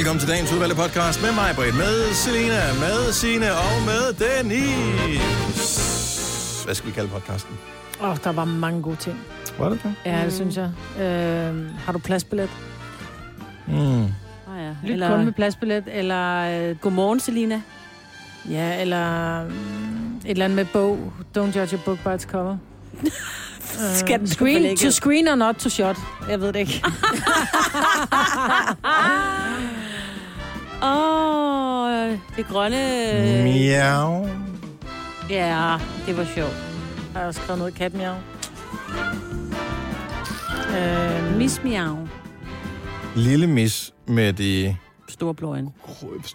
Velkommen 0.00 0.20
til 0.20 0.28
dagens 0.28 0.52
udvalgte 0.52 0.76
podcast 0.76 1.22
med 1.22 1.32
mig, 1.32 1.52
Britt, 1.56 1.76
med 1.76 2.14
Selena, 2.14 2.72
med 2.72 3.12
Sine 3.12 3.52
og 3.52 3.82
med 3.86 4.02
Dennis. 4.22 5.20
Hvad 6.64 6.74
skal 6.74 6.88
vi 6.88 6.92
kalde 6.92 7.08
podcasten? 7.08 7.58
Åh, 8.02 8.08
oh, 8.08 8.16
der 8.24 8.32
var 8.32 8.44
mange 8.44 8.82
gode 8.82 8.96
ting. 8.96 9.20
Var 9.58 9.68
det 9.68 9.82
det? 9.82 9.94
Ja, 10.04 10.24
det 10.24 10.32
synes 10.32 10.56
jeg. 10.56 10.70
Øh, 11.00 11.74
har 11.76 11.92
du 11.92 11.98
pladsbillet? 11.98 12.50
Mm. 13.66 13.74
Oh, 13.74 14.08
ja. 14.58 14.74
Lyt 14.84 14.92
eller... 14.92 15.16
kun 15.16 15.24
med 15.24 15.32
pladsbillet, 15.32 15.84
eller... 15.86 16.36
Øh, 16.70 16.76
Godmorgen, 16.76 17.20
Selina. 17.20 17.62
Ja, 18.50 18.80
eller 18.80 19.44
mm, 19.44 20.16
et 20.16 20.30
eller 20.30 20.44
andet 20.44 20.56
med 20.56 20.66
bog. 20.72 21.12
Don't 21.38 21.58
judge 21.58 21.76
a 21.76 21.78
book 21.84 21.98
by 22.04 22.14
its 22.14 22.24
cover. 22.24 22.56
Skal 23.94 24.18
den 24.18 24.26
screen, 24.28 24.76
to 24.76 24.90
screen 24.90 25.28
or 25.28 25.34
not 25.34 25.54
to 25.54 25.68
shot. 25.68 25.96
Jeg 26.28 26.40
ved 26.40 26.52
det 26.52 26.58
ikke. 26.58 26.84
Åh, 30.82 30.88
oh, 31.82 32.18
det 32.36 32.46
grønne... 32.46 33.42
Miau. 33.42 34.28
Ja, 35.30 35.78
det 36.06 36.16
var 36.16 36.26
sjovt. 36.34 36.56
Jeg 37.14 37.20
har 37.20 37.26
også 37.26 37.40
skrevet 37.40 37.58
noget 37.58 37.74
katmiau. 37.74 38.14
Øh, 40.76 41.36
Miss 41.36 41.64
Miau. 41.64 42.08
Lille 43.16 43.46
mis 43.46 43.92
med 44.06 44.32
de... 44.32 44.76
Store 45.20 45.34
blå 45.34 45.50
øjne. 45.52 45.68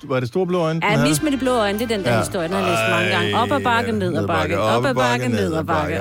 Var 0.04 0.20
det 0.20 0.28
store 0.30 0.48
blå 0.48 0.60
øjne? 0.60 0.80
den 0.82 0.90
Ja? 1.00 1.08
Miss 1.08 1.22
med 1.22 1.32
de 1.32 1.38
blå 1.38 1.52
øjne, 1.52 1.80
det 1.80 1.92
er 1.92 1.96
den 1.98 2.06
der 2.06 2.12
Ja. 2.14 2.20
historie, 2.20 2.48
den 2.48 2.56
har 2.56 2.62
jeg 2.62 2.70
læst 2.72 2.82
mange 2.92 3.10
gange. 3.10 3.38
Op 3.38 3.52
ad 3.60 3.64
bakke, 3.64 3.92
ned 3.92 4.18
ad 4.18 4.28
bakke. 4.28 4.60
Op 4.60 4.86
ad 4.86 4.94
bakke, 4.96 5.28
ned 5.28 5.54
ad 5.54 5.64
bakke. 5.64 6.00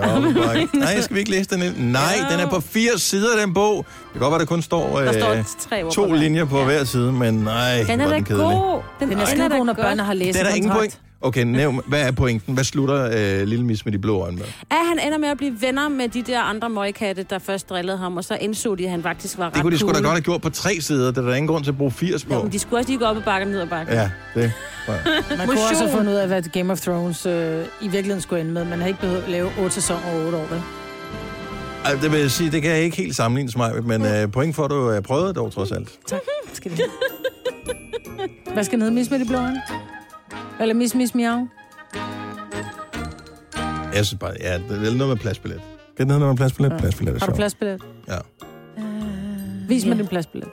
Nej, 0.78 1.00
skal 1.00 1.14
vi 1.14 1.18
ikke 1.20 1.30
læse 1.30 1.50
den 1.50 1.62
ind? 1.62 1.74
Nej, 1.78 2.14
den 2.30 2.40
er 2.40 2.50
på 2.50 2.60
fire 2.60 2.98
sider, 2.98 3.40
den 3.44 3.54
bog. 3.54 3.76
Det 3.76 4.12
kan 4.12 4.20
godt 4.20 4.30
være, 4.30 4.38
der 4.40 4.46
kun 4.46 4.62
står, 4.62 4.98
Der 5.00 5.12
står 5.12 5.30
øh, 5.32 5.44
tre 5.70 5.90
to 5.92 6.12
linjer 6.12 6.44
på 6.44 6.58
Ja. 6.58 6.64
hver 6.64 6.84
side, 6.84 7.12
men 7.12 7.34
nej, 7.34 7.82
Den 7.88 8.00
er 8.00 8.08
da 8.08 8.14
den 8.14 8.24
god. 8.24 8.80
Den 9.00 9.12
er 9.12 9.18
Ej, 9.18 9.24
skide 9.24 9.48
god, 9.48 9.66
når 9.66 9.72
børnene 9.72 10.02
har 10.02 10.14
læst 10.14 10.38
Det 10.38 10.46
er 10.50 10.54
ingen 10.54 10.72
point. 10.72 10.98
Okay, 11.24 11.42
nævn, 11.44 11.80
hvad 11.86 12.02
er 12.02 12.12
pointen? 12.12 12.54
Hvad 12.54 12.64
slutter 12.64 13.04
øh, 13.04 13.46
Lille 13.46 13.64
Mis 13.64 13.84
med 13.84 13.92
de 13.92 13.98
blå 13.98 14.20
øjne 14.20 14.36
med? 14.36 14.44
At 14.70 14.76
han 14.88 15.06
ender 15.06 15.18
med 15.18 15.28
at 15.28 15.36
blive 15.36 15.60
venner 15.60 15.88
med 15.88 16.08
de 16.08 16.22
der 16.22 16.40
andre 16.40 16.68
møgkatte, 16.68 17.22
der 17.22 17.38
først 17.38 17.70
drillede 17.70 17.98
ham, 17.98 18.16
og 18.16 18.24
så 18.24 18.38
indså 18.40 18.74
de, 18.74 18.84
at 18.84 18.90
han 18.90 19.02
faktisk 19.02 19.38
var 19.38 19.46
ret 19.46 19.54
Det 19.54 19.62
kunne 19.62 19.72
de 19.72 19.78
sgu 19.78 19.88
da 19.88 19.94
godt 19.94 20.06
have 20.06 20.20
gjort 20.20 20.42
på 20.42 20.50
tre 20.50 20.80
sider. 20.80 21.06
Det 21.10 21.18
er 21.18 21.22
der 21.22 21.34
ingen 21.34 21.48
grund 21.48 21.64
til 21.64 21.70
at 21.70 21.78
bruge 21.78 21.90
80 21.90 22.24
på. 22.24 22.34
Jo, 22.34 22.42
men 22.42 22.52
de 22.52 22.58
skulle 22.58 22.80
også 22.80 22.90
lige 22.90 22.98
gå 22.98 23.04
op 23.04 23.16
ad 23.16 23.22
bakke, 23.22 23.46
ned 23.46 23.60
ad 23.60 23.66
bakke. 23.66 23.92
Ja, 23.92 24.10
det. 24.34 24.52
Ja. 24.88 24.92
Man 25.38 25.46
kunne 25.48 25.60
også 25.70 25.84
have 25.84 25.96
fundet 25.96 26.12
ud 26.12 26.16
af, 26.16 26.26
hvad 26.26 26.42
Game 26.42 26.72
of 26.72 26.80
Thrones 26.80 27.26
øh, 27.26 27.64
i 27.80 27.88
virkeligheden 27.88 28.20
skulle 28.20 28.40
ende 28.40 28.52
med. 28.52 28.64
Man 28.64 28.80
har 28.80 28.86
ikke 28.86 29.00
behøvet 29.00 29.22
at 29.22 29.30
lave 29.30 29.50
otte 29.58 29.70
sæsoner 29.70 30.00
og 30.12 30.26
otte 30.26 30.38
år, 30.38 30.46
vel? 30.50 30.62
Ej, 31.84 31.92
det 32.02 32.12
vil 32.12 32.20
jeg 32.20 32.30
sige, 32.30 32.50
det 32.50 32.62
kan 32.62 32.70
jeg 32.70 32.80
ikke 32.80 32.96
helt 32.96 33.16
sammenlignes 33.16 33.56
med, 33.56 33.82
men 33.82 34.06
øh, 34.06 34.30
point 34.30 34.56
for, 34.56 34.64
at 34.64 34.70
du 34.70 34.90
øh, 34.90 35.02
prøvede 35.02 35.34
dog 35.34 35.52
trods 35.52 35.72
alt. 35.72 35.98
Tak. 36.06 36.20
Skal 36.52 36.70
det. 36.70 36.80
Hvad 38.52 38.64
skal? 38.64 38.92
Mis 38.92 39.10
med 39.10 39.18
de 39.18 39.24
blå 39.24 39.38
øjne? 39.38 39.62
Eller 40.60 40.74
mis, 40.74 40.94
mis, 40.94 41.14
miau? 41.14 41.48
Jeg 43.94 44.06
synes 44.06 44.20
bare, 44.20 44.32
ja, 44.40 44.54
det 44.54 44.88
er 44.88 44.94
noget 44.94 45.08
med 45.08 45.16
pladsbillet. 45.16 45.60
Kan 45.96 46.06
den 46.06 46.08
hedde 46.10 46.20
noget 46.20 46.32
med 46.32 46.36
pladsbillet? 46.36 46.72
Ja. 46.72 46.78
Pladsbillet 46.78 47.14
er 47.14 47.18
Har 47.18 47.26
du 47.26 47.30
sjovt. 47.30 47.36
pladsbillet? 47.36 47.82
Ja. 48.08 48.18
Vis 49.68 49.84
mig 49.84 49.92
Ja. 49.92 49.98
din 49.98 50.06
pladsbillet. 50.08 50.48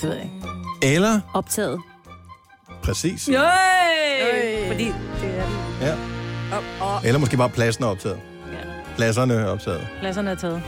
Det 0.00 0.08
ved 0.08 0.12
jeg 0.16 0.24
ikke. 0.24 0.94
Eller, 0.94 1.20
Optaget. 1.34 1.80
præcis! 2.82 3.28
Øj. 3.28 3.34
Fordi 4.68 4.84
det 4.84 4.94
er 5.38 5.44
det. 5.80 5.86
Ja. 5.86 5.92
Op, 6.56 6.62
og, 6.80 7.06
eller 7.06 7.18
måske 7.20 7.36
bare 7.36 7.48
pladsen 7.50 7.84
er 7.84 7.88
optaget. 7.88 8.18
ja. 8.52 8.58
Pladserne 8.96 9.34
er 9.34 9.46
optaget. 9.46 9.86
Pladserne 10.00 10.30
er 10.30 10.34
taget. 10.34 10.62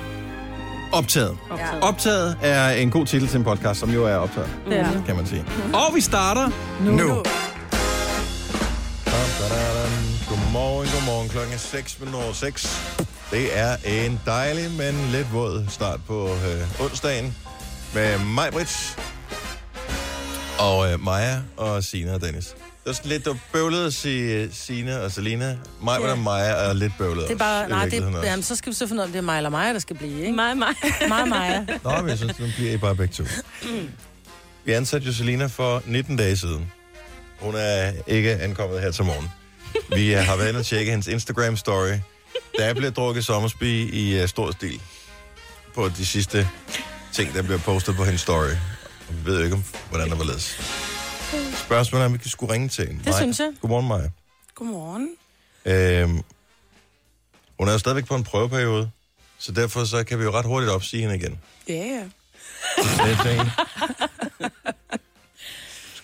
Optaget. 0.93 1.37
Optaget. 1.51 1.83
Optaget 1.83 2.37
er 2.43 2.69
en 2.71 2.91
god 2.91 3.07
titel 3.07 3.29
til 3.29 3.39
en 3.39 3.45
podcast, 3.45 3.81
som 3.81 3.91
jo 3.91 4.05
er 4.05 4.15
optaget, 4.17 4.49
Det 4.69 4.79
er 4.79 4.91
det. 4.93 5.03
kan 5.07 5.17
man 5.17 5.27
sige. 5.27 5.45
Og 5.75 5.95
vi 5.95 6.01
starter 6.01 6.51
nu. 6.85 6.91
nu. 6.93 7.23
Godmorgen, 10.55 10.89
godmorgen. 10.89 11.29
Klokken 11.29 11.55
er 11.55 11.59
6 11.59 11.99
minutter 12.01 12.21
over 12.25 12.33
6. 12.33 12.67
Det 13.31 13.59
er 13.59 13.77
en 13.85 14.21
dejlig, 14.27 14.71
men 14.71 14.95
lidt 15.13 15.33
våd 15.33 15.65
start 15.69 16.01
på 16.07 16.29
øh, 16.29 16.81
onsdagen 16.85 17.37
med 17.95 18.19
mig, 18.19 18.53
Brits, 18.53 18.97
og 20.59 20.93
øh, 20.93 21.01
Maja 21.05 21.39
og 21.57 21.85
Sina 21.85 22.15
og 22.15 22.21
Dennis. 22.21 22.45
Det 22.85 22.91
er 22.91 22.93
sådan 22.93 23.09
lidt 23.09 23.29
bøvlet 23.53 23.87
at 23.87 23.95
sige 23.95 24.35
øh, 24.43 24.49
Sina 24.53 24.99
og 24.99 25.11
Selina. 25.13 25.59
Mig 25.83 26.01
Ja. 26.01 26.11
og 26.11 26.19
Maja 26.19 26.51
er 26.53 26.73
lidt 26.73 26.93
bøvlet 26.99 27.25
Det 27.29 27.35
er 27.35 27.39
bare, 27.39 27.61
også, 27.65 27.71
nej, 27.75 27.85
det, 27.89 28.05
også. 28.05 28.21
jamen, 28.29 28.43
så 28.43 28.57
skal 28.57 28.71
vi 28.73 28.77
så 28.77 28.87
finde 28.87 29.01
ud 29.01 29.03
af, 29.03 29.07
om 29.07 29.13
det 29.13 29.19
er 29.19 29.23
mig 29.23 29.37
eller 29.37 29.51
mig, 29.51 29.75
der 29.75 29.81
skal 29.81 29.97
blive, 29.97 30.21
ikke? 30.21 30.33
Mig, 30.33 30.57
mig. 30.59 30.75
Mig 31.09 31.29
Maja. 31.29 31.65
Nå, 31.85 32.01
men 32.01 32.09
jeg 32.09 32.19
synes, 32.19 32.39
nu 32.39 32.47
bliver 32.57 32.73
I 32.73 32.77
bare 32.77 32.95
begge 32.97 33.15
to. 33.15 33.25
Vi 34.65 34.73
ansatte 34.73 35.07
jo 35.07 35.13
Selina 35.13 35.47
for 35.47 35.83
19 35.87 36.17
dage 36.17 36.37
siden. 36.37 36.73
Hun 37.41 37.55
er 37.57 37.93
ikke 38.07 38.33
ankommet 38.37 38.81
her 38.81 38.91
til 38.91 39.05
morgen. 39.05 39.31
Vi 39.95 40.13
har 40.13 40.37
været 40.37 40.49
inde 40.49 40.61
og 40.61 40.67
tjekke 40.67 40.91
hendes 40.91 41.09
Instagram-story. 41.09 41.99
Der 42.59 42.75
bliver 42.75 42.91
drukket 42.91 43.25
sommersby 43.25 43.93
i 43.93 44.23
uh, 44.23 44.29
stor 44.29 44.51
stil 44.51 44.81
på 45.75 45.89
de 45.89 46.07
sidste 46.07 46.49
ting, 47.13 47.35
der 47.35 47.43
bliver 47.43 47.59
postet 47.59 47.97
på 47.97 48.05
hendes 48.05 48.21
story. 48.21 48.51
Og 49.09 49.15
vi 49.17 49.25
ved 49.25 49.39
jo 49.39 49.45
ikke, 49.45 49.57
om, 49.57 49.65
hvordan 49.91 50.11
der 50.11 50.17
var 50.17 50.25
ledes. 50.25 50.61
Spørgsmålet 51.67 52.03
er, 52.03 52.07
om 52.07 52.13
vi 52.13 52.19
kan 52.19 52.31
skulle 52.31 52.53
ringe 52.53 52.69
til 52.69 52.87
hende. 52.87 53.05
Det 53.05 53.15
synes 53.15 53.41
jeg. 53.41 53.53
Godmorgen, 53.61 53.89
Maja. 53.89 54.11
Godmorgen. 54.55 55.11
Øhm, 55.65 56.23
hun 57.59 57.69
er 57.69 57.73
jo 57.73 57.79
stadigvæk 57.79 58.07
på 58.07 58.15
en 58.15 58.25
prøveperiode, 58.25 58.91
så 59.39 59.53
derfor 59.53 59.85
så 59.85 60.05
kan 60.05 60.19
vi 60.19 60.25
jo 60.25 60.31
ret 60.31 60.47
hurtigt 60.47 60.73
opsige 60.73 61.01
hende 61.01 61.17
igen. 61.17 61.41
Ja, 61.69 61.75
ja. 61.75 62.05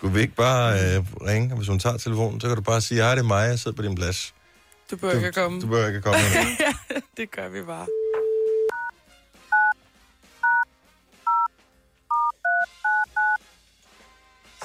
Skulle 0.01 0.15
vi 0.15 0.21
ikke 0.21 0.35
bare 0.35 0.73
øh, 0.75 1.05
ringe, 1.29 1.53
og 1.53 1.57
hvis 1.57 1.69
hun 1.69 1.79
tager 1.79 1.97
telefonen, 1.97 2.41
så 2.41 2.47
kan 2.47 2.57
du 2.57 2.63
bare 2.63 2.81
sige, 2.81 3.01
hej, 3.03 3.15
det 3.15 3.19
er 3.23 3.27
mig, 3.27 3.49
jeg 3.49 3.59
sidder 3.59 3.77
på 3.77 3.83
din 3.83 3.95
plads. 3.95 4.35
Du 4.91 4.97
bør 4.97 5.13
ikke 5.13 5.27
at 5.27 5.35
komme. 5.35 5.61
Du 5.61 5.67
behøver 5.67 5.87
ikke 5.87 5.97
at 5.97 6.05
komme 6.05 6.21
ind. 6.41 7.03
det 7.17 7.31
gør 7.31 7.49
vi 7.49 7.63
bare. 7.63 7.87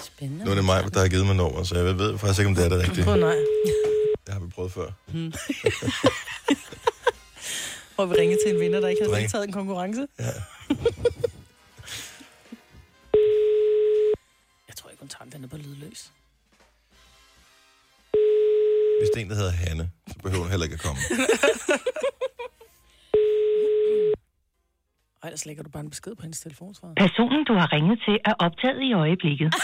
Spændende. 0.01 0.45
Nu 0.45 0.51
er 0.51 0.55
det 0.55 0.65
mig, 0.65 0.93
der 0.93 0.99
har 0.99 1.07
givet 1.07 1.25
mig 1.25 1.35
nummer, 1.35 1.63
så 1.63 1.75
jeg 1.75 1.97
ved 1.97 2.17
faktisk 2.17 2.39
ikke, 2.39 2.49
om 2.49 2.55
det 2.55 2.65
er 2.65 2.69
det 2.69 2.79
rigtige. 2.79 3.03
Prøv 3.03 3.15
nej. 3.17 3.35
Det 4.25 4.33
har 4.33 4.39
vi 4.39 4.47
prøvet 4.55 4.71
før. 4.71 4.87
Prøv 7.95 8.11
at 8.11 8.17
ringe 8.17 8.37
til 8.45 8.55
en 8.55 8.61
vinder, 8.61 8.79
der 8.79 8.87
ikke 8.87 9.01
har 9.09 9.15
deltaget 9.19 9.43
i 9.43 9.47
en 9.47 9.53
konkurrence. 9.53 10.07
Ja. 10.19 10.29
Jeg 15.05 15.09
tror 15.09 15.23
ikke, 15.23 15.31
hun 15.31 15.31
tager 15.31 15.31
den. 15.31 15.31
Den 15.31 15.43
er 15.43 15.47
på 15.47 15.57
lydløs. 15.57 15.99
Hvis 18.99 19.09
det 19.13 19.17
er 19.19 19.23
en, 19.25 19.29
der 19.29 19.35
hedder 19.35 19.51
Hanne, 19.51 19.89
så 20.07 20.15
behøver 20.23 20.41
hun 20.43 20.49
heller 20.51 20.65
ikke 20.67 20.73
at 20.73 20.81
komme. 20.87 21.01
Ej, 25.23 25.27
ellers 25.29 25.45
lægger 25.45 25.63
du 25.63 25.69
bare 25.69 25.83
en 25.83 25.89
besked 25.89 26.15
på 26.15 26.21
hendes 26.21 26.39
telefonsvar. 26.39 26.87
Personen, 26.97 27.45
du 27.49 27.53
har 27.61 27.67
ringet 27.75 27.97
til, 28.05 28.15
er 28.29 28.33
optaget 28.47 28.81
i 28.89 28.93
øjeblikket. 28.93 29.49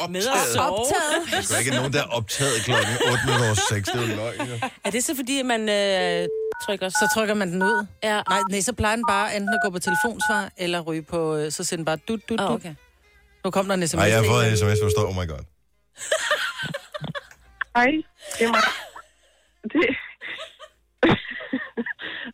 Optaget. 0.00 0.58
Optaget. 0.58 1.48
Der 1.48 1.54
er 1.54 1.58
ikke 1.58 1.74
nogen, 1.74 1.92
der 1.92 2.02
er 2.06 2.10
optaget 2.18 2.54
klokken 2.64 2.94
8.06. 2.94 3.74
Det 3.74 3.88
er 3.88 4.00
jo 4.00 4.06
løgn, 4.16 4.40
jo. 4.50 4.56
Er 4.84 4.90
det 4.90 5.04
så 5.04 5.16
fordi, 5.16 5.40
at 5.40 5.46
man 5.46 5.60
øh, 5.68 6.28
trykker... 6.64 6.88
Så 6.88 7.10
trykker 7.14 7.34
man 7.34 7.52
den 7.52 7.62
ud. 7.62 7.86
Ja. 8.02 8.22
Nej, 8.28 8.40
nej, 8.50 8.60
så 8.60 8.72
plejer 8.72 8.96
den 8.96 9.04
bare 9.08 9.36
enten 9.36 9.48
at 9.54 9.60
gå 9.64 9.70
på 9.70 9.78
telefonsvar, 9.78 10.50
eller 10.56 10.80
ryge 10.80 11.02
på, 11.02 11.36
øh, 11.36 11.52
så 11.52 11.64
sender 11.64 11.76
den 11.80 11.84
bare 11.84 11.96
dut, 11.96 12.28
dut, 12.28 12.40
Oh, 12.40 12.46
dut. 12.48 12.54
okay. 12.60 12.74
Nu 13.44 13.50
kom 13.50 13.66
der 13.66 13.74
en 13.74 13.88
sms. 13.88 13.94
Nej, 13.94 14.04
jeg 14.08 14.16
har 14.18 14.24
fået 14.24 14.50
en 14.50 14.56
sms, 14.56 14.78
hvor 14.78 14.88
der 14.88 14.90
står, 14.90 15.06
oh 15.08 15.14
my 15.14 15.28
god. 15.28 15.44
Hej, 17.76 17.90
det 18.38 18.44
er 18.46 18.50
mig. 18.50 18.62
Det... 19.72 19.96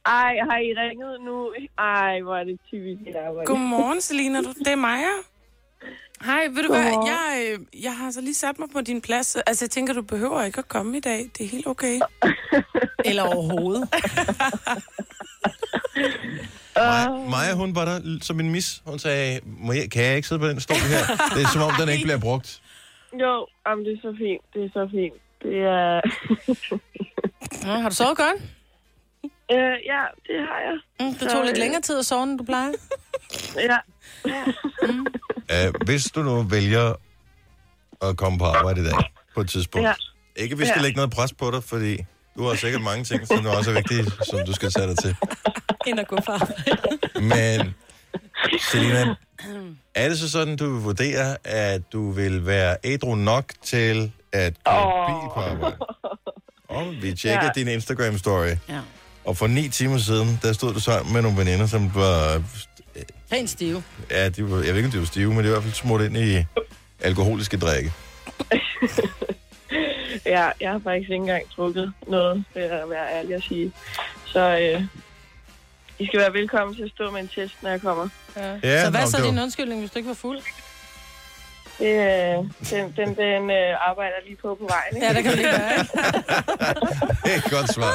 Ej, 0.07 0.33
har 0.51 0.59
I 0.59 0.71
ringet 0.83 1.21
nu? 1.25 1.53
Ej, 1.79 2.21
hvor 2.21 2.37
er 2.37 2.45
det 2.45 2.61
typisk 2.69 3.01
et 3.09 3.17
arbejde. 3.17 3.47
Godmorgen, 3.47 4.01
Selina. 4.01 4.41
Du- 4.43 4.53
Det 4.59 4.67
er 4.69 4.77
Maja. 4.77 5.09
Hej, 6.25 6.47
ved 6.49 6.63
du 6.63 6.69
hvad? 6.69 6.85
Godmorgen. 6.85 7.09
Jeg, 7.09 7.59
øh, 7.75 7.83
jeg 7.85 7.97
har 7.97 8.11
så 8.11 8.21
lige 8.21 8.35
sat 8.35 8.59
mig 8.59 8.69
på 8.73 8.81
din 8.81 9.01
plads. 9.01 9.37
Altså, 9.37 9.65
jeg 9.65 9.71
tænker, 9.71 9.93
du 9.95 10.03
behøver 10.03 10.43
ikke 10.43 10.59
at 10.59 10.69
komme 10.69 10.97
i 10.97 11.01
dag. 11.01 11.31
Det 11.39 11.45
er 11.45 11.49
helt 11.49 11.67
okay. 11.67 12.01
Eller 13.05 13.23
overhovedet. 13.23 13.89
Maja, 16.77 17.09
Maja, 17.31 17.55
hun 17.55 17.75
var 17.75 17.85
der 17.85 18.19
som 18.23 18.41
en 18.41 18.51
mis. 18.51 18.83
Hun 18.87 18.99
sagde, 18.99 19.41
Må 19.45 19.73
jeg, 19.73 19.91
kan 19.91 20.05
jeg 20.05 20.17
ikke 20.17 20.29
sidde 20.29 20.41
på 20.41 20.49
den 20.49 20.61
stol 20.61 20.77
her? 20.77 21.17
Det 21.35 21.43
er 21.43 21.49
som 21.53 21.63
om, 21.63 21.73
den 21.81 21.89
ikke 21.89 22.05
bliver 22.05 22.19
brugt. 22.19 22.63
Jo, 23.21 23.47
jamen, 23.69 23.85
det 23.85 23.93
er 23.93 23.99
så 24.03 24.15
fint. 24.19 24.43
Det 24.55 24.65
er 24.65 24.69
så 24.73 24.89
fint. 24.91 25.15
Det 25.43 25.57
er... 25.63 26.01
Ja, 27.67 27.73
har 27.81 27.89
du 27.89 27.95
sovet 27.95 28.17
godt? 28.17 28.43
øh, 29.53 29.59
ja, 29.93 30.03
det 30.27 30.37
har 30.49 30.59
jeg. 30.67 30.77
Mm, 31.01 31.15
det 31.15 31.29
tog 31.31 31.45
lidt 31.45 31.59
længere 31.59 31.81
tid 31.83 31.99
at 31.99 32.07
sove, 32.07 32.23
end 32.23 32.39
du 32.39 32.45
plejer. 32.45 32.73
Ja. 33.57 33.79
Uh, 35.69 35.75
hvis 35.85 36.05
du 36.05 36.23
nu 36.23 36.43
vælger 36.43 36.95
at 38.03 38.17
komme 38.17 38.39
på 38.39 38.45
arbejde 38.45 38.81
i 38.81 38.85
dag, 38.85 38.99
på 39.35 39.41
et 39.41 39.51
tidspunkt. 39.51 39.87
Ja. 39.89 39.93
Ikke, 40.37 40.59
vi 40.59 40.65
skal 40.67 40.79
Ja. 40.79 40.83
lægge 40.83 40.97
noget 40.97 41.11
pres 41.11 41.33
på 41.33 41.51
dig, 41.51 41.63
fordi 41.65 41.97
du 42.37 42.43
har 42.45 42.55
sikkert 42.55 42.83
mange 42.83 43.05
ting, 43.05 43.27
som 43.27 43.47
er 43.47 43.51
også 43.57 43.71
er 43.71 43.75
vigtige, 43.75 44.05
som 44.31 44.39
du 44.47 44.53
skal 44.53 44.71
tage 44.71 44.87
dig 44.89 44.99
til. 44.99 45.17
Ind 45.87 45.99
og 45.99 46.07
gå 46.09 46.17
fra. 46.27 46.47
Men 47.21 47.75
Selina, 48.71 49.15
er 49.95 50.09
det 50.09 50.19
så 50.19 50.31
sådan, 50.31 50.57
du 50.57 50.73
vil 50.75 50.83
vurdere, 50.83 51.37
at 51.45 51.83
du 51.93 52.11
vil 52.11 52.47
være 52.47 52.77
ædru 52.85 53.15
nok 53.15 53.45
til 53.65 54.13
at 54.33 54.55
køre 54.67 54.87
Åh. 54.87 55.07
bil 55.07 55.29
på 55.35 55.41
arbejde? 55.41 55.77
Og 56.69 56.93
vi 57.03 57.13
tjekker 57.15 57.45
Ja. 57.45 57.51
din 57.55 57.69
Instagram-story, 57.69 58.57
Ja. 58.69 58.81
og 59.25 59.37
for 59.37 59.47
ni 59.47 59.69
timer 59.69 59.99
siden, 59.99 60.39
der 60.43 60.53
stod 60.53 60.75
du 60.75 60.81
sammen 60.81 61.13
med 61.13 61.23
nogle 61.23 61.39
veninder, 61.39 61.67
som 61.67 61.95
var... 61.95 62.43
Pænt 63.31 63.51
stive. 63.51 63.83
Ja, 64.11 64.29
de 64.29 64.51
var, 64.51 64.57
jeg 64.57 64.67
ved 64.67 64.77
ikke, 64.77 64.87
om 64.87 64.93
de 64.93 64.99
var 64.99 65.05
stive, 65.05 65.29
men 65.35 65.39
de 65.39 65.43
var 65.43 65.49
i 65.49 65.53
hvert 65.53 65.63
fald 65.63 65.75
smurt 65.75 66.01
ind 66.03 66.17
i 66.17 66.45
alkoholiske 67.01 67.57
drikke. 67.57 67.93
Ja, 70.27 70.51
jeg 70.61 70.71
har 70.71 70.81
faktisk 70.85 71.11
ikke 71.11 71.15
engang 71.15 71.43
drukket 71.57 71.93
noget, 72.09 72.45
vil 72.55 72.63
jeg 72.63 72.83
være 72.91 73.13
ærlig 73.19 73.35
at 73.35 73.43
sige. 73.43 73.73
Så 74.27 74.41
øh, 74.59 74.83
I 75.99 76.07
skal 76.07 76.21
være 76.21 76.33
velkommen 76.33 76.77
til 76.77 76.83
at 76.83 76.91
stå 76.95 77.11
med 77.11 77.21
en 77.21 77.29
test, 77.35 77.55
når 77.63 77.71
jeg 77.71 77.81
kommer. 77.81 78.09
Ja. 78.37 78.53
Ja, 78.63 78.85
så 78.85 78.91
hvad 78.91 79.01
nå, 79.01 79.07
er 79.07 79.11
så 79.11 79.17
det 79.17 79.25
var- 79.25 79.31
din 79.31 79.39
undskyldning, 79.39 79.81
hvis 79.81 79.91
du 79.91 79.99
ikke 79.99 80.09
var 80.09 80.15
fuld? 80.15 80.39
Det, 81.79 81.87
øh, 81.87 82.35
den 82.71 82.85
den, 82.97 83.09
den 83.17 83.51
øh, 83.51 83.89
arbejder 83.91 84.15
lige 84.27 84.37
på 84.43 84.49
på 84.61 84.69
vejen. 84.75 84.93
Ikke? 84.97 85.07
Ja, 85.07 85.13
det 85.15 85.23
kan 85.25 85.33
du 85.33 85.37
lige 85.39 85.51
gøre. 85.51 85.71
ikke? 85.79 85.93
Det 87.25 87.33
er 87.33 87.37
et 87.37 87.51
godt 87.51 87.75
svar. 87.75 87.93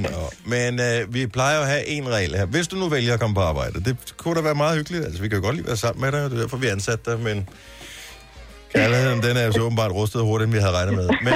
Nå, 0.00 0.30
men 0.46 0.80
øh, 0.80 1.14
vi 1.14 1.26
plejer 1.26 1.56
jo 1.56 1.62
at 1.62 1.68
have 1.68 1.86
en 1.86 2.08
regel 2.08 2.34
her. 2.36 2.44
Hvis 2.44 2.68
du 2.68 2.76
nu 2.76 2.88
vælger 2.88 3.14
at 3.14 3.20
komme 3.20 3.34
på 3.34 3.40
arbejde, 3.40 3.84
det 3.84 3.96
kunne 4.16 4.34
da 4.34 4.40
være 4.40 4.54
meget 4.54 4.76
hyggeligt. 4.76 5.04
Altså, 5.04 5.22
vi 5.22 5.28
kan 5.28 5.38
jo 5.38 5.44
godt 5.44 5.56
lige 5.56 5.66
være 5.66 5.76
sammen 5.76 6.00
med 6.04 6.12
dig, 6.12 6.24
og 6.24 6.30
det 6.30 6.36
er 6.36 6.40
derfor, 6.42 6.56
vi 6.56 6.66
har 6.66 6.72
ansat 6.72 7.06
dig, 7.06 7.20
men 7.20 7.48
kærligheden, 8.74 9.22
den 9.22 9.36
er 9.36 9.44
jo 9.44 9.52
så 9.52 9.60
åbenbart 9.60 9.92
rustet 9.92 10.22
hurtigt, 10.22 10.46
end 10.46 10.54
vi 10.54 10.60
havde 10.60 10.72
regnet 10.76 10.94
med. 10.94 11.08
Men 11.22 11.34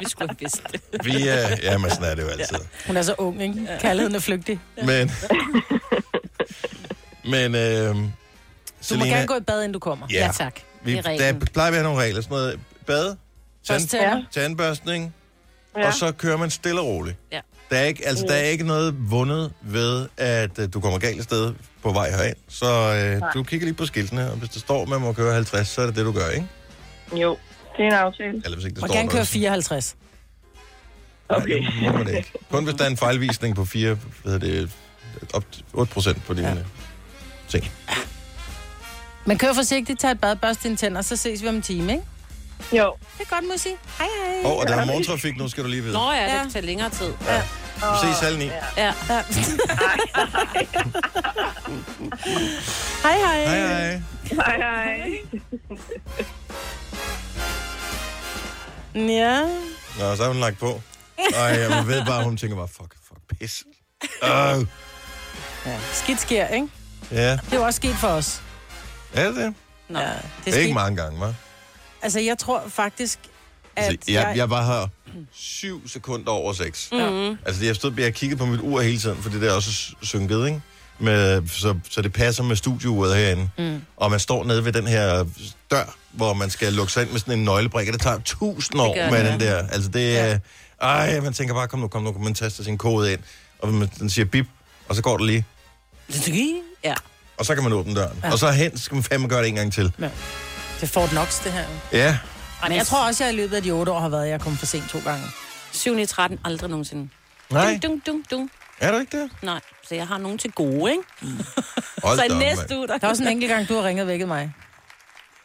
Vi 0.00 0.08
skulle 0.08 0.28
have 0.28 0.36
vidst 0.40 0.62
det. 0.72 0.80
vi 1.04 1.28
er... 1.28 1.48
Ja, 1.62 1.78
men 1.78 1.90
sådan 1.90 2.10
er 2.10 2.14
det 2.14 2.22
jo 2.22 2.28
altid. 2.28 2.56
Hun 2.86 2.96
er 2.96 3.02
så 3.02 3.14
ung, 3.18 3.42
ikke? 3.42 3.68
Kærligheden 3.80 4.14
er 4.16 4.20
flygtig. 4.20 4.60
Men... 4.84 5.10
men, 7.24 7.54
øh, 7.54 7.96
Du 8.90 8.96
må 8.98 9.04
gerne 9.04 9.26
gå 9.26 9.34
i 9.36 9.40
bad, 9.40 9.58
inden 9.58 9.72
du 9.72 9.78
kommer. 9.78 10.06
Ja. 10.10 10.24
Ja, 10.26 10.30
tak. 10.32 10.60
vi, 10.82 10.96
Det 10.96 11.06
er 11.06 11.32
der 11.32 11.46
plejer 11.46 11.70
vi 11.70 11.76
at 11.76 11.82
have 11.82 11.92
nogle 11.92 12.02
regler. 12.02 12.20
Sådan 12.22 12.34
noget 12.36 12.60
bad, 12.86 13.16
tand, 13.66 14.24
tandbørstning, 14.32 15.14
Ja. 15.76 15.86
og 15.86 15.94
så 15.94 16.12
kører 16.12 16.36
man 16.36 16.50
stille 16.50 16.80
og 16.80 16.86
roligt. 16.86 17.16
Ja. 17.32 17.40
Der 17.70 17.76
er 17.76 17.84
ikke, 17.84 18.06
altså, 18.06 18.24
der 18.28 18.34
er 18.34 18.42
ikke 18.42 18.64
noget 18.66 19.10
vundet 19.10 19.52
ved, 19.62 20.08
at 20.16 20.58
uh, 20.58 20.64
du 20.72 20.80
kommer 20.80 20.98
galt 20.98 21.24
sted 21.24 21.54
på 21.82 21.92
vej 21.92 22.10
herind. 22.10 22.36
Så 22.48 22.66
uh, 23.22 23.34
du 23.34 23.42
kigger 23.42 23.64
lige 23.66 23.74
på 23.74 23.86
skiltene, 23.86 24.30
og 24.30 24.36
hvis 24.36 24.50
der 24.50 24.60
står, 24.60 24.82
at 24.82 24.88
man 24.88 25.00
må 25.00 25.12
køre 25.12 25.34
50, 25.34 25.68
så 25.68 25.82
er 25.82 25.86
det 25.86 25.96
det, 25.96 26.04
du 26.04 26.12
gør, 26.12 26.28
ikke? 26.28 26.46
Jo, 27.16 27.36
det 27.78 27.84
er 27.84 27.88
en 27.88 27.92
aftale. 27.92 28.42
Eller 28.44 28.54
hvis 28.56 28.64
ikke 28.64 28.74
der 28.74 28.80
Må 28.80 28.86
står 28.86 28.94
gerne 28.94 29.06
noget, 29.06 29.16
køre 29.16 29.24
så- 29.26 29.32
54. 29.32 29.96
Nej, 31.30 31.38
det 31.38 31.66
må 31.82 31.92
man 31.92 32.08
ikke. 32.16 32.32
Kun 32.50 32.64
hvis 32.64 32.74
der 32.76 32.84
er 32.84 32.88
en 32.88 32.96
fejlvisning 32.96 33.56
på 33.56 33.64
4, 33.64 33.98
hvad 34.22 34.32
hedder 34.32 34.46
det, 34.62 34.70
op 35.34 35.52
til 35.52 35.64
8 35.72 35.92
procent 35.92 36.24
på 36.24 36.34
dine 36.34 36.48
Ja. 36.48 36.54
ja. 36.54 36.60
ting. 37.48 37.70
Men 39.24 39.38
kør 39.38 39.52
forsigtigt, 39.52 40.00
tag 40.00 40.10
et 40.10 40.20
bad, 40.20 40.36
børst 40.36 40.62
dine 40.62 40.76
tænder, 40.76 41.02
så 41.02 41.16
ses 41.16 41.42
vi 41.42 41.48
om 41.48 41.54
en 41.54 41.62
time, 41.62 41.92
ikke? 41.92 42.04
Jo. 42.72 42.94
Det 43.18 43.26
er 43.26 43.34
godt, 43.34 43.44
må 43.44 43.50
jeg 43.52 43.60
sige. 43.60 43.76
Hej, 43.98 44.06
hej. 44.26 44.50
Åh, 44.52 44.58
og 44.58 44.66
der 44.66 44.76
er 44.76 44.84
morgentrafik 44.86 45.36
nu, 45.36 45.48
skal 45.48 45.64
du 45.64 45.68
lige 45.68 45.82
vide. 45.82 45.92
Nå 45.94 46.12
ja, 46.12 46.36
Ja. 46.36 46.42
det 46.44 46.52
tager 46.52 46.66
længere 46.66 46.90
tid. 46.90 47.06
Vi 47.08 48.08
ses 48.12 48.20
halv 48.20 48.38
ni. 48.38 48.44
Ja. 48.44 48.52
Ja. 48.76 48.92
hej, 53.02 53.16
hej. 53.24 53.40
Hej, 53.46 53.56
hej. 53.56 54.02
Hej, 54.32 54.56
hej. 54.56 55.10
Ja. 59.06 59.42
Nå, 59.98 60.16
så 60.16 60.22
er 60.24 60.28
hun 60.28 60.36
lagt 60.36 60.58
på. 60.58 60.82
Ej, 61.36 61.68
man 61.68 61.86
ved 61.86 62.04
bare, 62.06 62.24
hun 62.24 62.36
tænker 62.36 62.56
bare, 62.56 62.68
fuck, 62.68 62.94
fuck, 63.08 63.38
pis. 63.40 63.64
Uh, 64.22 64.28
ja. 65.66 65.78
Skidt 65.92 66.20
sker, 66.20 66.46
ikke? 66.48 66.68
ja, 67.10 67.30
Det 67.32 67.52
er 67.52 67.56
jo 67.56 67.62
også 67.62 67.76
sket 67.76 67.94
for 67.94 68.08
os. 68.08 68.42
er 69.14 69.26
det 69.26 69.36
det? 69.36 69.54
Nå. 69.88 69.98
Ja, 69.98 70.06
det 70.08 70.20
Det 70.44 70.54
er 70.54 70.58
ikke 70.58 70.74
mange 70.74 70.96
gange, 71.02 71.26
hva'? 71.28 71.32
Altså, 72.02 72.20
jeg 72.20 72.38
tror 72.38 72.62
faktisk, 72.68 73.18
at 73.76 73.84
Altså, 73.84 74.12
jeg, 74.12 74.32
jeg 74.36 74.50
var 74.50 74.66
her 74.66 74.88
syv 75.32 75.88
sekunder 75.88 76.30
over 76.32 76.52
seks. 76.52 76.88
Mm-hmm. 76.92 77.38
Altså, 77.46 77.64
jeg 77.64 77.76
stod 77.76 77.92
jeg 77.98 78.14
kiggede 78.14 78.38
på 78.38 78.46
mit 78.46 78.60
ur 78.60 78.80
hele 78.80 78.98
tiden, 78.98 79.22
for 79.22 79.30
det 79.30 79.42
der 79.42 79.50
er 79.50 79.54
også 79.54 79.70
synket, 80.02 80.46
ikke? 80.46 80.60
Med, 80.98 81.48
så, 81.48 81.78
så 81.90 82.02
det 82.02 82.12
passer 82.12 82.42
med 82.42 82.56
studieuret 82.56 83.16
herinde. 83.16 83.50
Mm. 83.58 83.82
Og 83.96 84.10
man 84.10 84.20
står 84.20 84.44
nede 84.44 84.64
ved 84.64 84.72
den 84.72 84.86
her 84.86 85.26
dør, 85.70 85.96
hvor 86.18 86.32
man 86.34 86.50
skal 86.50 86.72
lukke 86.72 86.92
sig 86.92 87.02
ind 87.02 87.10
med 87.10 87.20
sådan 87.20 87.38
en 87.38 87.44
nøglebrik, 87.44 87.88
og 87.88 87.92
det 87.92 88.02
tager 88.02 88.18
tusind 88.24 88.80
år 88.80 88.94
gør 88.94 89.10
med 89.10 89.24
det, 89.24 89.32
den 89.32 89.40
der. 89.40 89.68
Altså, 89.68 89.90
det 89.90 90.18
er... 90.18 90.38
Ej, 90.82 91.20
man 91.20 91.32
tænker 91.32 91.54
bare, 91.54 91.68
kom 91.68 91.80
nu, 91.80 91.88
kom 91.88 92.02
nu, 92.02 92.12
kom 92.12 92.22
man 92.22 92.34
taster 92.34 92.64
sin 92.64 92.78
kode 92.78 93.12
ind, 93.12 93.20
og 93.58 93.68
man, 93.68 93.90
den 93.98 94.10
siger 94.10 94.24
bip, 94.24 94.46
og 94.88 94.96
så 94.96 95.02
går 95.02 95.16
det 95.16 95.26
lige, 95.26 95.44
Ja. 96.84 96.94
og 97.36 97.46
så 97.46 97.54
kan 97.54 97.64
man 97.64 97.72
åbne 97.72 97.94
døren. 97.94 98.18
Ja. 98.22 98.26
Ja. 98.26 98.32
Og 98.32 98.38
så 98.38 98.50
hen 98.50 98.78
skal 98.78 98.94
man 98.94 99.02
fandme 99.04 99.28
gøre 99.28 99.40
det 99.42 99.48
en 99.48 99.54
gang 99.54 99.72
til. 99.72 99.84
Det 99.84 100.10
er 100.82 100.86
Fort 100.86 101.08
Knox, 101.10 101.44
det 101.44 101.52
her. 101.52 101.64
Ja, 101.92 102.18
Men 102.62 102.76
jeg 102.76 102.86
tror 102.86 103.06
også, 103.06 103.24
jeg 103.24 103.32
i 103.32 103.36
løbet 103.36 103.56
af 103.56 103.62
de 103.62 103.70
otte 103.70 103.92
år 103.92 104.00
har 104.00 104.08
været, 104.08 104.24
at 104.24 104.30
jeg 104.30 104.40
kommet 104.40 104.58
for 104.58 104.66
sent 104.66 104.90
to 104.90 104.98
gange. 105.04 105.24
7 105.72 105.98
i 105.98 106.06
13, 106.06 106.38
aldrig 106.44 106.70
nogensinde. 106.70 107.08
nej, 107.50 107.78
Dung, 107.82 108.02
dung, 108.06 108.24
dung. 108.30 108.50
er 108.80 108.92
du 108.92 108.98
ikke 108.98 109.22
det? 109.22 109.30
Nej, 109.42 109.60
så 109.88 109.94
jeg 109.94 110.06
har 110.06 110.18
nogen 110.18 110.38
til 110.38 110.52
gode, 110.52 110.90
ikke? 110.92 111.02
Hold 112.02 112.18
Så 112.28 112.34
op, 112.34 112.38
næste 112.38 112.76
uge, 112.76 112.88
der... 112.88 112.98
Der 112.98 113.06
er 113.06 113.10
også 113.10 113.22
en 113.22 113.28
enkelt 113.28 113.50
gang, 113.50 113.68
du 113.68 113.74
har 113.74 113.84
ringet 113.88 114.02
og 114.02 114.08
vækket 114.08 114.28
mig. 114.28 114.52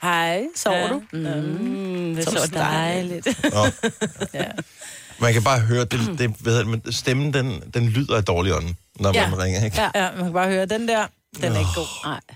Hej, 0.04 0.44
sover 0.56 0.78
Ja. 0.78 0.88
du? 0.88 1.02
Mm, 1.14 2.16
det 2.16 2.28
er 2.28 2.32
Så 2.32 2.38
så 2.46 2.52
dejligt. 2.54 3.26
dejligt. 3.26 3.54
Nå. 3.54 3.90
Ja. 4.40 4.46
Man 5.20 5.34
kan 5.34 5.44
bare 5.44 5.60
høre, 5.60 5.86
det, 5.86 5.92
det, 6.20 6.30
hvad 6.40 6.54
hedder 6.54 6.64
det, 6.64 6.68
men 6.86 6.94
stemmen 6.94 7.34
den, 7.34 7.64
den 7.74 7.90
lyder 7.90 8.18
af 8.18 8.24
dårlig 8.26 8.54
ånd, 8.56 8.76
når 9.00 9.12
Ja. 9.14 9.30
man 9.30 9.40
ringer, 9.40 9.66
ikke? 9.66 9.82
ja, 9.82 9.90
ja, 10.04 10.10
man 10.16 10.24
kan 10.24 10.34
bare 10.34 10.48
høre, 10.50 10.66
den 10.66 10.88
der, 10.88 11.06
den 11.42 11.52
er 11.54 11.60
ikke 11.60 11.72
god. 11.76 11.88
Nej. 12.06 12.20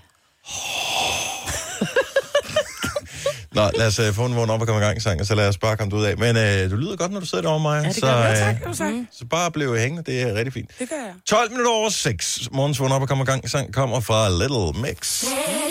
Nå, 3.52 3.70
lad 3.76 3.86
os 3.86 3.98
uh, 3.98 4.14
få 4.14 4.24
en 4.26 4.36
vågen 4.36 4.50
op 4.50 4.60
og 4.60 4.66
komme 4.66 4.82
i 4.82 4.84
gang, 4.84 5.02
sang, 5.02 5.20
og 5.20 5.26
så 5.26 5.34
lad 5.34 5.48
os 5.48 5.58
bare 5.58 5.76
komme 5.76 5.96
ud 5.96 6.04
af. 6.04 6.16
Men 6.18 6.36
uh, 6.36 6.70
du 6.70 6.76
lyder 6.76 6.96
godt, 6.96 7.12
når 7.12 7.20
du 7.20 7.26
sidder 7.26 7.42
derovre, 7.42 7.60
Maja. 7.62 7.82
det 7.82 7.94
så, 7.94 8.00
gør 8.00 8.16
jeg. 8.22 8.30
øh, 8.32 8.36
Tak, 8.38 8.56
kan 8.56 8.66
du 8.66 8.74
sagt. 8.76 8.94
så 9.12 9.24
bare 9.30 9.50
blev 9.50 9.78
hængende, 9.78 10.12
det 10.12 10.22
er 10.22 10.34
rigtig 10.34 10.52
fint. 10.52 10.70
Det 10.78 10.88
gør 10.88 10.96
jeg. 10.96 11.12
12 11.26 11.50
minutter 11.50 11.70
over 11.72 11.90
6. 11.90 12.48
Morgens 12.52 12.80
vågen 12.80 12.92
op 12.92 13.02
og 13.02 13.08
komme 13.08 13.22
i 13.22 13.26
gang, 13.26 13.50
sang 13.50 13.74
kommer 13.74 14.00
fra 14.00 14.28
Little 14.28 14.82
Mix. 14.82 15.24
Are 15.24 15.67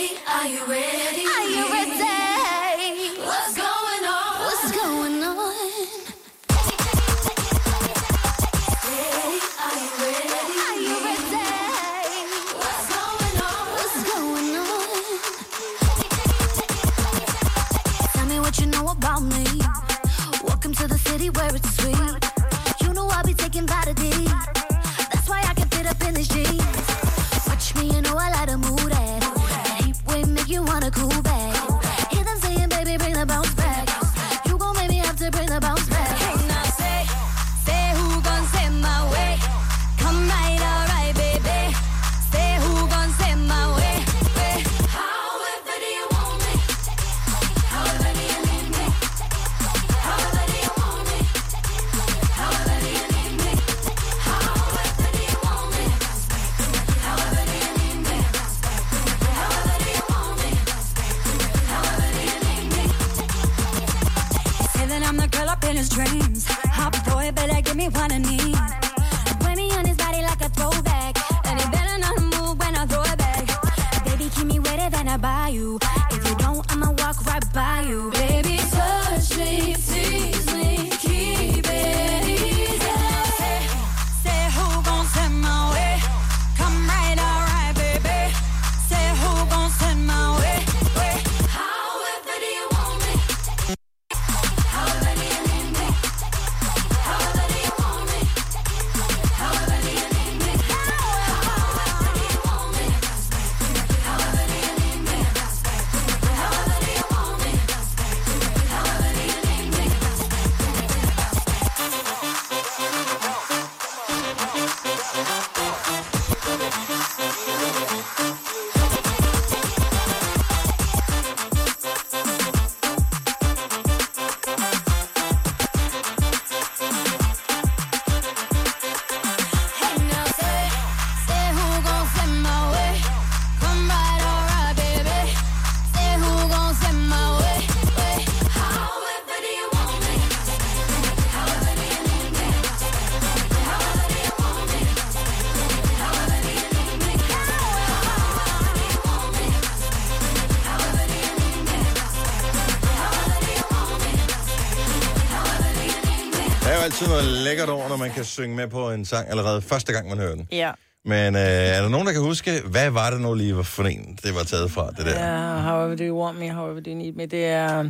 kan 158.17 158.25
synge 158.25 158.55
med 158.55 158.67
på 158.67 158.91
en 158.91 159.05
sang 159.05 159.29
allerede 159.29 159.61
første 159.61 159.93
gang, 159.93 160.09
man 160.09 160.17
hører 160.17 160.35
den. 160.35 160.47
Ja. 160.51 160.71
Men 161.05 161.35
øh, 161.35 161.41
er 161.41 161.81
der 161.81 161.89
nogen, 161.89 162.07
der 162.07 162.13
kan 162.13 162.21
huske, 162.21 162.61
hvad 162.65 162.89
var 162.89 163.09
det 163.09 163.21
nu 163.21 163.33
lige 163.33 163.63
for 163.63 163.83
en, 163.83 164.19
det 164.23 164.35
var 164.35 164.43
taget 164.43 164.71
fra, 164.71 164.91
det 164.91 165.05
der? 165.05 165.19
Ja, 165.19 165.61
however 165.61 165.95
do 165.95 166.03
you 166.03 166.23
want 166.23 166.39
me, 166.39 166.51
however 166.53 166.79
do 166.79 166.89
you 166.91 166.97
need 166.97 167.13
me. 167.13 167.25
Det 167.25 167.45
er... 167.45 167.89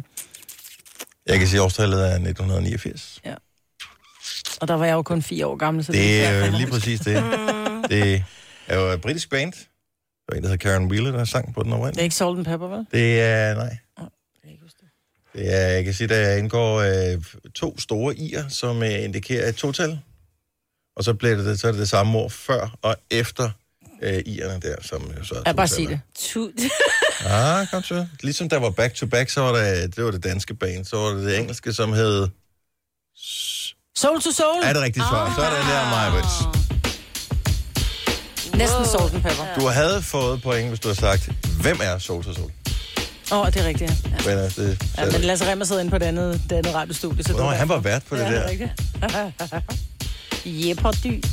Jeg 1.27 1.39
kan 1.39 1.47
sige, 1.47 1.59
at 1.59 1.63
årstallet 1.65 1.99
er 1.99 2.13
1989. 2.13 3.21
Og 4.61 4.67
der 4.67 4.73
var 4.73 4.85
jeg 4.85 4.93
jo 4.93 5.01
kun 5.01 5.21
fire 5.21 5.47
år 5.47 5.55
gammel, 5.55 5.85
så 5.85 5.91
Det 5.91 6.25
er 6.25 6.29
er 6.29 6.45
jo 6.45 6.57
lige 6.57 6.67
præcis 6.67 6.99
det. 6.99 7.15
Det 7.89 8.23
er 8.67 8.79
jo 8.79 8.85
et 8.85 9.01
britisk 9.01 9.29
band. 9.29 9.53
Der 9.53 10.33
var 10.33 10.37
en, 10.37 10.43
der 10.43 10.49
hedder 10.49 10.69
Karen 10.69 10.87
Wheeler, 10.91 11.11
der 11.11 11.25
sang 11.25 11.53
på 11.53 11.63
den 11.63 11.71
Det 11.71 11.97
er 11.97 12.01
ikke 12.01 12.15
Salt 12.15 12.37
and 12.37 12.45
Pepper, 12.45 12.67
vel? 12.67 12.85
Det 12.91 13.21
er, 13.21 13.55
nej. 13.55 13.77
Det. 13.97 14.07
Det 15.33 15.55
er, 15.55 15.67
jeg 15.67 15.83
kan 15.83 15.93
sige, 15.93 16.07
der 16.07 16.35
indgår 16.35 16.77
øh, 16.77 17.23
to 17.55 17.79
store 17.79 18.13
i'er, 18.13 18.49
som 18.49 18.83
øh, 18.83 19.03
indikerer 19.03 19.49
et 19.49 19.55
total. 19.55 19.99
Og 20.97 21.03
så, 21.03 21.13
bliver 21.13 21.35
det, 21.35 21.59
så 21.59 21.67
er 21.67 21.71
det 21.71 21.79
det 21.79 21.89
samme 21.89 22.17
ord 22.19 22.31
før 22.31 22.77
og 22.81 22.95
efter 23.11 23.49
øh, 24.03 24.17
i'erne 24.27 24.59
der, 24.59 24.75
som 24.81 25.11
jo 25.19 25.23
så 25.23 25.35
er 25.35 25.41
Jeg 25.45 25.55
bare 25.55 25.67
sige 25.67 25.87
det. 25.87 25.99
Tu- 26.19 26.51
Ah, 27.25 27.67
kom 27.71 27.83
så. 27.83 28.05
Ligesom 28.23 28.49
der 28.49 28.57
var 28.59 28.69
back 28.69 28.93
to 28.95 29.05
back, 29.05 29.29
så 29.29 29.41
var 29.41 29.51
det, 29.51 29.95
det 29.95 30.03
var 30.03 30.11
det 30.11 30.23
danske 30.23 30.53
band, 30.53 30.85
så 30.85 30.97
var 30.97 31.09
det 31.09 31.25
det 31.25 31.37
engelske, 31.39 31.73
som 31.73 31.93
hed... 31.93 32.27
Soul 33.97 34.21
to 34.21 34.31
Soul. 34.31 34.63
Er 34.63 34.73
det 34.73 34.81
rigtigt 34.81 35.05
svar? 35.05 35.33
Så 35.35 35.41
er 35.41 35.49
det 35.49 35.59
der, 35.59 35.89
Majbrits. 35.89 36.57
Næsten 38.57 38.85
Salt 38.85 39.13
and 39.13 39.23
Pepper. 39.23 39.45
Du 39.55 39.67
havde 39.67 40.01
fået 40.01 40.41
point, 40.41 40.67
hvis 40.67 40.79
du 40.79 40.87
havde 40.87 40.99
sagt, 40.99 41.29
hvem 41.61 41.79
er 41.83 41.97
Soul 41.97 42.23
to 42.23 42.33
Soul? 42.33 42.51
Åh, 43.31 43.39
oh, 43.39 43.47
det 43.47 43.55
er 43.61 43.67
rigtigt. 43.67 43.91
Ja. 44.05 44.35
Men, 44.35 44.37
øh, 44.45 44.55
det, 44.55 44.83
Ja, 44.97 45.05
men 45.05 45.21
Lasse 45.21 45.51
Remmer 45.51 45.65
sidder 45.65 45.81
inde 45.81 45.91
på 45.91 45.97
det 45.97 46.05
andet, 46.05 46.41
det 46.49 46.55
andet 46.55 46.73
radiostudie. 46.75 47.23
Så 47.23 47.33
Nå, 47.33 47.43
han 47.49 47.69
var 47.69 47.79
vært 47.79 48.03
på 48.03 48.15
det 48.15 48.21
ja, 48.21 48.25
der. 48.31 48.31
Det 48.31 48.45
er 48.45 48.49
rigtigt. 48.49 48.71
Jepperdy. 50.45 51.23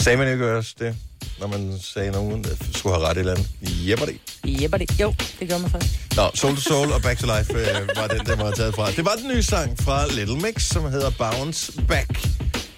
Sagde 0.00 0.18
man 0.18 0.32
ikke 0.32 0.56
også 0.56 0.74
det, 0.78 0.96
når 1.40 1.46
man 1.46 1.78
sagde 1.80 2.10
nogen, 2.10 2.44
der 2.44 2.50
skulle 2.74 2.94
have 2.96 3.06
ret 3.08 3.16
i 3.16 3.20
eller 3.20 3.32
andet? 3.32 3.48
Jepper 3.88 4.06
det. 4.06 4.16
Jepperdy. 4.44 5.00
Jo, 5.00 5.14
det 5.40 5.48
gør 5.48 5.58
man 5.58 5.70
faktisk. 5.70 6.16
Nå, 6.16 6.30
Soul 6.34 6.54
to 6.54 6.60
Soul 6.60 6.92
og 6.92 7.02
Back 7.02 7.20
to 7.20 7.26
Life 7.26 7.52
øh, 7.52 7.88
var 7.96 8.06
den, 8.06 8.26
der 8.26 8.36
var 8.36 8.50
taget 8.50 8.74
fra. 8.74 8.90
Det 8.90 9.04
var 9.04 9.14
den 9.22 9.28
nye 9.28 9.42
sang 9.42 9.78
fra 9.78 10.06
Little 10.06 10.36
Mix, 10.40 10.62
som 10.62 10.90
hedder 10.90 11.10
Bounce 11.10 11.82
Back. 11.88 12.28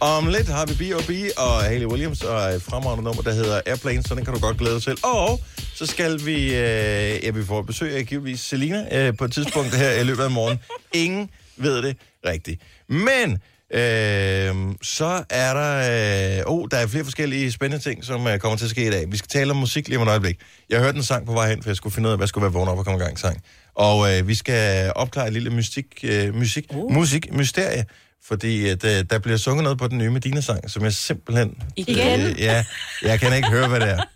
Om 0.01 0.27
lidt 0.27 0.49
har 0.49 0.67
vi 0.67 0.75
B.O.B. 0.75 1.11
og 1.37 1.63
Hayley 1.63 1.87
Williams 1.87 2.23
og 2.23 2.51
et 2.55 2.63
fremragende 2.63 3.05
nummer, 3.05 3.23
der 3.23 3.33
hedder 3.33 3.61
Airplane, 3.67 4.03
så 4.03 4.15
den 4.15 4.25
kan 4.25 4.35
du 4.35 4.41
godt 4.41 4.59
glæde 4.59 4.75
dig 4.75 4.83
til. 4.83 4.97
Og 5.03 5.41
så 5.75 5.87
skal 5.87 6.25
vi, 6.25 6.45
øh, 6.45 7.25
ja, 7.25 7.31
vi 7.31 7.45
får 7.45 7.63
besøg 7.63 7.97
af 7.97 8.07
givetvis 8.07 8.41
Selina 8.41 9.07
øh, 9.09 9.17
på 9.17 9.25
et 9.25 9.33
tidspunkt 9.33 9.75
her 9.75 9.91
i 9.91 10.05
løbet 10.05 10.23
af 10.23 10.31
morgen. 10.31 10.59
Ingen 10.93 11.31
ved 11.57 11.83
det 11.83 11.97
rigtigt. 12.27 12.63
Men 12.89 13.39
øh, 13.75 14.55
så 14.83 15.25
er 15.31 15.55
der, 15.55 16.39
øh, 16.39 16.43
oh, 16.47 16.69
der 16.71 16.77
er 16.77 16.87
flere 16.87 17.05
forskellige 17.05 17.53
spændende 17.53 17.85
ting, 17.85 18.05
som 18.05 18.27
øh, 18.27 18.39
kommer 18.39 18.57
til 18.57 18.65
at 18.65 18.71
ske 18.71 18.87
i 18.87 18.91
dag. 18.91 19.05
Vi 19.13 19.17
skal 19.17 19.29
tale 19.29 19.51
om 19.51 19.57
musik 19.57 19.89
lige 19.89 19.99
om 19.99 20.03
et 20.03 20.11
øjeblik. 20.11 20.37
Jeg 20.71 20.81
hørte 20.81 20.97
en 20.97 21.03
sang 21.03 21.27
på 21.27 21.33
vej 21.33 21.49
hen, 21.51 21.63
for 21.63 21.71
jeg 21.71 21.77
skulle 21.77 21.95
finde 21.95 22.07
ud 22.07 22.13
af, 22.13 22.19
hvad 22.19 22.27
skulle 22.27 22.43
være 22.43 22.53
vågen 22.53 22.69
op 22.69 22.79
og 22.79 22.85
komme 22.85 23.01
i 23.01 23.03
gang 23.03 23.19
sang. 23.19 23.43
Og 23.75 24.17
øh, 24.17 24.29
vi 24.29 24.35
skal 24.35 24.93
opklare 24.97 25.27
et 25.27 25.33
lille 25.33 25.51
mystik, 25.51 25.87
øh, 26.03 26.35
musik, 26.35 26.67
uh. 26.71 26.93
musik, 26.93 27.33
mysterie, 27.33 27.85
fordi 28.25 28.69
at, 28.69 28.85
øh, 28.85 29.05
der 29.11 29.19
bliver 29.19 29.39
sunget 29.39 29.63
noget 29.63 29.79
på 29.79 29.89
den 29.89 29.99
nye 29.99 30.11
Medina-sang, 30.11 30.71
som 30.71 30.85
jeg 30.85 30.93
simpelthen... 30.93 31.63
Igen? 31.77 32.21
Øh, 32.21 32.41
ja, 32.41 32.65
jeg 33.03 33.21
kan 33.21 33.37
ikke 33.37 33.49
høre, 33.49 33.69
hvad 33.69 33.81
det 33.81 33.89
er. 33.89 34.03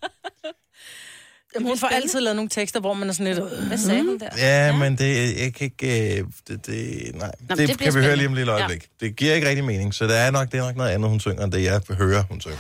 Jamen, 1.54 1.68
hun 1.68 1.78
får 1.78 1.86
altid 1.86 2.20
lavet 2.20 2.36
nogle 2.36 2.48
tekster, 2.48 2.80
hvor 2.80 2.94
man 2.94 3.08
er 3.08 3.12
sådan 3.12 3.34
lidt... 3.34 3.66
Hvad 3.66 3.78
sagde 3.78 4.02
hun 4.02 4.18
der? 4.18 4.28
Ja, 4.38 4.66
ja. 4.66 4.76
men 4.76 4.98
det, 4.98 5.40
jeg 5.42 5.54
kan 5.54 5.64
ikke... 5.64 6.18
øh, 6.18 6.24
Det, 6.48 6.66
det, 6.66 7.10
nej, 7.14 7.30
men 7.48 7.58
det, 7.58 7.68
det 7.68 7.78
kan 7.78 7.94
vi 7.94 8.00
høre 8.00 8.16
lige 8.16 8.26
om 8.26 8.32
et 8.32 8.36
lille 8.38 8.52
øjeblik. 8.52 8.88
Ja. 9.02 9.06
Det 9.06 9.16
giver 9.16 9.34
ikke 9.34 9.48
rigtig 9.48 9.64
mening, 9.64 9.94
så 9.94 10.04
det 10.06 10.16
er 10.18 10.30
nok, 10.30 10.52
det 10.52 10.58
er 10.60 10.64
nok 10.64 10.76
noget 10.76 10.90
andet, 10.90 11.10
hun 11.10 11.20
synger, 11.20 11.44
end 11.44 11.52
det 11.52 11.62
jeg 11.64 11.80
hører, 11.90 12.22
hun 12.30 12.40
synger. 12.40 12.58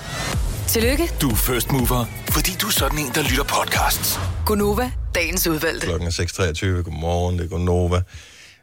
Tillykke, 0.68 1.10
Du 1.20 1.30
er 1.30 1.34
first 1.34 1.72
mover, 1.72 2.04
fordi 2.30 2.50
du 2.60 2.66
er 2.66 2.70
sådan 2.70 2.98
en, 2.98 3.10
der 3.14 3.22
lytter 3.22 3.44
podcasts. 3.44 4.18
Gunova, 4.46 4.90
dagens 5.14 5.46
udvalgte. 5.46 5.86
Klokken 5.86 6.08
er 6.08 6.12
6.23. 6.12 6.82
Godmorgen, 6.82 7.38
det 7.38 7.44
er 7.44 7.48
Gonova. 7.48 8.00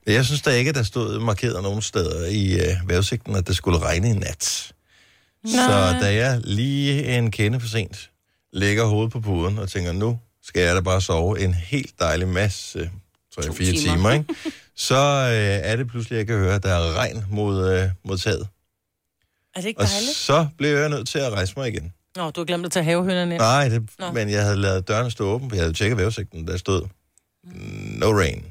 Jeg 0.08 0.26
synes 0.26 0.42
da 0.42 0.50
ikke, 0.52 0.70
at 0.70 0.76
der 0.76 0.84
stod 0.84 1.20
markeret 1.20 1.64
nogen 1.64 1.82
steder 1.82 2.26
i 2.28 2.54
øh, 2.54 2.68
vejrudsigten, 2.86 3.36
at 3.36 3.48
det 3.48 3.56
skulle 3.56 3.80
regne 3.80 4.10
i 4.10 4.14
nat. 4.14 4.72
Så 5.46 5.96
da 6.02 6.14
jeg 6.16 6.42
lige 6.44 7.18
en 7.18 7.32
kende 7.32 7.60
for 7.60 7.68
sent 7.68 8.10
lægger 8.54 8.86
hovedet 8.86 9.12
på 9.12 9.20
puden 9.20 9.58
og 9.60 9.70
tænker, 9.70 9.92
nu 9.92 10.20
skal 10.44 10.62
jeg 10.62 10.76
da 10.76 10.82
bare 10.82 11.02
sove 11.02 11.40
en 11.44 11.54
helt 11.54 12.00
dejlig 12.00 12.28
masse, 12.28 12.92
3-4 13.40 13.42
To 13.48 13.54
timer, 13.54 13.54
timer. 13.80 13.96
timer 13.96 14.12
ikke? 14.12 14.26
så 14.88 14.96
øh, 15.32 15.70
er 15.72 15.76
det 15.76 15.88
pludselig, 15.88 16.18
jeg 16.18 16.28
kan 16.28 16.38
høre, 16.38 16.56
at 16.56 16.64
der 16.64 16.70
er 16.74 16.94
regn 16.94 17.26
mod, 17.30 17.74
øh, 17.74 17.90
mod 18.04 18.18
taget. 18.18 18.48
Er 19.56 19.62
det 19.62 19.68
ikke 19.68 19.80
Og 19.80 19.88
dejligt? 19.88 20.16
så 20.16 20.48
blev 20.58 20.78
jeg 20.78 20.90
nødt 20.90 21.08
til 21.08 21.20
at 21.20 21.32
rejse 21.34 21.54
mig 21.58 21.68
igen. 21.68 21.94
Nå, 22.16 22.32
du 22.32 22.40
har 22.42 22.46
glemt 22.46 22.66
at 22.66 22.72
tage 22.72 22.84
havehønderne 22.84 23.34
ind. 23.36 23.42
Nej, 23.42 23.70
det, 23.70 23.90
Nå. 24.00 24.12
men 24.12 24.30
jeg 24.30 24.44
havde 24.44 24.58
lavet 24.58 24.88
dørene 24.88 25.12
stå 25.12 25.26
åben, 25.26 25.50
for 25.50 25.56
jeg 25.56 25.64
havde 25.64 25.74
tjekket 25.74 25.98
vejrudsigten, 25.98 26.48
der 26.48 26.58
stod 26.58 26.88
no 28.00 28.12
rain. 28.20 28.46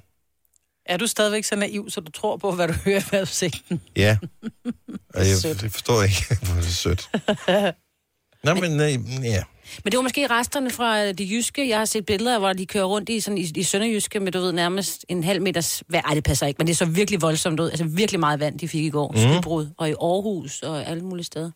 Er 0.87 0.97
du 0.97 1.07
stadigvæk 1.07 1.45
så 1.45 1.57
naiv, 1.57 1.91
så 1.91 2.01
du 2.01 2.11
tror 2.13 2.37
på, 2.37 2.53
hvad 2.53 2.69
du 2.69 2.75
hører 2.85 3.01
i 3.01 3.05
vejrudsigten? 3.11 3.81
Ja. 3.97 4.19
Og 5.15 5.21
jeg, 5.29 5.37
jeg 5.63 5.71
forstår 5.73 6.03
ikke, 6.03 6.25
hvor 6.47 6.55
det 6.55 6.67
er 6.67 6.71
sødt. 6.71 7.11
Nå, 8.45 8.55
men 8.55 8.81
øh, 8.81 9.25
ja. 9.25 9.43
Men 9.85 9.91
det 9.91 9.97
var 9.97 10.03
måske 10.03 10.27
resterne 10.27 10.71
fra 10.71 11.03
øh, 11.03 11.09
det 11.09 11.31
jyske. 11.31 11.69
Jeg 11.69 11.79
har 11.79 11.85
set 11.85 12.07
billeder, 12.07 12.39
hvor 12.39 12.53
de 12.53 12.67
kører 12.67 12.85
rundt 12.85 13.09
i, 13.09 13.21
sådan, 13.21 13.39
i, 13.39 13.53
i 13.57 13.63
Sønderjyske 13.63 14.21
med, 14.21 14.33
du 14.33 14.41
ved, 14.41 14.53
nærmest 14.53 15.05
en 15.09 15.25
halv 15.25 15.43
meters 15.43 15.83
vand. 15.89 16.05
Ej, 16.09 16.15
det 16.15 16.25
passer 16.25 16.47
ikke, 16.47 16.59
men 16.59 16.67
det 16.67 16.73
er 16.73 16.77
så 16.77 16.85
virkelig 16.85 17.23
voldsomt 17.23 17.61
ud. 17.61 17.71
Altså 17.71 17.85
virkelig 17.85 18.21
meget 18.21 18.41
vand, 18.41 18.59
de 18.59 18.69
fik 18.69 18.85
i 18.85 18.91
går. 18.91 19.13
Mm. 19.13 19.19
Skybrud, 19.19 19.69
og 19.79 19.89
i 19.89 19.93
Aarhus 19.93 20.63
og 20.63 20.87
alle 20.87 21.03
mulige 21.03 21.25
steder. 21.25 21.51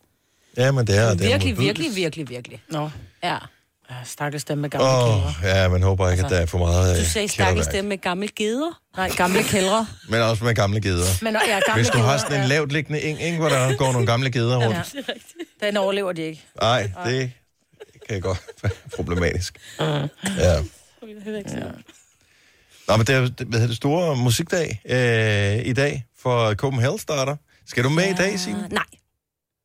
Ja, 0.57 0.71
men 0.71 0.87
det 0.87 0.97
er... 0.97 1.13
det 1.13 1.21
er 1.21 1.27
virkelig, 1.27 1.57
virkelig, 1.59 1.95
virkelig, 1.95 2.29
virkelig. 2.29 2.61
Nå, 2.69 2.89
Ja. 3.23 3.37
stakkels 4.05 4.43
dem 4.43 4.57
med 4.57 4.69
gamle 4.69 4.87
oh, 4.87 5.21
ja, 5.43 5.67
man 5.67 5.83
håber 5.83 6.09
ikke, 6.11 6.23
at 6.23 6.29
der 6.29 6.37
er 6.37 6.45
for 6.45 6.57
meget 6.57 6.95
Du 6.95 7.01
øh, 7.01 7.07
sagde 7.07 7.27
stakkels 7.27 7.65
stemme 7.65 7.89
med 7.89 7.97
gamle 7.97 8.27
geder. 8.27 8.81
Nej, 8.97 9.09
gamle 9.17 9.43
kældre. 9.43 9.87
Men 10.09 10.21
også 10.21 10.43
med 10.43 10.55
gamle 10.55 10.81
geder. 10.81 11.23
Men 11.23 11.37
ja, 11.47 11.59
gamle 11.67 11.81
Hvis 11.83 11.87
du 11.87 11.97
har 11.97 12.05
kældre, 12.05 12.19
sådan 12.19 12.37
en 12.37 12.41
ja. 12.41 12.47
lavt 12.47 12.71
liggende 12.71 13.01
eng, 13.01 13.21
ikke, 13.21 13.37
hvor 13.37 13.49
der 13.49 13.75
går 13.75 13.91
nogle 13.91 14.07
gamle 14.07 14.31
geder 14.31 14.65
rundt. 14.65 14.95
Ja. 14.95 15.67
Den 15.67 15.77
overlever 15.77 16.11
de 16.11 16.21
ikke. 16.21 16.43
Nej, 16.61 16.91
det 17.05 17.31
kan 18.09 18.21
godt 18.21 18.41
være 18.63 18.71
problematisk. 18.95 19.57
Mm. 19.79 19.85
Ja. 20.37 20.61
Nå, 22.87 22.97
men 22.97 23.07
det 23.07 23.15
er 23.15 23.19
hvad 23.19 23.29
hedder 23.59 23.67
det 23.67 23.75
store 23.75 24.15
musikdag 24.15 24.81
øh, 24.89 25.65
i 25.67 25.73
dag 25.73 26.05
for 26.21 26.53
Copenhagen 26.53 26.99
starter. 26.99 27.35
Skal 27.67 27.83
du 27.83 27.89
med 27.89 28.03
i 28.09 28.13
dag, 28.13 28.39
Signe? 28.39 28.67
Nej. 28.71 28.83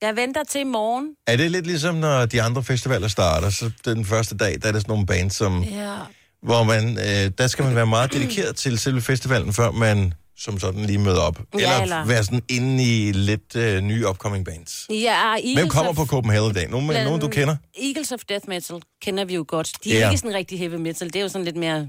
Jeg 0.03 0.17
venter 0.17 0.45
til 0.45 0.61
i 0.61 0.65
morgen. 0.65 1.15
Er 1.27 1.37
det 1.37 1.51
lidt 1.51 1.67
ligesom, 1.67 1.95
når 1.95 2.27
de 2.27 2.43
andre 2.43 2.63
festivaler 2.65 3.09
starter, 3.09 3.51
så 3.51 3.71
den 3.85 4.05
første 4.05 4.37
dag, 4.37 4.59
der 4.63 4.69
er 4.69 4.73
det 4.73 4.81
sådan 4.81 4.91
nogle 4.93 5.07
bands, 5.07 5.35
som, 5.37 5.63
Ja. 5.63 5.97
hvor 6.43 6.63
man, 6.65 6.99
øh, 6.99 7.31
der 7.39 7.47
skal 7.47 7.65
man 7.65 7.75
være 7.75 7.87
meget 7.87 8.13
dedikeret 8.13 8.57
til 8.57 8.79
selve 8.79 9.01
festivalen, 9.01 9.53
før 9.53 9.71
man 9.71 10.15
som 10.41 10.61
sådan 10.61 10.85
lige 10.85 10.99
møder 10.99 11.21
op. 11.21 11.39
Ja, 11.55 11.59
eller, 11.59 11.83
eller- 11.83 12.05
være 12.07 12.25
sådan 12.25 12.43
inde 12.49 12.85
i 12.85 13.13
lidt 13.13 13.57
øh, 13.57 13.81
nye 13.81 14.09
upcoming 14.09 14.45
bands. 14.45 14.87
Ja, 14.91 15.13
Eagles 15.15 15.55
Hvem 15.55 15.69
kommer 15.69 15.91
of, 15.91 15.97
på 15.97 16.07
Copenhagen 16.07 16.51
i 16.51 16.55
dag? 16.55 16.71
Nogen, 16.71 16.89
Blandt- 16.89 17.05
nogen 17.05 17.21
du 17.21 17.29
kender? 17.29 17.57
Eagles 17.83 18.13
of 18.13 18.21
Death 18.29 18.49
Metal 18.49 18.77
kender 19.03 19.25
vi 19.25 19.35
jo 19.35 19.45
godt. 19.49 19.73
De 19.85 19.95
er 19.97 19.99
Ja. 19.99 20.11
ikke 20.11 20.19
sådan 20.19 20.35
rigtig 20.37 20.59
heavy 20.59 20.75
metal. 20.75 21.07
Det 21.09 21.17
er 21.17 21.21
jo 21.23 21.29
sådan 21.29 21.45
lidt 21.45 21.57
mere... 21.57 21.89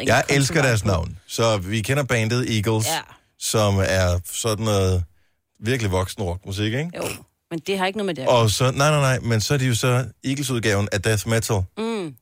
ikke, 0.00 0.12
Jeg 0.14 0.24
elsker 0.30 0.62
deres 0.62 0.82
på. 0.82 0.88
navn. 0.88 1.18
Så 1.26 1.56
vi 1.56 1.80
kender 1.80 2.02
bandet 2.04 2.56
Eagles, 2.56 2.86
Ja. 2.86 2.98
som 3.38 3.78
er 3.78 4.18
sådan 4.32 4.64
noget 4.64 5.04
virkelig 5.60 5.92
voksen 5.92 6.22
rockmusik, 6.22 6.64
ikke? 6.64 6.90
Jo, 6.96 7.02
men 7.50 7.60
det 7.66 7.78
har 7.78 7.86
ikke 7.86 7.98
noget 7.98 8.06
med 8.06 8.14
det. 8.14 8.26
Og 8.28 8.50
så, 8.50 8.64
nej, 8.64 8.90
nej, 8.90 9.00
nej, 9.00 9.18
men 9.18 9.40
så 9.40 9.54
er 9.54 9.58
de 9.58 9.66
jo 9.66 9.74
så 9.74 10.04
Eagles-udgaven 10.24 10.88
af 10.92 11.02
Death 11.02 11.28
Metal. 11.28 11.56
Mm. 11.78 12.14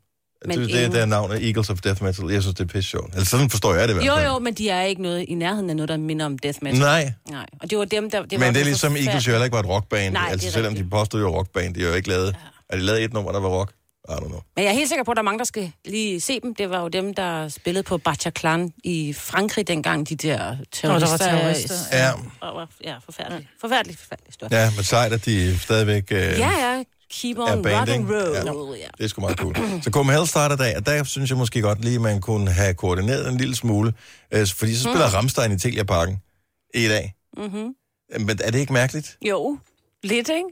Men 0.48 0.58
Det, 0.58 0.68
det 0.68 0.74
er 0.76 0.84
ingen- 0.84 0.92
der 0.98 1.06
navn 1.06 1.32
af 1.32 1.36
Eagles 1.40 1.70
of 1.70 1.78
Death 1.80 2.02
Metal. 2.02 2.30
Jeg 2.30 2.42
synes, 2.42 2.54
det 2.56 2.64
er 2.64 2.68
pisse 2.68 2.90
sjovt. 2.90 3.14
Altså, 3.14 3.30
sådan 3.30 3.50
forstår 3.50 3.74
jeg 3.74 3.88
det 3.88 3.94
i 3.94 3.96
hvert 3.96 4.06
Jo, 4.06 4.14
fald. 4.16 4.26
jo, 4.26 4.38
men 4.38 4.54
de 4.54 4.68
er 4.70 4.82
ikke 4.82 5.02
noget 5.02 5.24
i 5.28 5.34
nærheden 5.34 5.70
af 5.70 5.76
noget, 5.76 5.88
der 5.88 5.96
minder 5.96 6.26
om 6.26 6.38
death 6.38 6.58
metal. 6.62 6.78
Nej, 6.80 7.12
Nej. 7.30 7.46
Og 7.62 7.70
det 7.70 7.78
var 7.78 7.84
dem, 7.84 8.10
der... 8.10 8.22
Det 8.22 8.40
var 8.40 8.46
men 8.46 8.54
det 8.54 8.60
er 8.60 8.64
ligesom 8.64 8.96
Eagles 8.96 9.26
jo 9.26 9.30
heller 9.32 9.44
ikke 9.44 9.54
var 9.54 9.60
et 9.62 9.68
rockband. 9.68 10.12
Nej, 10.12 10.24
det 10.24 10.32
altså 10.32 10.48
er 10.48 10.52
selvom 10.52 10.70
rigtigt. 10.72 10.84
de 10.86 10.90
påstod 10.90 11.20
jo 11.20 11.36
rockband, 11.38 11.74
de 11.74 11.80
har 11.82 11.88
jo 11.88 11.94
ikke 11.94 12.08
lavet... 12.08 12.26
Ja. 12.26 12.32
Er 12.68 12.76
de 12.76 12.82
lavet 12.82 13.04
et 13.04 13.12
nummer, 13.12 13.32
der 13.32 13.40
var 13.40 13.48
rock? 13.48 13.72
I 14.08 14.12
don't 14.12 14.26
know. 14.26 14.40
Men 14.56 14.64
jeg 14.64 14.70
er 14.70 14.74
helt 14.74 14.88
sikker 14.88 15.04
på, 15.04 15.10
at 15.10 15.16
der 15.16 15.20
er 15.20 15.24
mange, 15.24 15.38
der 15.38 15.44
skal 15.44 15.72
lige 15.84 16.20
se 16.20 16.40
dem. 16.40 16.54
Det 16.54 16.70
var 16.70 16.80
jo 16.80 16.88
dem, 16.88 17.14
der 17.14 17.48
spillede 17.48 17.82
på 17.82 17.98
Bataclan 17.98 18.72
i 18.84 19.12
Frankrig 19.12 19.68
dengang, 19.68 20.08
de 20.08 20.16
der 20.16 20.56
terrorister. 20.72 21.08
var 21.10 21.16
terrorister, 21.16 21.74
Ja, 21.92 22.10
Og 22.40 22.56
var- 22.56 22.68
Ja, 22.84 22.94
forfærdeligt. 23.04 23.48
Forfærdeligt, 23.60 23.98
forfærdeligt 24.00 24.34
stort. 24.34 24.52
ja 24.52 24.70
men 24.76 24.84
sejt, 24.84 25.12
at 25.12 25.24
de 25.24 25.58
stadigvæk... 25.58 26.04
Øh, 26.10 26.18
Ja, 26.18 26.50
ja. 26.50 26.82
Keep 27.20 27.38
on 27.38 27.58
rock 27.66 27.88
and 27.88 28.10
roll. 28.10 28.76
Ja. 28.78 28.88
Det 28.98 29.04
er 29.04 29.08
sgu 29.08 29.20
meget 29.20 29.38
cool. 29.38 29.56
Så 29.82 29.90
Copenhagen 29.90 30.26
starter 30.26 30.56
dag, 30.56 30.76
og 30.76 30.86
der 30.86 31.04
synes 31.04 31.30
jeg 31.30 31.38
måske 31.38 31.60
godt 31.60 31.84
lige, 31.84 31.98
man 31.98 32.20
kunne 32.20 32.50
have 32.50 32.74
koordineret 32.74 33.28
en 33.28 33.36
lille 33.36 33.56
smule. 33.56 33.92
Øh, 34.32 34.46
fordi 34.46 34.74
så 34.74 34.82
spiller 34.82 35.08
mm. 35.08 35.14
Ramstein 35.14 35.52
i 35.52 35.58
Telia 35.58 35.82
Parken 35.82 36.16
i 36.74 36.88
dag. 36.88 37.14
Mm-hmm. 37.36 37.74
Men 38.26 38.38
er 38.44 38.50
det 38.50 38.58
ikke 38.58 38.72
mærkeligt? 38.72 39.18
Jo, 39.28 39.58
lidt, 40.02 40.28
ikke? 40.28 40.48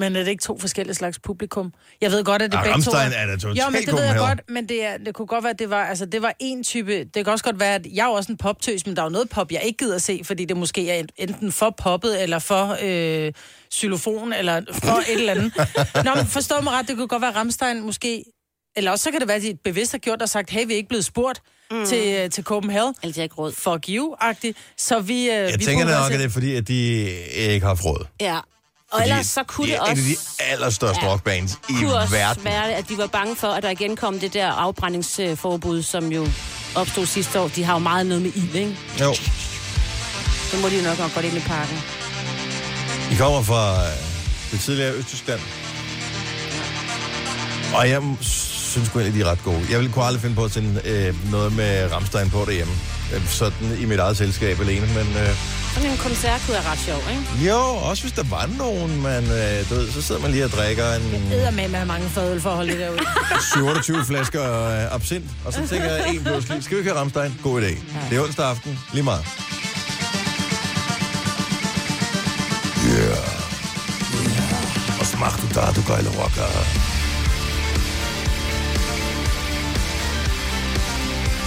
Men 0.00 0.16
er 0.16 0.20
det 0.20 0.28
ikke 0.30 0.42
to 0.42 0.58
forskellige 0.58 0.94
slags 0.94 1.18
publikum? 1.18 1.72
Jeg 2.00 2.10
ved 2.10 2.24
godt, 2.24 2.42
at 2.42 2.52
det 2.52 2.58
Ah, 2.58 2.62
begge 2.64 2.72
Rammstein 2.72 3.10
to 3.10 3.16
er 3.18 3.26
da 3.26 3.32
totalt 3.36 3.58
Jo, 3.58 3.70
men 3.70 3.82
det 3.82 3.92
ved 3.94 4.02
jeg 4.04 4.16
godt, 4.16 4.40
men 4.48 4.68
det, 4.68 4.84
er, 4.84 4.96
det 4.98 5.14
kunne 5.14 5.26
godt 5.26 5.44
være, 5.44 5.50
at 5.52 5.58
det 5.58 5.70
var, 5.70 5.84
altså, 5.84 6.06
det 6.06 6.22
var 6.22 6.34
en 6.38 6.64
type... 6.64 7.04
Det 7.04 7.24
kan 7.24 7.26
også 7.26 7.44
godt 7.44 7.60
være, 7.60 7.74
at 7.74 7.86
jeg 7.94 8.04
er 8.04 8.08
også 8.08 8.32
en 8.32 8.36
poptøs, 8.38 8.86
men 8.86 8.96
der 8.96 9.02
er 9.02 9.06
jo 9.06 9.10
noget 9.10 9.28
pop, 9.28 9.52
jeg 9.52 9.62
ikke 9.64 9.76
gider 9.76 9.94
at 9.94 10.02
se, 10.02 10.20
fordi 10.24 10.44
det 10.44 10.56
måske 10.56 10.90
er 10.90 11.02
enten 11.16 11.52
for 11.52 11.74
poppet, 11.82 12.22
eller 12.22 12.38
for 12.38 12.76
øh, 12.82 13.32
xylofon, 13.74 14.32
eller 14.32 14.62
for 14.72 14.98
et 15.12 15.20
eller 15.20 15.32
andet. 15.32 15.52
Nå, 16.04 16.14
men 16.14 16.26
forstå 16.26 16.54
mig 16.60 16.72
ret, 16.72 16.88
det 16.88 16.96
kunne 16.96 17.08
godt 17.08 17.22
være, 17.22 17.30
at 17.30 17.36
Rammstein 17.36 17.82
måske... 17.82 18.24
Eller 18.76 18.90
også 18.90 19.02
så 19.02 19.10
kan 19.10 19.20
det 19.20 19.28
være, 19.28 19.36
at 19.36 19.42
de 19.42 19.58
bevidst 19.64 19.92
har 19.92 19.98
gjort 19.98 20.22
og 20.22 20.28
sagt, 20.28 20.50
hey, 20.50 20.66
vi 20.66 20.72
er 20.72 20.76
ikke 20.76 20.88
blevet 20.88 21.04
spurgt 21.04 21.42
mm. 21.70 21.86
til, 21.86 22.14
øh, 22.20 22.30
til 22.30 22.44
Copenhagen. 22.44 22.94
Altså, 23.02 23.20
jeg 23.20 23.22
har 23.22 23.24
ikke 23.24 23.34
råd. 23.34 23.52
Fuck 23.52 23.88
you-agtigt. 23.88 24.52
Så 24.76 25.00
vi... 25.00 25.20
Øh, 25.20 25.26
Jeg 25.26 25.54
vi 25.58 25.64
tænker 25.64 25.84
nok, 25.84 25.94
også- 25.94 26.12
at 26.12 26.18
det 26.18 26.26
er 26.26 26.30
fordi, 26.30 26.54
at 26.54 26.68
de 26.68 26.74
ikke 27.36 27.60
har 27.60 27.68
haft 27.68 27.84
råd. 27.84 28.06
Ja. 28.20 28.38
Og 28.92 29.02
ellers 29.02 29.26
så 29.26 29.42
kunne 29.42 29.66
de 29.66 29.72
det 29.72 29.76
er 29.78 29.80
også... 29.82 29.92
et 29.92 29.98
af 29.98 30.04
de 30.04 30.16
allerstørste 30.52 31.04
Ja. 31.04 31.10
rockbands 31.12 31.52
i 31.68 31.72
kunne 31.72 31.94
også 31.94 32.14
verden. 32.14 32.44
være, 32.44 32.72
at 32.72 32.88
de 32.88 32.98
var 32.98 33.06
bange 33.06 33.36
for, 33.36 33.46
at 33.48 33.62
der 33.62 33.70
igen 33.70 33.96
kom 33.96 34.18
det 34.18 34.32
der 34.34 34.46
afbrændingsforbud, 34.52 35.82
som 35.82 36.12
jo 36.12 36.28
opstod 36.74 37.06
sidste 37.06 37.40
år. 37.40 37.48
De 37.48 37.64
har 37.64 37.72
jo 37.72 37.78
meget 37.78 38.06
noget 38.06 38.22
med 38.22 38.32
ild, 38.34 38.54
ikke? 38.54 38.76
Jo. 39.00 39.14
Så 40.50 40.56
må 40.62 40.68
de 40.68 40.76
jo 40.76 40.82
nok 40.82 40.98
nok 40.98 41.14
godt 41.14 41.24
ind 41.24 41.36
i 41.36 41.40
parken. 41.40 41.78
I 43.12 43.14
kommer 43.14 43.42
fra 43.42 43.82
øh, 43.82 43.92
det 44.52 44.60
tidligere 44.60 44.92
Østtyskland. 44.94 45.40
Og 47.74 47.88
jeg 47.90 48.02
synes 48.20 48.88
sgu 48.88 48.98
egentlig, 48.98 49.20
de 49.24 49.28
er 49.28 49.30
ret 49.32 49.42
gode. 49.44 49.66
Jeg 49.70 49.78
ville 49.78 49.92
kunne 49.92 50.04
aldrig 50.04 50.22
finde 50.22 50.36
på 50.36 50.44
at 50.44 50.52
sende 50.52 50.80
øh, 50.84 51.30
noget 51.30 51.52
med 51.52 51.92
Ramstein 51.92 52.30
på 52.30 52.44
derhjemme. 52.46 52.72
Øh, 53.14 53.28
Sådan 53.28 53.78
i 53.80 53.84
mit 53.84 53.98
eget 53.98 54.16
selskab 54.16 54.60
alene, 54.60 54.86
men... 54.86 55.16
Øh, 55.16 55.34
Sådan 55.74 55.90
en 55.90 55.96
koncert 55.96 56.40
kunne 56.46 56.54
være 56.54 56.70
ret 56.72 56.78
sjov, 56.78 57.00
ikke? 57.10 57.48
jo, 57.50 57.58
også 57.90 58.02
hvis 58.02 58.12
der 58.12 58.22
var 58.30 58.46
nogen, 58.58 59.02
man, 59.02 59.24
øh, 59.24 59.68
du 59.70 59.74
ved, 59.74 59.92
så 59.92 60.02
sidder 60.02 60.20
man 60.20 60.30
lige 60.30 60.44
og 60.44 60.50
drikker 60.50 60.94
en 60.94 61.32
æder 61.32 61.50
med, 61.50 61.68
med 61.68 61.84
mange 61.84 62.08
fadøl 62.08 62.40
for 62.40 62.50
at 62.50 62.56
holde 62.56 62.72
det 62.72 62.80
derude. 62.80 63.00
27 63.54 64.04
flasker 64.04 64.42
øh, 64.66 64.94
absint, 64.94 65.24
og 65.44 65.52
så 65.52 65.66
tænker 65.68 65.90
jeg 65.90 66.14
en 66.14 66.24
pludselig, 66.24 66.64
skal 66.64 66.74
vi 66.76 66.80
ikke 66.80 66.90
have 66.90 67.00
Ramstein? 67.00 67.34
God 67.42 67.62
idé. 67.62 67.74
Det 68.10 68.18
er 68.18 68.22
onsdag 68.22 68.46
aften, 68.46 68.78
lige 68.92 69.02
meget. 69.04 69.24
Ja. 72.86 72.98
Yeah. 73.00 74.98
Was 74.98 75.18
machst 75.18 75.40
du 75.42 75.46
da, 75.60 75.66
du 75.76 75.82
geile 75.92 76.10
Rocker? 76.18 76.48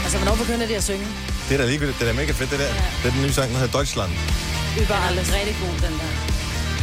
Altså, 0.04 0.18
hvornår 0.18 0.36
begynder 0.36 0.68
de 0.68 0.76
at 0.76 0.84
synge? 0.84 1.06
Det 1.54 1.60
er 1.60 1.64
da 1.66 1.70
ligegyldigt, 1.72 2.00
det 2.00 2.08
er 2.08 2.12
da 2.14 2.20
mega 2.22 2.32
fedt, 2.32 2.52
det 2.52 2.60
der. 2.60 2.66
Det 3.04 3.08
er 3.10 3.12
den 3.12 3.22
nye 3.22 3.34
sang, 3.34 3.52
der 3.52 3.58
hedder 3.60 3.78
Deutschland. 3.78 4.12
Überall. 4.82 5.16
Den 5.18 5.26
er 5.34 5.40
rigtig 5.40 5.56
god, 5.62 5.76
den 5.90 5.94
der. 6.00 6.12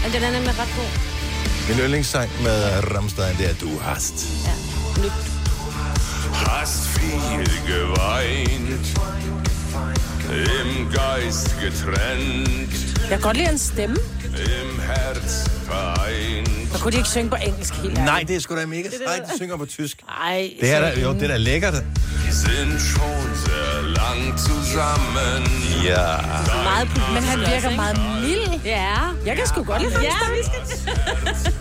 Men 0.03 0.13
den 0.13 0.23
er 0.23 0.31
nemlig 0.31 0.59
ret 0.59 0.69
god. 0.77 0.91
Min 1.69 1.79
yndlingssang 1.85 2.31
med 2.43 2.59
Ramstein, 2.95 3.37
det 3.39 3.51
er 3.51 3.55
Du 3.55 3.79
hast. 3.81 4.15
Ja. 4.47 4.55
Nu, 5.03 5.09
Hast 6.35 6.89
viel 6.89 7.51
geweint, 7.67 8.87
im 10.61 10.93
Geist 10.97 11.49
getrennt, 11.63 12.75
Jeg 13.01 13.09
kan 13.09 13.21
godt 13.21 13.37
lide 13.37 13.47
hans 13.47 13.61
stemme. 13.61 13.97
im 14.25 14.81
Herz. 14.81 15.60
Så 16.73 16.79
kunne 16.83 16.93
de 16.93 16.97
ikke 16.97 17.09
synge 17.09 17.31
på 17.31 17.37
engelsk 17.47 17.75
helt 17.75 17.85
ærligt. 17.87 18.05
Nej, 18.05 18.25
det 18.29 18.37
er 18.37 18.41
sgu 18.41 18.57
da 18.57 18.67
mega 18.67 18.89
sejt, 19.07 19.23
de 19.33 19.37
synger 19.37 19.57
på 19.57 19.67
tysk. 19.67 20.03
Ej, 20.23 20.51
Det 20.61 20.71
er 20.73 20.81
da, 20.81 21.01
jo, 21.01 21.13
det 21.13 21.23
er 21.23 21.29
da 21.29 21.37
lækkert. 21.37 21.75
Wir 21.75 22.33
sind 22.33 22.81
schon 22.81 23.27
sehr 23.45 23.83
lang 24.01 24.39
zusammen. 24.39 25.43
Ja. 25.85 26.17
meget 26.65 26.89
Men 27.15 27.23
han 27.23 27.39
virker 27.41 27.77
meget 27.77 27.99
mild. 28.23 28.61
Ja. 28.65 28.97
Jeg 29.27 29.37
kan 29.37 29.47
sgu 29.47 29.63
godt 29.65 29.83
lide 29.83 29.93
Ja, 30.03 30.09
Rammstein. 30.11 30.63
vi 30.63 31.43
skal... 31.43 31.53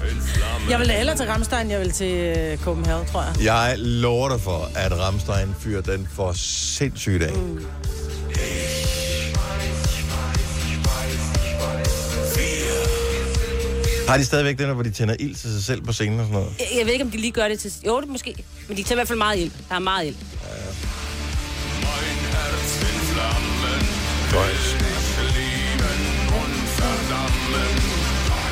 Jeg 0.69 0.79
vil 0.79 0.91
hellere 0.91 1.17
til 1.17 1.25
Ramstein, 1.25 1.71
jeg 1.71 1.79
vil 1.79 1.91
til 1.91 2.13
øh, 2.13 2.57
Copenhagen, 2.57 3.05
tror 3.11 3.21
jeg. 3.23 3.45
Jeg 3.45 3.73
lover 3.79 4.29
dig 4.29 4.41
for, 4.41 4.69
at 4.75 4.99
Ramstein 4.99 5.55
fyrer 5.59 5.81
den 5.81 6.07
for 6.15 6.31
sindssygt 6.35 7.23
af. 7.23 7.33
Mm. 7.33 7.65
Har 14.09 14.17
de 14.17 14.25
stadigvæk 14.25 14.57
den, 14.57 14.67
der, 14.67 14.73
hvor 14.73 14.83
de 14.83 14.91
tænder 14.91 15.15
ild 15.19 15.35
til 15.35 15.53
sig 15.53 15.63
selv 15.63 15.81
på 15.81 15.93
scenen 15.93 16.19
og 16.19 16.25
sådan 16.25 16.41
noget? 16.41 16.55
Jeg, 16.59 16.67
jeg 16.77 16.85
ved 16.85 16.93
ikke, 16.93 17.05
om 17.05 17.11
de 17.11 17.17
lige 17.17 17.31
gør 17.31 17.47
det 17.47 17.59
til... 17.59 17.73
Jo, 17.85 18.01
det 18.01 18.09
måske. 18.09 18.35
Men 18.67 18.77
de 18.77 18.83
tager 18.83 18.93
i 18.93 18.97
hvert 18.97 19.07
fald 19.07 19.17
meget 19.17 19.39
ild. 19.39 19.51
Der 19.69 19.75
er 19.75 19.79
meget 19.79 20.07
ild. 20.07 20.15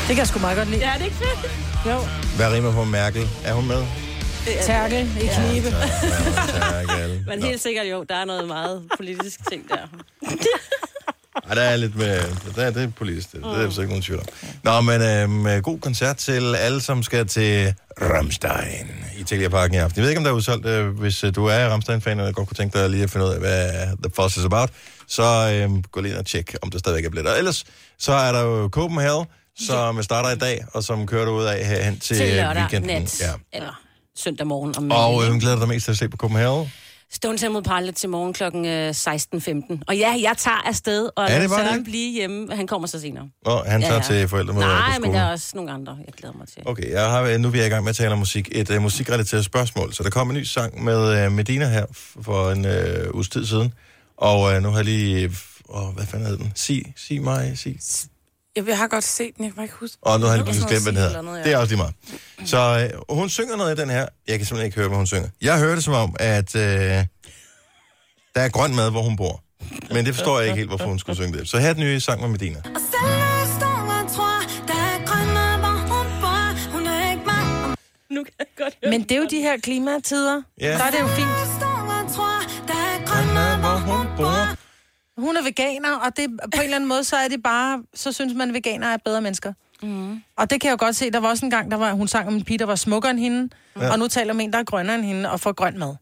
Det 0.08 0.16
kan 0.16 0.18
jeg 0.18 0.28
sgu 0.28 0.40
meget 0.40 0.58
godt 0.58 0.70
lide. 0.70 0.82
Ja, 0.88 0.94
det 0.94 1.02
er 1.02 1.06
ikke 1.06 1.18
fedt. 1.18 1.52
Jo. 1.86 2.00
Hvad 2.36 2.52
rimer 2.52 2.72
på 2.72 2.84
Merkel? 2.84 3.30
Er 3.46 3.54
hun 3.54 3.68
med? 3.68 3.86
Tærkel 4.62 5.10
i 5.22 5.28
knibe. 5.36 5.70
Merkel. 6.72 7.24
Men 7.28 7.44
helt 7.44 7.62
sikkert 7.62 7.86
jo, 7.92 8.04
der 8.10 8.16
er 8.16 8.26
noget 8.26 8.48
meget 8.48 8.84
politisk 8.98 9.50
ting 9.50 9.70
der. 9.70 9.78
Ej, 11.50 11.56
der 11.56 11.62
er 11.62 11.76
lidt 11.76 11.96
med... 11.96 12.20
Der 12.56 12.64
er, 12.66 12.72
det 12.72 12.96
politisk, 12.96 13.32
det, 13.32 13.44
det 13.44 13.66
er 13.66 13.70
så 13.70 13.82
ikke 13.82 13.92
nogen 13.92 14.04
tvivl 14.04 14.20
om. 14.20 14.26
Nå, 14.64 14.82
men 14.82 15.02
øhm, 15.02 15.62
god 15.62 15.80
koncert 15.80 16.18
til 16.18 16.56
alle, 16.56 16.82
som 16.82 17.04
skal 17.04 17.28
til 17.28 17.74
Ramstein 18.02 18.88
i 19.18 19.24
Telia 19.24 19.50
Parken 19.50 19.76
i 19.76 19.78
aften. 19.78 19.98
Jeg 19.98 20.04
ved 20.04 20.10
ikke, 20.10 20.18
om 20.20 20.24
der 20.24 20.32
er 20.32 20.36
udsolgt. 20.36 20.66
Øh, 20.66 21.00
hvis 21.00 21.24
øh, 21.24 21.36
du 21.36 21.46
er 21.46 21.68
Ramstein-fan, 21.70 22.20
og 22.20 22.34
godt 22.34 22.48
kunne 22.48 22.56
tænke 22.56 22.80
dig 22.80 22.90
lige 22.90 23.04
at 23.04 23.10
finde 23.10 23.26
ud 23.26 23.32
af, 23.32 23.40
hvad 23.40 23.70
The 24.04 24.12
Fuss 24.16 24.38
is 24.38 24.46
about, 24.46 24.70
så 25.08 25.24
øhm, 25.54 25.84
gå 25.84 26.02
lige 26.02 26.12
ind 26.12 26.20
og 26.20 26.26
tjek, 26.26 26.56
om 26.62 26.72
der 26.72 26.80
stadigvæk 26.80 27.06
er 27.06 27.10
billetter. 27.10 27.34
Ellers, 27.34 27.64
så 28.00 28.12
er 28.14 28.32
der 28.32 28.42
jo 28.42 28.70
Copenhagen, 28.72 29.26
som 29.68 30.04
starter 30.04 30.30
i 30.30 30.36
dag, 30.38 30.66
og 30.74 30.84
som 30.84 31.08
kører 31.08 31.30
ud 31.30 31.44
af 31.44 31.66
herhen 31.66 32.00
til, 32.00 32.18
Til 32.18 32.28
lørdag 32.36 32.56
weekenden. 32.62 33.02
nat. 33.02 33.22
Ja. 33.22 33.32
Eller 33.54 33.82
søndag 34.18 34.48
morgen. 34.48 34.74
Om 34.78 34.92
Og 34.92 35.24
øh, 35.26 35.36
glæder 35.40 35.56
du 35.56 35.62
dig 35.62 35.70
mest 35.70 35.84
til 35.86 35.92
at 35.92 35.98
se 35.98 36.10
på 36.10 36.18
Copenhagen? 36.18 36.72
Stone 37.12 37.38
Temple 37.38 37.64
Pilot 37.64 37.94
til 37.96 38.10
morgen 38.10 38.34
kl. 38.34 38.44
16.15. 39.78 39.84
Og 39.88 39.98
ja, 39.98 40.16
jeg 40.22 40.34
tager 40.38 40.68
afsted, 40.68 41.10
og 41.16 41.26
Er 41.30 41.40
det 41.40 41.50
bare 41.50 41.66
Søren 41.68 41.84
blive 41.84 42.12
hjemme. 42.14 42.56
Han 42.56 42.68
kommer 42.68 42.88
så 42.88 43.00
senere. 43.02 43.30
Nå, 43.46 43.64
han 43.66 43.82
tager 43.82 43.94
Ja, 43.94 44.00
ja, 44.00 44.04
til 44.20 44.28
forældremøder 44.28 44.66
på 44.68 44.72
Nej, 44.72 44.92
skolen. 44.94 45.12
men 45.12 45.20
der 45.20 45.26
er 45.26 45.32
også 45.32 45.52
nogle 45.56 45.72
andre, 45.72 45.98
jeg 46.06 46.14
glæder 46.14 46.36
mig 46.38 46.48
til. 46.48 46.64
Okay, 46.66 46.92
jeg 46.92 47.10
har, 47.10 47.38
nu 47.38 47.48
er 47.48 47.52
vi 47.52 47.66
i 47.66 47.70
gang 47.70 47.84
med 47.84 47.90
at 47.90 47.96
tale 47.96 48.12
om 48.12 48.18
musik. 48.20 48.50
Et 48.52 48.70
uh, 48.70 48.82
musikrelateret 48.82 49.46
spørgsmål. 49.46 49.94
Så 49.94 50.04
der 50.04 50.10
kom 50.10 50.30
en 50.30 50.36
ny 50.36 50.44
sang 50.44 50.84
med 50.84 51.26
uh, 51.26 51.32
Medina 51.32 51.70
her 51.70 51.86
for 52.22 52.52
en 52.52 52.66
uh, 52.66 53.16
uges 53.16 53.30
tid 53.30 53.46
siden. 53.46 53.74
Og 54.18 54.42
uh, 54.42 54.64
nu 54.64 54.70
har 54.70 54.78
jeg 54.78 54.86
lige... 54.86 55.32
Åh, 55.70 55.94
hvad 55.96 56.06
fanden 56.06 56.28
hed 56.28 56.38
den? 56.38 56.52
Sig, 56.56 56.94
sig 56.98 57.22
mig, 57.22 57.58
sig. 57.58 57.78
Jeg, 58.66 58.78
har 58.78 58.88
godt 58.88 59.04
set 59.04 59.38
den, 59.38 59.46
jeg 59.46 59.54
kan 59.54 59.64
ikke 59.64 59.76
huske. 59.76 59.98
Og 60.02 60.20
nu 60.20 60.26
har 60.26 60.36
jeg 60.36 60.46
lige 60.46 60.68
glemt, 60.68 60.84
hvad 60.84 60.94
den 60.94 61.02
hedder. 61.02 61.22
noget, 61.22 61.46
Det 61.46 61.54
er 61.54 61.58
også 61.58 61.76
lige 61.76 61.78
meget. 61.78 61.94
Så 62.46 62.90
uh, 63.10 63.18
hun 63.18 63.30
synger 63.30 63.56
noget 63.56 63.70
af 63.70 63.76
den 63.76 63.90
her. 63.90 64.08
Jeg 64.28 64.38
kan 64.38 64.46
simpelthen 64.46 64.66
ikke 64.66 64.78
høre, 64.78 64.88
hvad 64.88 64.98
hun 64.98 65.08
synger. 65.08 65.30
Jeg 65.42 65.60
hører 65.60 65.76
det 65.76 65.84
som 65.84 65.94
om, 65.94 66.16
at 66.20 66.56
uh, 66.56 66.62
der 66.62 67.06
er 68.36 68.50
grøn 68.50 68.76
mad, 68.76 68.92
hvor 68.92 69.02
hun 69.02 69.16
bor. 69.16 69.44
Men 69.94 70.06
det 70.06 70.16
forstår 70.16 70.40
jeg 70.40 70.48
ikke 70.48 70.58
helt, 70.58 70.70
hvorfor 70.70 70.86
hun 70.86 71.00
skulle 71.00 71.16
synge 71.16 71.38
det. 71.38 71.50
Så 71.50 71.58
her 71.58 71.70
er 71.70 71.74
den 71.74 71.84
nye 71.84 72.00
sang 72.00 72.22
med 72.22 72.30
Medina. 72.30 72.62
Nu 78.10 78.24
kan 78.24 78.34
jeg 78.40 78.48
godt 78.58 78.78
høre. 78.84 78.92
Men 78.92 79.04
det 79.04 79.12
er 79.12 79.18
jo 79.18 79.28
de 79.30 79.42
her 79.42 79.58
klimatider. 79.58 80.42
Ja. 80.62 80.68
Der 80.68 80.84
er 80.84 80.92
det 80.92 81.00
jo 81.00 81.08
fint. 81.08 81.57
Hun 85.18 85.38
er 85.38 85.44
veganer, 85.44 85.96
og 85.96 86.18
det, 86.18 86.30
på 86.30 86.50
en 86.56 86.64
eller 86.64 86.76
anden 86.76 86.90
måde, 86.90 87.04
så 87.04 87.16
er 87.16 87.28
det 87.28 87.44
bare, 87.44 87.84
så 87.94 88.12
synes 88.12 88.34
man, 88.34 88.48
at 88.48 88.54
veganer 88.54 88.88
er 88.88 88.98
bedre 89.06 89.22
mennesker. 89.22 89.54
Mm. 89.82 90.22
Og 90.38 90.50
det 90.50 90.62
kan 90.62 90.68
jeg 90.68 90.72
jo 90.72 90.86
godt 90.86 90.96
se. 90.96 91.12
Der 91.12 91.20
var 91.20 91.30
også 91.30 91.46
en 91.46 91.52
gang, 91.52 91.72
der 91.72 91.78
var, 91.78 91.92
hun 91.94 92.08
sang 92.08 92.28
om 92.28 92.36
en 92.36 92.44
pige, 92.44 92.60
der 92.60 92.66
var 92.66 92.76
smukkere 92.76 93.12
end 93.12 93.20
hende, 93.20 93.50
ja. 93.80 93.92
og 93.92 94.00
nu 94.00 94.08
taler 94.08 94.34
om 94.34 94.40
en, 94.40 94.54
der 94.54 94.60
er 94.60 94.64
grønnere 94.64 94.96
end 94.96 95.06
hende, 95.06 95.32
og 95.32 95.40
får 95.40 95.52
grøn 95.52 95.80
mad. 95.80 95.96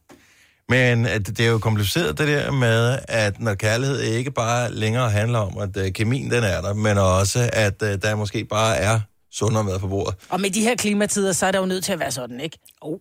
Men 0.69 1.05
at 1.05 1.27
det 1.27 1.39
er 1.39 1.49
jo 1.49 1.57
kompliceret 1.57 2.17
det 2.17 2.27
der 2.27 2.51
med, 2.51 2.99
at 3.07 3.39
når 3.39 3.53
kærlighed 3.53 4.01
ikke 4.01 4.31
bare 4.31 4.71
længere 4.71 5.09
handler 5.09 5.39
om, 5.39 5.57
at 5.57 5.77
uh, 5.77 5.87
kemien 5.93 6.31
den 6.31 6.43
er 6.43 6.61
der, 6.61 6.73
men 6.73 6.97
også, 6.97 7.49
at 7.53 7.81
uh, 7.81 7.87
der 7.87 8.15
måske 8.15 8.45
bare 8.45 8.77
er 8.77 8.99
sundere 9.31 9.63
mad 9.63 9.79
på 9.79 9.87
bordet. 9.87 10.15
Og 10.29 10.41
med 10.41 10.49
de 10.49 10.61
her 10.61 10.75
klimatider, 10.75 11.31
så 11.31 11.45
er 11.45 11.51
det 11.51 11.59
jo 11.59 11.65
nødt 11.65 11.83
til 11.83 11.93
at 11.93 11.99
være 11.99 12.11
sådan, 12.11 12.39
ikke? 12.39 12.57
Oh. 12.81 12.97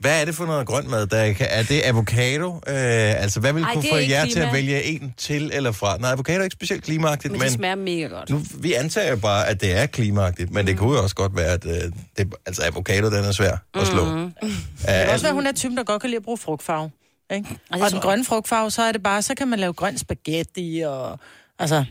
Hvad 0.00 0.20
er 0.20 0.24
det 0.24 0.34
for 0.34 0.46
noget 0.46 0.66
grønt 0.66 0.88
mad? 0.88 1.06
Der 1.06 1.32
kan, 1.32 1.46
er 1.50 1.62
det 1.62 1.82
avocado? 1.84 2.54
Øh, 2.54 3.22
altså, 3.22 3.40
hvad 3.40 3.52
vil 3.52 3.62
Ej, 3.62 3.74
kunne 3.74 3.84
få 3.90 3.96
er 3.96 4.00
jer 4.00 4.24
til 4.24 4.28
at 4.28 4.32
klima. 4.34 4.52
vælge 4.52 4.82
en 4.84 5.14
til 5.16 5.50
eller 5.54 5.72
fra? 5.72 5.96
Nej, 5.96 6.10
avocado 6.12 6.38
er 6.40 6.44
ikke 6.44 6.54
specielt 6.54 6.84
klimaagtigt, 6.84 7.32
Men 7.32 7.38
men, 7.38 7.46
det 7.46 7.52
smager 7.52 7.74
mega 7.74 8.06
godt. 8.06 8.30
nu, 8.30 8.42
vi 8.58 8.72
antager 8.72 9.10
jo 9.10 9.16
bare, 9.16 9.48
at 9.48 9.60
det 9.60 9.72
er 9.72 9.86
klimaagtigt, 9.86 10.50
men 10.50 10.62
mm. 10.62 10.66
det 10.66 10.78
kunne 10.78 10.96
jo 10.96 11.02
også 11.02 11.14
godt 11.14 11.36
være, 11.36 11.52
at 11.52 11.66
øh, 11.66 11.92
det, 12.16 12.34
altså, 12.46 12.62
avocado 12.62 13.10
den 13.10 13.24
er 13.24 13.32
svær 13.32 13.56
at 13.74 13.86
slå. 13.86 14.04
Mm. 14.04 14.32
Det 14.42 14.86
kan 14.86 15.08
også 15.10 15.26
være, 15.26 15.34
hun 15.34 15.46
er 15.46 15.52
typen, 15.52 15.76
der 15.76 15.84
godt 15.84 16.00
kan 16.00 16.10
lide 16.10 16.16
at 16.16 16.22
bruge 16.22 16.38
frugtfarve. 16.38 16.90
Ikke? 17.32 17.48
Og 17.70 17.78
tror 17.78 17.88
den 17.88 18.00
grønne 18.00 18.24
frugtfarve, 18.24 18.70
så 18.70 18.82
er 18.82 18.92
det 18.92 19.02
bare, 19.02 19.22
så 19.22 19.34
kan 19.34 19.48
man 19.48 19.58
lave 19.58 19.72
grøn 19.72 19.98
spaghetti 19.98 20.82
og... 20.86 21.18
Altså, 21.58 21.84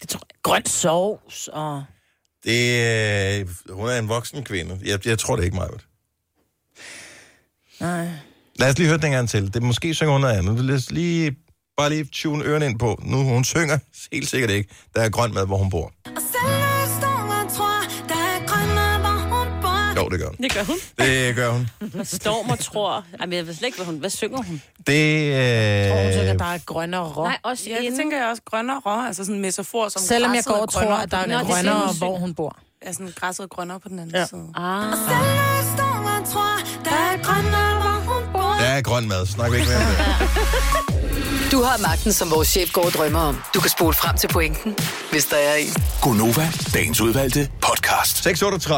det 0.00 0.08
tror 0.08 0.20
jeg, 0.30 0.42
grøn 0.42 0.66
sovs 0.66 1.48
og... 1.52 1.84
Det, 2.44 3.40
øh, 3.40 3.48
hun 3.70 3.88
er 3.88 3.98
en 3.98 4.08
voksen 4.08 4.44
kvinde. 4.44 4.78
Jeg, 4.84 5.06
jeg 5.06 5.18
tror 5.18 5.36
det 5.36 5.44
ikke 5.44 5.56
meget. 5.56 5.86
Nej. 7.80 8.08
Lad 8.58 8.70
os 8.70 8.78
lige 8.78 8.88
høre 8.88 8.96
den 8.98 9.06
en 9.06 9.12
gang 9.12 9.28
til. 9.28 9.54
Det 9.54 9.62
måske 9.62 9.94
synger 9.94 10.12
hun 10.12 10.20
noget 10.20 10.34
andet. 10.38 10.64
Lad 10.64 10.74
os 10.74 10.90
lige 10.90 11.36
Bare 11.76 11.90
lige 11.90 12.04
tune 12.12 12.44
ørerne 12.44 12.66
ind 12.66 12.78
på. 12.78 13.00
Nu 13.04 13.16
hun 13.24 13.44
synger 13.44 13.78
helt 14.12 14.28
sikkert 14.28 14.50
ikke. 14.50 14.74
Der 14.94 15.00
er 15.02 15.08
grøn 15.08 15.34
mad, 15.34 15.46
hvor 15.46 15.56
hun 15.56 15.70
bor. 15.70 15.92
Jo, 19.96 20.08
det 20.08 20.18
gør 20.20 20.26
hun. 20.26 20.36
Det 20.42 20.52
gør 20.54 20.62
hun. 20.64 20.76
Det 20.98 21.36
gør 21.36 21.50
hun. 21.50 21.68
Storm 22.04 22.50
og 22.50 22.58
tror. 22.58 23.04
Ej, 23.20 23.26
men 23.26 23.32
jeg 23.32 23.46
ved 23.46 23.54
slet 23.54 23.66
ikke, 23.66 23.78
hvad, 23.78 23.86
hun, 23.86 23.96
hvad 23.96 24.10
synger 24.10 24.42
hun? 24.42 24.62
Det, 24.86 25.90
Tror 25.90 26.02
hun 26.02 26.12
synger, 26.12 26.32
øh, 26.32 26.38
der 26.38 26.44
er 26.44 26.58
grønnere 26.66 27.04
rå. 27.12 27.24
Nej, 27.24 27.38
også 27.42 27.64
Ja, 27.70 27.76
det 27.76 27.82
inden. 27.84 27.98
tænker 28.00 28.16
jeg 28.18 28.26
også 28.26 28.42
grønnere 28.50 28.80
rå, 28.86 29.06
altså 29.06 29.24
sådan 29.24 29.34
en 29.36 29.42
metafor 29.42 29.88
som 29.88 30.02
Selvom 30.02 30.34
jeg 30.34 30.44
går 30.46 30.54
og 30.54 30.68
tror, 30.72 30.80
at 30.94 31.10
der 31.10 31.16
er 31.16 31.44
grønnere, 31.44 31.86
hun. 31.86 31.96
hvor 31.98 32.16
hun 32.18 32.34
bor. 32.34 32.56
Ja, 32.86 32.92
sådan 32.92 33.12
græsset 33.16 33.42
er 33.44 33.48
grønnere 33.48 33.80
på 33.80 33.88
den 33.88 33.98
anden 33.98 34.16
Ja. 34.16 34.26
side. 34.26 34.48
Ah. 34.54 34.82
der 35.76 36.75
er 38.66 38.80
grøn 38.82 39.08
mad. 39.08 39.26
Snak 39.26 39.52
ikke 39.52 39.66
mere 39.66 39.76
om 39.76 39.82
det. 39.86 39.98
Du 41.52 41.62
har 41.62 41.78
magten, 41.78 42.12
som 42.12 42.30
vores 42.30 42.48
chef 42.48 42.72
går 42.72 42.84
og 42.84 42.90
drømmer 42.92 43.20
om. 43.20 43.38
Du 43.54 43.60
kan 43.60 43.70
spole 43.70 43.94
frem 43.94 44.16
til 44.16 44.28
pointen, 44.28 44.76
hvis 45.10 45.24
der 45.26 45.36
er 45.36 45.54
en. 45.54 45.68
Gonova, 46.02 46.48
dagens 46.74 47.00
udvalgte 47.00 47.50
podcast. 47.62 48.26
6.38. 48.26 48.74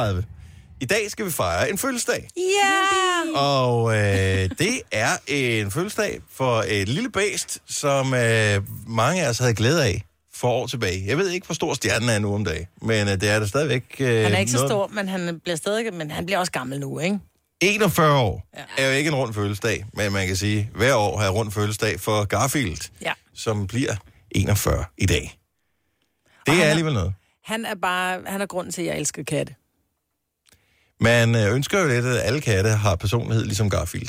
I 0.81 0.85
dag 0.85 1.11
skal 1.11 1.27
vi 1.27 1.31
fejre 1.31 1.71
en 1.71 1.79
fødselsdag. 1.79 2.29
Ja! 2.37 3.39
Og 3.41 3.97
øh, 3.97 4.51
det 4.59 4.81
er 4.93 5.09
en 5.27 5.71
fødselsdag 5.71 6.21
for 6.37 6.65
et 6.69 6.89
lille 6.89 7.11
bæst, 7.11 7.59
som 7.69 8.15
øh, 8.15 8.61
mange 8.87 9.23
af 9.23 9.29
os 9.29 9.39
havde 9.39 9.55
glæde 9.55 9.85
af 9.85 10.05
for 10.35 10.49
år 10.49 10.67
tilbage. 10.67 11.05
Jeg 11.07 11.19
ved 11.19 11.31
ikke, 11.31 11.47
hvor 11.47 11.55
stor 11.55 11.75
stjernen 11.75 12.09
er 12.09 12.19
nu 12.19 12.35
om 12.35 12.45
dagen, 12.45 12.67
men 12.83 13.09
øh, 13.09 13.21
det 13.21 13.31
er 13.31 13.39
der 13.39 13.47
stadigvæk... 13.47 13.85
Øh, 13.99 14.23
Han 14.23 14.35
er 14.35 14.39
ikke 14.39 14.53
så 14.53 14.57
noget- 14.59 14.71
stor, 14.71 14.87
men 14.93 15.09
han 15.09 15.41
bliver 15.45 15.57
stadig, 15.57 15.95
men 15.95 16.11
han 16.11 16.27
bliver 16.27 16.39
også 16.39 16.53
gammel 16.53 16.81
nu, 16.81 16.99
ikke? 16.99 17.19
41 17.61 18.19
år 18.21 18.47
ja. 18.57 18.65
er 18.79 18.87
jo 18.87 18.93
ikke 18.93 19.09
en 19.09 19.15
rund 19.15 19.35
fødselsdag, 19.35 19.85
men 19.93 20.13
man 20.13 20.27
kan 20.27 20.37
sige, 20.37 20.71
hver 20.75 20.95
år 20.95 21.19
har 21.19 21.29
rund 21.31 21.51
fødselsdag 21.51 22.01
for 22.01 22.25
Garfield, 22.25 22.91
Ja. 23.03 23.13
som 23.35 23.67
bliver 23.67 23.95
41 24.31 24.85
i 24.99 25.07
dag. 25.07 25.39
Det 26.47 26.55
er 26.55 26.65
er- 26.65 26.71
alligevel 26.71 26.95
noget. 26.95 27.15
Han 27.45 27.65
er 27.65 27.75
bare, 27.75 28.21
han 28.27 28.41
er 28.41 28.47
grunden 28.47 28.73
til, 28.73 28.83
at 28.83 28.89
jeg 28.89 28.99
elsker 28.99 29.23
katte. 29.25 29.55
Man 31.01 31.35
øh, 31.35 31.55
ønsker 31.55 31.81
jo 31.81 31.89
lidt, 31.89 32.05
at 32.07 32.21
alle 32.23 32.41
katte 32.41 32.71
har 32.71 32.97
personlighed, 32.97 33.45
ligesom 33.45 33.71
Garfield. 33.71 34.09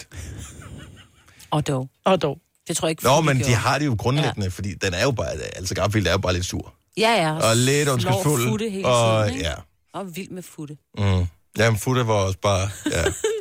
Og 1.52 1.68
dog. 1.68 1.90
Og 2.06 2.22
dog. 2.22 2.38
Det 2.68 2.78
tror 2.78 2.88
jeg 2.88 2.92
ikke, 2.92 3.04
Nå, 3.04 3.22
men 3.22 3.40
de 3.40 3.54
har 3.54 3.80
det 3.80 3.86
jo 3.86 3.96
grundlæggende, 4.00 4.44
ja. 4.46 4.48
fordi 4.50 4.74
den 4.74 4.94
er 4.94 5.04
jo 5.04 5.12
bare, 5.12 5.32
altså 5.56 5.76
Garfield 5.76 6.08
er 6.08 6.12
jo 6.12 6.18
bare 6.18 6.34
lidt 6.34 6.46
sur. 6.46 6.74
Ja, 6.98 7.12
ja. 7.12 7.50
Og 7.50 7.58
lidt 7.58 7.90
ondskabsfuld. 7.90 8.48
Futte 8.50 8.70
hele 8.70 8.88
og, 8.88 9.24
tiden, 9.26 9.38
ikke? 9.38 9.50
ja. 9.50 9.56
Og 9.94 10.16
vild 10.16 10.30
med 10.30 10.44
futte. 10.44 10.78
Mm. 10.98 11.26
Jamen, 11.58 11.80
Futte 11.80 12.08
var 12.08 12.14
også 12.14 12.38
bare... 12.42 12.70
Ja. 12.92 13.04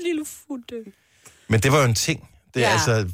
Futte. 0.49 0.75
Men 1.49 1.61
det 1.61 1.73
var 1.73 1.79
jo 1.79 1.85
en 1.85 1.95
ting. 1.95 2.29
Det 2.55 2.65
er 2.65 2.69
Ja. 2.69 2.73
altså... 2.73 3.09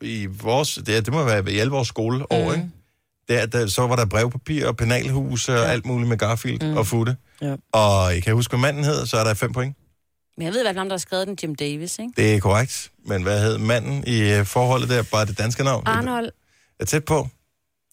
I 0.00 0.26
vores... 0.26 0.74
Det, 0.86 0.96
er, 0.96 1.00
det 1.00 1.12
må 1.12 1.24
være 1.24 1.52
i 1.52 1.58
alle 1.58 1.70
vores 1.70 1.88
skoleår, 1.88 2.44
mm. 2.48 2.54
ikke? 2.54 2.70
Der, 3.28 3.46
der, 3.46 3.66
så 3.66 3.86
var 3.86 3.96
der 3.96 4.06
brevpapir 4.06 4.66
og 4.66 4.76
penalhus 4.76 5.48
og 5.48 5.56
ja. 5.56 5.64
alt 5.64 5.86
muligt 5.86 6.08
med 6.08 6.18
Garfield 6.18 6.70
mm. 6.70 6.76
og 6.76 6.86
Futte. 6.86 7.16
Ja. 7.42 7.56
Og 7.72 8.14
jeg 8.14 8.22
kan 8.22 8.34
huske, 8.34 8.50
hvad 8.50 8.60
manden 8.60 8.84
hed, 8.84 9.06
så 9.06 9.16
er 9.16 9.24
der 9.24 9.34
fem 9.34 9.52
point. 9.52 9.76
Men 10.36 10.46
jeg 10.46 10.54
ved, 10.54 10.62
hvad 10.62 10.74
ham, 10.74 10.88
der 10.88 10.92
har 10.92 10.98
skrevet 10.98 11.26
den, 11.26 11.38
Jim 11.42 11.54
Davis, 11.54 11.98
ikke? 11.98 12.12
Det 12.16 12.34
er 12.34 12.40
korrekt. 12.40 12.90
Men 13.06 13.22
hvad 13.22 13.40
hed 13.40 13.58
manden 13.58 14.04
i 14.06 14.32
øh, 14.32 14.44
forholdet 14.46 14.88
der? 14.88 15.02
Bare 15.02 15.26
det 15.26 15.38
danske 15.38 15.64
navn? 15.64 15.82
Arnold. 15.86 16.30
Er 16.80 16.84
tæt 16.84 17.04
på. 17.04 17.28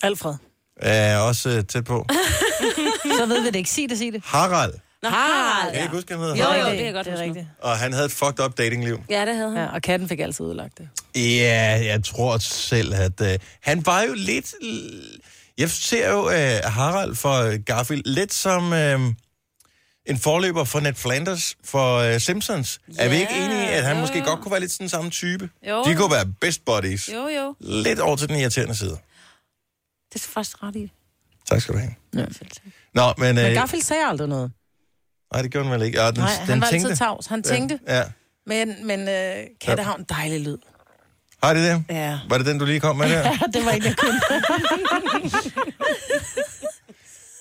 Alfred. 0.04 0.36
Er 0.78 1.18
også 1.18 1.50
øh, 1.50 1.63
tæt 1.66 1.84
på. 1.86 2.06
Så 3.18 3.26
ved 3.26 3.42
vi 3.42 3.48
det 3.48 3.56
ikke. 3.56 3.70
Sig 3.70 3.89
det, 3.89 3.98
sig 3.98 4.13
det. 4.13 4.22
Harald. 4.26 4.74
Nå, 5.04 5.10
Jeg 5.10 5.18
Harald. 5.18 5.74
kan 5.74 5.82
ikke 5.84 5.96
huske, 5.96 6.13
han 6.13 6.20
hedder 6.22 6.36
Jo, 6.36 6.44
Harald. 6.44 6.62
jo, 6.63 6.70
det 6.70 6.78
kan 6.78 6.86
jeg 6.86 6.94
godt 6.94 7.06
det 7.08 7.13
er 7.13 7.18
rigtigt. 7.20 7.46
Og 7.62 7.78
han 7.78 7.94
havde 7.94 8.06
et 8.06 8.12
fucked 8.12 8.39
up 8.46 8.58
datingliv. 8.58 9.00
Ja, 9.10 9.26
det 9.26 9.36
havde 9.36 9.50
han. 9.50 9.58
Ja, 9.60 9.74
og 9.74 9.82
katten 9.82 10.10
fik 10.10 10.20
altid 10.20 10.46
udlagt 10.46 10.78
det. 10.78 10.89
Ja, 11.16 11.80
jeg 11.86 12.04
tror 12.04 12.38
selv, 12.38 12.94
at 12.94 13.22
øh, 13.22 13.39
han 13.62 13.86
var 13.86 14.02
jo 14.02 14.13
lidt... 14.16 14.54
Jeg 15.58 15.70
ser 15.70 16.12
jo 16.12 16.30
øh, 16.30 16.60
Harald 16.74 17.16
for 17.16 17.63
Garfield 17.63 18.02
lidt 18.06 18.34
som 18.34 18.74
øh, 18.74 19.00
en 20.06 20.18
forløber 20.20 20.63
for 20.63 20.80
Ned 20.80 20.94
Flanders 20.94 21.56
for 21.63 21.98
øh, 21.98 22.20
Simpsons. 22.20 22.80
Ja, 22.98 23.04
er 23.06 23.10
vi 23.10 23.16
ikke 23.16 23.34
enige 23.36 23.68
at 23.68 23.84
han 23.84 23.96
jo, 23.96 24.02
måske 24.02 24.18
jo. 24.20 24.26
godt 24.26 24.42
kunne 24.42 24.52
være 24.52 24.60
lidt 24.60 24.72
sådan 24.72 24.89
samme 24.89 25.10
type? 25.10 25.50
Jo. 25.70 25.84
De 25.84 25.96
kunne 25.96 26.12
være 26.12 26.26
best 26.42 26.66
buddies. 26.66 27.10
Jo, 27.13 27.28
jo. 27.28 27.56
Lidt 27.60 28.00
over 28.00 28.16
til 28.16 28.30
den 28.30 28.36
irriterende 28.36 28.76
side. 28.76 28.98
Det 30.13 30.24
er 30.26 30.28
faktisk 30.34 30.63
ret 30.63 30.76
i. 30.76 30.92
Tak 31.50 31.62
skal 31.62 31.74
du 31.74 31.80
have. 31.80 31.94
Ja. 32.16 32.26
Nå, 32.94 33.13
men... 33.18 33.36
Men 33.36 33.46
Øh, 33.46 33.54
Garfield 33.54 33.84
sagde 33.84 34.06
aldrig 34.06 34.28
noget. 34.28 34.52
Nej, 35.34 35.41
det 35.41 35.52
gjorde 35.52 35.67
han 35.69 35.80
vel 35.80 35.86
ikke. 35.86 36.02
Ja, 36.02 36.08
den, 36.12 36.19
Nej, 36.19 36.30
den 36.39 36.48
han 36.50 36.62
var 36.62 36.67
tænkte. 36.67 36.88
altid 36.89 36.98
tavs. 37.06 37.26
Han 37.28 37.43
tænkte, 37.43 37.80
Ja. 37.88 37.98
ja. 37.98 38.04
men, 38.48 38.76
men 38.88 39.00
øh, 39.10 39.34
katte 39.62 39.84
har 39.84 39.96
en 39.96 40.06
dejlig 40.10 40.39
lyd. 40.41 40.58
Har 41.43 41.54
det 41.54 41.63
det? 41.63 41.84
Ja. 41.96 42.19
Var 42.30 42.38
det 42.38 42.46
den, 42.48 42.58
du 42.60 42.65
lige 42.65 42.80
kom 42.80 42.96
med 42.96 43.10
der? 43.13 43.32
det 43.54 43.65
var 43.65 43.72
ikke, 43.72 43.88
jeg 43.88 43.96
kunne. 43.98 44.22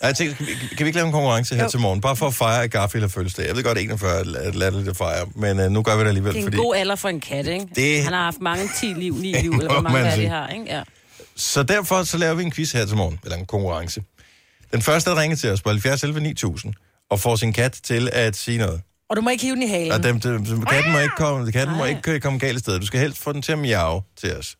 Ja, 0.02 0.06
Jeg 0.06 0.16
tænkte, 0.16 0.36
kan 0.36 0.46
vi, 0.46 0.52
kan 0.76 0.84
vi 0.84 0.88
ikke 0.88 0.96
lave 0.96 1.06
en 1.06 1.12
konkurrence 1.12 1.54
her 1.54 1.62
jo. 1.62 1.68
til 1.68 1.80
morgen? 1.80 2.00
Bare 2.00 2.16
for 2.16 2.26
at 2.26 2.34
fejre, 2.34 2.62
at 2.62 2.70
Garfield 2.70 3.02
har 3.04 3.08
fødselsdag. 3.08 3.46
Jeg 3.46 3.56
ved 3.56 3.62
godt, 3.62 3.78
at 3.78 3.84
41 3.84 4.18
er 4.20 4.52
latterligt 4.52 4.90
at 4.90 4.96
fejre, 4.96 5.26
men 5.34 5.60
uh, 5.60 5.66
nu 5.72 5.82
gør 5.82 5.96
vi 5.96 6.00
det 6.02 6.08
alligevel. 6.08 6.32
Det 6.32 6.38
er 6.38 6.42
en 6.42 6.46
fordi... 6.46 6.56
god 6.56 6.76
alder 6.76 6.94
for 6.96 7.08
en 7.08 7.20
kat, 7.20 7.46
ikke? 7.46 7.66
Det- 7.74 8.04
Han 8.04 8.12
har 8.12 8.24
haft 8.24 8.40
mange 8.40 8.68
10 8.80 8.86
liv, 8.86 9.14
9 9.14 9.32
liv, 9.42 9.50
eller 9.50 9.72
hvor 9.72 9.80
mange 9.80 9.98
man 9.98 10.06
er 10.12 10.16
det 10.16 10.28
har, 10.28 10.48
ikke? 10.48 10.64
Ja. 10.68 10.82
Så 11.36 11.62
derfor 11.62 12.02
så 12.04 12.18
laver 12.18 12.34
vi 12.34 12.42
en 12.42 12.52
quiz 12.52 12.72
her 12.72 12.86
til 12.86 12.96
morgen, 12.96 13.18
eller 13.24 13.36
en 13.36 13.46
konkurrence. 13.46 14.02
Den 14.72 14.82
første, 14.82 15.10
der 15.10 15.20
ringer 15.20 15.36
til 15.36 15.50
os 15.50 15.62
på 15.62 15.68
70 15.70 16.02
11 16.02 16.20
9000, 16.20 16.74
og 17.12 17.20
får 17.20 17.36
sin 17.36 17.52
kat 17.52 17.72
til 17.72 18.10
at 18.12 18.36
sige 18.36 18.58
noget. 18.58 18.82
Og 19.08 19.16
du 19.16 19.22
må 19.22 19.30
ikke 19.30 19.44
hive 19.44 19.54
den 19.54 19.62
i 19.62 19.66
halen. 19.66 19.92
Og 19.92 20.02
dem, 20.02 20.20
dem, 20.20 20.44
dem, 20.44 20.62
katten 20.62 20.92
må 20.92 20.98
ikke 20.98 21.14
komme, 21.16 21.52
katten 21.52 21.76
må 21.76 21.84
ikke 21.84 22.20
komme 22.20 22.38
galt 22.38 22.58
sted. 22.60 22.80
Du 22.80 22.86
skal 22.86 23.00
helst 23.00 23.18
få 23.18 23.32
den 23.32 23.42
til 23.42 23.52
at 23.52 23.58
miave 23.58 24.02
til 24.16 24.36
os. 24.36 24.56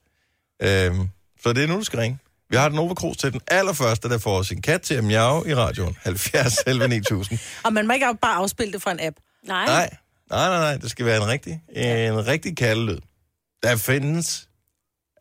Øhm, 0.63 1.09
så 1.43 1.53
det 1.53 1.65
er 1.65 1.69
nu, 1.69 1.77
du 1.77 1.85
skal 1.85 1.99
ringe. 1.99 2.19
Vi 2.51 2.57
har 2.57 2.69
den 2.69 2.77
Nova 2.77 2.95
Cruz 2.95 3.17
til 3.17 3.33
den 3.33 3.41
allerførste, 3.49 4.09
der 4.09 4.19
får 4.19 4.43
sin 4.43 4.63
kat 4.63 4.83
til 4.83 4.95
at 4.95 5.05
miave 5.05 5.49
i 5.49 5.55
radioen. 5.55 5.97
70 6.03 6.59
11 6.67 6.89
9000. 6.89 7.39
Og 7.65 7.73
man 7.73 7.87
må 7.87 7.93
ikke 7.93 8.07
bare 8.23 8.35
afspille 8.37 8.73
det 8.73 8.83
fra 8.83 8.93
en 8.93 9.01
app. 9.01 9.17
Nej. 9.47 9.67
Nej, 9.67 9.91
nej, 10.31 10.49
nej, 10.49 10.59
nej. 10.59 10.77
Det 10.77 10.91
skal 10.91 11.07
være 11.07 11.17
en 11.17 11.29
rigtig, 11.29 11.63
en 11.77 12.27
rigtig 12.27 12.57
kattelyd. 12.57 12.99
Der 13.63 13.77
findes... 13.77 14.49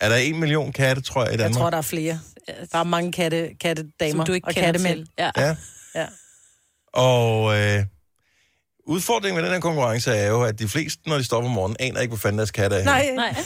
Er 0.02 0.10
der 0.10 0.16
en 0.16 0.40
million 0.40 0.72
katte, 0.72 1.02
tror 1.02 1.22
jeg, 1.24 1.30
i 1.30 1.32
Jeg 1.32 1.40
Danmark? 1.40 1.62
tror, 1.62 1.70
der 1.70 1.78
er 1.78 1.82
flere. 1.82 2.20
Der 2.72 2.78
er 2.78 2.84
mange 2.84 3.12
katte, 3.12 3.50
kattedamer 3.60 4.12
Som 4.12 4.26
du 4.26 4.34
ikke 4.34 4.48
og 4.48 4.54
kattemænd. 4.54 5.06
Ja. 5.18 5.32
Ja. 5.38 5.56
Ja. 5.96 6.06
Og 6.94 7.58
øh, 7.60 7.84
udfordringen 8.86 9.36
med 9.36 9.44
den 9.44 9.54
her 9.54 9.60
konkurrence 9.62 10.12
er 10.12 10.28
jo, 10.28 10.44
at 10.44 10.60
de 10.60 10.68
fleste, 10.68 11.00
når 11.10 11.18
de 11.18 11.24
står 11.24 11.38
om 11.44 11.50
morgenen, 11.52 11.78
aner 11.80 12.00
ikke, 12.02 12.10
hvor 12.12 12.18
fanden 12.18 12.38
deres 12.38 12.52
kat 12.52 12.74
er. 12.74 12.84
Nej, 12.84 13.10
Nej. 13.16 13.36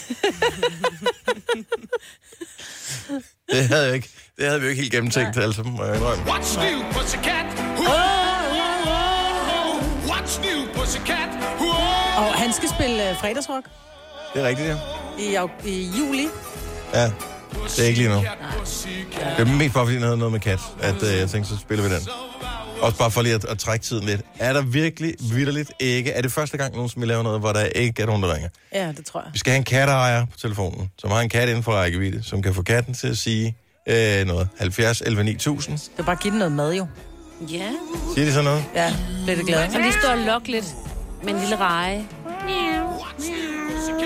Det 3.52 3.68
havde, 3.68 3.86
jeg 3.86 3.96
ikke, 3.96 4.10
det 4.38 4.46
havde 4.46 4.60
vi 4.60 4.66
jo 4.66 4.70
ikke 4.70 4.82
helt 4.82 4.94
gennemtænkt, 4.94 5.38
altså, 5.38 5.64
må 5.64 5.84
jeg 5.86 5.96
indrømme. 5.96 6.24
What's 6.24 6.60
new, 6.66 6.92
pussycat? 6.92 7.46
Whoa, 7.78 7.96
What's 10.12 10.42
new, 10.42 10.74
pussycat? 10.74 11.30
Whoa. 11.60 11.70
og 12.18 12.34
han 12.36 12.54
skal 12.54 12.70
spille 12.70 13.12
uh, 13.12 13.18
fredagsrock 13.18 13.66
Det 14.34 14.42
er 14.44 14.48
rigtigt, 14.48 14.68
ja. 14.68 14.76
i, 15.20 15.36
au- 15.36 15.68
i 15.68 15.90
juli. 16.00 16.28
Ja, 16.94 17.12
det 17.64 17.80
er 17.80 17.88
ikke 17.88 18.00
lige 18.00 18.10
nu. 18.10 18.16
Det 19.38 19.40
er 19.40 19.46
mest 19.58 19.74
bare, 19.74 19.86
fordi 19.86 19.96
den 19.96 20.04
havde 20.04 20.18
noget 20.18 20.32
med 20.32 20.40
kat, 20.40 20.60
at 20.82 21.04
øh, 21.04 21.18
jeg 21.20 21.30
tænkte, 21.30 21.50
så 21.50 21.58
spiller 21.58 21.90
vi 21.90 21.96
den. 21.96 22.02
Også 22.82 22.98
bare 22.98 23.12
for 23.12 23.22
lige 23.22 23.36
at, 23.36 23.46
at 23.46 23.60
trække 23.60 23.86
tiden 23.86 24.06
lidt. 24.06 24.22
Er 24.40 24.54
der 24.54 24.62
virkelig, 24.62 25.14
vidderligt 25.20 25.72
ikke, 25.80 26.12
er 26.12 26.22
det 26.22 26.32
første 26.32 26.58
gang 26.58 26.74
nogensinde, 26.76 27.06
vi 27.06 27.12
laver 27.12 27.24
noget, 27.24 27.40
hvor 27.40 27.54
der 27.54 27.64
ikke 27.66 28.02
er 28.02 28.06
nogen, 28.06 28.24
der 28.24 28.34
ringer? 28.34 28.50
Ja, 28.74 28.88
det 28.98 29.06
tror 29.06 29.22
jeg. 29.22 29.30
Vi 29.34 29.40
skal 29.40 29.52
have 29.52 29.58
en 29.58 29.64
katteejer 29.64 30.26
på 30.26 30.38
telefonen, 30.38 30.92
som 30.98 31.12
har 31.12 31.20
en 31.22 31.30
kat 31.30 31.50
inden 31.50 31.64
for 31.64 31.72
rækkevidde, 31.72 32.24
som 32.24 32.42
kan 32.42 32.54
få 32.54 32.64
katten 32.64 32.94
til 32.94 33.08
at 33.08 33.18
sige 33.18 33.56
øh, 33.88 34.26
noget. 34.28 34.48
70 34.58 35.02
11 35.02 35.24
9000. 35.24 35.78
Det 35.78 35.90
er 35.98 36.04
bare 36.04 36.12
at 36.16 36.20
give 36.20 36.32
den 36.32 36.40
noget 36.40 36.52
mad, 36.52 36.74
jo. 36.74 36.88
Ja. 37.52 37.70
Siger 38.14 38.26
de 38.26 38.32
sådan 38.34 38.46
noget? 38.46 38.66
Ja, 38.76 38.94
bliver 39.24 39.38
det 39.38 39.46
glad. 39.46 39.72
Så 39.72 39.78
lige 39.78 39.94
stå 40.02 40.12
og 40.12 40.18
lokke 40.18 40.52
lidt 40.52 40.66
med 41.24 41.34
en 41.34 41.40
lille 41.40 41.56
reje. 41.56 42.06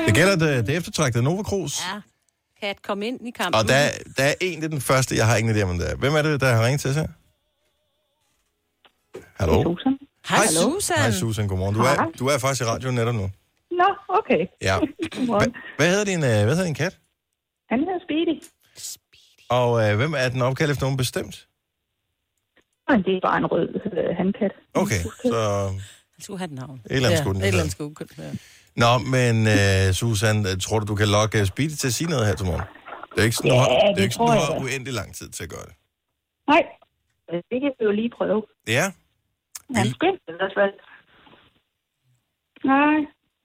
Det 0.07 0.15
gælder 0.15 0.35
det, 0.35 0.67
det 0.67 0.75
eftertragtede 0.77 1.23
Nova 1.23 1.43
Cruz. 1.43 1.79
Ja. 1.79 1.99
Kat, 2.61 2.81
kom 2.81 3.01
ind 3.01 3.27
i 3.27 3.31
kampen. 3.31 3.59
Og 3.59 3.67
der, 3.67 3.75
er- 3.75 3.97
der 4.17 4.23
er 4.23 4.33
en, 4.41 4.57
det 4.59 4.65
er 4.65 4.69
den 4.69 4.81
første, 4.81 5.15
jeg 5.15 5.27
har 5.27 5.35
ingen 5.37 5.55
idé 5.55 5.61
om, 5.61 5.77
det 5.77 5.91
er. 5.91 5.95
Hvem 5.95 6.13
er 6.15 6.21
det, 6.21 6.41
der 6.41 6.53
har 6.55 6.65
ringet 6.65 6.81
til 6.81 6.89
os 6.89 6.95
her? 6.95 7.07
Hallo? 9.39 9.63
Susan. 9.63 9.97
Hej, 10.29 10.45
Su- 10.45 10.61
Susan. 10.63 10.97
Hej 10.97 11.11
Susan, 11.11 11.47
godmorgen. 11.47 11.75
Du 11.75 11.81
er, 11.81 12.11
du 12.19 12.27
er 12.27 12.37
faktisk 12.37 12.61
i 12.61 12.65
radioen 12.65 12.95
netop 12.95 13.15
nu. 13.15 13.29
Nå, 13.71 13.87
okay. 14.09 14.41
Ja. 14.61 14.75
Godmorgen. 15.15 15.55
Hva- 15.55 15.75
Hvad 15.77 15.89
hedder 15.89 16.05
din, 16.05 16.19
øh, 16.23 16.29
hvad 16.45 16.55
hedder 16.55 16.63
din 16.65 16.73
kat? 16.73 16.97
Han 17.69 17.79
hedder 17.79 17.99
Speedy. 18.05 18.43
Og 19.49 19.89
øh, 19.89 19.95
hvem 19.97 20.13
er 20.17 20.29
den 20.29 20.41
opkaldt 20.41 20.71
efter 20.71 20.83
nogen 20.85 20.97
bestemt? 20.97 21.47
Og 22.87 22.95
det 22.97 23.13
er 23.17 23.19
bare 23.23 23.37
en 23.37 23.45
rød 23.45 23.67
øh, 23.99 24.17
handkat. 24.17 24.51
Okay, 24.73 25.01
så 25.23 25.39
Han 26.13 26.21
skulle 26.21 26.39
have 26.39 26.45
et 26.47 26.51
navn. 26.53 26.81
et 26.85 26.95
eller 26.95 27.07
andet 27.07 27.17
Ja, 27.17 27.23
skulle 27.23 27.35
den 27.35 27.41
et 27.43 27.47
eller 27.47 27.59
andet 27.59 27.71
skulle. 27.71 27.95
Ja. 28.17 28.23
Nå, 28.75 28.97
men 28.97 29.35
øh, 29.47 29.93
Susan, 29.93 30.37
øh, 30.49 30.57
tror 30.61 30.79
du, 30.79 30.85
du 30.85 30.95
kan 30.95 31.07
lokke 31.07 31.45
Speedy 31.45 31.69
til 31.81 31.87
at 31.87 31.93
sige 31.93 32.09
noget 32.09 32.27
her 32.27 32.35
til 32.35 32.45
morgen? 32.45 32.65
Det 33.11 33.19
er 33.21 33.23
ikke 33.23 33.35
sådan, 33.35 33.51
du 33.51 33.55
Ja, 33.55 33.61
har, 33.61 33.69
det 33.69 33.89
er 33.89 33.95
det 33.95 34.03
ikke 34.03 34.13
sådan, 34.15 34.27
du 34.27 34.53
har 34.53 34.59
uendelig 34.63 34.93
lang 34.93 35.15
tid 35.15 35.29
til 35.29 35.43
at 35.43 35.49
gøre 35.49 35.65
det. 35.69 35.73
Nej, 36.47 36.63
øh, 37.31 37.37
det 37.51 37.57
kan 37.61 37.71
vi 37.79 37.83
jo 37.85 37.91
lige 37.91 38.09
prøve. 38.17 38.41
Ja, 38.67 38.85
Han 39.75 39.83
Vil- 39.85 39.93
skyndte 39.93 40.23
i 40.33 40.35
hvert 40.39 40.53
fald. 40.59 40.73
Nej, 42.73 42.95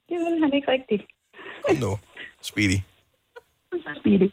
det 0.08 0.16
vil 0.24 0.34
han 0.42 0.50
ikke 0.58 0.68
rigtigt. 0.76 1.02
kom 1.66 1.76
nu. 1.76 1.98
Speedy. 2.42 2.78
Speedy. 4.00 4.28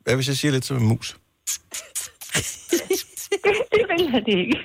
Hvad 0.00 0.14
hvis 0.14 0.28
jeg 0.28 0.36
siger 0.36 0.52
lidt 0.52 0.64
som 0.64 0.76
en 0.76 0.86
mus? 0.88 1.08
det 3.72 3.82
vil 3.90 4.02
jeg 4.12 4.22
det 4.26 4.38
ikke. 4.44 4.58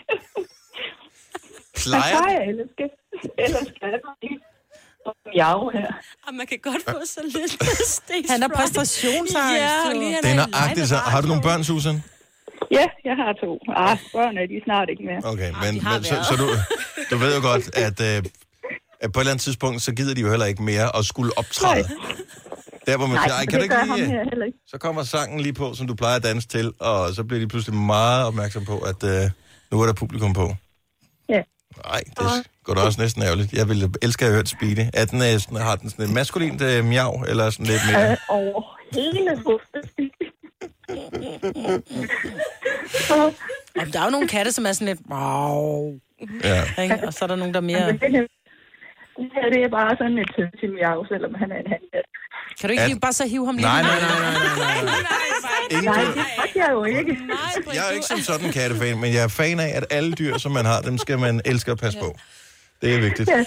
Plejer 1.83 2.15
Han 2.15 2.23
plejer 2.23 2.41
ellers 2.49 2.69
skal, 2.75 2.89
ellers 3.37 3.67
skal 3.75 3.91
det 3.93 4.01
ikke. 4.21 4.39
Miau 5.27 5.69
her. 5.77 5.87
Og 6.27 6.33
man 6.39 6.45
kan 6.51 6.59
godt 6.63 6.83
få 6.89 6.99
så 7.05 7.21
lidt 7.35 7.51
stage 7.97 8.23
Han 8.29 8.43
er 8.43 8.47
præstationsangst, 8.47 9.35
Ja, 9.37 9.93
lige 9.93 10.13
han 10.13 10.23
Det 10.23 10.31
er 10.31 10.35
nøjagtigt 10.35 10.87
så. 10.87 10.95
Har 10.95 11.21
du 11.21 11.27
nogle 11.27 11.43
børn, 11.43 11.63
Susan? 11.63 12.03
Ja, 12.71 12.85
jeg 13.09 13.15
har 13.21 13.31
to. 13.43 13.51
Ah, 13.85 13.97
børn 14.13 14.37
er 14.37 14.45
de 14.51 14.61
snart 14.67 14.87
ikke 14.89 15.03
mere. 15.09 15.19
Okay, 15.31 15.51
Ah, 15.55 15.63
men, 15.65 15.73
men 15.93 16.03
så, 16.03 16.15
så 16.29 16.33
du, 16.41 16.45
du 17.11 17.15
ved 17.23 17.31
jo 17.37 17.41
godt, 17.49 17.65
at, 17.77 17.97
øh, 18.09 18.23
at 19.03 19.11
på 19.11 19.19
et 19.19 19.21
eller 19.23 19.31
andet 19.31 19.41
tidspunkt, 19.43 19.81
så 19.81 19.91
gider 19.93 20.13
de 20.15 20.21
jo 20.21 20.29
heller 20.29 20.45
ikke 20.45 20.63
mere 20.63 20.95
at 20.97 21.05
skulle 21.05 21.31
optræde. 21.37 21.83
Der, 22.87 22.97
hvor 22.97 23.07
man 23.07 23.15
Nej, 23.15 23.23
siger, 23.27 23.33
"Ej, 23.33 23.41
men 23.41 23.47
kan 23.47 23.59
du 23.59 23.63
det 23.65 23.71
ikke 23.71 23.75
lige... 23.95 24.05
ham 24.05 24.11
her 24.17 24.23
heller 24.31 24.45
ikke. 24.45 24.57
Så 24.67 24.77
kommer 24.77 25.03
sangen 25.03 25.39
lige 25.39 25.53
på, 25.53 25.73
som 25.73 25.87
du 25.87 25.95
plejer 25.95 26.15
at 26.15 26.23
danse 26.23 26.47
til, 26.47 26.73
og 26.79 27.13
så 27.13 27.23
bliver 27.23 27.39
de 27.39 27.47
pludselig 27.47 27.79
meget 27.79 28.25
opmærksom 28.25 28.65
på, 28.65 28.77
at 28.79 29.03
øh, 29.03 29.29
nu 29.71 29.81
er 29.81 29.85
der 29.85 29.93
publikum 29.93 30.33
på. 30.33 30.55
Ja. 31.29 31.41
Nej, 31.85 32.01
det 32.19 32.47
går 32.63 32.73
da 32.73 32.81
også 32.81 33.01
næsten 33.01 33.23
ærgerligt. 33.23 33.53
Jeg 33.53 33.69
ville 33.69 33.89
elske 34.01 34.25
at 34.25 34.31
have 34.31 34.35
hørt 34.35 34.49
Speedy. 34.49 34.85
Er 34.93 35.05
den, 35.05 35.21
øh, 35.21 35.39
sådan, 35.39 35.57
har 35.57 35.75
den 35.75 35.89
sådan 35.89 36.05
et 36.05 36.11
maskulint 36.13 36.61
øh, 36.61 36.85
miau, 36.85 37.23
eller 37.23 37.49
sådan 37.49 37.65
lidt 37.65 37.81
mere? 37.91 38.11
Øh, 38.11 38.17
over 38.29 38.77
hele 38.93 39.41
hovedet. 39.45 40.11
Og 43.79 43.93
der 43.93 43.99
er 43.99 44.03
jo 44.03 44.09
nogle 44.09 44.27
katte, 44.27 44.51
som 44.51 44.65
er 44.65 44.71
sådan 44.71 44.87
lidt... 44.87 44.99
Wow, 45.09 45.99
Ja. 46.43 46.81
ikke? 46.83 47.07
Og 47.07 47.13
så 47.13 47.25
er 47.25 47.27
der 47.27 47.35
nogen, 47.35 47.53
der 47.53 47.59
er 47.59 47.63
mere... 47.63 47.97
Det 49.17 49.27
her, 49.35 49.45
det 49.53 49.59
er 49.67 49.71
bare 49.79 49.91
sådan 50.01 50.17
et 50.23 50.29
til 50.59 50.69
miau, 50.75 50.99
selvom 51.11 51.33
han 51.41 51.49
er 51.55 51.59
en 51.63 51.69
handkat. 51.75 52.05
Kan 52.57 52.65
du 52.67 52.71
ikke 52.73 52.83
At- 52.83 52.89
hive, 52.91 52.99
bare 53.07 53.15
så 53.21 53.25
hive 53.33 53.45
ham 53.49 53.55
lidt? 53.55 53.67
Nej, 53.71 53.79
i 53.79 53.83
nej, 53.83 53.97
nej, 54.03 54.19
nej, 54.25 54.37
nej, 54.63 54.79
nej, 54.91 55.01
nej. 55.07 55.21
Nej, 55.89 56.03
dyr. 56.03 56.23
det 56.41 56.49
kan 56.53 56.61
jeg 56.65 56.71
jo 56.77 56.83
ikke. 56.99 57.13
Jeg 57.77 57.83
er 57.87 57.91
ikke 57.97 58.09
som 58.13 58.19
sådan 58.29 58.45
en 58.49 58.53
kattefan, 58.59 58.95
men 59.03 59.09
jeg 59.17 59.23
er 59.29 59.31
fan 59.41 59.57
af, 59.65 59.69
at 59.79 59.85
alle 59.97 60.11
dyr, 60.21 60.33
som 60.43 60.51
man 60.59 60.65
har, 60.71 60.79
dem 60.89 60.97
skal 61.05 61.17
man 61.25 61.33
elske 61.51 61.69
at 61.75 61.79
passe 61.83 61.97
på. 62.05 62.09
Det 62.81 62.87
er 62.95 62.99
vigtigt. 63.07 63.27
Ja. 63.35 63.45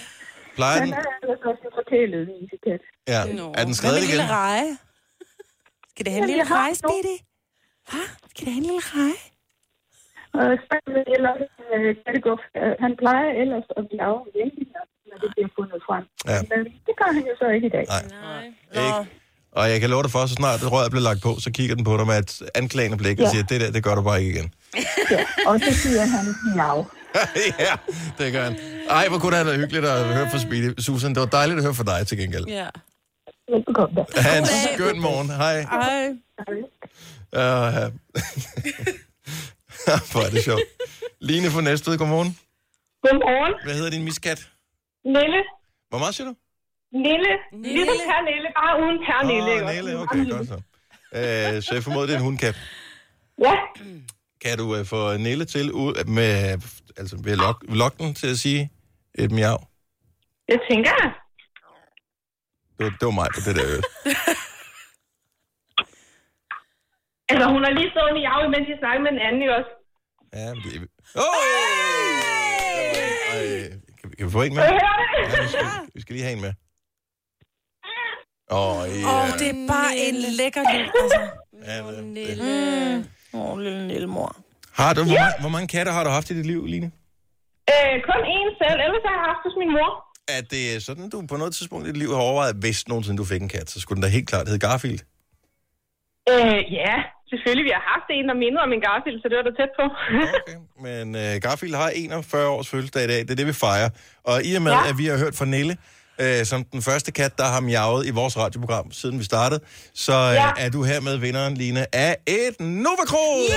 Plejer 0.59 0.78
Han 0.80 0.88
den? 0.88 0.94
er 0.94 1.04
ellers 1.22 1.42
også 1.50 1.62
en 1.68 1.72
forkælet 1.80 2.20
visekat. 2.40 2.80
Ja. 3.12 3.20
Er 3.20 3.24
den 3.30 3.37
Hvad 3.56 3.66
med 3.70 3.76
skrevet 3.80 3.98
en 3.98 4.04
igen? 4.04 4.11
lille 4.14 4.28
reje? 4.42 4.70
Skal 5.92 6.02
det 6.04 6.12
have 6.14 6.22
en 6.26 6.30
lille 6.33 6.46
reje. 6.56 6.74
Speedy? 6.83 7.16
Hvad? 7.90 8.06
Skal 8.30 8.42
det 8.46 8.52
have 8.54 8.62
en 8.64 8.68
lille 8.70 8.85
reje? 8.96 9.18
Og 10.40 10.48
så 10.68 10.74
vil 10.92 11.04
ellers, 11.16 11.42
øh, 11.74 11.90
han 12.85 12.92
plejer 13.02 13.28
ellers 13.42 13.66
at 13.78 13.83
blive 13.88 14.02
af 14.11 14.18
når 15.11 15.18
det 15.23 15.31
bliver 15.35 15.51
fundet 15.59 15.81
frem. 15.88 16.05
Ja. 16.33 16.38
Men 16.51 16.59
det 16.87 16.94
gør 17.01 17.09
han 17.16 17.23
jo 17.31 17.35
så 17.42 17.46
ikke 17.57 17.66
i 17.70 17.75
dag. 17.79 17.87
Nej. 17.88 18.44
Ikke? 18.87 19.11
Og 19.53 19.70
jeg 19.70 19.81
kan 19.81 19.90
love 19.90 20.03
dig 20.03 20.11
for, 20.11 20.27
så 20.27 20.35
snart 20.35 20.73
røret 20.73 20.90
bliver 20.90 21.03
lagt 21.11 21.23
på, 21.23 21.31
så 21.44 21.51
kigger 21.57 21.75
den 21.75 21.85
på 21.85 21.96
dig 21.96 22.07
med 22.07 22.18
et 22.18 22.33
anklagende 22.55 22.96
blik 23.03 23.18
og 23.18 23.25
Ja. 23.25 23.31
siger, 23.31 23.44
det 23.51 23.61
der, 23.61 23.70
det 23.77 23.85
gør 23.85 23.94
du 23.94 24.03
bare 24.03 24.18
ikke 24.23 24.31
igen. 24.38 24.49
Ja. 25.11 25.25
Og 25.46 25.61
så 25.61 25.70
siger 25.83 26.05
han 26.14 26.25
miau. 26.55 26.87
ja, 27.66 27.75
det 28.18 28.33
gør 28.33 28.44
han. 28.44 28.57
Ej, 28.90 29.09
hvor 29.09 29.18
kunne 29.18 29.31
det 29.31 29.37
have 29.37 29.46
været 29.46 29.59
hyggeligt 29.59 29.85
at 29.87 30.05
høre 30.16 30.31
fra 30.31 30.38
Speedy. 30.38 30.81
Susan, 30.81 31.11
det 31.14 31.20
var 31.20 31.27
dejligt 31.27 31.59
at 31.59 31.64
høre 31.64 31.75
fra 31.75 31.85
dig 31.99 32.07
til 32.07 32.18
gengæld. 32.18 32.44
Ja. 32.49 32.68
Velbekomme 33.53 33.94
da. 33.96 34.20
Ha' 34.20 34.38
en 34.38 34.46
skøn 34.75 35.01
morgen. 35.01 35.31
Hej. 35.31 35.57
Ej. 35.61 36.09
Uh, 37.33 37.92
hvor 40.12 40.20
er 40.27 40.31
det 40.31 40.44
sjovt. 40.44 40.62
Line 41.20 41.51
fra 41.51 41.61
Næstved, 41.61 41.99
godmorgen. 41.99 42.38
Godmorgen. 43.03 43.55
Hvad 43.64 43.75
hedder 43.75 43.90
din 43.90 44.05
miskat? 44.05 44.49
Nille. 45.05 45.41
Hvor 45.89 45.99
meget 45.99 46.15
siger 46.15 46.29
du? 46.29 46.35
Nille. 46.93 47.33
Ligesom 47.53 47.97
Pernille, 48.11 48.49
bare 48.61 48.75
uden 48.83 48.99
Pernille. 49.07 49.53
Åh, 49.53 49.69
oh, 49.69 49.75
Nelle, 49.75 49.99
okay, 49.99 50.31
godt 50.31 50.49
så. 50.49 50.55
Uh, 51.19 51.63
så 51.63 51.71
jeg 51.75 51.83
formoder, 51.83 52.07
det 52.07 52.15
er 52.15 52.19
en 52.19 52.25
hundkat. 52.25 52.57
Ja. 53.39 53.55
Kan 54.45 54.59
du 54.59 54.65
uh, 54.79 54.87
få 54.87 55.17
Nelle 55.17 55.45
til 55.45 55.73
ud 55.73 56.05
med, 56.05 56.33
altså 56.97 57.17
ved 57.25 57.33
at 57.33 57.39
lok, 57.77 57.99
den 57.99 58.15
til 58.15 58.31
at 58.31 58.39
sige 58.39 58.71
et 59.15 59.31
miau? 59.31 59.59
Det 60.49 60.61
tænker 60.71 60.91
jeg. 61.03 61.13
Det 62.79 62.85
var, 62.85 62.91
det 62.91 63.07
var 63.07 63.11
mig 63.11 63.29
på 63.35 63.41
det 63.47 63.57
der 63.57 63.65
øre. 63.75 63.83
Altså, 67.33 67.47
hun 67.55 67.63
har 67.65 67.73
lige 67.79 67.91
stået 67.95 68.17
i 68.23 68.25
af, 68.25 68.51
mens 68.55 68.69
jeg 68.69 68.79
snakkede 68.83 69.03
med 69.07 69.13
en 69.13 69.23
anden, 69.27 69.43
ikke 69.43 69.57
også? 69.61 69.73
Ja, 70.39 70.55
men 70.55 70.63
det 70.65 70.73
er... 70.77 70.81
Oh! 71.25 71.51
Ej, 73.35 73.81
kan, 74.20 74.26
vi- 74.26 74.33
få 74.38 74.42
en 74.42 74.54
med? 74.54 74.62
Ja, 74.62 75.42
vi 75.42 75.48
skal, 75.54 75.66
vi 75.94 76.00
skal 76.00 76.12
lige 76.14 76.24
have 76.28 76.37
en 76.37 76.42
med. 76.46 76.52
Åh, 78.52 78.76
oh, 78.76 78.83
ja. 79.00 79.04
Åh, 79.14 79.28
det 79.40 79.48
er 79.54 79.59
bare 79.74 79.92
en 80.06 80.14
lækker 80.38 80.62
lyd, 80.74 80.88
altså. 81.02 81.22
ja 81.68 81.76
det, 81.87 82.16
det. 82.16 83.04
Mm. 83.33 83.40
Åh, 83.40 83.59
lille 83.59 83.88
lille 83.88 84.06
mor. 84.06 84.30
Har 84.80 84.94
du, 84.94 85.00
hvor, 85.04 85.18
mange, 85.22 85.40
hvor 85.40 85.48
mange 85.54 85.68
katte 85.68 85.92
har 85.92 86.04
du 86.04 86.11
haft 86.11 86.30
i 86.30 86.35
dit 86.38 86.46
liv, 86.46 86.66
Line? 86.66 86.87
Øh, 87.72 87.94
kun 88.09 88.20
én 88.37 88.48
selv, 88.62 88.78
ellers 88.87 89.02
har 89.09 89.14
jeg 89.18 89.24
haft 89.30 89.42
hos 89.46 89.54
min 89.62 89.70
mor. 89.76 89.90
Er 90.37 90.42
det 90.54 90.83
sådan, 90.83 91.11
du 91.11 91.26
på 91.26 91.37
noget 91.37 91.54
tidspunkt 91.54 91.87
i 91.87 91.88
dit 91.90 91.96
liv 91.96 92.09
har 92.14 92.22
overvejet, 92.28 92.56
hvis 92.56 92.88
nogensinde 92.88 93.18
du 93.18 93.24
fik 93.24 93.42
en 93.42 93.48
kat, 93.48 93.70
så 93.70 93.80
skulle 93.80 93.96
den 93.96 94.02
da 94.02 94.09
helt 94.09 94.28
klart 94.28 94.48
hedde 94.48 94.66
Garfield? 94.66 95.00
Øh, 96.33 96.72
ja, 96.80 96.94
selvfølgelig. 97.33 97.64
Vi 97.71 97.75
har 97.79 97.85
haft 97.95 98.09
en, 98.16 98.25
der 98.29 98.35
mindre 98.45 98.61
om 98.66 98.73
en 98.77 98.83
Garfield, 98.87 99.19
så 99.23 99.27
det 99.31 99.37
var 99.40 99.45
da 99.49 99.53
tæt 99.61 99.73
på. 99.81 99.85
Okay. 100.40 100.59
Men 100.87 101.07
uh, 101.23 101.33
Garfield 101.45 101.75
har 101.83 101.88
41 101.88 102.47
års 102.57 102.69
fødselsdag 102.69 103.05
i 103.05 103.09
dag, 103.12 103.19
det 103.27 103.31
er 103.31 103.35
det, 103.43 103.47
vi 103.47 103.53
fejrer. 103.66 103.88
Og 104.25 104.37
i 104.49 104.55
og 104.59 104.62
med, 104.62 104.73
Ja. 104.73 104.88
at 104.90 104.99
vi 104.99 105.07
har 105.07 105.16
hørt 105.25 105.35
fra 105.40 105.45
Nelle, 105.45 105.77
uh, 106.23 106.43
som 106.45 106.64
den 106.64 106.83
første 106.83 107.12
kat, 107.12 107.38
der 107.38 107.45
har 107.55 107.61
miavet 107.61 108.07
i 108.07 108.11
vores 108.11 108.38
radioprogram, 108.38 108.93
siden 108.93 109.19
vi 109.19 109.25
startede, 109.25 109.61
så 109.95 110.12
uh, 110.29 110.35
Ja. 110.35 110.51
er 110.64 110.71
du 110.71 110.83
her 110.90 111.01
med 111.01 111.16
vinderen, 111.19 111.55
Line, 111.55 111.95
af 111.95 112.16
et 112.27 112.61
Nova 112.61 113.05
Cruz! 113.12 113.51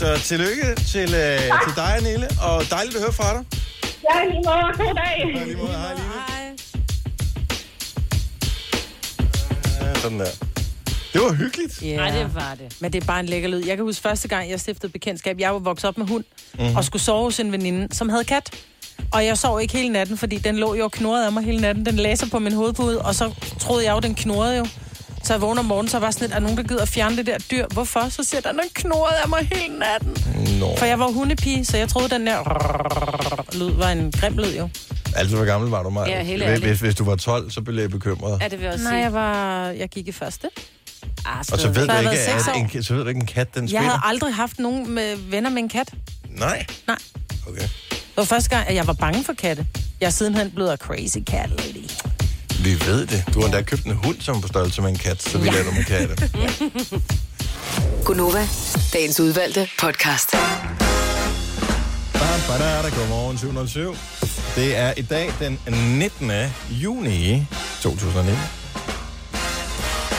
Så 0.00 0.08
tillykke 0.30 0.66
til, 0.92 1.08
uh, 1.24 1.42
til 1.64 1.72
dig, 1.82 1.94
Nelle, 2.02 2.26
og 2.48 2.56
dejligt 2.70 2.96
at 2.96 3.02
høre 3.06 3.12
fra 3.20 3.28
dig. 3.36 3.42
ja, 4.08 4.16
lige 4.30 4.42
måde. 4.48 4.68
God 4.82 4.94
dag. 5.02 5.14
I 5.20 5.22
lige 5.44 5.56
måde, 5.56 5.76
hej, 5.84 5.92
Line. 5.94 6.12
Ja, 6.28 6.39
sådan 10.00 10.20
der. 10.20 10.30
Det 11.12 11.20
var 11.20 11.32
hyggeligt. 11.32 11.82
Ja. 11.82 11.96
Nej, 11.96 12.10
det 12.10 12.34
var 12.34 12.54
det. 12.58 12.76
Men 12.80 12.92
det 12.92 13.02
er 13.02 13.06
bare 13.06 13.20
en 13.20 13.26
lækker 13.26 13.48
lyd. 13.48 13.66
Jeg 13.66 13.76
kan 13.76 13.84
huske 13.84 14.02
første 14.02 14.28
gang, 14.28 14.50
jeg 14.50 14.60
stiftede 14.60 14.92
bekendtskab. 14.92 15.40
Jeg 15.40 15.52
var 15.52 15.58
vokset 15.58 15.88
op 15.88 15.98
med 15.98 16.06
hund, 16.06 16.24
mm-hmm. 16.58 16.76
og 16.76 16.84
skulle 16.84 17.02
sove 17.02 17.24
hos 17.24 17.40
en 17.40 17.52
veninde, 17.52 17.94
som 17.94 18.08
havde 18.08 18.24
kat. 18.24 18.50
Og 19.12 19.26
jeg 19.26 19.38
sov 19.38 19.60
ikke 19.60 19.76
hele 19.76 19.88
natten, 19.88 20.18
fordi 20.18 20.38
den 20.38 20.56
lå 20.56 20.74
jo 20.74 20.84
og 20.84 20.92
knurrede 20.92 21.26
af 21.26 21.32
mig 21.32 21.44
hele 21.44 21.60
natten. 21.60 21.86
Den 21.86 21.96
læser 21.96 22.26
på 22.30 22.38
min 22.38 22.52
hovedpude, 22.52 23.02
og 23.02 23.14
så 23.14 23.34
troede 23.58 23.84
jeg 23.84 23.92
jo, 23.92 24.00
den 24.00 24.14
knurrede 24.14 24.58
jo. 24.58 24.66
Så 25.24 25.32
jeg 25.32 25.40
vågner 25.40 25.60
om 25.60 25.64
morgenen, 25.66 25.88
så 25.88 25.98
var 25.98 26.10
sådan 26.10 26.22
lidt, 26.24 26.32
er 26.32 26.34
der 26.34 26.42
nogen, 26.42 26.56
der 26.56 26.62
gider 26.62 26.82
at 26.82 26.88
fjerne 26.88 27.16
det 27.16 27.26
der 27.26 27.38
dyr? 27.50 27.66
Hvorfor? 27.72 28.08
Så 28.08 28.24
siger 28.24 28.40
den, 28.40 28.54
den 28.58 28.68
knurrede 28.74 29.16
af 29.22 29.28
mig 29.28 29.48
hele 29.52 29.78
natten. 29.78 30.16
Nå. 30.60 30.76
For 30.76 30.86
jeg 30.86 30.98
var 30.98 31.06
hundepige, 31.08 31.64
så 31.64 31.76
jeg 31.76 31.88
troede, 31.88 32.08
den 32.08 32.26
der 32.26 32.38
lyd 33.58 33.70
var 33.70 33.90
en 33.90 34.12
grim 34.20 34.38
lyd 34.38 34.56
jo. 34.56 34.68
Altså, 35.16 35.36
hvor 35.36 35.44
gammel 35.44 35.70
var 35.70 35.82
du, 35.82 35.90
Maja? 35.90 36.16
Ja, 36.16 36.22
helt 36.22 36.44
hvis, 36.48 36.58
hvis, 36.60 36.80
hvis 36.80 36.94
du 36.94 37.04
var 37.04 37.16
12, 37.16 37.50
så 37.50 37.60
blev 37.62 37.80
jeg 37.82 37.90
bekymret. 37.90 38.38
Ja, 38.42 38.48
det 38.48 38.58
vil 38.58 38.64
jeg 38.64 38.72
også 38.72 38.84
Nej, 38.84 38.92
sige. 38.92 39.02
jeg 39.02 39.12
var... 39.12 39.66
Jeg 39.66 39.88
gik 39.88 40.08
i 40.08 40.12
første. 40.12 40.48
Ah, 41.26 41.38
Og 41.38 41.44
så 41.44 41.68
ved, 41.68 41.74
Så 41.74 41.86
du 41.86 41.92
jeg 41.92 42.00
ikke, 42.00 42.70
at 42.70 42.76
en, 42.76 42.82
så 42.82 42.94
ved 42.94 43.02
du 43.02 43.08
ikke, 43.08 43.20
en 43.20 43.26
kat, 43.26 43.54
den 43.54 43.62
Jeg 43.62 43.68
spiller? 43.68 43.80
havde 43.82 44.00
aldrig 44.04 44.34
haft 44.34 44.58
nogen 44.58 44.90
med 44.90 45.16
venner 45.16 45.50
med 45.50 45.62
en 45.62 45.68
kat. 45.68 45.92
Nej? 46.28 46.66
Nej. 46.86 46.96
Okay. 47.48 47.60
Det 47.90 48.16
var 48.16 48.24
første 48.24 48.50
gang, 48.50 48.68
at 48.68 48.74
jeg 48.74 48.86
var 48.86 48.92
bange 48.92 49.24
for 49.24 49.32
katte. 49.32 49.66
Jeg 50.00 50.06
er 50.06 50.10
sidenhen 50.10 50.50
blevet 50.50 50.70
a 50.70 50.76
crazy 50.76 51.18
cat 51.30 51.50
lady. 51.50 51.90
Vi 52.64 52.80
ved 52.86 53.06
det. 53.06 53.24
Du 53.34 53.38
har 53.40 53.46
endda 53.46 53.62
købt 53.62 53.84
en 53.84 53.92
hund, 53.92 54.16
som 54.20 54.36
er 54.36 54.40
på 54.40 54.48
størrelse 54.48 54.82
med 54.82 54.90
en 54.90 54.96
kat, 54.98 55.22
så 55.22 55.38
vi 55.38 55.44
Ja. 55.44 55.52
lader 55.52 55.72
med 55.72 55.84
katte. 55.84 56.30
Gunova, 58.06 58.48
dagens 58.92 59.20
udvalgte 59.20 59.68
podcast. 59.80 60.30
Badada, 62.48 62.88
Godmorgen, 62.88 63.38
707. 63.38 63.96
Det 64.56 64.76
er 64.76 64.92
i 64.96 65.02
dag 65.02 65.32
den 65.40 65.58
19. 65.98 66.30
juni 66.70 67.46
2019. 67.82 68.38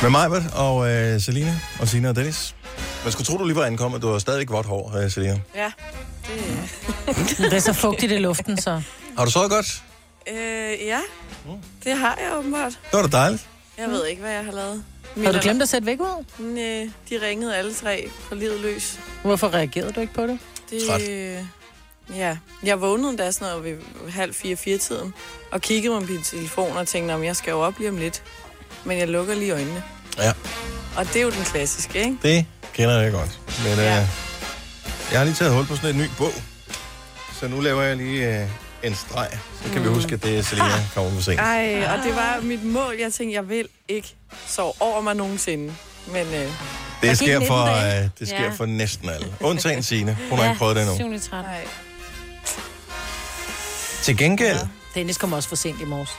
Med 0.02 0.10
mig, 0.10 0.30
og 0.54 0.90
øh, 0.92 1.22
Selina, 1.22 1.60
og 1.80 1.88
Sina 1.88 2.10
og 2.10 2.16
Dennis. 2.16 2.56
Man 3.04 3.12
skulle 3.12 3.26
tro, 3.26 3.38
du 3.38 3.46
lige 3.46 3.56
var 3.56 3.66
ankommet. 3.66 4.02
Du 4.02 4.12
har 4.12 4.20
stadig 4.20 4.50
vådt 4.50 4.66
hår, 4.66 4.98
øh, 5.04 5.12
Selina. 5.12 5.40
Ja, 5.56 5.72
Det 7.38 7.54
er 7.54 7.60
så 7.72 7.74
fugtigt 7.74 8.12
i 8.12 8.18
luften, 8.18 8.62
så... 8.62 8.82
Har 9.18 9.26
du 9.26 9.32
sovet 9.32 9.50
godt? 9.52 9.84
Øh, 10.30 10.36
ja. 10.88 11.00
det 11.84 11.98
har 11.98 12.18
jeg 12.22 12.38
åbenbart. 12.38 12.72
Det 12.72 12.94
var 12.94 13.02
da 13.08 13.18
dejligt. 13.18 13.48
Jeg 13.78 13.90
ved 13.90 14.06
ikke, 14.06 14.22
hvad 14.22 14.32
jeg 14.32 14.46
har 14.46 14.52
lavet. 14.52 14.84
Har 15.24 15.32
du 15.32 15.40
glemt 15.42 15.62
at 15.62 15.70
sætte 15.70 15.86
væk 15.86 16.00
ud? 16.02 16.26
Næh, 16.40 16.90
de 17.10 17.22
ringede 17.28 17.56
alle 17.58 17.74
tre 17.74 18.10
på 18.30 18.36
livet 18.36 18.60
løs. 18.60 19.00
Hvorfor 19.24 19.54
reagerede 19.54 19.92
du 19.92 20.00
ikke 20.02 20.14
på 20.14 20.28
det? 20.28 20.40
Det, 20.70 20.82
Træt. 20.88 21.02
Ja, 22.16 22.38
jeg 22.64 22.82
vågnede 22.82 23.18
da 23.18 23.32
sådan 23.32 23.48
noget 23.58 23.64
ved 24.04 24.12
halv 24.12 24.34
fire, 24.34 24.56
fire 24.56 24.78
tiden, 24.78 25.14
og 25.52 25.62
kiggede 25.62 26.00
på 26.02 26.06
min 26.06 26.24
telefon 26.24 26.78
og 26.78 26.88
tænkte, 26.88 27.14
om 27.14 27.24
jeg 27.24 27.36
skal 27.36 27.52
jo 27.52 27.60
op 27.60 27.78
lige 27.78 27.90
om 27.90 27.98
lidt. 27.98 28.24
Men 28.84 28.98
jeg 28.98 29.08
lukker 29.08 29.36
lige 29.36 29.52
øjnene. 29.52 29.84
Ja, 30.18 30.32
Og 30.98 31.06
det 31.08 31.16
er 31.16 31.22
jo 31.22 31.30
den 31.30 31.44
klassiske, 31.44 32.00
ikke? 32.00 32.18
det 32.24 32.46
kender 32.74 33.02
jeg 33.02 33.12
godt. 33.12 33.40
Men 33.64 33.72
øh, 33.72 33.78
Ja. 33.86 34.08
jeg 35.12 35.20
har 35.20 35.24
lige 35.24 35.36
taget 35.36 35.54
hul 35.54 35.66
på 35.66 35.76
sådan 35.76 35.96
en 35.96 36.02
ny 36.02 36.06
bog. 36.18 36.34
Så 37.40 37.48
nu 37.48 37.60
laver 37.60 37.82
jeg 37.82 37.98
lige 37.98 38.42
øh, 38.42 38.48
en 38.84 38.96
streg, 38.96 39.28
så 39.64 39.74
kan 39.74 39.84
vi 39.84 39.88
huske, 39.88 40.14
at 40.14 40.24
det 40.24 40.38
er 40.38 40.42
Selina 40.44 40.66
kommer 40.96 41.12
for 41.12 41.22
sent. 41.22 41.40
Ej, 41.40 41.86
og 41.98 42.04
det 42.04 42.16
var 42.16 42.40
mit 42.42 42.64
mål. 42.64 42.96
Jeg 43.00 43.14
tænkte, 43.14 43.36
jeg 43.36 43.50
vil 43.50 43.68
ikke 43.88 44.16
sove 44.48 44.74
over 44.80 45.02
mig 45.02 45.16
nogensinde. 45.16 45.74
Men 46.08 46.28
øh, 46.28 46.50
Det 47.02 47.18
sker, 47.18 47.28
19 47.40 47.48
for, 47.48 47.64
øh, 48.04 48.10
det 48.20 48.28
sker 48.28 48.44
Ja. 48.44 48.50
for 48.52 48.66
næsten 48.66 49.10
alle. 49.10 49.28
Undtagen 49.40 49.84
Signe. 49.84 50.18
Hun 50.30 50.40
har 50.40 50.46
ikke 50.46 50.58
prøvet 50.60 50.76
det 50.76 50.82
endnu. 51.02 51.20
7. 51.20 51.30
13. 51.30 51.52
nej. 51.52 51.66
Til 54.04 54.18
gengæld, 54.18 54.58
Dennis 54.96 55.18
kom 55.18 55.34
også 55.34 55.50
for 55.50 55.56
sent 55.56 55.82
i 55.82 55.86
morges. 55.86 56.10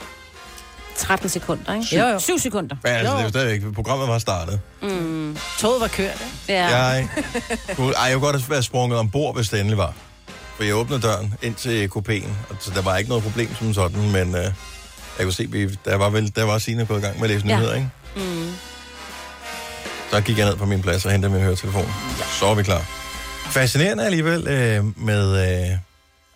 13 0.97 1.29
sekunder, 1.29 1.73
ikke? 1.75 1.97
Jo, 1.97 2.05
jo. 2.07 2.19
7 2.19 2.39
sekunder. 2.39 2.75
ja, 2.85 2.89
altså, 2.89 3.11
Jo. 3.11 3.17
det 3.17 3.21
er 3.21 3.23
jo 3.23 3.29
stadigvæk, 3.29 3.73
programmet 3.73 4.07
var 4.07 4.19
startet. 4.19 4.59
Mm. 4.81 5.37
Toget 5.59 5.81
var 5.81 5.87
kørt, 5.87 6.05
ikke? 6.47 6.53
Ja. 6.59 6.67
Jeg, 6.67 7.07
kunne, 7.75 7.93
ej, 7.95 8.03
jeg 8.03 8.13
kunne 8.13 8.25
godt 8.25 8.35
have 8.41 8.49
været 8.49 8.65
sprunget 8.65 8.99
ombord, 8.99 9.35
hvis 9.35 9.49
det 9.49 9.59
endelig 9.59 9.77
var. 9.77 9.93
For 10.57 10.63
jeg 10.63 10.75
åbnede 10.75 11.01
døren 11.01 11.33
ind 11.41 11.55
til 11.55 11.89
kopéen, 11.95 12.29
og 12.49 12.55
så 12.59 12.71
der 12.75 12.81
var 12.81 12.97
ikke 12.97 13.09
noget 13.09 13.23
problem 13.23 13.55
som 13.55 13.73
sådan, 13.73 14.11
men 14.11 14.35
øh, 14.35 14.43
jeg 14.43 15.23
kunne 15.23 15.33
se, 15.33 15.47
vi, 15.51 15.77
der 15.85 15.95
var 15.95 16.09
vel, 16.09 16.31
der 16.35 16.43
var 16.43 16.57
Signe 16.57 16.85
gået 16.85 16.99
i 16.99 17.01
gang 17.01 17.19
med 17.19 17.29
at 17.29 17.35
læse 17.35 17.47
Ja. 17.47 17.55
nyheder, 17.57 17.73
ikke? 17.75 17.89
Mm. 18.15 18.51
Så 20.11 20.21
gik 20.21 20.37
jeg 20.37 20.45
ned 20.45 20.55
på 20.55 20.65
min 20.65 20.81
plads 20.81 21.05
og 21.05 21.11
hentede 21.11 21.31
min 21.33 21.41
høretelefon. 21.41 21.93
Så 22.39 22.45
er 22.45 22.55
vi 22.55 22.63
klar. 22.63 22.81
Fascinerende 23.51 24.05
alligevel 24.05 24.47
øh, 24.47 24.99
med 25.05 25.61
øh, 25.71 25.77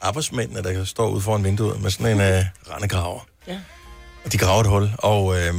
arbejdsmændene, 0.01 0.63
der 0.63 0.85
står 0.85 1.09
ude 1.09 1.21
foran 1.21 1.43
vinduet 1.43 1.81
med 1.81 1.91
sådan 1.91 2.11
en 2.11 2.21
øh, 2.21 2.43
rendegraver. 2.73 3.19
Ja. 3.47 3.57
Og 4.25 4.31
de 4.31 4.37
graver 4.37 4.61
et 4.61 4.67
hul, 4.67 4.91
og... 4.97 5.37
Øh, 5.39 5.53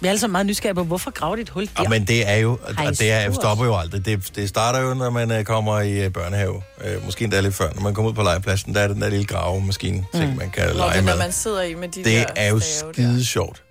Vi 0.00 0.06
er 0.06 0.10
alle 0.10 0.20
sammen 0.20 0.32
meget 0.32 0.46
nysgerrige 0.46 0.74
på, 0.74 0.84
hvorfor 0.84 1.10
graver 1.10 1.36
de 1.36 1.42
et 1.42 1.48
hul 1.48 1.66
der? 1.76 1.82
Ja, 1.82 1.88
men 1.88 2.04
det 2.04 2.28
er 2.28 2.36
jo, 2.36 2.58
og 2.62 2.98
det 2.98 3.12
er, 3.12 3.32
stopper 3.32 3.64
jo 3.64 3.76
aldrig. 3.76 4.04
Det, 4.04 4.36
det 4.36 4.48
starter 4.48 4.80
jo, 4.80 4.94
når 4.94 5.10
man 5.10 5.30
øh, 5.32 5.44
kommer 5.44 5.80
i 5.80 6.04
øh, 6.04 6.12
børnehave. 6.12 6.62
Øh, 6.84 7.04
måske 7.04 7.24
endda 7.24 7.40
lidt 7.40 7.54
før. 7.54 7.72
Når 7.74 7.82
man 7.82 7.94
kommer 7.94 8.10
ud 8.10 8.14
på 8.14 8.22
legepladsen, 8.22 8.74
der 8.74 8.80
er 8.80 8.88
den 8.88 9.02
der 9.02 9.08
lille 9.08 9.24
gravemaskine, 9.26 9.96
mm. 9.96 10.20
ting, 10.20 10.36
man 10.36 10.50
kan 10.50 10.66
Nå, 10.68 10.72
lege 10.72 10.96
men 10.96 11.04
når 11.04 11.12
med. 11.12 11.22
man 11.22 11.32
sidder 11.32 11.62
i 11.62 11.74
med 11.74 11.88
de 11.88 12.04
Det 12.04 12.04
der 12.04 12.24
er 12.36 12.48
jo 12.48 12.60
skide 12.60 13.24
sjovt. 13.24 13.62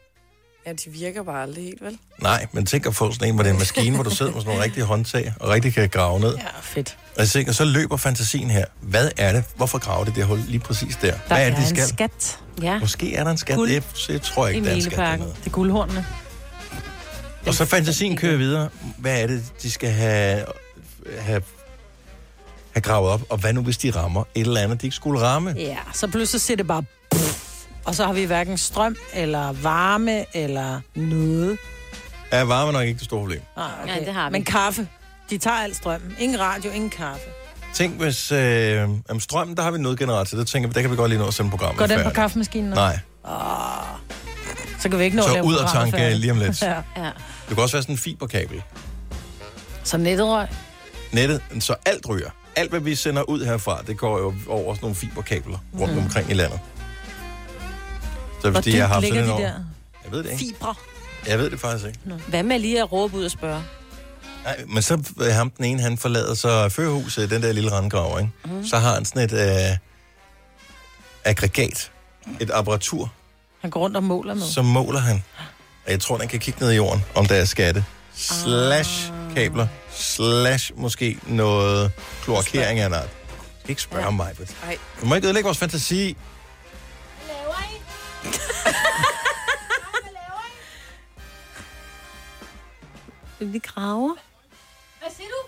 Ja, 0.67 0.73
de 0.73 0.89
virker 0.89 1.23
bare 1.23 1.41
aldrig 1.41 1.63
helt, 1.63 1.81
vel? 1.81 1.97
Nej, 2.21 2.47
men 2.51 2.65
tænk 2.65 2.85
at 2.85 2.95
få 2.95 3.11
sådan 3.11 3.27
en, 3.27 3.33
hvor 3.33 3.43
det 3.43 3.49
er 3.49 3.53
en 3.53 3.59
maskine, 3.59 3.95
hvor 3.95 4.03
du 4.03 4.09
sidder 4.09 4.31
med 4.31 4.41
sådan 4.41 4.49
nogle 4.49 4.63
rigtige 4.63 4.83
håndtag, 4.83 5.33
og 5.39 5.49
rigtig 5.49 5.73
kan 5.73 5.89
grave 5.89 6.19
ned. 6.19 6.35
Ja, 6.35 6.43
fedt. 6.61 6.97
Og 7.15 7.21
jeg 7.21 7.29
tænker, 7.29 7.51
så 7.51 7.65
løber 7.65 7.97
fantasien 7.97 8.49
her. 8.49 8.65
Hvad 8.81 9.11
er 9.17 9.31
det? 9.31 9.43
Hvorfor 9.55 9.77
graver 9.77 10.05
det 10.05 10.15
det 10.15 10.25
hul 10.25 10.39
lige 10.47 10.59
præcis 10.59 10.95
der? 10.95 11.11
Der 11.11 11.17
Hvad 11.27 11.45
er 11.45 11.49
det, 11.49 11.57
de 11.57 11.61
en 11.61 11.67
skal? 11.67 11.87
skat 11.87 12.39
Ja. 12.61 12.79
Måske 12.79 13.15
er 13.15 13.23
der 13.23 13.31
en 13.31 13.37
skat. 13.37 13.55
Guld 13.55 13.69
Det, 13.69 14.21
tror 14.21 14.47
jeg 14.47 14.53
i 14.53 14.57
ikke, 14.57 14.65
der 14.65 14.71
er 14.71 14.75
en 14.75 14.81
skat 14.81 14.97
dernede. 14.97 15.33
Det 15.39 15.45
er 15.45 15.49
guldhornene. 15.49 16.05
Og 17.47 17.53
så 17.53 17.65
fantasien 17.65 18.17
kører 18.17 18.37
videre. 18.37 18.69
Hvad 18.97 19.21
er 19.21 19.27
det, 19.27 19.43
de 19.61 19.71
skal 19.71 19.89
have, 19.89 20.45
have, 21.19 21.41
have 22.71 22.81
gravet 22.81 23.09
op? 23.09 23.21
Og 23.29 23.37
hvad 23.37 23.53
nu, 23.53 23.61
hvis 23.61 23.77
de 23.77 23.91
rammer 23.91 24.23
et 24.35 24.47
eller 24.47 24.61
andet, 24.61 24.81
de 24.81 24.87
ikke 24.87 24.95
skulle 24.95 25.21
ramme? 25.21 25.53
Ja, 25.57 25.77
så 25.93 26.07
pludselig 26.07 26.41
siger 26.41 26.57
det 26.57 26.67
bare... 26.67 26.83
Og 27.87 27.95
så 27.95 28.05
har 28.05 28.13
vi 28.13 28.23
hverken 28.23 28.57
strøm, 28.57 28.95
eller 29.13 29.51
varme, 29.51 30.25
eller 30.37 30.81
noget. 30.95 31.57
Er 32.31 32.43
varme 32.43 32.71
nok 32.71 32.85
ikke 32.85 32.97
det 32.97 33.05
store 33.05 33.19
problem? 33.19 33.41
Ah, 33.57 33.63
Ja, 33.87 33.99
det 34.05 34.13
har 34.13 34.29
vi. 34.29 34.31
Men 34.31 34.43
kaffe. 34.43 34.87
De 35.29 35.37
tager 35.37 35.57
alt 35.57 35.75
strømmen. 35.75 36.15
Ingen 36.19 36.39
radio, 36.39 36.71
ingen 36.71 36.89
kaffe. 36.89 37.25
Tænk 37.73 38.01
hvis... 38.01 38.31
Øh, 38.31 38.89
om 39.09 39.19
strømmen, 39.19 39.57
der 39.57 39.63
har 39.63 39.71
vi 39.71 39.77
noget 39.77 39.99
generator. 39.99 40.37
Det 40.37 40.47
tænker 40.47 40.69
vi, 40.69 40.73
der 40.73 40.81
kan 40.81 40.91
vi 40.91 40.95
godt 40.95 41.09
lige 41.09 41.19
nå 41.19 41.27
at 41.27 41.33
sende 41.33 41.49
programmet 41.51 41.77
Går 41.79 41.85
den 41.87 41.95
på 41.95 41.99
færdigt. 41.99 42.15
kaffemaskinen? 42.15 42.69
nu? 42.69 42.75
Nej. 42.75 42.99
Så 44.79 44.89
kan 44.89 44.99
vi 44.99 45.03
ikke 45.03 45.17
nå 45.17 45.23
at 45.23 45.27
Så 45.27 45.33
lave 45.33 45.45
ud 45.45 45.55
og 45.55 45.69
tanke 45.71 45.97
færdigt. 45.97 46.19
lige 46.19 46.31
om 46.31 46.37
lidt. 46.39 46.61
Ja. 46.71 46.73
ja. 46.97 47.09
Det 47.49 47.55
kan 47.55 47.59
også 47.59 47.75
være 47.75 47.83
sådan 47.83 47.93
en 47.93 47.99
fiberkabel. 47.99 48.63
Så 49.83 49.97
nettet 49.97 50.25
røg. 50.27 50.47
Nettet, 51.11 51.41
så 51.59 51.75
alt 51.85 52.09
ryger. 52.09 52.29
Alt, 52.55 52.69
hvad 52.69 52.79
vi 52.79 52.95
sender 52.95 53.21
ud 53.29 53.45
herfra, 53.45 53.81
det 53.87 53.97
går 53.97 54.17
jo 54.19 54.33
over 54.47 54.73
sådan 54.73 54.79
nogle 54.85 54.95
fiberkabler 54.95 55.57
rundt 55.79 55.93
Mhm. 55.95 56.03
omkring 56.03 56.29
i 56.29 56.33
landet. 56.33 56.59
Så 58.41 58.49
hvis 58.49 58.63
de 58.65 58.77
har 58.79 58.87
haft 58.87 59.07
sådan 59.07 59.23
de 59.23 59.27
der 59.27 59.33
år... 59.33 59.39
Jeg 59.39 60.11
ved 60.11 60.23
det 60.23 60.31
ikke. 60.31 60.37
fibre? 60.45 60.75
Jeg 61.27 61.39
ved 61.39 61.49
det 61.49 61.59
faktisk 61.59 61.85
ikke. 61.87 61.99
Hvad 62.27 62.43
med 62.43 62.59
lige 62.59 62.79
at 62.81 62.91
råbe 62.91 63.17
ud 63.17 63.25
og 63.25 63.31
spørge? 63.31 63.63
Nej, 64.43 64.63
men 64.67 64.81
så 64.83 65.03
øh, 65.21 65.33
ham 65.33 65.49
den 65.49 65.65
ene, 65.65 65.81
han 65.81 65.97
forlader 65.97 66.33
så 66.33 66.69
førhuset, 66.69 67.29
den 67.29 67.41
der 67.43 67.51
lille 67.51 67.71
randgrav, 67.71 68.19
ikke? 68.19 68.31
Mm. 68.45 68.67
Så 68.67 68.77
har 68.77 68.93
han 68.93 69.05
sådan 69.05 69.21
et 69.21 69.33
øh, 69.33 69.77
aggregat, 71.25 71.91
et 72.39 72.51
apparatur, 72.53 73.13
Han 73.61 73.69
går 73.69 73.79
rundt 73.79 73.97
og 73.97 74.03
måler 74.03 74.33
med. 74.33 74.43
så 74.43 74.61
måler 74.61 74.99
han. 74.99 75.23
Og 75.85 75.91
jeg 75.91 75.99
tror, 75.99 76.17
den 76.17 76.27
kan 76.27 76.39
kigge 76.39 76.59
ned 76.59 76.71
i 76.71 76.75
jorden, 76.75 77.03
om 77.15 77.25
der 77.25 77.35
er 77.35 77.45
skatte. 77.45 77.85
Slash 78.15 79.11
kabler, 79.35 79.67
slash 79.91 80.71
måske 80.75 81.17
noget 81.27 81.91
kloakering 82.23 82.79
af 82.79 82.85
en 82.85 82.93
art. 82.93 83.09
Ikke 83.67 83.81
spørge 83.81 84.03
ja. 84.03 84.09
mig. 84.09 84.35
Du 85.01 85.05
må 85.05 85.15
ikke 85.15 85.27
ødelægge 85.27 85.45
vores 85.45 85.57
fantasi. 85.57 86.17
Vi 93.39 93.59
graver. 93.59 94.15
Hvad 94.99 95.09
siger 95.17 95.27
du? 95.27 95.47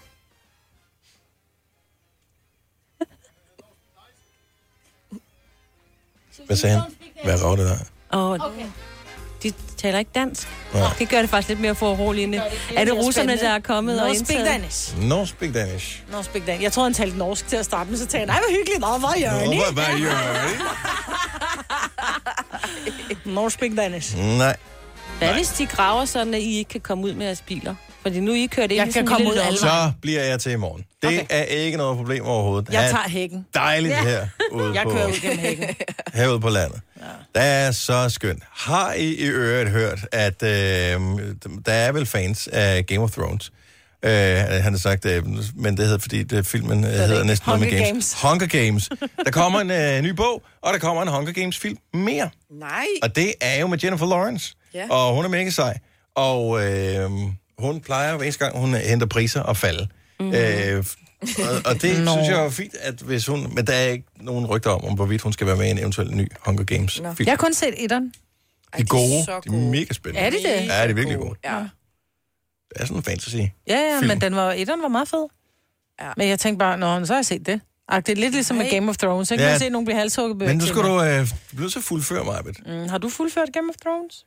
Hvad 6.45 6.57
sagde 6.57 6.75
han? 6.75 6.91
Hvad 7.23 7.43
rav 7.43 7.57
det 7.57 7.65
der? 7.65 7.77
Og 8.09 8.29
Okay. 8.31 8.65
de 9.43 9.53
taler 9.77 9.99
ikke 9.99 10.11
dansk. 10.15 10.47
Nej. 10.73 10.93
Det 10.99 11.09
gør 11.09 11.21
det 11.21 11.29
faktisk 11.29 11.49
lidt 11.49 11.59
mere 11.59 11.75
foruroligende. 11.75 12.41
Er 12.75 12.85
det 12.85 12.93
russerne, 12.97 13.37
der 13.37 13.49
er 13.49 13.59
kommet 13.59 13.95
no 13.97 14.01
og 14.03 14.15
speak 14.15 14.29
indtaget? 14.39 14.45
Danish. 14.61 14.97
No 14.99 15.25
speak 15.25 15.53
Danish. 15.53 16.03
No 16.11 16.23
speak 16.23 16.45
Danish. 16.47 16.63
Jeg 16.63 16.73
troede, 16.73 16.85
han 16.89 16.93
talte 16.93 17.17
norsk 17.17 17.47
til 17.47 17.55
at 17.55 17.65
starte 17.65 17.89
med, 17.89 17.97
så 17.97 18.05
talte 18.05 18.31
han, 18.33 18.41
nej, 18.41 18.49
hvor 18.49 18.57
hyggeligt. 18.57 18.79
Nå, 18.79 18.87
hvor 18.97 19.21
gør 19.23 19.45
Nå, 19.45 19.51
I? 19.51 19.55
hvad, 19.57 19.73
hvad 19.73 19.85
gør 20.01 20.15
No 23.35 23.49
speak 23.49 23.71
Danish. 23.77 24.17
Nej. 24.17 24.57
Hvad 25.19 25.33
hvis 25.33 25.47
de 25.47 25.65
graver 25.65 26.05
sådan, 26.05 26.33
at 26.33 26.41
I 26.41 26.57
ikke 26.57 26.69
kan 26.69 26.81
komme 26.81 27.03
ud 27.03 27.13
med 27.13 27.25
jeres 27.25 27.41
biler? 27.47 27.75
Fordi 28.01 28.19
nu 28.19 28.33
I 28.33 28.45
kørt 28.45 28.71
ind 28.71 28.73
Jeg 28.73 28.87
i 28.87 28.91
kan 28.91 29.05
komme 29.05 29.29
ud 29.29 29.35
alle 29.37 29.59
Så 29.59 29.91
bliver 30.01 30.23
jeg 30.23 30.39
til 30.39 30.51
i 30.51 30.55
morgen. 30.55 30.85
Det 31.01 31.07
Okay. 31.07 31.25
er 31.29 31.43
ikke 31.43 31.77
noget 31.77 31.97
problem 31.97 32.23
overhovedet. 32.25 32.73
Jeg 32.73 32.89
tager 32.91 33.09
hækken. 33.09 33.45
dejligt 33.53 33.93
ja. 33.93 34.03
her 34.03 34.27
ude 34.51 34.71
Jeg 34.73 34.83
på, 34.83 34.89
kører 34.89 35.07
ud 35.07 35.19
gennem 35.21 35.39
hækken. 35.39 35.67
herude 36.13 36.39
på 36.39 36.49
landet. 36.49 36.81
Ja. 36.99 37.39
Det 37.41 37.47
er 37.49 37.71
så 37.71 38.09
skønt. 38.09 38.43
Har 38.51 38.93
I 38.93 39.03
i 39.13 39.23
øvrigt 39.25 39.69
hørt, 39.69 39.99
at 40.11 40.43
øh, 40.43 40.49
der 41.65 41.71
er 41.73 41.91
vel 41.91 42.05
fans 42.05 42.47
af 42.47 42.85
Game 42.85 42.99
of 43.01 43.11
Thrones? 43.11 43.51
Øh, 44.05 44.11
han 44.63 44.73
har 44.73 44.77
sagt, 44.77 45.05
øh, 45.05 45.23
men 45.55 45.77
det 45.77 45.85
hedder, 45.85 45.99
fordi 45.99 46.23
det, 46.23 46.47
filmen 46.47 46.83
øh, 46.83 46.89
hedder 46.91 47.23
næsten 47.23 47.49
noget 47.49 47.59
med 47.61 47.67
Hunger 47.69 47.85
Games. 47.85 47.89
Games. 47.91 48.21
Hunger 48.21 48.47
Games. 48.47 48.89
Der 49.25 49.31
kommer 49.31 49.59
en 49.59 49.71
øh, 49.71 50.01
ny 50.01 50.09
bog, 50.09 50.43
og 50.61 50.73
der 50.73 50.79
kommer 50.79 51.01
en 51.01 51.07
Hunger 51.07 51.31
Games 51.31 51.57
film 51.57 51.77
mere. 51.93 52.29
Nej. 52.59 52.85
Og 53.03 53.15
det 53.15 53.33
er 53.41 53.59
jo 53.59 53.67
med 53.67 53.77
Jennifer 53.83 54.05
Lawrence. 54.05 54.55
Ja. 54.73 54.89
Og 54.89 55.15
hun 55.15 55.25
er 55.25 55.29
mega 55.29 55.49
sej. 55.49 55.77
Og 56.15 56.65
øh, 56.65 57.09
hun 57.59 57.79
plejer 57.81 58.15
hver 58.15 58.23
eneste 58.23 58.45
gang, 58.45 58.57
hun 58.59 58.73
henter 58.73 59.07
priser 59.07 59.41
og 59.41 59.57
falde. 59.57 59.87
Mm. 60.19 60.33
Øh, 60.33 60.85
og, 61.21 61.61
og 61.65 61.81
det 61.81 62.03
Nå. 62.03 62.11
synes 62.11 62.27
jeg 62.27 62.45
er 62.45 62.49
fint, 62.49 62.75
at 62.81 62.93
hvis 62.95 63.27
hun... 63.27 63.55
Men 63.55 63.67
der 63.67 63.73
er 63.73 63.87
ikke 63.87 64.05
nogen 64.21 64.45
rygter 64.45 64.69
om, 64.69 64.85
om 64.85 64.93
hvorvidt 64.93 65.21
hun 65.21 65.33
skal 65.33 65.47
være 65.47 65.55
med 65.55 65.67
i 65.67 65.69
en 65.69 65.77
eventuel 65.79 66.15
ny 66.15 66.27
Hunger 66.39 66.63
Games 66.63 67.01
Nå. 67.01 67.13
film. 67.13 67.27
Jeg 67.27 67.31
har 67.31 67.37
kun 67.37 67.53
set 67.53 67.83
etteren. 67.83 68.13
De 68.77 68.81
er 68.81 68.85
gode. 68.85 69.25
De 69.27 69.65
er 69.65 69.71
mega 69.71 69.93
spændende. 69.93 70.25
Er 70.25 70.29
de 70.29 70.35
det? 70.37 70.67
Ja, 70.67 70.83
det 70.83 70.89
er 70.89 70.93
virkelig 70.93 71.17
gode. 71.17 71.35
Ja. 71.43 71.55
Det 72.69 72.81
er 72.81 72.85
sådan 72.85 72.97
en 72.97 73.03
fantasy. 73.03 73.35
Ja, 73.35 73.49
ja, 73.67 73.97
Film. 73.99 74.07
men 74.07 74.21
den 74.21 74.35
var, 74.35 74.51
etteren 74.51 74.81
var 74.81 74.87
meget 74.87 75.07
fed. 75.07 75.27
Ja. 76.01 76.11
Men 76.17 76.29
jeg 76.29 76.39
tænkte 76.39 76.59
bare, 76.59 76.77
nå, 76.77 77.05
så 77.05 77.13
har 77.13 77.17
jeg 77.17 77.25
set 77.25 77.45
det. 77.45 77.61
Ag, 77.89 77.97
det 77.97 78.09
er 78.09 78.15
lidt 78.15 78.33
ligesom 78.33 78.57
med. 78.57 78.69
Game 78.71 78.89
of 78.89 78.97
Thrones. 78.97 79.31
Ikke? 79.31 79.43
Ja. 79.43 79.49
Ja. 79.49 79.57
Se 79.57 79.69
nogen 79.69 79.85
blive 79.85 79.97
halshugget. 79.97 80.37
Men 80.37 80.57
nu 80.57 80.65
skal 80.65 80.81
du... 80.81 81.03
Øh, 81.03 81.27
du 81.51 81.55
bliver 81.55 81.69
så 81.69 81.81
fuldføre 81.81 82.23
mig, 82.23 82.35
Arbet. 82.37 82.57
Mm, 82.65 82.89
har 82.89 82.97
du 82.97 83.09
fuldført 83.09 83.49
Game 83.53 83.69
of 83.69 83.75
Thrones? 83.85 84.25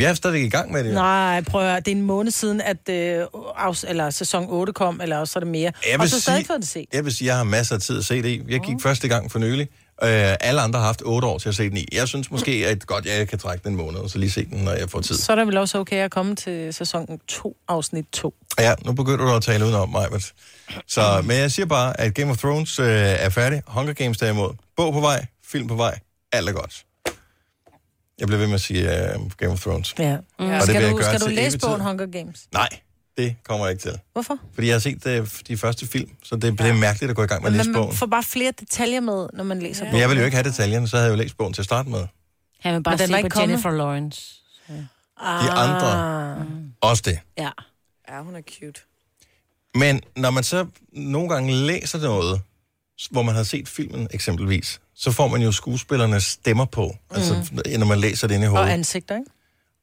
Jeg 0.00 0.10
er 0.10 0.14
stadigvæk 0.14 0.42
i 0.44 0.48
gang 0.48 0.72
med 0.72 0.84
det. 0.84 0.90
jo. 0.90 0.94
Nej, 0.94 1.40
prøv 1.40 1.60
at 1.60 1.66
høre. 1.66 1.80
Det 1.80 1.88
er 1.88 1.92
en 1.96 2.02
måned 2.02 2.30
siden, 2.32 2.60
at 2.60 2.88
øh, 2.90 3.24
afs- 3.68 3.88
eller 3.90 4.10
sæson 4.10 4.46
8 4.48 4.72
kom, 4.72 5.00
eller 5.00 5.16
også 5.18 5.38
er 5.38 5.40
det 5.40 5.48
mere. 5.50 5.72
Jeg 5.90 6.00
Og 6.00 6.08
så 6.08 6.20
stadig 6.20 6.46
fået 6.46 6.60
det 6.60 6.68
set. 6.68 6.86
Jeg 6.92 7.04
vil 7.04 7.14
sige, 7.14 7.28
jeg 7.28 7.36
har 7.36 7.44
masser 7.44 7.74
af 7.74 7.80
tid 7.80 7.98
at 7.98 8.04
se 8.04 8.22
det 8.22 8.28
i. 8.28 8.42
Jeg 8.48 8.60
gik 8.60 8.76
første 8.82 9.08
gang 9.08 9.32
for 9.32 9.38
nylig. 9.38 9.68
Øh, 10.02 10.08
alle 10.40 10.60
andre 10.60 10.78
har 10.78 10.86
haft 10.86 11.02
otte 11.04 11.26
år 11.28 11.38
til 11.38 11.48
at 11.48 11.54
se 11.54 11.68
den 11.70 11.76
i. 11.76 11.86
Jeg 11.92 12.08
synes 12.08 12.30
måske, 12.30 12.50
at 12.66 12.86
godt, 12.86 13.06
jeg 13.06 13.28
kan 13.28 13.38
trække 13.38 13.64
den 13.64 13.72
en 13.72 13.76
måned, 13.76 14.00
og 14.00 14.10
så 14.10 14.18
lige 14.18 14.30
se 14.30 14.44
den, 14.44 14.58
når 14.58 14.72
jeg 14.72 14.90
får 14.90 15.00
tid. 15.00 15.16
Så 15.16 15.32
er 15.32 15.36
det 15.36 15.46
vel 15.46 15.56
også 15.56 15.78
okay 15.78 15.96
at 15.96 16.10
komme 16.10 16.36
til 16.36 16.74
sæson 16.74 17.18
2, 17.28 17.56
afsnit 17.68 18.04
2. 18.12 18.34
Ja, 18.58 18.74
nu 18.84 18.92
begynder 18.92 19.24
du 19.24 19.34
at 19.34 19.42
tale 19.42 19.64
udenom 19.64 19.88
mig. 19.88 20.06
Så, 20.88 21.22
men 21.24 21.36
jeg 21.36 21.50
siger 21.52 21.66
bare, 21.66 22.00
at 22.00 22.14
Game 22.14 22.30
of 22.30 22.36
Thrones 22.38 22.78
øh, 22.78 22.86
er 22.88 23.28
færdig. 23.28 23.62
Hunger 23.66 23.92
Games 23.92 24.18
derimod. 24.18 24.50
Bog 24.76 24.92
på 24.92 25.00
vej, 25.00 25.26
film 25.46 25.66
på 25.68 25.74
vej. 25.74 25.98
Alt 26.32 26.48
er 26.48 26.52
godt. 26.52 26.84
Jeg 28.18 28.26
bliver 28.26 28.38
ved 28.38 28.46
med 28.46 28.54
at 28.54 28.60
sige 28.60 28.84
uh, 29.18 29.30
Game 29.36 29.52
of 29.52 29.60
Thrones. 29.60 29.94
Ja. 29.98 30.16
Mm. 30.16 30.44
Og 30.46 30.50
det 30.52 30.62
Skal 30.62 30.82
jeg 30.82 30.92
du, 30.92 31.02
skal 31.02 31.20
du 31.20 31.26
læse 31.28 31.58
bogen. 31.58 31.80
Hunger 31.80 32.06
Games? 32.06 32.46
Nej, 32.52 32.68
det 33.16 33.36
kommer 33.44 33.66
jeg 33.66 33.72
ikke 33.72 33.82
til. 33.82 33.98
Hvorfor? 34.12 34.38
Fordi 34.54 34.66
jeg 34.66 34.74
har 34.74 34.80
set 34.80 35.06
uh, 35.20 35.26
de 35.48 35.56
første 35.56 35.86
film, 35.86 36.10
så 36.22 36.36
det, 36.36 36.58
det 36.58 36.60
er 36.60 36.74
mærkeligt 36.74 37.10
at 37.10 37.16
gå 37.16 37.22
i 37.22 37.26
gang 37.26 37.42
med 37.42 37.50
at 37.50 37.56
læse 37.56 37.68
Men 37.68 37.74
bogen. 37.74 37.88
man 37.88 37.96
får 37.96 38.06
bare 38.06 38.22
flere 38.22 38.52
detaljer 38.60 39.00
med, 39.00 39.26
når 39.32 39.44
man 39.44 39.62
læser 39.62 39.84
Men 39.84 39.96
jeg 40.00 40.08
ville 40.08 40.20
jo 40.20 40.24
ikke 40.24 40.36
have 40.36 40.48
detaljerne, 40.48 40.88
så 40.88 40.96
havde 40.96 41.10
jeg 41.10 41.16
jo 41.18 41.22
læst 41.22 41.36
bogen 41.36 41.52
til 41.52 41.60
at 41.62 41.64
starte 41.64 41.88
med. 41.88 42.06
Han 42.60 42.74
vil 42.74 42.82
bare 42.82 42.96
Men 42.96 43.06
se 43.08 43.22
på 43.22 43.28
kommet. 43.28 43.48
Jennifer 43.48 43.70
Lawrence. 43.70 44.34
Ah. 45.20 45.44
De 45.44 45.50
andre. 45.50 46.46
Også 46.80 47.02
det. 47.06 47.18
Ja. 47.38 47.50
Ja, 48.08 48.22
hun 48.22 48.36
er 48.36 48.40
cute. 48.60 48.80
Men 49.74 50.00
når 50.16 50.30
man 50.30 50.44
så 50.44 50.66
nogle 50.92 51.28
gange 51.28 51.52
læser 51.54 51.98
noget, 51.98 52.40
hvor 53.10 53.22
man 53.22 53.34
har 53.34 53.42
set 53.42 53.68
filmen 53.68 54.08
eksempelvis, 54.10 54.80
så 54.96 55.12
får 55.12 55.28
man 55.28 55.42
jo 55.42 55.52
skuespillernes 55.52 56.24
stemmer 56.24 56.64
på, 56.64 56.86
mm. 57.10 57.16
altså 57.16 57.34
når 57.78 57.86
man 57.86 57.98
læser 57.98 58.26
det 58.28 58.34
inde 58.34 58.46
i 58.46 58.48
hovedet. 58.48 58.66
Og 58.68 58.72
ansigter, 58.72 59.16
ikke? 59.16 59.30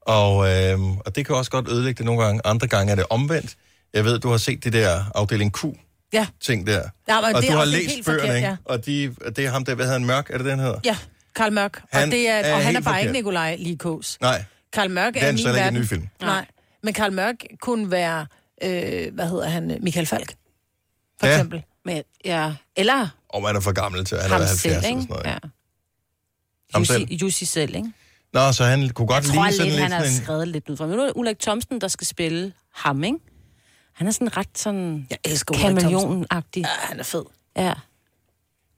Og, 0.01 0.49
øh, 0.51 0.79
og 1.05 1.15
det 1.15 1.25
kan 1.25 1.35
også 1.35 1.51
godt 1.51 1.69
ødelægge 1.69 1.97
det 1.97 2.05
nogle 2.05 2.23
gange. 2.23 2.41
Andre 2.45 2.67
gange 2.67 2.91
er 2.91 2.95
det 2.95 3.05
omvendt. 3.09 3.55
Jeg 3.93 4.05
ved, 4.05 4.19
du 4.19 4.29
har 4.29 4.37
set 4.37 4.63
det 4.63 4.73
der 4.73 5.03
afdeling 5.15 5.53
Q 5.53 5.65
Ja. 6.13 6.27
ting 6.41 6.67
der. 6.67 6.81
Ja, 7.07 7.21
men 7.21 7.35
og 7.35 7.41
det 7.41 7.51
du 7.51 7.55
har 7.57 7.65
læst 7.65 8.05
bøgerne, 8.05 8.21
forkert, 8.21 8.35
ikke? 8.35 8.47
ja. 8.47 8.55
Og 8.65 8.85
de, 8.85 9.15
det 9.35 9.45
er 9.45 9.49
ham 9.49 9.65
der, 9.65 9.75
hvad 9.75 9.85
hedder 9.85 9.99
han, 9.99 10.07
Mørk, 10.07 10.29
er 10.29 10.37
det 10.37 10.45
den 10.45 10.59
hedder? 10.59 10.79
Ja, 10.85 10.97
Karl 11.35 11.53
Mørk. 11.53 11.81
Han 11.91 12.03
og 12.03 12.11
det 12.11 12.29
er, 12.29 12.33
er 12.33 12.53
og 12.55 12.61
han 12.63 12.75
er 12.75 12.81
bare 12.81 13.01
ikke. 13.01 13.13
Nikolaj 13.13 13.55
Likos. 13.59 14.17
Nej, 14.21 14.43
Karl 14.73 14.89
Mørk 14.91 15.13
Det 15.13 15.21
er 15.21 15.25
er, 15.25 15.29
en 15.29 15.35
min 15.35 15.45
verden. 15.45 15.79
ny 15.79 15.85
film. 15.85 16.07
Nej. 16.21 16.45
Men 16.83 16.93
Karl 16.93 17.13
Mørk 17.13 17.35
kunne 17.61 17.91
være, 17.91 18.25
øh, 18.63 19.13
hvad 19.13 19.29
hedder 19.29 19.49
han, 19.49 19.77
Michael 19.81 20.05
Falk, 20.05 20.33
for 21.19 21.27
Ja. 21.27 21.33
eksempel. 21.33 21.63
Men, 21.85 22.03
ja. 22.25 22.53
Eller 22.75 23.07
og 23.29 23.41
man 23.41 23.55
er 23.55 23.59
for 23.59 23.71
gammel 23.71 24.05
til, 24.05 24.17
han 24.21 24.29
ham 24.31 24.41
er 24.41 24.45
70 24.45 24.61
selv, 24.61 24.71
eller 24.71 24.81
sådan 24.81 24.99
ikke? 24.99 25.11
noget. 25.11 25.25
Ja. 25.25 25.37
Ham 26.73 26.81
Jussi, 26.81 26.93
selv? 26.93 27.11
Jussi 27.11 27.45
selv, 27.45 27.75
ikke? 27.75 27.91
Nå, 28.33 28.51
så 28.51 28.63
han 28.63 28.89
kunne 28.89 29.07
godt 29.07 29.25
Jeg 29.25 29.33
tror 29.33 29.45
lide 29.45 29.55
sådan 29.55 29.65
lidt, 29.67 29.75
lidt 29.75 29.83
han 29.83 29.91
har 29.91 30.03
sådan 30.03 30.23
skrevet 30.23 30.47
lidt 30.47 30.69
ud 30.69 30.77
fra. 30.77 30.85
Men 30.85 30.95
nu 30.95 31.01
er 31.01 31.05
det 31.05 31.13
Ulrik 31.15 31.39
Thomsen, 31.39 31.81
der 31.81 31.87
skal 31.87 32.07
spille 32.07 32.53
ham, 32.73 33.03
ikke? 33.03 33.17
Han 33.93 34.07
er 34.07 34.11
sådan 34.11 34.37
ret 34.37 34.57
sådan 34.57 35.07
Jeg 35.09 35.17
elsker 35.25 35.55
Ulrik 35.55 35.79
Thomsen. 35.79 36.25
Ja, 36.55 36.65
han 36.79 36.99
er 36.99 37.03
fed. 37.03 37.23
Ja. 37.55 37.73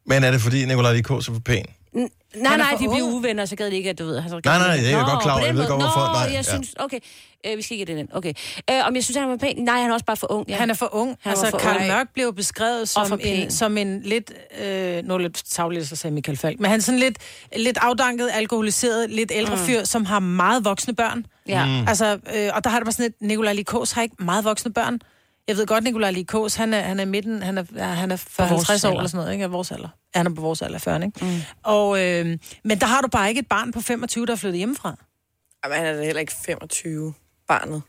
Men 0.05 0.23
er 0.23 0.31
det 0.31 0.41
fordi 0.41 0.65
Nikolaj 0.65 0.93
Likos 0.93 1.27
er 1.27 1.33
for 1.33 1.39
pæn? 1.39 1.65
Nej, 1.93 2.53
er 2.53 2.57
nej, 2.57 2.69
for 2.71 2.77
de 2.77 2.89
bliver 2.89 3.03
ung. 3.03 3.13
uvenner, 3.13 3.45
så 3.45 3.55
gad 3.55 3.71
de 3.71 3.75
ikke, 3.75 3.89
at 3.89 3.99
du 3.99 4.05
ved... 4.05 4.15
Altså, 4.17 4.41
Nej, 4.45 4.57
nej, 4.57 4.75
det 4.77 4.85
er 4.85 4.89
jeg 4.89 5.01
Nå, 5.01 5.07
godt 5.07 5.23
klar 5.23 5.33
over. 5.37 5.45
Jeg 5.45 5.55
ved 5.55 5.67
godt, 5.67 5.81
hvorfor- 5.81 6.07
Nå, 6.07 6.13
nej, 6.13 6.21
jeg 6.21 6.31
ja. 6.33 6.41
synes... 6.41 6.75
Okay, 6.79 6.99
øh, 7.47 7.57
vi 7.57 7.61
skal 7.61 7.79
ikke 7.79 7.93
i 7.93 7.95
den. 7.97 8.07
Okay. 8.13 8.33
Øh, 8.71 8.87
om 8.87 8.95
jeg 8.95 9.03
synes, 9.03 9.17
han 9.17 9.29
var 9.29 9.37
pæn? 9.37 9.55
Nej, 9.57 9.81
han 9.81 9.89
er 9.89 9.93
også 9.93 10.05
bare 10.05 10.17
for 10.17 10.31
ung. 10.31 10.49
Ja. 10.49 10.55
Han 10.55 10.69
er 10.69 10.73
for 10.73 10.89
ung. 10.95 11.17
Han 11.21 11.29
altså, 11.29 11.49
for 11.49 11.57
Karl 11.57 11.75
ung. 11.77 11.87
Mørk 11.87 12.07
blev 12.13 12.35
beskrevet 12.35 12.89
som 12.89 13.19
en, 13.23 13.51
som 13.51 13.77
en 13.77 14.01
lidt, 14.01 14.31
øh, 14.61 15.03
nu 15.03 15.13
er 15.13 15.17
lidt 15.17 15.43
tavligt, 15.49 15.87
så 15.87 15.95
sagde 15.95 16.13
Michael 16.13 16.37
Falk, 16.37 16.59
men 16.59 16.69
han 16.71 16.79
er 16.79 16.83
sådan 16.83 16.99
lidt, 16.99 17.17
lidt 17.55 17.77
afdanket, 17.81 18.29
alkoholiseret, 18.33 19.09
lidt 19.09 19.31
ældre 19.35 19.55
mm. 19.55 19.61
fyr, 19.61 19.83
som 19.83 20.05
har 20.05 20.19
meget 20.19 20.65
voksne 20.65 20.95
børn. 20.95 21.25
Ja. 21.47 21.65
Mm. 21.65 21.87
Altså, 21.87 22.05
øh, 22.35 22.49
og 22.53 22.63
der 22.63 22.69
har 22.69 22.79
det 22.79 22.85
bare 22.85 22.91
sådan 22.91 23.03
lidt, 23.05 23.21
Nikolaj 23.21 23.53
Likos 23.53 23.91
har 23.91 24.01
ikke 24.01 24.15
meget 24.19 24.45
voksne 24.45 24.73
børn. 24.73 24.99
Jeg 25.47 25.57
ved 25.57 25.65
godt, 25.67 25.83
Nikolaj 25.83 26.11
Likos, 26.11 26.55
han 26.55 26.73
er, 26.73 26.81
han 26.81 26.99
er 26.99 27.05
midten, 27.05 27.41
han 27.41 27.57
er, 27.57 27.83
han 27.83 28.11
er 28.11 28.15
40, 28.15 28.49
vores 28.49 28.67
50 28.67 28.83
år 28.83 28.89
alder. 28.89 28.99
eller 28.99 29.09
sådan 29.09 29.17
noget, 29.23 29.33
ikke? 29.33 29.43
Af 29.43 29.51
vores 29.51 29.71
alder. 29.71 29.89
Ja, 30.15 30.19
han 30.19 30.27
er 30.27 30.35
på 30.35 30.41
vores 30.41 30.61
alder, 30.61 30.79
40, 30.79 31.05
ikke? 31.05 31.25
Mm. 31.25 31.41
Og, 31.63 32.01
øh, 32.01 32.37
men 32.63 32.79
der 32.79 32.85
har 32.85 33.01
du 33.01 33.07
bare 33.07 33.29
ikke 33.29 33.39
et 33.39 33.47
barn 33.47 33.71
på 33.71 33.81
25, 33.81 34.25
der 34.25 34.31
er 34.31 34.35
flyttet 34.37 34.57
hjemmefra. 34.57 34.95
Jamen, 35.65 35.77
han 35.77 35.85
er 35.87 35.93
da 35.93 36.03
heller 36.03 36.19
ikke 36.19 36.33
25, 36.45 37.13
barnet. 37.47 37.81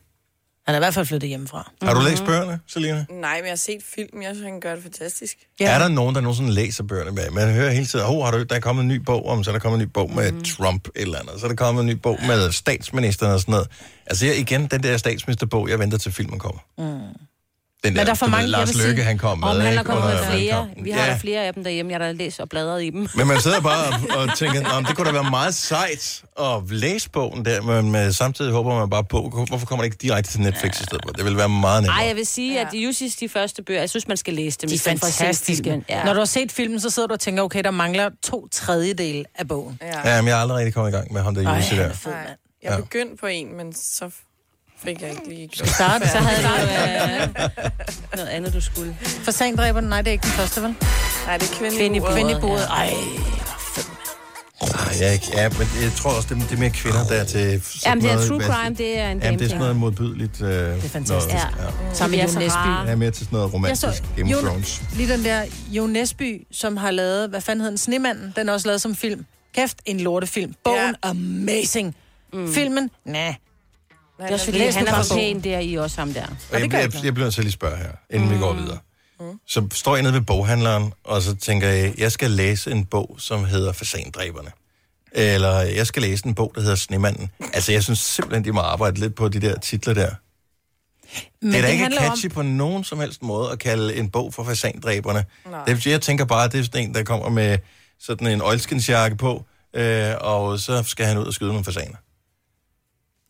Han 0.65 0.75
er 0.75 0.79
i 0.79 0.79
hvert 0.79 0.93
fald 0.93 1.05
flyttet 1.05 1.29
hjemmefra. 1.29 1.71
Har 1.81 1.93
du 1.93 2.01
læst 2.01 2.25
bøgerne, 2.25 2.59
Selina? 2.67 3.05
Nej, 3.09 3.35
men 3.35 3.43
jeg 3.43 3.51
har 3.51 3.55
set 3.55 3.83
film. 3.95 4.21
Jeg 4.21 4.35
synes, 4.35 4.51
han 4.51 4.59
gør 4.59 4.73
det 4.75 4.83
fantastisk. 4.83 5.37
Ja. 5.59 5.71
Er 5.71 5.79
der 5.79 5.87
nogen, 5.87 6.15
der 6.15 6.21
nogensinde 6.21 6.51
læser 6.51 6.83
bøgerne 6.83 7.11
med? 7.11 7.29
Man 7.31 7.53
hører 7.53 7.71
hele 7.71 7.85
tiden, 7.85 8.05
oh, 8.05 8.23
har 8.23 8.31
du, 8.31 8.43
der 8.43 8.55
er 8.55 8.59
kommet 8.59 8.81
en 8.83 8.87
ny 8.87 8.95
bog 8.95 9.25
om, 9.27 9.43
så 9.43 9.49
er 9.49 9.53
der 9.53 9.59
kommet 9.59 9.81
en 9.81 9.87
ny 9.87 9.91
bog 9.91 10.11
med 10.11 10.31
mm. 10.31 10.43
Trump 10.43 10.87
eller 10.95 11.19
andet, 11.19 11.39
så 11.39 11.45
er 11.45 11.49
der 11.49 11.55
kommet 11.55 11.81
en 11.81 11.87
ny 11.87 11.93
bog 11.93 12.19
med 12.27 12.51
statsministeren 12.51 13.33
og 13.33 13.39
sådan 13.39 13.51
noget. 13.51 13.67
Altså 14.05 14.25
jeg, 14.25 14.37
igen, 14.37 14.67
den 14.67 14.83
der 14.83 14.97
statsministerbog, 14.97 15.69
jeg 15.69 15.79
venter 15.79 15.97
til 15.97 16.11
filmen 16.11 16.39
kommer. 16.39 16.61
Mm. 16.77 17.25
Den 17.85 17.93
Men 17.93 18.05
der 18.05 18.11
er 18.11 18.15
for 18.15 18.25
mange, 18.27 18.43
ved, 18.43 18.51
Lars 18.51 18.75
Løkke, 18.77 19.03
han 19.03 19.17
kom 19.17 19.39
med. 19.39 19.47
Om 19.47 19.59
han 19.59 19.77
har 19.77 19.83
kommet 19.83 20.05
med 20.05 20.23
flere. 20.31 20.69
Vi 20.83 20.91
har 20.91 21.05
ja. 21.05 21.11
der 21.11 21.17
flere 21.17 21.41
af 21.45 21.53
dem 21.53 21.63
derhjemme. 21.63 21.91
Jeg 21.91 21.99
har 21.99 22.05
da 22.05 22.11
læst 22.11 22.39
og 22.39 22.49
bladret 22.49 22.83
i 22.83 22.89
dem. 22.89 23.07
Men 23.15 23.27
man 23.27 23.41
sidder 23.41 23.61
bare 23.61 23.87
og, 23.87 24.21
og 24.21 24.37
tænker, 24.37 24.69
om 24.69 24.85
det 24.85 24.95
kunne 24.95 25.07
da 25.07 25.11
være 25.11 25.29
meget 25.29 25.55
sejt 25.55 26.23
at 26.39 26.69
læse 26.69 27.09
bogen 27.09 27.45
der, 27.45 27.61
men 27.61 27.91
med, 27.91 28.11
samtidig 28.11 28.51
håber 28.51 28.79
man 28.79 28.89
bare 28.89 29.03
på, 29.03 29.45
hvorfor 29.47 29.65
kommer 29.65 29.83
det 29.83 29.85
ikke 29.93 29.97
direkte 30.01 30.31
til 30.31 30.41
Netflix 30.41 30.79
i 30.79 30.83
stedet 30.83 31.01
for? 31.07 31.13
Det 31.13 31.25
vil 31.25 31.37
være 31.37 31.49
meget 31.49 31.83
nemmere. 31.83 31.97
Nej, 31.97 32.07
jeg 32.07 32.15
vil 32.15 32.25
sige, 32.25 32.59
at 32.59 32.67
Jussis 32.73 33.15
de 33.15 33.29
første 33.29 33.63
bøger, 33.63 33.79
jeg 33.79 33.89
synes, 33.89 34.07
man 34.07 34.17
skal 34.17 34.33
læse 34.33 34.57
dem. 34.61 34.69
De 34.69 34.75
er 34.75 34.79
fantastiske. 34.79 35.83
Ja. 35.89 36.03
Når 36.03 36.13
du 36.13 36.19
har 36.19 36.25
set 36.25 36.51
filmen, 36.51 36.79
så 36.79 36.89
sidder 36.89 37.07
du 37.07 37.13
og 37.13 37.19
tænker, 37.19 37.43
okay, 37.43 37.63
der 37.63 37.71
mangler 37.71 38.09
to 38.23 38.47
tredjedele 38.51 39.25
af 39.35 39.47
bogen. 39.47 39.79
Ja. 39.81 40.15
Ja, 40.15 40.21
men 40.21 40.27
jeg 40.27 40.37
er 40.37 40.41
aldrig 40.41 40.57
rigtig 40.57 40.73
kommet 40.73 40.91
i 40.91 40.95
gang 40.95 41.13
med 41.13 41.21
ham 41.21 41.35
der 41.35 41.55
Jussi 41.55 41.75
der. 41.75 41.81
er 41.81 41.89
jeg 42.63 42.71
Ja. 42.71 42.77
begyndte 42.77 43.15
på 43.17 43.25
en, 43.25 43.57
men 43.57 43.73
så 43.73 44.09
fik 44.85 45.01
jeg 45.01 45.09
ikke 45.09 45.29
lige 45.29 45.47
gjort 45.47 45.69
Start, 45.69 46.01
så 46.11 46.17
havde 46.17 46.43
du... 46.43 46.47
havde 46.47 47.33
du 47.35 47.41
øh, 47.41 47.59
noget 48.15 48.29
andet, 48.29 48.53
du 48.53 48.61
skulle. 48.61 48.97
Fasandræberne, 49.01 49.89
nej, 49.89 50.01
det 50.01 50.07
er 50.07 50.11
ikke 50.11 50.23
den 50.23 50.31
første, 50.31 50.61
vel? 50.61 50.75
Nej, 51.25 51.37
det 51.37 51.51
er 51.51 51.55
kvinde, 51.55 51.77
Kvinde 51.77 51.97
i 51.97 51.99
bordet. 51.99 52.15
Kvinde 52.15 52.31
i 52.31 52.41
bordet. 52.41 52.67
Ej, 52.69 52.93
Nej, 54.61 54.95
jeg 54.99 55.07
er 55.07 55.11
ikke, 55.11 55.25
ja, 55.33 55.49
men 55.49 55.67
jeg 55.83 55.91
tror 55.97 56.11
også, 56.11 56.27
det 56.35 56.41
er, 56.43 56.47
det 56.47 56.55
er 56.55 56.59
mere 56.59 56.69
kvinder, 56.69 57.07
der 57.07 57.15
er 57.15 57.23
til 57.23 57.61
sådan 57.61 57.79
Jamen, 57.85 58.03
det 58.03 58.11
er 58.11 58.15
noget, 58.15 58.27
true 58.29 58.37
hvad- 58.37 58.47
crime, 58.47 58.75
det 58.75 58.99
er 58.99 59.01
en 59.03 59.07
Jamen, 59.07 59.19
game 59.21 59.37
det 59.37 59.41
er 59.45 59.47
sådan 59.47 59.59
noget 59.59 59.75
modbydeligt. 59.75 60.41
Øh, 60.41 60.47
det 60.49 60.57
er 60.85 60.89
fantastisk. 60.89 61.09
Noget, 61.09 61.29
Ja. 61.29 61.85
ja. 61.87 61.93
sammen 61.93 62.17
med 62.17 62.25
Vi 62.25 62.31
Jo 62.31 62.33
så 62.33 62.39
Nesby. 62.39 62.67
Jeg 62.85 62.91
er 62.91 62.95
mere 62.95 63.11
til 63.11 63.25
sådan 63.25 63.35
noget 63.35 63.47
Jeg 63.47 63.53
romantisk 63.53 63.81
så 63.81 64.01
Game 64.17 64.35
of 64.35 64.41
Jo- 64.43 64.47
Thrones. 64.47 64.81
Lige 64.95 65.13
den 65.13 65.25
der 65.25 65.45
Jo 65.69 65.87
Nesby, 65.87 66.47
som 66.51 66.77
har 66.77 66.91
lavet, 66.91 67.29
hvad 67.29 67.41
fanden 67.41 67.61
hedder 67.61 67.71
den, 67.71 67.77
Snemanden, 67.77 68.33
den 68.35 68.49
er 68.49 68.53
også 68.53 68.67
lavet 68.67 68.81
som 68.81 68.95
film. 68.95 69.25
Kæft, 69.55 69.77
en 69.85 69.99
lortefilm. 69.99 70.53
Bogen, 70.63 70.95
amazing. 71.03 71.95
Mm. 72.33 72.53
Filmen, 72.53 72.89
nej. 73.05 73.35
Nej, 74.19 74.27
Det 74.27 74.31
er 74.31 74.33
også 74.33 74.45
fordi, 74.45 74.59
han 74.59 74.87
er 74.87 75.03
for 75.03 75.15
pæn 75.15 75.43
der 75.43 75.59
i 75.59 75.75
også 75.75 75.99
ham 76.01 76.13
der. 76.13 76.21
Og 76.21 76.29
det 76.29 76.37
jeg, 76.51 76.59
jeg, 76.59 76.63
ikke 76.63 76.77
jeg, 76.77 77.05
jeg 77.05 77.13
bliver 77.13 77.25
nødt 77.25 77.33
til 77.33 77.41
at 77.41 77.45
lige 77.45 77.53
spørge 77.53 77.77
her, 77.77 77.91
inden 78.09 78.29
mm. 78.29 78.35
vi 78.35 78.39
går 78.39 78.53
videre. 78.53 78.77
Mm. 79.19 79.39
Så 79.47 79.67
står 79.73 79.95
jeg 79.95 80.03
nede 80.03 80.13
ved 80.13 80.21
boghandleren, 80.21 80.93
og 81.03 81.21
så 81.21 81.35
tænker 81.35 81.67
jeg, 81.67 81.93
jeg 81.97 82.11
skal 82.11 82.31
læse 82.31 82.71
en 82.71 82.85
bog, 82.85 83.15
som 83.19 83.45
hedder 83.45 83.71
Fasandræberne. 83.71 84.51
Eller 85.11 85.61
jeg 85.61 85.87
skal 85.87 86.01
læse 86.01 86.25
en 86.25 86.35
bog, 86.35 86.51
der 86.55 86.61
hedder 86.61 86.75
Snemanden. 86.75 87.29
Altså, 87.53 87.71
jeg 87.71 87.83
synes 87.83 87.99
simpelthen, 87.99 88.45
de 88.45 88.51
må 88.51 88.59
arbejde 88.59 88.99
lidt 88.99 89.15
på 89.15 89.29
de 89.29 89.39
der 89.39 89.59
titler 89.59 89.93
der. 89.93 90.09
Men 91.41 91.51
det 91.51 91.57
er 91.57 91.61
da 91.61 91.67
ikke 91.67 91.83
handler 91.83 92.03
jo 92.03 92.09
catchy 92.09 92.29
på 92.29 92.41
nogen 92.41 92.83
som 92.83 92.99
helst 92.99 93.21
måde 93.21 93.51
at 93.51 93.59
kalde 93.59 93.95
en 93.95 94.09
bog 94.09 94.33
for 94.33 94.43
fasandræberne. 94.43 95.25
Nej. 95.51 95.65
Det, 95.65 95.85
jeg 95.85 96.01
tænker 96.01 96.25
bare, 96.25 96.43
at 96.43 96.51
det 96.51 96.59
er 96.59 96.63
sådan 96.63 96.83
en, 96.83 96.93
der 96.93 97.03
kommer 97.03 97.29
med 97.29 97.57
sådan 97.99 98.27
en 98.27 98.41
oilskinsjakke 98.41 99.17
på, 99.17 99.45
øh, 99.73 100.13
og 100.21 100.59
så 100.59 100.83
skal 100.83 101.05
han 101.05 101.17
ud 101.17 101.25
og 101.25 101.33
skyde 101.33 101.49
nogle 101.49 101.65
fasaner. 101.65 101.95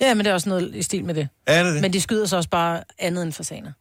Ja, 0.02 0.14
men 0.14 0.26
det 0.26 0.30
er 0.32 0.34
også 0.34 0.50
noget 0.50 0.76
i 0.76 0.82
stil 0.84 1.06
med 1.06 1.14
det. 1.14 1.28
Er 1.48 1.64
det 1.64 1.74
det? 1.74 1.82
Men 1.82 1.94
de 1.94 2.02
skyder 2.02 2.26
så 2.26 2.38
også 2.38 2.50
bare 2.50 2.84
andet 3.00 3.24
end 3.24 3.34
fasaner. 3.34 3.72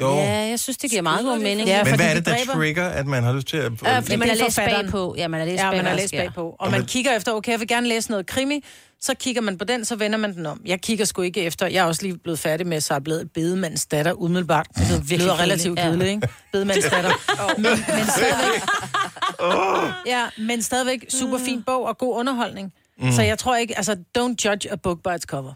jo. 0.00 0.08
Ja, 0.14 0.48
jeg 0.48 0.60
synes, 0.60 0.76
det 0.78 0.90
giver 0.90 1.02
meget 1.02 1.24
god 1.24 1.38
mening. 1.38 1.68
Ja, 1.68 1.76
Ja, 1.76 1.84
Men 1.84 1.90
fordi 1.90 2.02
hvad 2.02 2.06
er 2.10 2.14
de 2.14 2.18
det, 2.18 2.26
der 2.26 2.36
dræber- 2.36 2.52
trigger, 2.54 2.84
at 2.88 3.06
man 3.06 3.22
har 3.22 3.32
lyst 3.32 3.46
til 3.46 3.56
at... 3.56 3.72
Ja, 3.82 3.98
fordi 3.98 4.16
man 4.16 4.28
har 4.28 4.36
er 4.36 4.44
læst 4.44 4.56
bagpå. 4.56 5.14
Ja, 5.18 5.28
man 5.28 5.40
har 5.40 5.46
læst 5.46 5.62
Ja, 5.62 5.70
man 5.70 5.84
har 5.86 5.96
læst 5.96 6.12
bagpå. 6.14 6.56
Og 6.58 6.70
man 6.70 6.84
kigger 6.86 7.16
efter, 7.16 7.32
okay, 7.32 7.52
jeg 7.52 7.60
vil 7.60 7.68
gerne 7.68 7.88
læse 7.88 8.10
noget 8.10 8.26
krimi, 8.26 8.64
så 9.00 9.14
kigger 9.14 9.42
man 9.42 9.58
på 9.58 9.64
den, 9.64 9.84
så 9.84 9.96
vender 9.96 10.18
man 10.18 10.34
den 10.34 10.46
om. 10.46 10.60
Jeg 10.66 10.80
kigger 10.80 11.04
sgu 11.04 11.22
ikke 11.22 11.40
efter. 11.42 11.66
Jeg 11.66 11.80
er 11.80 11.84
også 11.84 12.02
lige 12.02 12.18
blevet 12.18 12.38
færdig 12.38 12.66
med, 12.66 12.80
så 12.80 12.94
er 12.94 12.98
blevet 12.98 13.30
bedemands 13.34 13.86
datter 13.86 14.12
umiddelbart. 14.12 14.66
Det 14.76 14.88
lyder 14.88 15.00
virkelig 15.00 15.32
relativt 15.32 15.78
kedeligt. 15.78 16.00
kedeligt, 16.02 16.24
ikke? 16.24 16.28
Bedemands 16.52 16.84
datter. 16.84 17.10
men, 17.56 17.64
men 17.64 18.06
stadigvæk... 18.06 18.62
Ja, 20.06 20.26
men 20.38 20.62
stadigvæk 20.62 21.04
super 21.08 21.38
fin 21.38 21.62
bog 21.62 21.84
og 21.86 21.98
god 21.98 22.16
underholdning. 22.16 22.72
Mm. 23.00 23.12
Så 23.12 23.22
jeg 23.22 23.38
tror 23.38 23.56
ikke, 23.56 23.76
altså, 23.76 23.96
don't 24.18 24.34
judge 24.44 24.72
a 24.72 24.76
book 24.76 24.98
by 25.02 25.08
its 25.16 25.24
cover. 25.26 25.52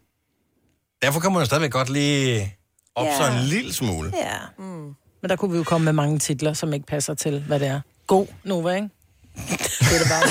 Derfor 1.03 1.21
kan 1.21 1.33
man 1.33 1.41
jo 1.41 1.47
stadigvæk 1.47 1.71
godt 1.73 1.91
lige 1.91 2.57
op 2.95 3.07
Ja. 3.07 3.17
så 3.17 3.33
en 3.33 3.39
lille 3.39 3.73
smule. 3.73 4.13
Ja. 4.17 4.37
Mm. 4.59 4.65
Men 5.23 5.29
der 5.29 5.37
kunne 5.37 5.51
vi 5.53 5.57
jo 5.59 5.65
komme 5.65 5.85
med 5.85 5.93
mange 5.93 6.19
titler, 6.19 6.53
som 6.53 6.73
ikke 6.73 6.87
passer 6.87 7.15
til, 7.15 7.41
hvad 7.47 7.61
det 7.61 7.69
er. 7.69 7.81
God 8.07 8.27
Nova, 8.45 8.75
ikke? 8.75 8.89
Det 9.81 9.95
er 9.95 9.99
det 9.99 10.09
bare. 10.09 10.23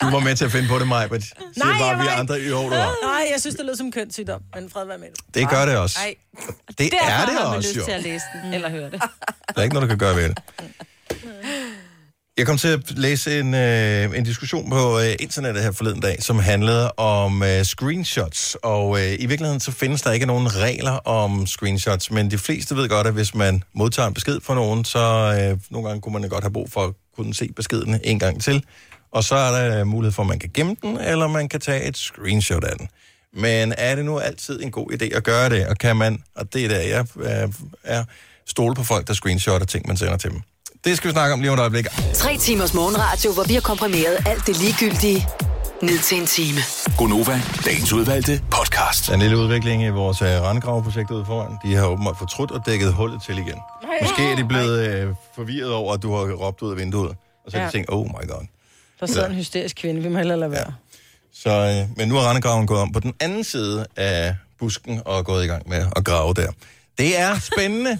Du 0.00 0.14
var 0.16 0.18
med 0.24 0.36
til 0.36 0.44
at 0.44 0.52
finde 0.52 0.68
på 0.68 0.78
det, 0.78 0.88
Majbert. 0.88 1.22
Siger 1.22 1.34
Nej, 1.64 1.78
bare, 1.78 2.02
vi 2.02 2.08
andre 2.08 2.40
i 2.40 2.50
år, 2.52 2.62
du 2.62 2.68
var. 2.68 2.94
Nej, 3.02 3.26
jeg 3.32 3.40
synes, 3.40 3.56
det 3.56 3.66
lød 3.66 3.76
som 3.76 3.92
kønssygdom, 3.92 4.42
men 4.54 4.70
fred 4.70 4.86
være 4.86 4.98
med 4.98 5.06
det. 5.10 5.34
Det 5.34 5.48
gør 5.48 5.64
det 5.66 5.76
også. 5.76 5.98
Ej, 6.00 6.14
Det 6.78 6.86
er 6.86 6.90
Derfor 6.90 7.26
det 7.26 7.34
har 7.40 7.48
man 7.48 7.56
også, 7.56 7.68
lyst 7.68 7.76
jo. 7.76 7.84
til 7.84 7.92
at 7.92 8.02
læse 8.02 8.24
den, 8.44 8.54
eller 8.54 8.70
høre 8.70 8.90
det. 8.90 9.00
Der 9.48 9.54
er 9.56 9.62
ikke 9.62 9.74
noget, 9.74 9.88
du 9.90 9.92
kan 9.96 9.98
gøre 9.98 10.16
ved 10.16 10.28
det. 10.28 10.38
Jeg 12.40 12.46
kom 12.46 12.58
til 12.58 12.68
at 12.68 12.98
læse 12.98 13.40
en, 13.40 13.54
øh, 13.54 14.18
en 14.18 14.24
diskussion 14.24 14.70
på 14.70 14.98
øh, 14.98 15.14
internettet 15.20 15.62
her 15.62 15.72
forleden 15.72 16.00
dag, 16.00 16.22
som 16.22 16.38
handlede 16.38 16.92
om 16.92 17.42
øh, 17.42 17.64
screenshots. 17.64 18.56
Og 18.62 19.00
øh, 19.00 19.12
i 19.12 19.26
virkeligheden 19.26 19.60
så 19.60 19.72
findes 19.72 20.02
der 20.02 20.12
ikke 20.12 20.26
nogen 20.26 20.56
regler 20.56 20.90
om 20.90 21.46
screenshots, 21.46 22.10
men 22.10 22.30
de 22.30 22.38
fleste 22.38 22.76
ved 22.76 22.88
godt, 22.88 23.06
at 23.06 23.12
hvis 23.12 23.34
man 23.34 23.62
modtager 23.72 24.08
en 24.08 24.14
besked 24.14 24.40
fra 24.42 24.54
nogen, 24.54 24.84
så 24.84 24.98
øh, 24.98 25.58
nogle 25.70 25.88
gange 25.88 26.00
kunne 26.00 26.12
man 26.12 26.28
godt 26.28 26.44
have 26.44 26.52
brug 26.52 26.70
for 26.70 26.80
at 26.84 26.92
kunne 27.16 27.34
se 27.34 27.48
beskeden 27.56 28.00
en 28.04 28.18
gang 28.18 28.42
til. 28.42 28.64
Og 29.12 29.24
så 29.24 29.34
er 29.34 29.50
der 29.50 29.80
øh, 29.80 29.86
mulighed 29.86 30.12
for, 30.12 30.22
at 30.22 30.28
man 30.28 30.38
kan 30.38 30.50
gemme 30.54 30.76
den, 30.82 30.96
eller 30.96 31.28
man 31.28 31.48
kan 31.48 31.60
tage 31.60 31.84
et 31.84 31.96
screenshot 31.96 32.64
af 32.64 32.76
den. 32.78 32.88
Men 33.34 33.74
er 33.78 33.94
det 33.94 34.04
nu 34.04 34.18
altid 34.18 34.62
en 34.62 34.70
god 34.70 34.92
idé 34.92 35.16
at 35.16 35.24
gøre 35.24 35.48
det? 35.48 35.66
Og 35.66 35.78
kan 35.78 35.96
man, 35.96 36.22
og 36.36 36.52
det 36.52 36.64
er 36.64 36.68
der, 36.68 36.80
jeg 36.80 37.06
er, 37.24 37.48
er 37.84 38.04
stole 38.46 38.74
på 38.74 38.84
folk, 38.84 39.08
der 39.08 39.14
screenshotter 39.14 39.66
ting, 39.66 39.86
man 39.88 39.96
sender 39.96 40.16
til 40.16 40.30
dem. 40.30 40.40
Det 40.84 40.96
skal 40.96 41.08
vi 41.08 41.12
snakke 41.12 41.32
om 41.34 41.40
lige 41.40 41.50
om 41.50 41.54
et 41.54 41.60
øjeblik. 41.60 41.86
Tre 42.14 42.36
timers 42.36 42.74
morgenradio, 42.74 43.32
hvor 43.32 43.44
vi 43.48 43.54
har 43.54 43.60
komprimeret 43.60 44.16
alt 44.26 44.46
det 44.46 44.56
ligegyldige 44.62 45.26
ned 45.82 45.98
til 45.98 46.18
en 46.20 46.26
time. 46.26 46.58
Gonova, 46.98 47.40
dagens 47.64 47.92
udvalgte 47.92 48.42
podcast. 48.50 49.06
Der 49.06 49.10
er 49.12 49.14
en 49.14 49.20
lille 49.22 49.36
udvikling 49.38 49.82
i 49.84 49.88
vores 49.88 50.22
uh, 50.22 50.28
randgraveprojekt 50.28 51.10
ude 51.10 51.24
foran. 51.24 51.56
De 51.64 51.74
har 51.76 51.86
åbenbart 51.86 52.16
fortrudt 52.18 52.50
og 52.50 52.66
dækket 52.66 52.92
hullet 52.92 53.22
til 53.26 53.38
igen. 53.38 53.58
Måske 54.02 54.22
er 54.32 54.36
de 54.36 54.44
blevet 54.44 54.88
øh, 54.88 55.14
forvirret 55.36 55.72
over, 55.72 55.94
at 55.94 56.02
du 56.02 56.14
har 56.14 56.32
råbt 56.34 56.62
ud 56.62 56.70
af 56.70 56.76
vinduet. 56.76 57.10
Og 57.44 57.50
så 57.50 57.56
har 57.56 57.60
de 57.60 57.64
Ja. 57.66 57.70
tænkt, 57.70 57.88
oh 57.92 58.06
my 58.06 58.28
god. 58.28 58.46
Der 59.00 59.06
sidder 59.06 59.26
en 59.28 59.34
hysterisk 59.34 59.76
kvinde, 59.76 60.02
vi 60.02 60.08
må 60.08 60.18
hellere 60.18 60.38
lade 60.38 60.50
være. 60.50 60.72
Så, 61.34 61.50
øh, 61.50 61.96
men 61.96 62.08
nu 62.08 62.16
er 62.16 62.28
rendegraven 62.28 62.66
gået 62.66 62.80
om 62.80 62.92
på 62.92 63.00
den 63.00 63.14
anden 63.20 63.44
side 63.44 63.86
af 63.96 64.36
busken 64.58 65.02
og 65.04 65.24
gået 65.24 65.44
i 65.44 65.46
gang 65.46 65.68
med 65.68 65.86
at 65.96 66.04
grave 66.04 66.34
der. 66.34 66.52
Det 66.98 67.18
er 67.20 67.38
spændende. 67.38 67.98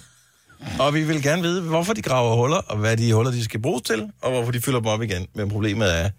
Og 0.78 0.94
vi 0.94 1.04
vil 1.04 1.22
gerne 1.22 1.42
vide, 1.42 1.62
hvorfor 1.62 1.92
de 1.92 2.02
graver 2.02 2.36
huller, 2.36 2.56
og 2.56 2.76
hvad 2.76 2.96
de 2.96 3.12
huller, 3.12 3.30
de 3.30 3.44
skal 3.44 3.62
bruges 3.62 3.82
til, 3.82 4.10
og 4.22 4.30
hvorfor 4.30 4.52
de 4.52 4.60
fylder 4.60 4.78
dem 4.78 4.86
op 4.86 5.02
igen. 5.02 5.26
Men 5.34 5.48
problemet 5.48 6.00
er, 6.00 6.10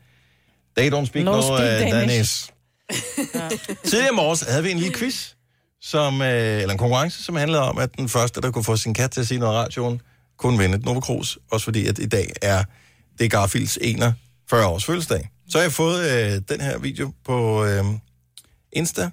they 0.77 0.91
don't 0.93 1.05
speak 1.05 1.25
No 1.25 1.31
no, 1.31 1.41
speak 1.41 1.85
uh, 1.85 1.91
Danish. 1.91 1.93
Danish. 1.93 2.51
Tidligere 3.89 4.15
morges 4.15 4.41
havde 4.41 4.63
vi 4.63 4.71
en 4.71 4.77
lille 4.77 4.93
quiz, 4.93 5.33
som, 5.81 6.21
øh, 6.21 6.61
eller 6.61 6.71
en 6.71 6.77
konkurrence, 6.77 7.23
som 7.23 7.35
handlede 7.35 7.61
om, 7.61 7.77
at 7.77 7.97
den 7.97 8.09
første, 8.09 8.41
der 8.41 8.51
kunne 8.51 8.63
få 8.63 8.75
sin 8.75 8.93
kat 8.93 9.11
til 9.11 9.21
at 9.21 9.27
sige 9.27 9.39
noget 9.39 9.53
i 9.53 9.57
radioen, 9.57 10.01
kunne 10.37 10.59
vinde 10.59 10.75
et 10.75 10.85
Nova 10.85 10.99
Cruz. 10.99 11.37
Også 11.51 11.63
fordi, 11.63 11.87
at 11.87 11.99
i 11.99 12.05
dag 12.05 12.31
er 12.41 12.63
det 13.19 13.25
er 13.25 13.29
Garfields 13.29 13.77
41 13.81 14.65
års 14.65 14.85
fødselsdag. 14.85 15.29
Så 15.49 15.57
har 15.57 15.63
jeg 15.63 15.71
fået 15.71 16.11
øh, 16.11 16.41
den 16.49 16.61
her 16.61 16.77
video 16.77 17.11
på 17.25 17.65
øh, 17.65 17.83
Insta 18.73 19.09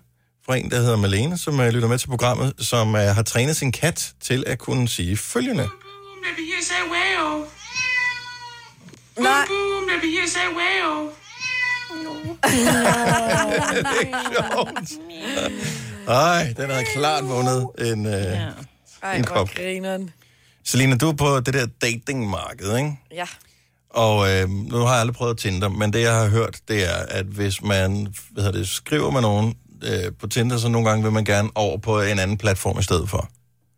fra 0.48 0.56
en, 0.56 0.70
der 0.70 0.80
hedder 0.80 0.96
Malene, 0.96 1.38
som 1.38 1.60
øh, 1.60 1.68
lytter 1.68 1.88
med 1.88 1.98
til 1.98 2.08
programmet, 2.08 2.54
som 2.58 2.94
øh, 2.94 3.00
har 3.00 3.22
trænet 3.22 3.56
sin 3.56 3.72
kat 3.72 4.12
til 4.20 4.44
at 4.46 4.58
kunne 4.58 4.88
sige 4.88 5.16
følgende. 5.16 5.62
Let 5.62 5.70
me 6.38 6.44
hear 6.50 6.62
say 6.62 6.82
wow. 6.94 7.44
Nej. 9.18 9.46
Boom, 9.48 9.88
let 9.88 10.02
me 10.02 10.10
hear 10.10 10.26
say 10.26 10.48
wow. 10.58 11.10
Ej, 16.08 16.54
den 16.56 16.70
havde 16.70 16.84
klart 16.94 17.28
vundet 17.28 17.68
en, 17.78 18.06
øh, 18.06 18.12
ja. 18.12 18.48
Ej, 19.02 19.16
en 19.16 19.24
kop. 19.24 19.50
grineren. 19.50 20.10
Selina, 20.64 20.96
du 20.96 21.08
er 21.08 21.12
på 21.12 21.40
det 21.40 21.54
der 21.54 21.66
datingmarked, 21.82 22.76
ikke? 22.76 22.98
Ja. 23.12 23.26
Og 23.90 24.30
øh, 24.30 24.48
nu 24.50 24.76
har 24.76 24.92
jeg 24.92 25.00
aldrig 25.00 25.16
prøvet 25.16 25.38
Tinder, 25.38 25.68
men 25.68 25.92
det 25.92 26.00
jeg 26.00 26.14
har 26.14 26.28
hørt, 26.28 26.60
det 26.68 26.84
er, 26.84 26.96
at 27.08 27.26
hvis 27.26 27.62
man 27.62 28.14
hvad 28.30 28.44
hedder 28.44 28.58
det, 28.58 28.68
skriver 28.68 29.10
med 29.10 29.20
nogen 29.20 29.54
øh, 29.84 30.12
på 30.20 30.26
Tinder, 30.26 30.58
så 30.58 30.68
nogle 30.68 30.88
gange 30.88 31.02
vil 31.02 31.12
man 31.12 31.24
gerne 31.24 31.50
over 31.54 31.78
på 31.78 32.00
en 32.00 32.18
anden 32.18 32.36
platform 32.38 32.78
i 32.78 32.82
stedet 32.82 33.10
for. 33.10 33.28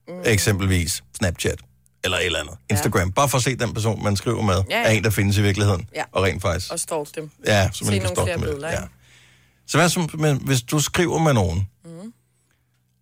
Mm. 0.09 0.15
Eksempelvis 0.25 1.03
Snapchat 1.17 1.59
eller 2.05 2.19
et 2.19 2.27
eller 2.27 2.39
andet. 2.41 2.55
Instagram. 2.71 3.13
Bare 3.13 3.29
for 3.29 3.39
at 3.39 3.45
se 3.45 3.57
den 3.57 3.75
person, 3.75 4.05
man 4.05 4.17
skriver 4.17 4.43
med, 4.43 4.55
Ja, 4.55 4.61
ja, 4.71 4.77
ja. 4.77 4.81
ja. 4.81 4.87
er 4.89 4.91
en, 4.91 5.05
der 5.05 5.11
findes 5.11 5.39
i 5.39 5.43
virkeligheden. 5.43 5.89
Ja. 5.95 6.03
Og 6.13 6.23
rent 6.23 6.43
faktisk. 6.43 6.73
Og 6.73 6.81
stalk 6.81 7.15
dem. 7.15 7.31
Ja, 7.47 7.71
så 7.73 7.79
Se 7.79 7.85
man 7.85 7.93
kan 7.93 8.03
nogle 8.03 8.17
stoppe 8.17 8.33
flere 8.33 8.39
med. 8.39 8.49
billeder, 8.49 8.71
Ja. 8.71 8.81
Så 9.67 9.79
hvad 9.79 9.89
som, 9.89 10.11
men, 10.15 10.37
hvis 10.45 10.63
du 10.63 10.81
skriver 10.81 11.19
med 11.19 11.33
nogen, 11.35 11.69
mm. 11.85 12.13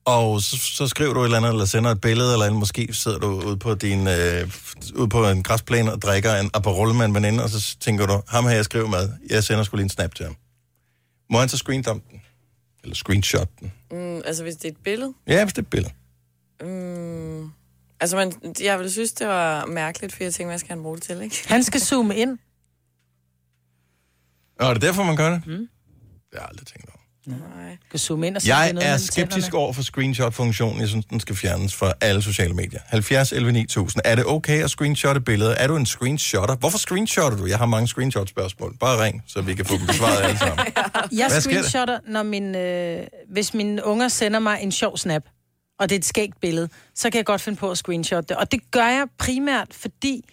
og 0.04 0.42
så, 0.42 0.56
så 0.56 0.86
skriver 0.88 1.14
du 1.14 1.20
et 1.20 1.24
eller 1.24 1.36
andet, 1.36 1.50
eller 1.50 1.64
sender 1.64 1.90
et 1.90 2.00
billede, 2.00 2.32
eller 2.32 2.46
andet, 2.46 2.58
måske 2.58 2.88
sidder 2.92 3.18
du 3.18 3.26
ude 3.26 3.56
på, 3.56 3.74
din, 3.74 4.06
øh, 4.08 4.50
ude 4.94 5.08
på 5.08 5.28
en 5.28 5.42
græsplæne 5.42 5.92
og 5.92 6.02
drikker 6.02 6.34
en 6.34 6.50
Aperol 6.54 6.94
med 6.94 7.04
en 7.04 7.14
veninde, 7.14 7.44
og 7.44 7.50
så 7.50 7.76
tænker 7.80 8.06
du, 8.06 8.22
ham 8.28 8.44
her 8.44 8.50
jeg 8.54 8.64
skriver 8.64 8.88
med, 8.88 9.08
jeg 9.30 9.44
sender 9.44 9.64
skulle 9.64 9.78
lige 9.78 9.84
en 9.84 9.90
snap 9.90 10.14
til 10.14 10.24
ham. 10.24 10.36
Må 11.30 11.38
han 11.38 11.48
så 11.48 11.56
screendump 11.56 12.02
den? 12.10 12.20
Eller 12.82 12.94
screenshot 12.94 13.48
den? 13.60 13.72
Mm, 13.90 14.22
altså, 14.24 14.42
hvis 14.42 14.56
det 14.56 14.64
er 14.64 14.72
et 14.72 14.82
billede. 14.84 15.14
Ja, 15.26 15.44
hvis 15.44 15.52
det 15.52 15.58
er 15.58 15.66
et 15.66 15.70
billede. 15.70 15.92
Mm, 16.60 17.50
altså, 18.00 18.16
man, 18.16 18.32
jeg 18.60 18.78
ville 18.78 18.90
synes, 18.92 19.12
det 19.12 19.26
var 19.26 19.66
mærkeligt, 19.66 20.12
for 20.14 20.24
jeg 20.24 20.34
tænkte, 20.34 20.50
hvad 20.50 20.58
skal 20.58 20.68
han 20.68 20.82
bruge 20.82 20.96
det 20.96 21.02
til, 21.02 21.22
ikke? 21.22 21.48
Han 21.48 21.64
skal 21.64 21.80
zoome 21.80 22.16
ind. 22.16 22.38
Og 24.60 24.68
er 24.68 24.72
det 24.72 24.82
derfor, 24.82 25.02
man 25.02 25.16
gør 25.16 25.30
det? 25.30 25.46
Mm. 25.46 25.52
Det 25.52 25.68
har 26.32 26.38
jeg 26.40 26.48
aldrig 26.48 26.66
tænkt 26.66 26.88
over. 26.88 26.97
Nej. 27.28 27.76
Skal 27.88 28.00
zoome 28.00 28.26
ind 28.26 28.36
og 28.36 28.42
se, 28.42 28.48
Jeg 28.48 28.72
noget 28.72 28.88
er 28.88 28.96
skeptisk 28.96 29.54
over 29.54 29.72
for 29.72 29.82
screenshot-funktionen. 29.82 30.80
Jeg 30.80 30.88
synes, 30.88 31.04
den 31.04 31.20
skal 31.20 31.36
fjernes 31.36 31.74
fra 31.74 31.92
alle 32.00 32.22
sociale 32.22 32.54
medier. 32.54 32.80
70 32.86 33.32
11 33.32 33.52
9000. 33.52 34.02
Er 34.04 34.14
det 34.14 34.24
okay 34.26 34.64
at 34.64 34.70
screenshotte 34.70 35.20
billeder? 35.20 35.54
Er 35.54 35.66
du 35.66 35.76
en 35.76 35.86
screenshotter? 35.86 36.56
Hvorfor 36.56 36.78
screenshotter 36.78 37.38
du? 37.38 37.46
Jeg 37.46 37.58
har 37.58 37.66
mange 37.66 37.88
screenshot-spørgsmål. 37.88 38.76
Bare 38.80 39.04
ring, 39.04 39.22
så 39.26 39.42
vi 39.42 39.54
kan 39.54 39.64
få 39.64 39.76
dem 39.78 39.86
besvaret 39.86 40.22
alle 40.22 40.38
sammen. 40.38 40.58
Jeg 41.20 41.26
Hvad 41.30 41.40
screenshotter, 41.40 41.98
når 42.08 42.22
min, 42.22 42.54
øh, 42.54 43.06
hvis 43.28 43.54
mine 43.54 43.84
unger 43.84 44.08
sender 44.08 44.38
mig 44.38 44.58
en 44.62 44.72
sjov 44.72 44.96
snap, 44.96 45.22
og 45.78 45.88
det 45.88 45.94
er 45.94 45.98
et 45.98 46.04
skægt 46.04 46.40
billede, 46.40 46.68
så 46.94 47.10
kan 47.10 47.16
jeg 47.16 47.26
godt 47.26 47.40
finde 47.40 47.58
på 47.58 47.70
at 47.70 47.78
screenshotte 47.78 48.28
det. 48.28 48.36
Og 48.36 48.52
det 48.52 48.70
gør 48.70 48.86
jeg 48.86 49.06
primært, 49.18 49.68
fordi 49.70 50.24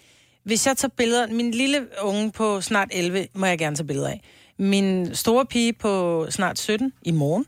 hvis 0.46 0.68
jeg 0.68 0.78
tager 0.78 0.92
billeder... 0.98 1.28
Min 1.28 1.52
lille 1.52 1.88
unge 2.02 2.32
på 2.32 2.62
snart 2.62 2.88
11 2.92 3.28
må 3.36 3.46
jeg 3.46 3.58
gerne 3.58 3.76
tage 3.76 3.88
billeder 3.88 4.08
af. 4.08 4.22
Min 4.60 5.16
store 5.16 5.46
pige 5.46 5.74
på 5.74 6.26
snart 6.30 6.60
17 6.60 6.94
i 7.02 7.12
morgen, 7.12 7.46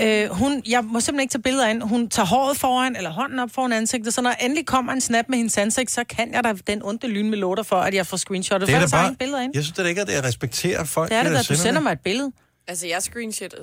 øh, 0.00 0.30
hun, 0.30 0.62
jeg 0.68 0.84
må 0.84 1.00
simpelthen 1.00 1.20
ikke 1.20 1.32
tage 1.32 1.42
billeder 1.42 1.64
af 1.64 1.70
hende. 1.72 1.86
Hun 1.86 2.08
tager 2.08 2.26
håret 2.26 2.56
foran, 2.56 2.96
eller 2.96 3.10
hånden 3.10 3.38
op 3.38 3.50
foran 3.50 3.72
ansigtet, 3.72 4.14
så 4.14 4.22
når 4.22 4.30
endelig 4.30 4.66
kommer 4.66 4.92
en 4.92 5.00
snap 5.00 5.24
med 5.28 5.36
hendes 5.36 5.58
ansigt, 5.58 5.90
så 5.90 6.04
kan 6.04 6.34
jeg 6.34 6.44
da 6.44 6.52
den 6.66 6.82
onde 6.82 7.08
lyn 7.08 7.30
med 7.30 7.38
låter 7.38 7.62
for, 7.62 7.76
at 7.76 7.94
jeg 7.94 8.06
får 8.06 8.16
screenshottet. 8.16 8.68
Det 8.68 8.74
er 8.76 8.80
da 8.80 8.86
bare... 8.90 9.14
billeder 9.18 9.40
hende. 9.40 9.56
Jeg 9.56 9.64
synes 9.64 9.76
det 9.76 9.84
er 9.84 9.88
ikke, 9.88 10.00
at 10.00 10.14
jeg 10.14 10.24
respekterer 10.24 10.84
folk. 10.84 11.10
Det 11.10 11.18
er 11.18 11.22
det, 11.22 11.36
at 11.36 11.48
du 11.48 11.54
sender 11.54 11.80
mig 11.80 11.92
et 11.92 12.00
billede. 12.00 12.32
Altså, 12.68 12.86
jeg 12.86 13.02
screenshotter... 13.02 13.58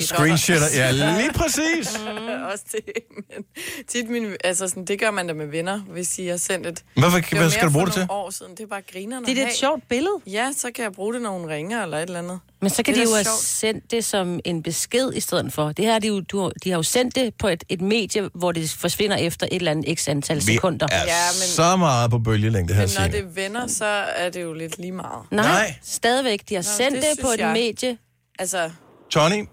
Screenshotter, 0.00 0.66
ja, 0.74 0.90
lige 1.20 1.32
præcis. 1.32 2.00
Også 2.52 2.64
det, 2.72 2.82
men 3.10 3.44
tit 3.88 4.10
min, 4.10 4.26
altså 4.44 4.68
sådan, 4.68 4.84
det 4.84 4.98
gør 5.00 5.10
man 5.10 5.26
da 5.26 5.32
med 5.32 5.46
venner, 5.46 5.78
hvis 5.80 6.08
de 6.08 6.28
har 6.28 6.36
sendt 6.36 6.66
et... 6.66 6.84
Hvorfor- 6.96 7.18
Det 7.20 7.38
hvad 7.38 7.50
skal 7.50 7.66
du 7.68 7.72
bruge 7.72 7.86
det 7.86 7.94
til? 7.94 8.06
år 8.10 8.30
siden, 8.30 8.52
det 8.52 8.60
er 8.60 8.66
bare 8.66 8.82
griner. 8.92 9.20
Det 9.20 9.38
er 9.42 9.46
et 9.46 9.54
sjovt 9.56 9.88
billede. 9.88 10.14
Ja, 10.26 10.50
så 10.56 10.70
kan 10.74 10.84
jeg 10.84 10.92
bruge 10.92 11.14
det, 11.14 11.22
når 11.22 11.30
hun 11.38 11.48
ringer 11.48 11.82
eller 11.82 11.96
et 11.98 12.02
eller 12.02 12.18
andet. 12.18 12.40
Men 12.60 12.70
så 12.70 12.82
kan 12.82 12.94
Det 12.94 13.00
de 13.06 13.08
jo 13.10 13.14
have 13.14 13.24
sendt 13.42 13.90
det 13.90 14.04
som 14.04 14.40
en 14.44 14.62
besked 14.62 15.12
i 15.14 15.20
stedet 15.20 15.52
for. 15.52 15.72
Det 15.72 15.84
her, 15.84 15.94
er 15.94 15.98
de, 15.98 16.06
jo, 16.06 16.20
du, 16.20 16.40
har- 16.40 16.52
de 16.64 16.70
har 16.70 16.76
jo 16.78 16.82
sendt 16.82 17.14
det 17.14 17.34
på 17.38 17.48
et, 17.48 17.64
et 17.68 17.80
medie, 17.80 18.30
hvor 18.34 18.52
det 18.52 18.70
forsvinder 18.70 19.16
efter 19.16 19.46
et 19.52 19.56
eller 19.56 19.70
andet 19.70 19.98
x 19.98 20.08
antal 20.08 20.36
Vi 20.36 20.40
sekunder. 20.42 20.86
er 20.92 20.96
Ja, 21.04 21.26
men- 21.32 21.48
så 21.48 21.76
meget 21.76 22.10
på 22.10 22.18
bølgelængde 22.18 22.74
her, 22.74 22.82
Men 22.82 22.90
når 22.98 23.08
det 23.08 23.20
er 23.20 23.24
venner, 23.42 23.66
så 23.66 23.84
er 24.16 24.30
det 24.30 24.42
jo 24.42 24.52
lidt 24.52 24.78
lige 24.78 24.92
meget. 24.92 25.22
Nej, 25.30 25.44
Nej. 25.46 25.74
Stadigvæk. 25.84 26.40
De 26.48 26.54
har 26.54 26.62
Nå, 26.62 26.68
sendt 26.76 26.96
det 26.96 27.04
det, 27.16 27.24
på 27.24 27.28
et 27.30 27.38
jeg. 27.38 27.52
medie. 27.52 27.98
Altså, 28.38 28.70
Tony, 29.10 29.44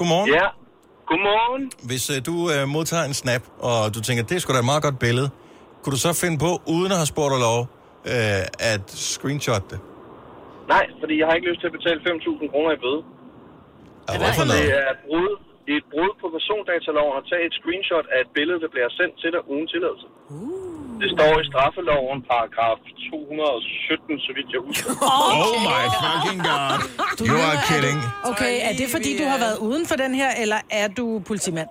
godmorgen. 0.00 0.28
Ja, 0.38 0.46
godmorgen. 1.10 1.62
Hvis 1.90 2.04
øh, 2.14 2.18
du 2.28 2.34
øh, 2.54 2.62
modtager 2.76 3.04
en 3.10 3.14
snap, 3.22 3.42
og 3.68 3.94
du 3.94 4.00
tænker, 4.06 4.22
det 4.28 4.34
er 4.36 4.40
sgu 4.42 4.48
da 4.52 4.58
et 4.58 4.70
meget 4.72 4.82
godt 4.88 4.98
billede, 5.06 5.28
kunne 5.82 5.92
du 5.96 6.00
så 6.06 6.12
finde 6.24 6.38
på, 6.46 6.50
uden 6.74 6.90
at 6.94 6.98
have 7.02 7.10
spurgt 7.14 7.34
lov, 7.48 7.60
øh, 8.12 8.72
at 8.72 8.84
screenshot 9.12 9.64
det? 9.72 9.78
Nej, 10.74 10.84
fordi 11.00 11.14
jeg 11.20 11.26
har 11.28 11.34
ikke 11.38 11.48
lyst 11.50 11.60
til 11.62 11.68
at 11.70 11.74
betale 11.78 11.98
5.000 12.00 12.50
kroner 12.52 12.70
i 12.76 12.78
bøde. 12.84 13.00
Ja, 14.08 14.14
hvorfor 14.22 14.44
Det 14.44 14.50
noget? 14.52 14.68
er 14.82 14.88
et 14.96 15.00
brud, 15.06 15.30
det 15.70 15.76
er 15.78 15.84
et 15.86 15.92
brud 15.94 16.12
på 16.22 16.26
persondataloven 16.36 17.14
at 17.20 17.24
tage 17.30 17.44
et 17.48 17.54
screenshot 17.60 18.06
af 18.14 18.18
et 18.24 18.30
billede, 18.36 18.58
der 18.64 18.70
bliver 18.74 18.90
sendt 18.98 19.14
til 19.22 19.30
dig 19.34 19.42
uden 19.52 19.66
tilladelse. 19.72 20.06
Det 21.02 21.08
står 21.16 21.32
i 21.42 21.44
straffeloven, 21.50 22.18
paragraf 22.32 22.78
217, 23.10 24.20
så 24.26 24.30
vidt 24.36 24.48
jeg 24.54 24.62
husker. 24.68 24.90
Oh 25.44 25.54
my 25.70 25.84
fucking 26.02 26.40
god. 26.50 26.68
You 27.30 27.38
are 27.50 27.58
kidding. 27.68 27.98
Okay, 28.30 28.54
er 28.68 28.72
det 28.80 28.86
fordi, 28.96 29.10
du 29.20 29.24
har 29.32 29.38
været 29.46 29.58
uden 29.68 29.84
for 29.90 29.96
den 30.04 30.12
her, 30.20 30.30
eller 30.42 30.60
er 30.80 30.88
du 30.98 31.04
politimand? 31.28 31.70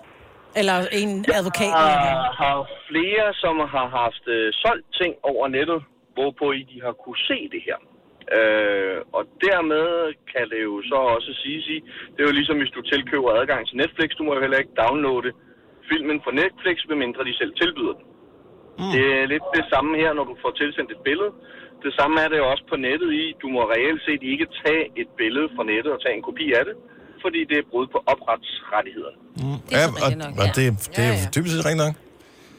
Eller 0.59 0.75
en 1.01 1.11
advokat? 1.39 1.73
Jeg 1.91 1.97
har, 2.07 2.31
har 2.43 2.57
flere, 2.89 3.25
som 3.43 3.55
har 3.75 3.87
haft 4.01 4.25
øh, 4.35 4.45
solgt 4.63 4.87
ting 4.99 5.11
over 5.31 5.45
nettet, 5.57 5.79
hvorpå 6.15 6.45
I 6.59 6.61
de 6.71 6.77
har 6.85 6.93
kunne 7.03 7.21
se 7.29 7.37
det 7.53 7.61
her. 7.67 7.77
Øh, 8.37 8.97
og 9.17 9.23
dermed 9.47 9.87
kan 10.33 10.45
det 10.53 10.59
jo 10.69 10.75
så 10.91 10.97
også 11.15 11.31
sige, 11.43 11.59
sige, 11.67 11.81
det 12.13 12.19
er 12.21 12.27
jo 12.29 12.37
ligesom 12.39 12.57
hvis 12.61 12.75
du 12.77 12.81
tilkøber 12.93 13.29
adgang 13.39 13.61
til 13.67 13.77
Netflix, 13.83 14.09
du 14.17 14.23
må 14.23 14.31
jo 14.35 14.41
heller 14.45 14.61
ikke 14.63 14.75
downloade 14.83 15.31
filmen 15.89 16.17
fra 16.25 16.33
Netflix, 16.41 16.75
medmindre 16.89 17.21
de 17.29 17.33
selv 17.41 17.53
tilbyder 17.61 17.95
den. 17.99 18.05
Mm. 18.81 18.91
Det 18.95 19.03
er 19.19 19.25
lidt 19.33 19.45
det 19.57 19.65
samme 19.73 19.91
her, 20.03 20.11
når 20.17 20.25
du 20.31 20.35
får 20.43 20.51
tilsendt 20.61 20.89
et 20.95 21.01
billede. 21.09 21.31
Det 21.85 21.91
samme 21.99 22.15
er 22.23 22.27
det 22.31 22.37
jo 22.41 22.47
også 22.53 22.65
på 22.71 22.75
nettet 22.87 23.09
i, 23.23 23.25
du 23.41 23.47
må 23.55 23.61
reelt 23.75 24.01
set 24.07 24.21
ikke 24.33 24.47
tage 24.63 24.83
et 25.01 25.09
billede 25.21 25.47
fra 25.55 25.63
nettet 25.71 25.91
og 25.95 25.99
tage 26.03 26.15
en 26.19 26.25
kopi 26.29 26.45
af 26.59 26.63
det, 26.69 26.75
fordi 27.23 27.39
det 27.49 27.57
er 27.61 27.65
brud 27.71 27.87
på 27.95 27.99
opretsrettighederne. 28.13 29.17
Mm. 29.41 29.59
Det 29.69 29.75
er 29.83 29.87
Ja, 29.87 29.87
og, 30.05 30.09
nok, 30.23 30.33
og 30.41 30.45
ja. 30.47 30.53
det, 30.57 30.63
det 30.95 31.03
er 31.09 31.13
Ja, 31.13 31.23
ja. 31.23 31.29
typisk 31.35 31.53
rigtigt 31.67 31.83
nok. 31.85 31.95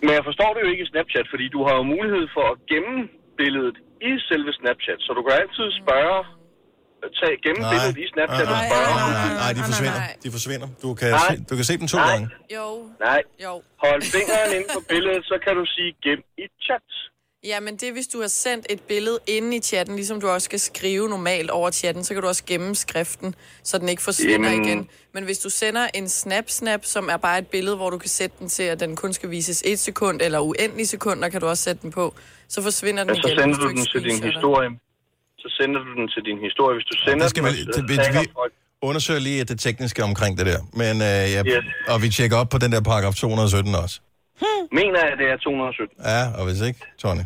Men 0.05 0.13
jeg 0.19 0.25
forstår 0.31 0.51
det 0.55 0.61
jo 0.65 0.69
ikke 0.73 0.85
i 0.87 0.91
Snapchat, 0.93 1.27
fordi 1.33 1.47
du 1.57 1.61
har 1.67 1.75
jo 1.81 1.85
mulighed 1.95 2.25
for 2.37 2.45
at 2.53 2.57
gemme 2.73 2.95
billedet 3.41 3.77
i 4.09 4.11
selve 4.29 4.51
Snapchat. 4.59 4.99
Så 5.07 5.11
du 5.17 5.23
kan 5.27 5.35
altid 5.43 5.67
spørge, 5.83 6.19
tage, 7.21 7.37
gemme 7.45 7.61
Nej. 7.63 7.71
billedet 7.73 7.97
i 8.05 8.07
Snapchat 8.13 8.47
og 8.55 8.57
Nej, 8.59 8.69
spørge. 8.71 8.93
nej, 9.01 9.11
nej, 9.19 9.35
nej, 9.43 9.53
de 9.59 9.63
forsvinder. 9.71 10.01
De 10.25 10.29
forsvinder. 10.37 10.69
Du 10.85 10.89
kan, 11.01 11.11
Nej. 11.11 11.37
se, 11.37 11.45
du 11.51 11.55
kan 11.59 11.65
se 11.71 11.75
dem 11.83 11.89
to 11.95 11.99
Nej. 11.99 12.09
gange. 12.11 12.27
jo, 12.57 12.67
Nej, 13.09 13.21
jo. 13.45 13.53
hold 13.85 14.03
fingeren 14.17 14.51
inde 14.57 14.69
på 14.77 14.81
billedet, 14.93 15.23
så 15.31 15.37
kan 15.45 15.53
du 15.61 15.65
sige 15.75 15.91
gem 16.05 16.21
i 16.45 16.47
chat. 16.67 16.89
Ja, 17.45 17.61
men 17.61 17.77
det 17.77 17.89
er, 17.89 17.93
hvis 17.93 18.07
du 18.07 18.21
har 18.21 18.29
sendt 18.29 18.67
et 18.71 18.81
billede 18.81 19.19
inde 19.27 19.57
i 19.57 19.61
chatten, 19.61 19.97
ligesom 19.97 20.21
du 20.21 20.29
også 20.29 20.45
skal 20.45 20.61
skrive 20.61 21.09
normalt 21.09 21.51
over 21.51 21.71
chatten, 21.71 22.05
så 22.05 22.15
kan 22.15 22.23
du 22.23 22.29
også 22.29 22.45
gemme 22.47 22.75
skriften, 22.75 23.35
så 23.63 23.79
den 23.79 23.89
ikke 23.89 24.03
forsvinder 24.03 24.51
Jamen. 24.51 24.65
igen. 24.65 24.89
Men 25.15 25.25
hvis 25.25 25.39
du 25.39 25.51
sender 25.51 25.89
en 25.95 26.09
snap-snap, 26.09 26.85
som 26.85 27.09
er 27.09 27.17
bare 27.17 27.39
et 27.39 27.47
billede, 27.47 27.77
hvor 27.77 27.91
du 27.91 27.99
kan 27.99 28.09
sætte 28.09 28.37
den 28.39 28.49
til, 28.49 28.63
at 28.63 28.81
den 28.81 28.97
kun 28.97 29.13
skal 29.13 29.31
vises 29.31 29.63
et 29.67 29.79
sekund 29.79 30.21
eller 30.23 30.39
uendelige 30.41 30.87
sekunder, 30.87 31.29
kan 31.29 31.41
du 31.41 31.47
også 31.47 31.63
sætte 31.63 31.83
den 31.83 31.91
på, 31.91 32.15
så 32.55 32.59
forsvinder 32.69 33.03
den 33.05 33.17
så 33.17 33.29
igen, 33.29 33.39
sender 33.39 33.47
hvis 33.49 33.59
du 33.63 33.69
ikke 33.69 33.81
den 33.81 33.87
til 33.95 34.03
din 34.11 34.21
historie. 34.31 34.71
Så 35.43 35.49
sender 35.59 35.81
du 35.87 35.91
den 36.01 36.07
til 36.15 36.23
din 36.29 36.39
historie. 36.47 36.75
Hvis 36.79 36.89
du 36.93 36.97
sender 37.05 37.25
Det 37.25 37.31
skal 37.31 37.43
den, 37.45 37.53
vi, 37.53 37.59
så 37.77 37.81
det, 37.81 38.15
vi, 38.21 38.51
undersøger 38.89 39.21
lige 39.29 39.45
det 39.45 39.59
tekniske 39.67 40.01
omkring 40.11 40.33
det 40.39 40.47
der. 40.51 40.61
Men, 40.81 40.95
øh, 41.09 41.25
ja, 41.35 41.41
Yes. 41.47 41.65
Og 41.93 41.97
vi 42.03 42.09
tjekker 42.17 42.37
op 42.43 42.49
på 42.55 42.59
den 42.65 42.71
der 42.75 42.83
paragraf 42.91 43.15
217 43.15 43.75
også. 43.85 43.97
Mener 44.81 44.99
jeg, 45.07 45.15
det 45.21 45.27
er 45.33 45.37
217. 45.37 45.97
Ja, 46.13 46.23
og 46.39 46.43
hvis 46.47 46.61
ikke, 46.69 46.81
Tony. 47.03 47.25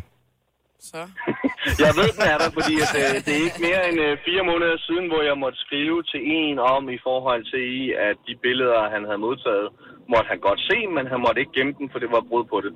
Så. 0.89 1.01
Jeg 1.85 1.91
ved, 1.99 2.09
den 2.17 2.25
er 2.33 2.37
der, 2.43 2.49
fordi 2.57 2.73
at, 2.85 2.91
øh, 3.01 3.15
det 3.25 3.31
er 3.37 3.41
ikke 3.47 3.61
mere 3.67 3.81
end 3.89 3.97
øh, 4.07 4.11
fire 4.27 4.43
måneder 4.51 4.77
siden, 4.87 5.05
hvor 5.11 5.21
jeg 5.29 5.37
måtte 5.43 5.59
skrive 5.65 5.97
til 6.11 6.21
en 6.39 6.57
om 6.75 6.83
i 6.97 6.99
forhold 7.07 7.43
til, 7.51 7.63
i, 7.81 7.83
at 8.09 8.17
de 8.27 8.33
billeder, 8.45 8.79
han 8.95 9.03
havde 9.09 9.21
modtaget, 9.27 9.67
måtte 10.13 10.27
han 10.33 10.39
godt 10.47 10.61
se, 10.69 10.77
men 10.95 11.03
han 11.13 11.19
måtte 11.25 11.39
ikke 11.41 11.55
gemme 11.57 11.73
dem, 11.79 11.87
for 11.91 11.99
det 12.03 12.09
var 12.15 12.21
brud 12.29 12.45
på 12.53 12.57
det. 12.65 12.73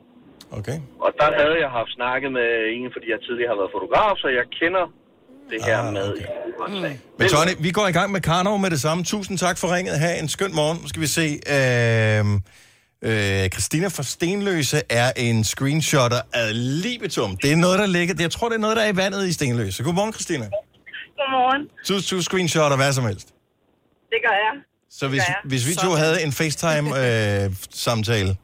Okay. 0.52 0.78
Og 1.06 1.12
der 1.20 1.30
havde 1.40 1.56
jeg 1.64 1.70
haft 1.80 1.92
snakket 1.98 2.32
med 2.32 2.48
en, 2.76 2.88
fordi 2.96 3.08
jeg 3.14 3.20
tidligere 3.28 3.50
har 3.54 3.58
været 3.62 3.72
fotograf, 3.78 4.12
så 4.24 4.28
jeg 4.40 4.46
kender 4.60 4.84
det 5.52 5.60
her 5.66 5.78
Ah, 5.78 5.94
med. 5.94 6.12
okay. 6.12 6.26
Men 7.20 7.28
Tony, 7.30 7.52
vi 7.60 7.72
går 7.72 7.88
i 7.88 7.92
gang 7.92 8.12
med 8.12 8.22
Karnov 8.22 8.60
med 8.60 8.70
det 8.70 8.82
samme. 8.82 9.04
Tusind 9.04 9.38
tak 9.38 9.58
for 9.58 9.76
ringet. 9.76 10.00
Ha' 10.00 10.20
en 10.20 10.30
skøn 10.30 10.56
morgen. 10.56 10.78
Nu 10.82 10.88
skal 10.88 11.02
vi 11.02 11.08
se. 11.08 11.40
Øh, 11.56 12.26
øh, 13.10 13.50
Christina 13.50 13.88
fra 13.88 14.04
Stenløse 14.04 14.82
er 14.90 15.12
en 15.18 15.44
screenshotter 15.44 16.22
af 16.34 16.48
libitum. 16.84 17.38
Det 17.38 17.52
er 17.52 17.56
noget, 17.56 17.80
der 17.80 17.86
ligger... 17.86 18.16
Jeg 18.20 18.32
tror, 18.32 18.50
det 18.50 18.56
er 18.56 18.60
noget, 18.60 18.78
der 18.78 18.84
er 18.84 18.92
i 18.94 18.98
vandet 18.98 19.28
i 19.28 19.34
Stenløse. 19.34 19.84
Godmorgen, 19.84 20.14
Christina. 20.14 20.46
Godmorgen. 21.18 21.62
Du, 21.90 21.94
du 22.16 22.22
screenshotter 22.22 22.78
hvad 22.78 22.94
som 22.94 23.06
helst. 23.06 23.28
Det 24.10 24.18
gør 24.28 24.34
jeg. 24.46 24.54
Så 24.92 25.08
hvis, 25.08 25.22
hvis 25.46 25.68
vi 25.70 25.74
to 25.76 25.90
havde 25.92 26.24
en 26.24 26.32
FaceTime-samtale, 26.32 28.36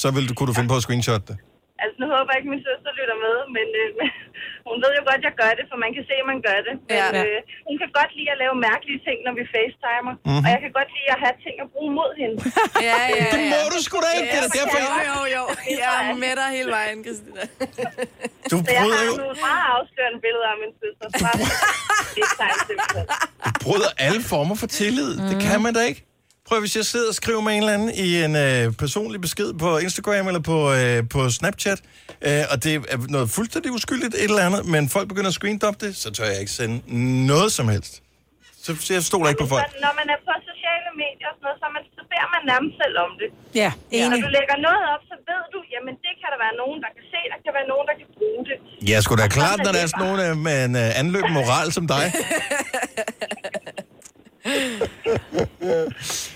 så 0.00 0.06
ville 0.14 0.26
du, 0.30 0.34
kunne 0.36 0.48
du 0.50 0.56
finde 0.58 0.70
på 0.72 0.78
at 0.80 0.84
screenshot 0.86 1.24
det. 1.30 1.36
Altså, 1.82 1.96
nu 2.02 2.06
håber 2.14 2.28
jeg 2.32 2.38
ikke, 2.40 2.50
min 2.54 2.64
søster 2.68 2.90
lytter 2.98 3.16
med, 3.26 3.36
men 3.56 3.66
øh, 3.82 3.88
hun 4.68 4.76
ved 4.84 4.92
jo 4.98 5.02
godt, 5.08 5.20
at 5.22 5.26
jeg 5.28 5.34
gør 5.42 5.52
det, 5.58 5.64
for 5.70 5.76
man 5.84 5.90
kan 5.96 6.02
se, 6.10 6.14
at 6.22 6.26
man 6.32 6.40
gør 6.48 6.58
det. 6.68 6.74
Men 6.90 6.98
Ja. 7.00 7.06
øh, 7.20 7.38
hun 7.68 7.74
kan 7.80 7.88
godt 7.98 8.10
lide 8.18 8.30
at 8.34 8.38
lave 8.42 8.54
mærkelige 8.68 9.00
ting, 9.06 9.16
når 9.26 9.32
vi 9.38 9.44
facetimer. 9.56 10.12
Mhm. 10.16 10.22
Mm-hmm. 10.28 10.44
Og 10.46 10.48
jeg 10.54 10.60
kan 10.64 10.72
godt 10.78 10.90
lide 10.96 11.08
at 11.16 11.20
have 11.24 11.36
ting 11.46 11.56
at 11.64 11.68
bruge 11.74 11.90
mod 12.00 12.10
hende. 12.22 12.36
Ja, 12.90 12.98
ja, 13.18 13.24
Det 13.34 13.40
må 13.52 13.60
du 13.74 13.78
sgu 13.86 13.96
da 14.06 14.10
ikke. 14.18 14.28
Det 14.34 14.40
er 14.46 14.50
derfor, 14.58 14.78
Jo, 14.86 14.90
jeg- 14.96 15.06
jo, 15.12 15.20
jo. 15.36 15.42
Jeg 15.84 15.92
er 16.10 16.14
med 16.24 16.32
dig 16.40 16.48
hele 16.58 16.70
vejen, 16.78 16.98
Christina. 17.06 17.42
Du 18.50 18.56
Så 18.66 18.70
jeg 18.78 18.82
har 18.94 19.02
jo 19.10 19.14
nogle 19.22 19.38
meget 19.48 19.64
afslørende 19.76 20.18
billeder 20.24 20.48
af 20.54 20.58
min 20.62 20.72
søster. 20.82 21.06
Fra 21.22 21.30
du 23.48 23.52
bryder 23.64 23.90
alle 23.98 24.22
former 24.22 24.54
for 24.62 24.66
tillid. 24.66 25.10
Mm. 25.20 25.26
Det 25.30 25.36
kan 25.42 25.62
man 25.62 25.74
da 25.74 25.80
ikke. 25.90 26.00
Prøv, 26.48 26.58
hvis 26.64 26.76
jeg 26.80 26.86
sidder 26.92 27.08
og 27.12 27.16
skriver 27.22 27.40
med 27.46 27.52
en 27.56 27.60
eller 27.64 27.74
anden 27.78 27.90
i 28.06 28.08
en 28.26 28.34
øh, 28.46 28.64
personlig 28.84 29.20
besked 29.26 29.50
på 29.64 29.70
Instagram 29.86 30.24
eller 30.30 30.42
på, 30.52 30.58
øh, 30.78 30.98
på 31.14 31.20
Snapchat, 31.36 31.80
øh, 32.28 32.42
og 32.52 32.56
det 32.64 32.72
er 32.74 32.98
noget 33.16 33.28
fuldstændig 33.38 33.70
uskyldigt 33.76 34.14
et 34.14 34.30
eller 34.32 34.44
andet, 34.48 34.62
men 34.74 34.82
folk 34.96 35.06
begynder 35.12 35.30
at 35.34 35.38
screendump 35.40 35.76
det, 35.84 35.90
så 36.02 36.08
tør 36.16 36.28
jeg 36.32 36.40
ikke 36.44 36.54
sende 36.60 36.76
noget 37.32 37.50
som 37.58 37.66
helst. 37.74 37.94
Så, 38.64 38.70
så 38.86 38.90
jeg 38.96 39.02
stoler 39.10 39.28
ikke 39.32 39.42
på 39.44 39.50
folk. 39.54 39.64
Når 39.86 39.92
man 40.00 40.06
er 40.14 40.18
på 40.28 40.32
sociale 40.50 40.90
medier 41.02 41.28
og 41.32 41.34
sådan 41.38 41.46
noget, 41.46 41.58
så, 41.62 41.66
man, 41.74 41.82
så 41.98 42.02
beder 42.12 42.28
man 42.34 42.42
nærmest 42.52 42.74
selv 42.82 42.96
om 43.06 43.10
det. 43.20 43.28
Ja, 43.62 43.70
Når 43.76 44.06
enig. 44.06 44.20
du 44.26 44.30
lægger 44.38 44.56
noget 44.68 44.82
op, 44.94 45.02
så 45.10 45.14
ved 45.30 45.42
du, 45.54 45.58
jamen 45.74 45.94
det 46.04 46.12
kan 46.20 46.28
der 46.32 46.38
være 46.46 46.54
nogen, 46.62 46.78
der 46.84 46.90
kan 46.96 47.04
se, 47.12 47.20
der 47.32 47.38
kan 47.44 47.52
være 47.58 47.68
nogen, 47.72 47.86
der 47.90 47.94
kan 48.00 48.08
bruge 48.18 48.40
det. 48.50 48.56
Ja, 48.90 48.96
sgu 49.04 49.12
da 49.22 49.26
klart, 49.38 49.58
når 49.64 49.72
der 49.76 49.80
er 49.84 49.88
sådan 49.92 50.04
nogen 50.06 50.20
øh, 50.26 50.32
med 50.46 50.56
en 50.68 50.74
øh, 50.82 51.00
anløb 51.02 51.26
moral 51.38 51.68
som 51.76 51.84
dig. 51.94 52.04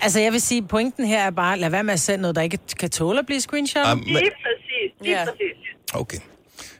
Altså, 0.03 0.19
jeg 0.19 0.31
vil 0.35 0.41
sige, 0.41 0.61
pointen 0.75 1.05
her 1.13 1.21
er 1.29 1.31
bare, 1.43 1.53
lad 1.63 1.69
være 1.69 1.83
med 1.83 1.93
at 1.93 1.99
sende 2.07 2.21
noget, 2.21 2.35
der 2.35 2.41
ikke 2.41 2.59
kan 2.79 2.89
tåle 2.89 3.19
at 3.19 3.25
blive 3.25 3.41
screenshot. 3.41 3.85
Ah, 3.87 3.97
men- 3.97 4.05
Lige 4.07 4.31
præcis, 4.45 4.89
lige 5.01 5.19
Ja. 5.19 5.25
præcis. 5.29 5.57
Okay. 6.01 6.19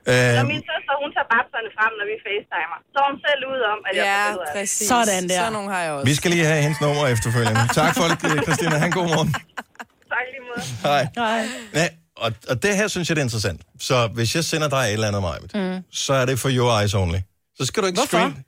Når 0.07 0.13
Øh, 0.13 0.47
min 0.53 0.61
søster, 0.71 0.93
hun 1.03 1.09
tager 1.15 1.29
babserne 1.35 1.69
frem, 1.77 1.91
når 1.99 2.05
vi 2.11 2.15
facetimer, 2.27 2.77
så 2.93 2.97
er 3.03 3.07
hun 3.11 3.17
selv 3.27 3.41
ud 3.53 3.61
om, 3.73 3.79
at 3.87 3.91
jeg 3.97 4.05
Ja, 4.05 4.25
får 4.33 4.41
af 4.41 4.47
det. 4.47 4.53
præcis. 4.59 4.87
Sådan 4.93 5.23
der. 5.29 5.37
Sådan 5.41 5.53
nogle 5.57 5.69
har 5.73 5.81
jeg 5.85 5.91
også. 5.91 6.05
vi 6.09 6.13
skal 6.19 6.29
lige 6.35 6.45
have 6.51 6.61
hendes 6.65 6.79
nummer 6.85 7.03
efterfølgende. 7.15 7.61
Tak 7.81 7.91
for 7.97 8.03
det, 8.11 8.43
Christina. 8.45 8.75
Han 8.85 8.91
god 8.99 9.07
morgen. 9.13 9.29
Tak 10.13 10.25
lige 10.33 10.43
måde. 10.49 10.61
Hej. 10.89 11.03
Nej. 11.15 11.41
Ja, 11.79 11.87
og, 12.23 12.29
og 12.51 12.55
det 12.63 12.71
her 12.79 12.87
synes 12.93 13.05
jeg, 13.09 13.15
det 13.15 13.21
er 13.21 13.27
interessant. 13.29 13.61
Så 13.89 13.97
hvis 14.17 14.29
jeg 14.37 14.43
sender 14.51 14.69
dig 14.75 14.83
et 14.89 14.93
eller 14.93 15.07
andet, 15.11 15.21
Majbet, 15.27 15.51
mm. 15.55 15.77
så 15.91 16.13
er 16.21 16.25
det 16.29 16.35
for 16.43 16.49
your 16.57 16.69
eyes 16.79 16.93
only. 16.93 17.19
Så 17.57 17.63
skal 17.69 17.77
du 17.83 17.87
ikke 17.87 17.99
Hvorfor? 17.99 18.17
screen... 18.17 18.45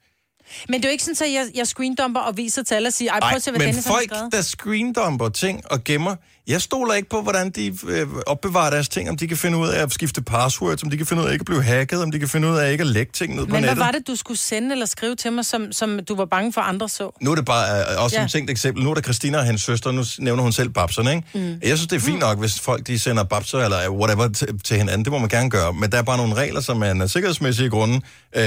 Men 0.69 0.79
det 0.81 0.85
er 0.85 0.89
jo 0.89 0.91
ikke 0.91 1.03
sådan, 1.03 1.27
at 1.27 1.33
jeg, 1.33 1.47
jeg 1.55 1.67
screendumper 1.67 2.19
og 2.19 2.37
viser 2.37 2.63
til 2.63 2.75
alle 2.75 2.87
og 2.87 2.93
siger, 2.93 3.11
ej, 3.11 3.19
prøv 3.19 3.29
Ej, 3.29 3.35
at 3.35 3.43
se, 3.43 3.51
hvad 3.51 3.59
men 3.59 3.67
Dennis 3.67 3.85
har 3.85 3.93
folk, 3.93 4.09
skrevet. 4.09 4.31
der 4.31 4.41
screendumper 4.41 5.29
ting 5.29 5.71
og 5.71 5.83
gemmer, 5.83 6.15
jeg 6.47 6.61
stoler 6.61 6.93
ikke 6.93 7.09
på, 7.09 7.21
hvordan 7.21 7.49
de 7.49 7.77
øh, 7.87 8.07
opbevarer 8.27 8.69
deres 8.69 8.89
ting, 8.89 9.09
om 9.09 9.17
de 9.17 9.27
kan 9.27 9.37
finde 9.37 9.57
ud 9.57 9.67
af 9.67 9.83
at 9.83 9.93
skifte 9.93 10.21
passwords, 10.21 10.83
om 10.83 10.89
de 10.89 10.97
kan 10.97 11.05
finde 11.05 11.23
ud 11.23 11.27
af 11.27 11.33
ikke 11.33 11.41
at 11.41 11.45
blive 11.45 11.63
hacket, 11.63 12.03
om 12.03 12.11
de 12.11 12.19
kan 12.19 12.27
finde 12.27 12.47
ud 12.47 12.57
af 12.57 12.71
ikke 12.71 12.81
at 12.81 12.87
lægge 12.87 13.11
ting 13.11 13.35
ned 13.35 13.45
på 13.45 13.45
Men 13.45 13.51
hvad 13.51 13.61
nettet. 13.61 13.79
var 13.79 13.91
det, 13.91 14.07
du 14.07 14.15
skulle 14.15 14.37
sende 14.37 14.71
eller 14.71 14.85
skrive 14.85 15.15
til 15.15 15.33
mig, 15.33 15.45
som, 15.45 15.71
som 15.71 15.99
du 16.09 16.15
var 16.15 16.25
bange 16.25 16.53
for, 16.53 16.61
andre 16.61 16.89
så? 16.89 17.17
Nu 17.21 17.31
er 17.31 17.35
det 17.35 17.45
bare 17.45 17.79
øh, 17.79 18.03
også 18.03 18.17
ja. 18.17 18.25
Et 18.25 18.31
tænkt 18.31 18.51
eksempel. 18.51 18.83
Nu 18.83 18.89
er 18.89 18.93
der 18.93 19.01
Christina 19.01 19.37
og 19.37 19.45
hendes 19.45 19.61
søster, 19.61 19.91
nu 19.91 20.03
nævner 20.19 20.43
hun 20.43 20.51
selv 20.51 20.69
babserne, 20.69 21.15
ikke? 21.15 21.27
Mm. 21.33 21.39
Jeg 21.41 21.77
synes, 21.77 21.87
det 21.87 21.95
er 21.95 21.99
fint 21.99 22.19
nok, 22.19 22.39
hvis 22.39 22.59
folk 22.59 22.87
de 22.87 22.99
sender 22.99 23.23
babser 23.23 23.59
eller 23.59 23.89
whatever 23.89 24.27
til, 24.27 24.59
til 24.63 24.77
hinanden. 24.77 25.05
Det 25.05 25.11
må 25.11 25.17
man 25.19 25.29
gerne 25.29 25.49
gøre. 25.49 25.73
Men 25.73 25.91
der 25.91 25.97
er 25.97 26.01
bare 26.03 26.17
nogle 26.17 26.35
regler, 26.35 26.61
som 26.61 26.77
man 26.77 27.01
af 27.01 27.09
sikkerhedsmæssige 27.09 27.69
grunde 27.69 28.01
øh, 28.35 28.43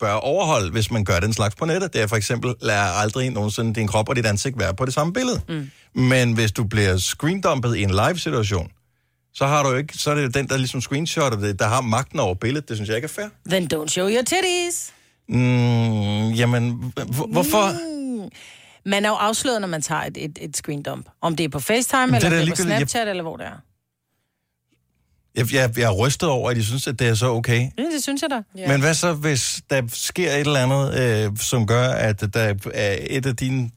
bør 0.00 0.12
overholde, 0.12 0.70
hvis 0.70 0.90
man 0.90 1.04
gør 1.04 1.20
den 1.20 1.32
slags 1.32 1.54
på 1.54 1.64
nettet. 1.64 1.92
Det 1.92 2.02
er 2.02 2.06
for 2.06 2.16
eksempel, 2.16 2.54
lad 2.62 2.76
aldrig 2.96 3.30
nogensinde 3.30 3.74
din 3.74 3.86
krop 3.88 4.08
og 4.08 4.16
dit 4.16 4.26
ansigt 4.26 4.58
være 4.58 4.74
på 4.74 4.84
det 4.84 4.94
samme 4.94 5.12
billede. 5.12 5.40
Mm. 5.48 5.70
Men 5.94 6.32
hvis 6.32 6.52
du 6.52 6.64
bliver 6.64 6.96
screendumpet 6.96 7.76
i 7.76 7.82
en 7.82 7.90
live-situation, 7.90 8.70
så 9.34 9.46
har 9.46 9.62
du 9.62 9.70
jo 9.70 9.76
ikke, 9.76 9.98
så 9.98 10.10
er 10.10 10.14
det 10.14 10.22
jo 10.22 10.28
den, 10.28 10.48
der 10.48 10.56
ligesom 10.56 10.80
screenshotter 10.80 11.38
det, 11.38 11.58
der 11.58 11.68
har 11.68 11.80
magten 11.80 12.20
over 12.20 12.34
billedet. 12.34 12.68
Det 12.68 12.76
synes 12.76 12.88
jeg 12.88 12.96
ikke 12.96 13.06
er 13.06 13.08
fair. 13.08 13.26
Then 13.48 13.68
don't 13.74 13.88
show 13.88 14.08
your 14.08 14.22
titties. 14.22 14.92
Mm, 15.28 16.30
jamen, 16.30 16.92
h- 16.98 17.30
hvorfor? 17.32 17.72
Mm. 17.72 18.30
Man 18.86 19.04
er 19.04 19.08
jo 19.08 19.14
afsløret, 19.14 19.60
når 19.60 19.68
man 19.68 19.82
tager 19.82 20.02
et, 20.02 20.16
et, 20.24 20.38
et 20.40 20.56
screendump. 20.56 21.06
Om 21.20 21.36
det 21.36 21.44
er 21.44 21.48
på 21.48 21.60
FaceTime, 21.60 22.06
det 22.06 22.16
eller 22.16 22.26
er 22.26 22.30
det 22.30 22.36
er 22.36 22.40
på 22.40 22.44
ligegyldigt. 22.44 22.70
Jeg- 22.70 22.78
Snapchat, 22.88 23.08
eller 23.08 23.22
hvor 23.22 23.36
det 23.36 23.46
er. 23.46 23.50
Jeg, 25.36 25.52
jeg, 25.54 25.78
jeg 25.78 25.84
er 25.84 25.92
rystet 25.92 26.28
over, 26.28 26.50
at 26.50 26.56
de 26.56 26.64
synes, 26.64 26.86
at 26.86 26.98
det 26.98 27.08
er 27.08 27.14
så 27.14 27.26
okay. 27.26 27.60
Ja, 27.78 27.82
det 27.82 28.02
synes 28.02 28.22
jeg 28.22 28.30
da. 28.30 28.42
Ja. 28.56 28.68
Men 28.68 28.80
hvad 28.80 28.94
så, 28.94 29.12
hvis 29.12 29.60
der 29.70 29.82
sker 29.92 30.32
et 30.32 30.40
eller 30.40 30.60
andet, 30.60 31.00
øh, 31.30 31.36
som 31.38 31.66
gør, 31.66 31.88
at 31.88 32.34
der 32.34 32.54
er 32.74 32.96
et 33.10 33.26
af 33.26 33.36
dine 33.36 33.70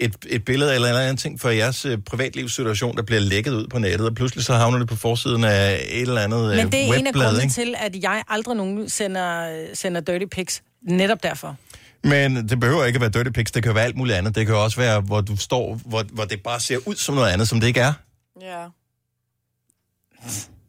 et, 0.00 0.16
et 0.28 0.44
billede 0.44 0.74
eller 0.74 0.88
en 0.88 0.92
eller 0.94 1.02
anden 1.02 1.16
ting 1.16 1.40
fra 1.40 1.54
jeres 1.54 1.84
øh, 1.84 1.98
privatlivssituation, 1.98 2.96
der 2.96 3.02
bliver 3.02 3.20
lækket 3.20 3.52
ud 3.52 3.66
på 3.68 3.78
nettet, 3.78 4.08
og 4.08 4.14
pludselig 4.14 4.44
så 4.44 4.54
havner 4.54 4.78
det 4.78 4.88
på 4.88 4.96
forsiden 4.96 5.44
af 5.44 5.86
et 5.90 6.00
eller 6.00 6.20
andet 6.20 6.50
øh, 6.50 6.56
Men 6.56 6.72
det 6.72 6.80
er 6.80 6.84
en 6.84 6.92
af 6.92 6.96
webblad, 6.96 7.24
grundene 7.24 7.42
ikke? 7.42 7.54
til, 7.54 7.74
at 7.78 7.96
jeg 8.02 8.22
aldrig 8.28 8.56
nogen 8.56 8.88
sender, 8.88 9.56
sender 9.74 10.00
dirty 10.00 10.24
pics. 10.30 10.62
Netop 10.82 11.22
derfor. 11.22 11.56
Men 12.04 12.48
det 12.48 12.60
behøver 12.60 12.84
ikke 12.84 12.96
at 12.96 13.00
være 13.00 13.10
dirty 13.10 13.30
pics, 13.30 13.52
det 13.52 13.62
kan 13.62 13.74
være 13.74 13.84
alt 13.84 13.96
muligt 13.96 14.18
andet. 14.18 14.34
Det 14.34 14.46
kan 14.46 14.54
også 14.54 14.76
være, 14.76 15.00
hvor 15.00 15.20
du 15.20 15.36
står, 15.36 15.74
hvor, 15.86 16.04
hvor 16.12 16.24
det 16.24 16.42
bare 16.42 16.60
ser 16.60 16.78
ud 16.86 16.94
som 16.94 17.14
noget 17.14 17.30
andet, 17.30 17.48
som 17.48 17.60
det 17.60 17.66
ikke 17.66 17.80
er. 17.80 17.92
Ja. 18.40 18.64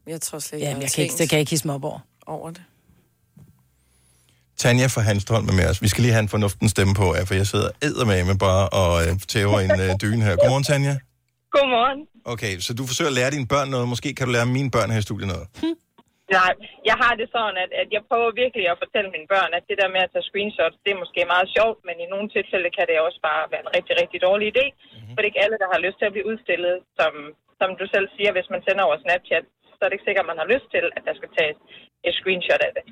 Jeg 0.06 0.20
tror 0.20 0.38
slet 0.38 0.58
ikke, 0.58 0.70
Ja, 0.70 0.78
jeg 0.78 0.90
kan 0.90 1.04
ikke, 1.04 1.14
det 1.18 1.28
kan 1.28 1.36
jeg 1.36 1.40
ikke 1.40 1.50
hisse 1.50 1.66
mig 1.66 1.74
op 1.74 1.84
over. 1.84 1.98
over 2.26 2.50
det. 2.50 2.62
Tanja 4.62 4.86
fra 4.94 5.02
Hanstholm 5.08 5.46
er 5.52 5.56
med 5.60 5.66
os. 5.70 5.78
Vi 5.86 5.88
skal 5.92 6.02
lige 6.04 6.14
have 6.16 6.24
en 6.28 6.32
fornuften 6.36 6.66
stemme 6.74 6.92
på, 7.00 7.06
for 7.28 7.34
jeg 7.40 7.46
sidder 7.52 8.04
med 8.10 8.38
bare 8.48 8.64
og 8.80 8.92
øh, 9.04 9.10
tæver 9.32 9.58
en 9.66 9.74
øh, 9.84 9.90
dyne 10.02 10.22
her. 10.26 10.34
Godmorgen, 10.40 10.66
Tanja. 10.70 10.94
Godmorgen. 11.54 12.00
Okay, 12.34 12.52
så 12.64 12.70
du 12.78 12.82
forsøger 12.90 13.10
at 13.12 13.18
lære 13.18 13.30
dine 13.36 13.48
børn 13.54 13.68
noget. 13.74 13.86
Måske 13.94 14.08
kan 14.16 14.24
du 14.26 14.32
lære 14.36 14.48
mine 14.58 14.70
børn 14.76 14.88
her 14.92 15.00
i 15.02 15.06
studiet 15.08 15.28
noget. 15.34 15.46
Nej, 16.38 16.52
jeg 16.90 16.96
har 17.02 17.12
det 17.20 17.26
sådan, 17.36 17.56
at, 17.64 17.70
at 17.82 17.88
jeg 17.96 18.02
prøver 18.10 18.40
virkelig 18.44 18.66
at 18.72 18.80
fortælle 18.82 19.08
mine 19.16 19.28
børn, 19.34 19.50
at 19.58 19.64
det 19.70 19.76
der 19.80 19.88
med 19.94 20.02
at 20.06 20.10
tage 20.12 20.28
screenshots, 20.30 20.78
det 20.84 20.90
er 20.92 21.02
måske 21.04 21.20
meget 21.34 21.48
sjovt, 21.56 21.78
men 21.88 21.96
i 22.04 22.06
nogle 22.14 22.28
tilfælde 22.36 22.68
kan 22.76 22.86
det 22.90 23.06
også 23.06 23.20
bare 23.28 23.42
være 23.52 23.62
en 23.66 23.72
rigtig, 23.76 23.94
rigtig 24.02 24.18
dårlig 24.28 24.46
idé. 24.52 24.66
Mm-hmm. 24.72 25.12
For 25.12 25.18
det 25.18 25.26
er 25.26 25.32
ikke 25.32 25.44
alle, 25.44 25.58
der 25.62 25.68
har 25.74 25.80
lyst 25.86 25.98
til 25.98 26.08
at 26.08 26.14
blive 26.14 26.28
udstillet, 26.32 26.76
som, 26.98 27.12
som 27.60 27.68
du 27.80 27.84
selv 27.94 28.06
siger, 28.16 28.30
hvis 28.36 28.48
man 28.54 28.62
sender 28.66 28.82
over 28.88 28.96
Snapchat, 29.02 29.44
så 29.76 29.80
er 29.82 29.88
det 29.88 29.96
ikke 29.96 30.08
sikkert, 30.08 30.26
at 30.26 30.32
man 30.32 30.40
har 30.42 30.48
lyst 30.54 30.68
til, 30.74 30.84
at 30.96 31.02
der 31.08 31.14
skal 31.18 31.30
tages 31.38 31.58
et 32.08 32.14
screenshot 32.20 32.62
af 32.68 32.72
det. 32.76 32.84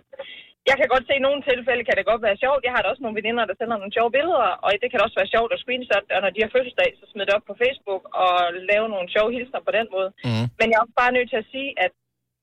Jeg 0.68 0.76
kan 0.78 0.88
godt 0.92 1.04
se, 1.06 1.14
at 1.14 1.20
i 1.20 1.26
nogle 1.26 1.42
tilfælde 1.50 1.86
kan 1.86 1.96
det 1.98 2.10
godt 2.10 2.22
være 2.26 2.40
sjovt. 2.44 2.64
Jeg 2.66 2.72
har 2.74 2.82
da 2.82 2.88
også 2.90 3.04
nogle 3.04 3.18
veninder, 3.20 3.44
der 3.48 3.56
sender 3.58 3.76
nogle 3.80 3.96
sjove 3.96 4.10
billeder, 4.16 4.50
og 4.64 4.68
det 4.80 4.88
kan 4.88 4.98
da 4.98 5.06
også 5.06 5.20
være 5.20 5.34
sjovt 5.34 5.52
at 5.54 5.62
screenshot, 5.62 6.06
og 6.14 6.20
når 6.24 6.30
de 6.32 6.42
har 6.42 6.54
fødselsdag, 6.54 6.90
så 7.00 7.04
smid 7.06 7.24
det 7.26 7.36
op 7.38 7.46
på 7.50 7.54
Facebook 7.62 8.02
og 8.24 8.34
lave 8.70 8.86
nogle 8.94 9.08
sjove 9.14 9.30
hilsner 9.36 9.60
på 9.66 9.72
den 9.78 9.86
måde. 9.94 10.10
Mm. 10.28 10.46
Men 10.58 10.66
jeg 10.68 10.76
er 10.78 10.84
også 10.84 10.98
bare 11.02 11.14
nødt 11.16 11.30
til 11.30 11.42
at 11.42 11.50
sige, 11.54 11.70
at 11.84 11.92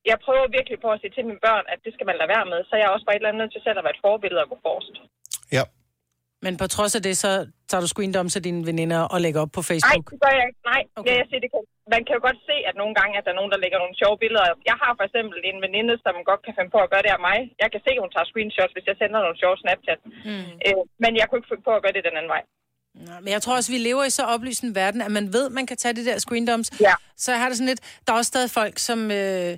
jeg 0.09 0.17
prøver 0.25 0.55
virkelig 0.57 0.77
på 0.81 0.89
at 0.91 0.99
sige 1.01 1.13
til 1.15 1.27
mine 1.29 1.43
børn, 1.47 1.65
at 1.73 1.79
det 1.85 1.91
skal 1.93 2.07
man 2.09 2.17
lade 2.19 2.33
være 2.35 2.47
med. 2.51 2.59
Så 2.69 2.73
jeg 2.79 2.85
er 2.87 2.95
også 2.95 3.05
bare 3.05 3.15
et 3.15 3.21
eller 3.21 3.31
andet 3.31 3.41
nødt 3.43 3.53
til 3.53 3.65
selv 3.65 3.79
at 3.79 3.85
være 3.85 3.95
et 3.97 4.05
forbillede 4.07 4.43
og 4.43 4.49
gå 4.51 4.57
forrest. 4.65 4.95
Ja. 5.57 5.63
Men 6.45 6.53
på 6.61 6.65
trods 6.75 6.93
af 6.97 7.01
det, 7.07 7.15
så 7.23 7.31
tager 7.69 7.81
du 7.85 7.89
screendumps 7.93 8.35
af 8.39 8.43
dine 8.47 8.61
veninder 8.69 9.01
og 9.13 9.17
lægger 9.25 9.39
op 9.45 9.51
på 9.57 9.63
Nej, 9.63 9.69
Facebook. 9.71 10.07
det 10.13 10.19
gør 10.25 10.33
jeg 10.39 10.45
ikke. 10.49 10.61
Nej, 10.71 10.81
okay. 10.99 11.15
jeg 11.21 11.27
siger, 11.29 11.41
det 11.45 11.51
kan, 11.53 11.61
man 11.95 12.01
kan 12.05 12.13
jo 12.17 12.21
godt 12.27 12.39
se, 12.49 12.55
at 12.69 12.75
nogle 12.81 12.93
gange 12.99 13.13
at 13.17 13.23
der 13.25 13.31
er 13.33 13.39
nogen, 13.39 13.51
der 13.53 13.59
lægger 13.63 13.79
nogle 13.83 13.95
sjove 14.01 14.17
billeder. 14.23 14.45
Jeg 14.71 14.77
har 14.83 14.91
for 14.97 15.05
eksempel 15.09 15.37
en 15.49 15.57
veninde, 15.65 15.95
som 16.05 16.13
godt 16.29 16.41
kan 16.45 16.53
finde 16.57 16.71
på 16.75 16.79
at 16.85 16.89
gøre 16.93 17.03
det 17.05 17.11
af 17.17 17.21
mig. 17.29 17.37
Jeg 17.63 17.69
kan 17.73 17.81
se, 17.85 17.91
at 17.95 18.01
hun 18.03 18.11
tager 18.15 18.27
screenshots, 18.31 18.73
hvis 18.75 18.85
jeg 18.89 18.95
sender 19.01 19.19
nogle 19.25 19.37
sjove 19.41 19.57
Snapchat. 19.63 19.99
Mm. 20.29 20.47
Øh, 20.65 20.75
men 21.03 21.11
jeg 21.19 21.25
kunne 21.25 21.39
ikke 21.39 21.51
finde 21.51 21.65
på 21.69 21.73
at 21.77 21.81
gøre 21.83 21.95
det 21.97 22.03
den 22.09 22.17
anden 22.19 22.33
vej. 22.35 22.43
Nej, 23.07 23.19
Men 23.23 23.31
jeg 23.35 23.41
tror 23.43 23.55
også, 23.59 23.71
vi 23.75 23.79
lever 23.89 24.03
i 24.09 24.13
så 24.19 24.23
oplyst 24.33 24.61
en 24.67 24.75
verden, 24.81 25.01
at 25.07 25.11
man 25.17 25.25
ved, 25.37 25.45
man 25.59 25.65
kan 25.69 25.77
tage 25.83 25.93
de 25.99 26.03
der 26.09 26.17
screendumps. 26.25 26.69
Ja. 26.87 26.95
Så 27.23 27.27
jeg 27.33 27.39
har 27.41 27.47
det 27.49 27.57
sådan 27.57 27.71
lidt... 27.73 27.81
Der 28.03 28.09
er 28.13 28.17
også 28.21 28.31
stadig 28.33 28.49
folk, 28.59 28.75
som... 28.87 28.99
Øh, 29.21 29.53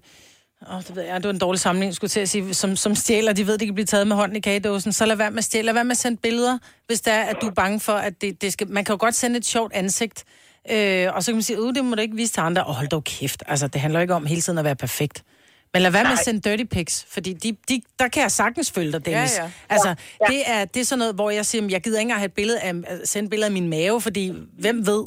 Åh, 0.72 0.82
det 0.88 0.96
ved 0.96 1.04
jeg, 1.04 1.16
det 1.16 1.24
var 1.26 1.34
en 1.34 1.40
dårlig 1.40 1.60
sammenligning, 1.60 1.96
skulle 1.96 2.10
til 2.10 2.20
at 2.20 2.30
sige, 2.30 2.54
som, 2.54 2.76
som 2.76 2.96
stjæler, 2.96 3.34
de 3.34 3.48
ved, 3.48 3.58
de 3.58 3.66
kan 3.66 3.74
blive 3.76 3.86
taget 3.86 4.08
med 4.08 4.16
hånden 4.16 4.36
i 4.36 4.40
kagedåsen, 4.40 4.94
så 4.94 5.06
lad 5.06 5.16
være 5.16 5.32
med 5.32 5.38
at 5.38 5.44
stjæle, 5.44 5.66
lad 5.66 5.74
være 5.74 5.84
med 5.84 5.92
at 5.92 5.98
sende 5.98 6.18
billeder, 6.18 6.58
hvis 6.88 7.02
det 7.02 7.14
er, 7.14 7.22
at 7.22 7.38
du 7.42 7.48
er 7.48 7.52
bange 7.52 7.80
for, 7.80 7.94
at 7.94 8.22
det, 8.22 8.42
det 8.42 8.54
skal... 8.54 8.68
Man 8.70 8.86
kan 8.86 8.94
jo 8.94 8.98
godt 9.00 9.16
sende 9.16 9.38
et 9.38 9.46
sjovt 9.46 9.74
ansigt, 9.74 10.24
øh, 10.72 11.08
og 11.16 11.24
så 11.24 11.32
kan 11.32 11.36
man 11.36 11.44
sige, 11.44 11.62
uh, 11.62 11.74
det 11.76 11.86
må 11.86 11.96
du 11.96 12.02
ikke 12.02 12.16
vise 12.16 12.34
til 12.34 12.42
andre. 12.42 12.64
Åh, 12.68 12.76
hold 12.76 12.88
dog 12.88 13.04
kæft, 13.04 13.44
altså, 13.48 13.68
det 13.68 13.82
handler 13.82 14.00
ikke 14.00 14.14
om 14.14 14.26
hele 14.26 14.42
tiden 14.42 14.60
at 14.60 14.66
være 14.66 14.76
perfekt. 14.76 15.24
Men 15.74 15.82
lad 15.82 15.92
være 15.92 16.04
med 16.04 16.12
at 16.12 16.16
Nej. 16.16 16.24
sende 16.24 16.50
dirty 16.50 16.64
pics, 16.64 17.06
fordi 17.10 17.34
de, 17.34 17.56
de, 17.70 17.82
der 18.00 18.08
kan 18.08 18.22
jeg 18.24 18.32
sagtens 18.32 18.72
følge 18.72 18.92
dig, 18.92 19.06
Dennis. 19.06 19.38
Ja, 19.38 19.44
ja. 19.44 19.52
Altså, 19.70 19.88
Ja, 19.88 19.94
ja. 20.22 20.34
det 20.34 20.44
er, 20.46 20.66
det 20.66 20.80
er 20.80 20.84
sådan 20.86 21.00
noget, 21.00 21.16
hvor 21.16 21.30
jeg 21.30 21.46
siger, 21.46 21.62
"Men 21.62 21.72
jeg 21.72 21.82
gider 21.82 21.98
ikke 22.00 22.02
engang 22.02 22.20
have 22.20 22.26
et 22.26 22.34
billede 22.34 22.60
af, 22.60 22.74
at 22.88 23.10
sende 23.10 23.26
et 23.26 23.30
billede 23.30 23.46
af 23.46 23.52
min 23.52 23.68
mave, 23.70 24.02
fordi 24.02 24.34
hvem 24.60 24.88
ved, 24.88 25.06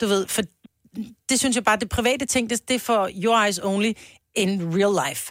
du 0.00 0.06
ved, 0.06 0.26
for 0.28 0.42
det 1.28 1.38
synes 1.38 1.56
jeg 1.56 1.64
bare, 1.64 1.76
det 1.76 1.88
private 1.88 2.26
ting, 2.26 2.50
det, 2.50 2.68
det 2.68 2.74
er 2.74 2.78
for 2.78 3.10
your 3.24 3.44
eyes 3.44 3.60
only. 3.62 3.92
In 4.42 4.50
real 4.76 4.94
life. 5.04 5.24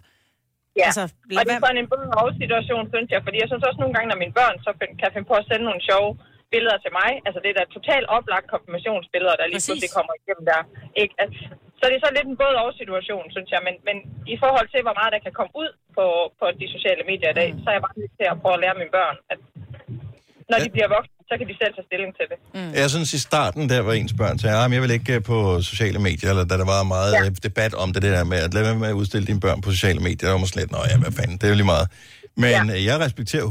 Ja, 0.79 0.87
Altså, 0.89 1.03
altså, 1.03 1.39
og 1.39 1.43
det 1.45 1.53
er 1.55 1.61
sådan 1.65 1.81
en 1.83 1.89
både 1.93 2.05
og 2.21 2.29
situation, 2.43 2.83
synes 2.93 3.09
jeg. 3.13 3.21
Fordi 3.25 3.37
jeg 3.41 3.49
synes 3.49 3.63
også 3.69 3.79
nogle 3.81 3.93
gange, 3.95 4.09
når 4.11 4.19
mine 4.23 4.35
børn 4.39 4.55
så 4.65 4.71
kan 5.01 5.09
finde 5.13 5.29
på 5.31 5.35
at 5.41 5.47
sende 5.49 5.65
nogle 5.69 5.83
sjove 5.89 6.11
billeder 6.53 6.77
til 6.81 6.91
mig, 6.99 7.09
altså 7.27 7.39
det 7.43 7.49
er 7.51 7.57
da 7.59 7.75
totalt 7.77 8.07
oplagt 8.17 8.47
konfirmationsbilleder, 8.53 9.35
der 9.37 9.45
lige 9.45 9.59
Præcis. 9.59 9.69
pludselig 9.69 9.95
kommer 9.97 10.13
igennem 10.21 10.45
der. 10.51 10.61
Ikke? 11.01 11.13
At, 11.23 11.31
så 11.79 11.83
det 11.89 11.95
er 11.95 12.03
så 12.05 12.11
lidt 12.17 12.27
en 12.29 12.41
både 12.43 12.55
og 12.63 12.71
situation, 12.81 13.25
synes 13.35 13.49
jeg. 13.53 13.61
Men, 13.67 13.75
men 13.87 13.97
i 14.33 14.35
forhold 14.43 14.67
til, 14.69 14.81
hvor 14.85 14.95
meget 14.99 15.13
der 15.15 15.25
kan 15.25 15.37
komme 15.39 15.53
ud 15.61 15.69
på, 15.97 16.05
på 16.39 16.45
de 16.61 16.67
sociale 16.75 17.03
medier 17.11 17.31
i 17.31 17.37
dag, 17.41 17.49
så 17.61 17.65
er 17.69 17.75
jeg 17.75 17.85
bare 17.87 17.99
nødt 18.01 18.13
til 18.19 18.27
at 18.31 18.39
prøve 18.41 18.57
at 18.57 18.63
lære 18.63 18.79
mine 18.81 18.95
børn, 18.99 19.17
at 19.33 19.39
når 20.51 20.57
de 20.63 20.69
bliver 20.75 20.89
voksne, 20.95 21.13
så 21.29 21.33
kan 21.39 21.45
de 21.49 21.53
selv 21.61 21.73
tage 21.77 21.85
stilling 21.89 22.11
til 22.19 22.25
det. 22.31 22.37
Mm. 22.57 22.73
Jeg 22.81 22.89
synes 22.89 23.13
i 23.13 23.19
starten, 23.19 23.69
der 23.69 23.79
var 23.81 23.93
ens 23.93 24.13
børn 24.17 24.39
sagde, 24.39 24.65
at 24.65 24.71
jeg 24.71 24.81
vil 24.81 24.91
ikke 24.91 25.13
øh, 25.13 25.23
på 25.23 25.61
sociale 25.61 25.99
medier, 25.99 26.29
eller 26.29 26.45
da 26.45 26.57
der 26.57 26.65
var 26.65 26.83
meget 26.83 27.13
ja. 27.13 27.29
debat 27.43 27.73
om 27.73 27.93
det, 27.93 28.01
det 28.01 28.11
der 28.11 28.23
med, 28.23 28.37
at 28.37 28.53
lade 28.53 28.65
være 28.65 28.75
med 28.75 28.87
at 28.87 28.93
udstille 28.93 29.27
dine 29.27 29.39
børn 29.39 29.61
på 29.61 29.71
sociale 29.71 29.99
medier, 29.99 30.29
der 30.29 30.39
var 30.39 30.45
slet, 30.45 30.71
nå 30.71 30.77
ja, 30.91 30.97
hvad 30.97 31.11
fanden, 31.11 31.37
det 31.37 31.43
er 31.43 31.47
jo 31.49 31.55
lige 31.55 31.65
meget. 31.65 31.87
Men 32.39 32.49
ja. 32.69 32.83
jeg 32.83 32.99
respekterer 32.99 33.43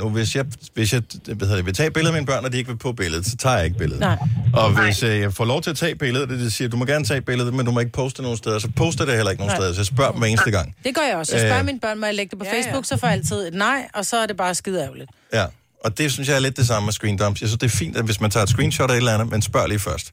100%, 0.00 0.04
og 0.04 0.10
hvis 0.10 0.36
jeg, 0.36 0.44
hvis 0.74 0.92
jeg 0.92 1.02
hvad 1.24 1.36
hedder 1.38 1.56
det, 1.56 1.66
vil 1.66 1.74
tage 1.74 1.90
billeder 1.90 2.12
af 2.14 2.20
mine 2.20 2.26
børn, 2.26 2.44
og 2.44 2.52
de 2.52 2.58
ikke 2.58 2.70
vil 2.70 2.76
på 2.78 2.92
billedet, 2.92 3.26
så 3.26 3.36
tager 3.36 3.56
jeg 3.56 3.64
ikke 3.64 3.78
billedet. 3.78 4.00
Nej. 4.00 4.16
Og 4.54 4.82
hvis 4.84 5.02
øh, 5.02 5.20
jeg 5.20 5.32
får 5.32 5.44
lov 5.44 5.62
til 5.62 5.70
at 5.70 5.76
tage 5.76 5.94
billedet, 5.94 6.28
det, 6.28 6.38
det 6.40 6.52
siger, 6.52 6.68
du 6.68 6.76
må 6.76 6.84
gerne 6.84 7.04
tage 7.04 7.20
billedet, 7.20 7.54
men 7.54 7.66
du 7.66 7.72
må 7.72 7.80
ikke 7.80 7.92
poste 7.92 8.22
nogen 8.22 8.36
steder, 8.36 8.58
så 8.58 8.68
poster 8.76 9.04
det 9.04 9.14
heller 9.14 9.30
ikke 9.30 9.40
nogen 9.42 9.50
Nej. 9.50 9.56
steder, 9.58 9.72
så 9.72 9.80
jeg 9.80 9.86
spørger 9.86 10.10
dem 10.10 10.18
hver 10.20 10.28
eneste 10.28 10.50
gang. 10.50 10.76
Det 10.84 10.94
gør 10.94 11.02
jeg 11.02 11.16
også. 11.16 11.32
Jeg 11.36 11.40
spørger 11.40 11.58
Øh. 11.58 11.66
mine 11.66 11.80
børn, 11.80 11.98
må 12.00 12.06
jeg 12.06 12.14
lægge 12.14 12.30
det 12.30 12.38
på 12.38 12.44
Ja, 12.44 12.50
ja. 12.56 12.62
Facebook, 12.62 12.84
så 12.84 12.96
får 12.96 13.06
jeg 13.06 13.14
altid 13.16 13.46
et 13.48 13.54
nej, 13.54 13.88
og 13.94 14.04
så 14.06 14.16
er 14.16 14.26
det 14.26 14.36
bare 14.36 14.54
skide 14.54 14.82
ærgerligt. 14.82 15.10
Ja, 15.32 15.44
og 15.84 15.98
det 15.98 16.12
synes 16.12 16.28
jeg 16.28 16.34
er 16.36 16.40
lidt 16.40 16.56
det 16.56 16.66
samme 16.66 16.86
med 16.86 16.92
screen 16.92 17.16
dumps. 17.18 17.40
Jeg 17.40 17.48
synes, 17.48 17.58
det 17.58 17.66
er 17.66 17.76
fint, 17.76 17.96
at 17.96 18.04
hvis 18.04 18.20
man 18.20 18.30
tager 18.30 18.44
et 18.44 18.48
screenshot 18.50 18.90
af 18.90 18.94
et 18.94 18.96
eller 18.96 19.14
andet, 19.14 19.30
men 19.30 19.42
spørg 19.42 19.68
lige 19.68 19.78
først. 19.78 20.12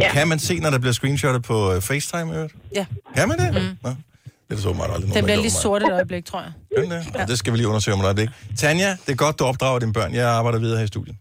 Ja. 0.00 0.12
Kan 0.12 0.28
man 0.28 0.38
se, 0.38 0.58
når 0.58 0.70
der 0.70 0.78
bliver 0.78 0.92
screenshotet 0.92 1.42
på 1.42 1.72
øh, 1.72 1.82
FaceTime? 1.82 2.34
øvrigt? 2.34 2.54
Ja. 2.74 2.86
Kan 3.16 3.28
man 3.28 3.38
det? 3.38 3.54
Mm. 3.54 3.60
Nå. 3.82 3.90
Det 3.90 4.52
er 4.52 4.54
der 4.54 4.62
så 4.62 4.72
meget 4.72 4.90
aldrig 4.90 5.06
Den 5.06 5.14
der 5.14 5.22
bliver 5.22 5.36
lige 5.40 5.50
sort 5.50 5.82
et 5.82 5.92
øjeblik, 5.92 6.24
tror 6.24 6.40
jeg. 6.40 6.52
Den 6.82 6.90
det? 6.90 7.06
Ja. 7.14 7.24
Det 7.24 7.38
skal 7.38 7.52
vi 7.52 7.58
lige 7.58 7.68
undersøge 7.68 7.94
om 7.94 8.00
et 8.00 8.04
øjeblik. 8.04 8.28
Tanja, 8.58 8.96
det 9.06 9.12
er 9.12 9.16
godt, 9.16 9.38
du 9.38 9.44
opdrager 9.44 9.78
dine 9.78 9.92
børn. 9.92 10.14
Jeg 10.14 10.28
arbejder 10.28 10.58
videre 10.58 10.76
her 10.78 10.84
i 10.84 10.86
studiet. 10.86 11.16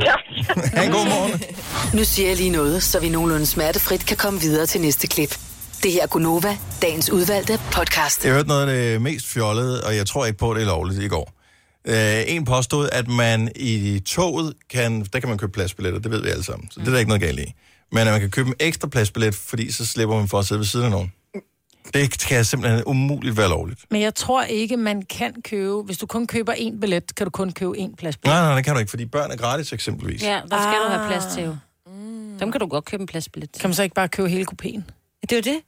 Ja. 0.00 0.12
Ha' 0.76 0.84
en 0.84 0.92
god 0.92 1.08
morgen. 1.08 1.42
Nu 1.94 2.04
siger 2.04 2.28
jeg 2.28 2.36
lige 2.36 2.50
noget, 2.50 2.82
så 2.82 3.00
vi 3.00 3.08
nogenlunde 3.08 3.46
smertefrit 3.46 4.06
kan 4.06 4.16
komme 4.16 4.40
videre 4.40 4.66
til 4.66 4.80
næste 4.80 5.06
klip. 5.06 5.38
Det 5.82 5.92
her 5.92 6.02
er 6.02 6.06
Gunova, 6.06 6.56
dagens 6.82 7.10
udvalgte 7.10 7.58
podcast. 7.72 8.24
Jeg 8.24 8.32
hørte 8.32 8.48
noget 8.48 8.60
af 8.60 8.66
det 8.66 9.02
mest 9.02 9.26
fjollede, 9.26 9.84
og 9.84 9.96
jeg 9.96 10.06
tror 10.06 10.26
ikke 10.26 10.38
på, 10.38 10.50
at 10.50 10.56
det 10.56 10.62
er 10.62 10.66
lovligt 10.66 11.02
i 11.02 11.08
går. 11.08 11.33
Øh, 11.88 12.22
en 12.26 12.44
påstod, 12.44 12.88
at 12.92 13.08
man 13.08 13.48
i 13.56 13.98
toget 14.06 14.54
kan, 14.70 15.04
der 15.12 15.20
kan 15.20 15.28
man 15.28 15.38
købe 15.38 15.52
pladsbilletter, 15.52 16.00
det 16.00 16.10
ved 16.10 16.22
vi 16.22 16.28
alle 16.28 16.44
sammen, 16.44 16.70
så 16.70 16.80
det 16.80 16.86
er 16.88 16.92
der 16.92 16.98
ikke 16.98 17.08
noget 17.08 17.22
galt 17.22 17.40
i. 17.40 17.52
Men 17.92 17.98
at 18.06 18.12
man 18.12 18.20
kan 18.20 18.30
købe 18.30 18.48
en 18.48 18.54
ekstra 18.60 18.88
pladsbillet, 18.88 19.34
fordi 19.34 19.72
så 19.72 19.86
slipper 19.86 20.16
man 20.16 20.28
for 20.28 20.38
at 20.38 20.46
sidde 20.46 20.58
ved 20.58 20.66
siden 20.66 20.84
af 20.84 20.90
nogen. 20.90 21.12
Det 21.94 22.18
kan 22.28 22.44
simpelthen 22.44 22.82
umuligt 22.86 23.36
være 23.36 23.48
lovligt. 23.48 23.80
Men 23.90 24.00
jeg 24.00 24.14
tror 24.14 24.42
ikke, 24.42 24.76
man 24.76 25.02
kan 25.02 25.34
købe... 25.44 25.82
Hvis 25.82 25.98
du 25.98 26.06
kun 26.06 26.26
køber 26.26 26.52
én 26.54 26.80
billet, 26.80 27.14
kan 27.14 27.26
du 27.26 27.30
kun 27.30 27.52
købe 27.52 27.72
én 27.78 27.94
plads. 27.96 28.24
Nej, 28.24 28.40
nej, 28.40 28.54
det 28.54 28.64
kan 28.64 28.74
du 28.74 28.78
ikke, 28.80 28.90
fordi 28.90 29.06
børn 29.06 29.30
er 29.30 29.36
gratis 29.36 29.72
eksempelvis. 29.72 30.22
Ja, 30.22 30.40
der 30.50 30.62
skal 30.62 30.74
du 30.84 30.88
have 30.88 31.08
plads 31.08 31.24
Ah. 31.24 31.30
til 31.32 31.42
jo. 31.44 31.56
Dem 32.40 32.52
kan 32.52 32.60
du 32.60 32.66
godt 32.66 32.84
købe 32.84 33.00
en 33.00 33.06
pladsbillet. 33.06 33.50
Kan 33.60 33.70
man 33.70 33.74
så 33.74 33.82
ikke 33.82 33.94
bare 33.94 34.08
købe 34.08 34.28
hele 34.28 34.44
kopien? 34.44 34.84
Det 35.22 35.32
er 35.32 35.36
jo 35.36 35.42
det. 35.54 35.60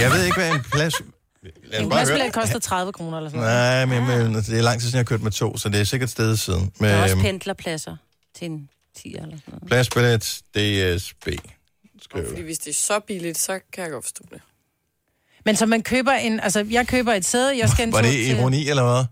Jeg 0.00 0.10
ved 0.10 0.24
ikke, 0.24 0.36
hvad 0.36 0.50
en 0.54 0.60
plads... 0.72 0.94
En 1.80 1.88
pladsbillet 1.90 2.32
koster 2.32 2.58
30 2.58 2.92
kroner 2.92 3.16
eller 3.18 3.30
sådan 3.30 3.40
noget. 3.44 3.88
Nej, 3.88 4.00
men, 4.00 4.32
men 4.32 4.42
det 4.42 4.58
er 4.58 4.62
lang 4.62 4.80
tid 4.80 4.88
siden, 4.88 4.94
jeg 4.94 4.98
har 4.98 5.04
kørt 5.04 5.22
med 5.22 5.30
to, 5.30 5.56
så 5.56 5.68
det 5.68 5.80
er 5.80 5.84
sikkert 5.84 6.10
stedet 6.10 6.38
siden. 6.38 6.72
Der 6.80 6.86
er 6.86 7.02
også 7.02 7.16
Med 7.16 7.24
pendlerpladser 7.24 7.96
til 8.34 8.44
en 8.50 8.68
10 8.96 9.08
eller 9.08 9.22
sådan 9.24 9.40
noget. 9.46 9.62
pladsbillet 9.66 10.22
DSB. 10.54 11.28
Skriver. 12.02 12.28
Fordi 12.28 12.42
hvis 12.42 12.58
det 12.58 12.70
er 12.70 12.74
så 12.74 13.00
billigt, 13.06 13.38
så 13.38 13.60
kan 13.72 13.82
jeg 13.84 13.90
godt 13.92 14.04
forstå 14.04 14.24
det. 14.30 14.40
Men 15.44 15.56
så 15.56 15.66
man 15.66 15.82
køber 15.82 16.12
en... 16.12 16.40
Altså, 16.40 16.66
jeg 16.70 16.88
køber 16.88 17.12
et 17.12 17.24
sæde, 17.24 17.58
jeg 17.58 17.68
skal 17.68 17.86
en 17.86 17.92
Var 17.92 18.02
det 18.02 18.10
til... 18.10 18.30
ironi, 18.38 18.68
eller 18.68 18.82
hvad? 18.82 19.04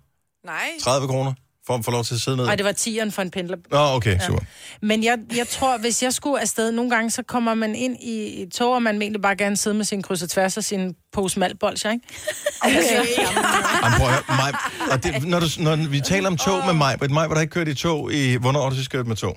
Nej. 0.44 0.68
30 0.80 1.08
kroner 1.08 1.32
for 1.70 1.78
at 1.78 1.84
få 1.84 1.90
lov 1.90 2.04
til 2.04 2.14
at 2.14 2.20
sidde 2.20 2.36
ned? 2.36 2.44
Nej, 2.44 2.56
det 2.56 2.64
var 2.64 2.72
tieren 2.72 3.12
for 3.12 3.22
en 3.22 3.30
pendler. 3.30 3.56
Nå, 3.70 3.78
okay, 3.78 4.18
super. 4.26 4.44
Men 4.82 5.04
jeg, 5.04 5.18
jeg 5.36 5.48
tror, 5.48 5.78
hvis 5.78 6.02
jeg 6.02 6.12
skulle 6.12 6.40
afsted, 6.40 6.72
nogle 6.72 6.90
gange, 6.90 7.10
så 7.10 7.22
kommer 7.22 7.54
man 7.54 7.74
ind 7.74 7.96
i 8.00 8.42
et 8.42 8.52
tog, 8.52 8.74
og 8.74 8.82
man 8.82 9.02
egentlig 9.02 9.22
bare 9.22 9.36
gerne 9.36 9.56
sidde 9.56 9.76
med 9.76 9.84
sin 9.84 10.02
kryds 10.02 10.22
og 10.22 10.30
tværs 10.30 10.56
og 10.56 10.64
sin 10.64 10.94
pose 11.12 11.38
malbolcher, 11.38 11.90
ikke? 11.90 12.06
Altså, 12.62 12.94
Jamen, 12.94 13.98
prøv 13.98 14.06
at 14.06 14.12
høre, 14.12 14.22
Maj, 14.28 14.52
og 14.90 15.04
det, 15.04 15.26
når, 15.28 15.40
du, 15.40 15.46
når 15.58 15.88
vi 15.88 16.00
taler 16.00 16.26
om 16.28 16.36
tog 16.36 16.62
med 16.66 16.74
mig, 16.74 16.96
men 17.00 17.12
mig, 17.12 17.28
var 17.28 17.34
der 17.34 17.40
ikke 17.42 17.52
kørt 17.52 17.68
i 17.68 17.74
tog 17.74 18.12
i... 18.12 18.36
Hvornår 18.36 18.62
har 18.62 18.70
du 18.70 18.76
sidst 18.76 18.90
kørt 18.90 19.06
med 19.06 19.16
tog? 19.16 19.36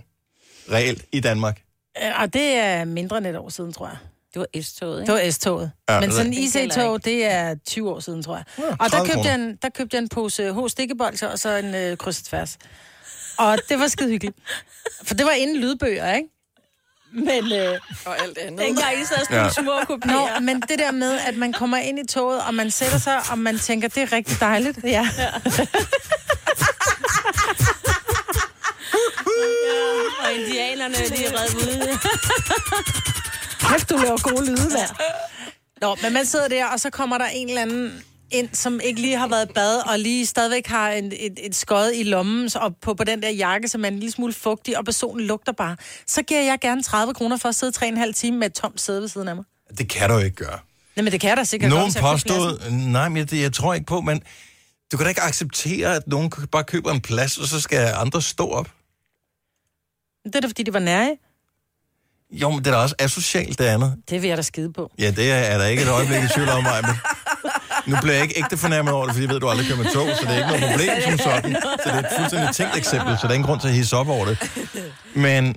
Reelt 0.72 1.06
i 1.12 1.20
Danmark? 1.20 1.62
Øh, 2.04 2.22
og 2.22 2.34
det 2.34 2.54
er 2.54 2.86
mindre 2.86 3.18
end 3.18 3.28
et 3.28 3.38
år 3.38 3.50
siden, 3.50 3.74
tror 3.74 3.88
jeg. 3.88 3.98
Det 4.34 4.40
var 4.40 4.62
S-toget, 4.62 5.08
Det 5.08 5.14
var 5.14 5.32
S-toget. 5.32 5.72
Ja, 5.90 5.94
Ja, 5.94 6.00
Men 6.00 6.10
det- 6.10 6.16
sådan 6.18 6.34
en 6.34 6.40
IC-tog, 6.68 7.06
det 7.06 7.26
er 7.26 7.56
20 7.68 7.90
år 7.92 8.00
siden, 8.00 8.24
tror 8.24 8.36
jeg. 8.36 8.44
Ja, 8.58 8.64
og 8.64 8.78
der 8.92 8.98
30 8.98 9.14
købte, 9.14 9.30
jeg 9.30 9.36
en, 9.36 9.56
der 9.62 9.70
købte 9.70 9.96
jeg 9.96 10.02
en 10.02 10.10
pose 10.10 10.54
H 10.54 10.58
stikkebolser 10.70 11.28
og 11.28 11.40
så 11.40 11.50
en 11.56 11.76
øh, 11.76 11.98
kryds 11.98 12.20
og 12.20 12.26
tværs. 12.26 12.58
Og 13.38 13.58
det 13.70 13.80
var 13.80 13.88
skide 13.88 14.10
hyggeligt. 14.10 14.38
For 15.04 15.14
det 15.14 15.26
var 15.26 15.32
inden 15.32 15.58
lydbøger, 15.58 16.14
ikke? 16.14 16.28
Men, 17.14 17.52
øh, 17.54 17.80
Og 18.06 18.22
alt 18.24 18.38
andet. 18.38 18.60
Dengang 18.60 19.02
I 19.02 19.06
sad 19.06 19.18
og 19.22 19.28
Ja. 19.32 19.44
ja. 19.44 19.50
små 19.50 19.72
Nå, 20.06 20.28
men 20.42 20.62
det 20.62 20.80
der 20.80 20.92
med, 20.92 21.20
at 21.28 21.36
man 21.38 21.54
kommer 21.54 21.78
ind 21.78 22.00
i 22.00 22.08
toget, 22.08 22.42
og 22.48 22.54
man 22.54 22.72
sætter 22.72 22.98
sig, 22.98 23.20
og 23.32 23.38
man 23.38 23.60
tænker, 23.60 23.88
det 23.88 24.04
er 24.04 24.12
rigtig 24.12 24.40
dejligt. 24.40 24.80
Ja. 24.84 25.08
Og 30.26 30.34
indianerne, 30.34 30.96
de 30.96 31.26
er 31.26 31.32
reddet 31.42 31.56
ude. 31.56 32.00
Kæft, 33.72 33.90
du 33.90 33.98
laver 33.98 34.30
gode 34.30 34.46
lyde 34.46 34.70
der. 34.70 34.88
Nå, 35.82 35.96
men 36.04 36.14
man 36.14 36.26
sidder 36.26 36.48
der, 36.48 36.66
og 36.66 36.80
så 36.80 36.90
kommer 36.90 37.18
der 37.18 37.26
en 37.26 37.50
eller 37.50 37.62
anden 37.62 38.04
ind, 38.32 38.50
som 38.54 38.80
ikke 38.84 39.02
lige 39.02 39.18
har 39.18 39.28
været 39.28 39.50
bad, 39.54 39.90
og 39.92 40.00
lige 40.00 40.26
stadigvæk 40.26 40.68
har 40.68 40.90
en, 40.92 41.06
et, 41.06 41.40
et 41.44 41.56
skod 41.56 41.92
i 41.96 42.04
lommen, 42.04 42.50
og 42.56 42.76
på, 42.82 42.94
på 42.94 43.04
den 43.04 43.22
der 43.22 43.30
jakke, 43.30 43.68
som 43.68 43.84
er 43.86 43.88
en 43.88 44.00
lille 44.00 44.12
smule 44.12 44.34
fugtig, 44.34 44.78
og 44.78 44.86
personen 44.86 45.28
lugter 45.28 45.52
bare. 45.52 45.78
Så 46.08 46.24
giver 46.24 46.42
jeg 46.42 46.60
gerne 46.62 46.84
30 46.84 47.14
kroner 47.14 47.38
for 47.38 47.50
at 47.50 47.56
sidde 47.56 48.04
3,5 48.06 48.12
timer 48.12 48.38
med 48.38 48.48
et 48.48 48.54
tomt 48.54 48.82
sæde 48.82 49.02
ved 49.02 49.08
siden 49.08 49.28
af 49.28 49.36
mig. 49.36 49.46
Det 49.78 49.90
kan 49.90 50.10
du 50.10 50.18
ikke 50.18 50.36
gøre. 50.36 50.60
Nej, 50.96 51.04
men 51.04 51.12
det 51.12 51.22
kan 51.22 51.38
da 51.38 51.44
sikkert 51.44 51.70
Nogen 51.70 51.94
godt, 51.94 52.02
påstod... 52.02 52.70
Nej, 52.72 53.10
men 53.10 53.28
det, 53.28 53.42
jeg 53.42 53.54
tror 53.54 53.74
ikke 53.74 53.86
på, 53.86 54.02
men... 54.02 54.24
Du 54.92 54.98
kan 54.98 55.04
da 55.04 55.10
ikke 55.10 55.22
acceptere, 55.22 55.96
at 55.96 56.08
nogen 56.08 56.32
bare 56.52 56.64
køber 56.64 56.92
en 56.92 57.02
plads, 57.02 57.38
og 57.38 57.48
så 57.48 57.62
skal 57.62 57.94
andre 57.96 58.22
stå 58.22 58.50
op. 58.50 58.70
Det 60.26 60.36
er 60.36 60.40
da, 60.40 60.48
fordi 60.48 60.64
de 60.64 60.74
var 60.74 60.80
nære. 60.80 61.18
Jo, 62.42 62.50
men 62.50 62.60
det 62.60 62.68
er 62.68 62.72
da 62.72 62.78
også 62.78 62.96
asocialt, 63.00 63.60
det 63.60 63.66
andet. 63.66 63.96
Det 64.10 64.22
vil 64.22 64.28
jeg 64.28 64.38
da 64.38 64.42
skide 64.42 64.74
på. 64.74 64.92
Ja, 65.00 65.12
det 65.12 65.32
er, 65.32 65.36
er 65.36 65.58
der 65.58 65.66
ikke 65.66 65.84
et 65.84 65.90
øjeblik 65.90 66.24
i 66.24 66.28
tvivl 66.28 66.50
om 66.50 66.64
mig, 66.64 66.82
men... 66.82 66.96
Nu 67.86 67.96
bliver 68.02 68.14
jeg 68.14 68.24
ikke 68.24 68.38
ægte 68.38 68.58
fornærmet 68.58 68.94
over 68.94 69.06
det, 69.06 69.14
fordi 69.14 69.22
jeg 69.24 69.30
ved, 69.30 69.36
at 69.36 69.42
du 69.42 69.50
aldrig 69.50 69.68
kører 69.68 69.78
med 69.78 69.86
tog, 69.94 70.08
så 70.20 70.26
det 70.26 70.32
er 70.32 70.38
ikke 70.38 70.48
noget 70.48 70.64
problem 70.72 70.90
som 71.10 71.18
sådan. 71.18 71.56
Så 71.84 71.90
det 71.90 71.94
er 71.94 72.00
et 72.00 72.06
fuldstændig 72.18 72.56
tænkt 72.56 72.78
eksempel, 72.78 73.18
så 73.18 73.22
der 73.24 73.30
er 73.30 73.34
ingen 73.34 73.48
grund 73.48 73.60
til 73.62 73.68
at 73.68 73.74
hisse 73.74 73.98
op 73.98 74.10
over 74.10 74.26
det. 74.26 74.38
Men 75.16 75.56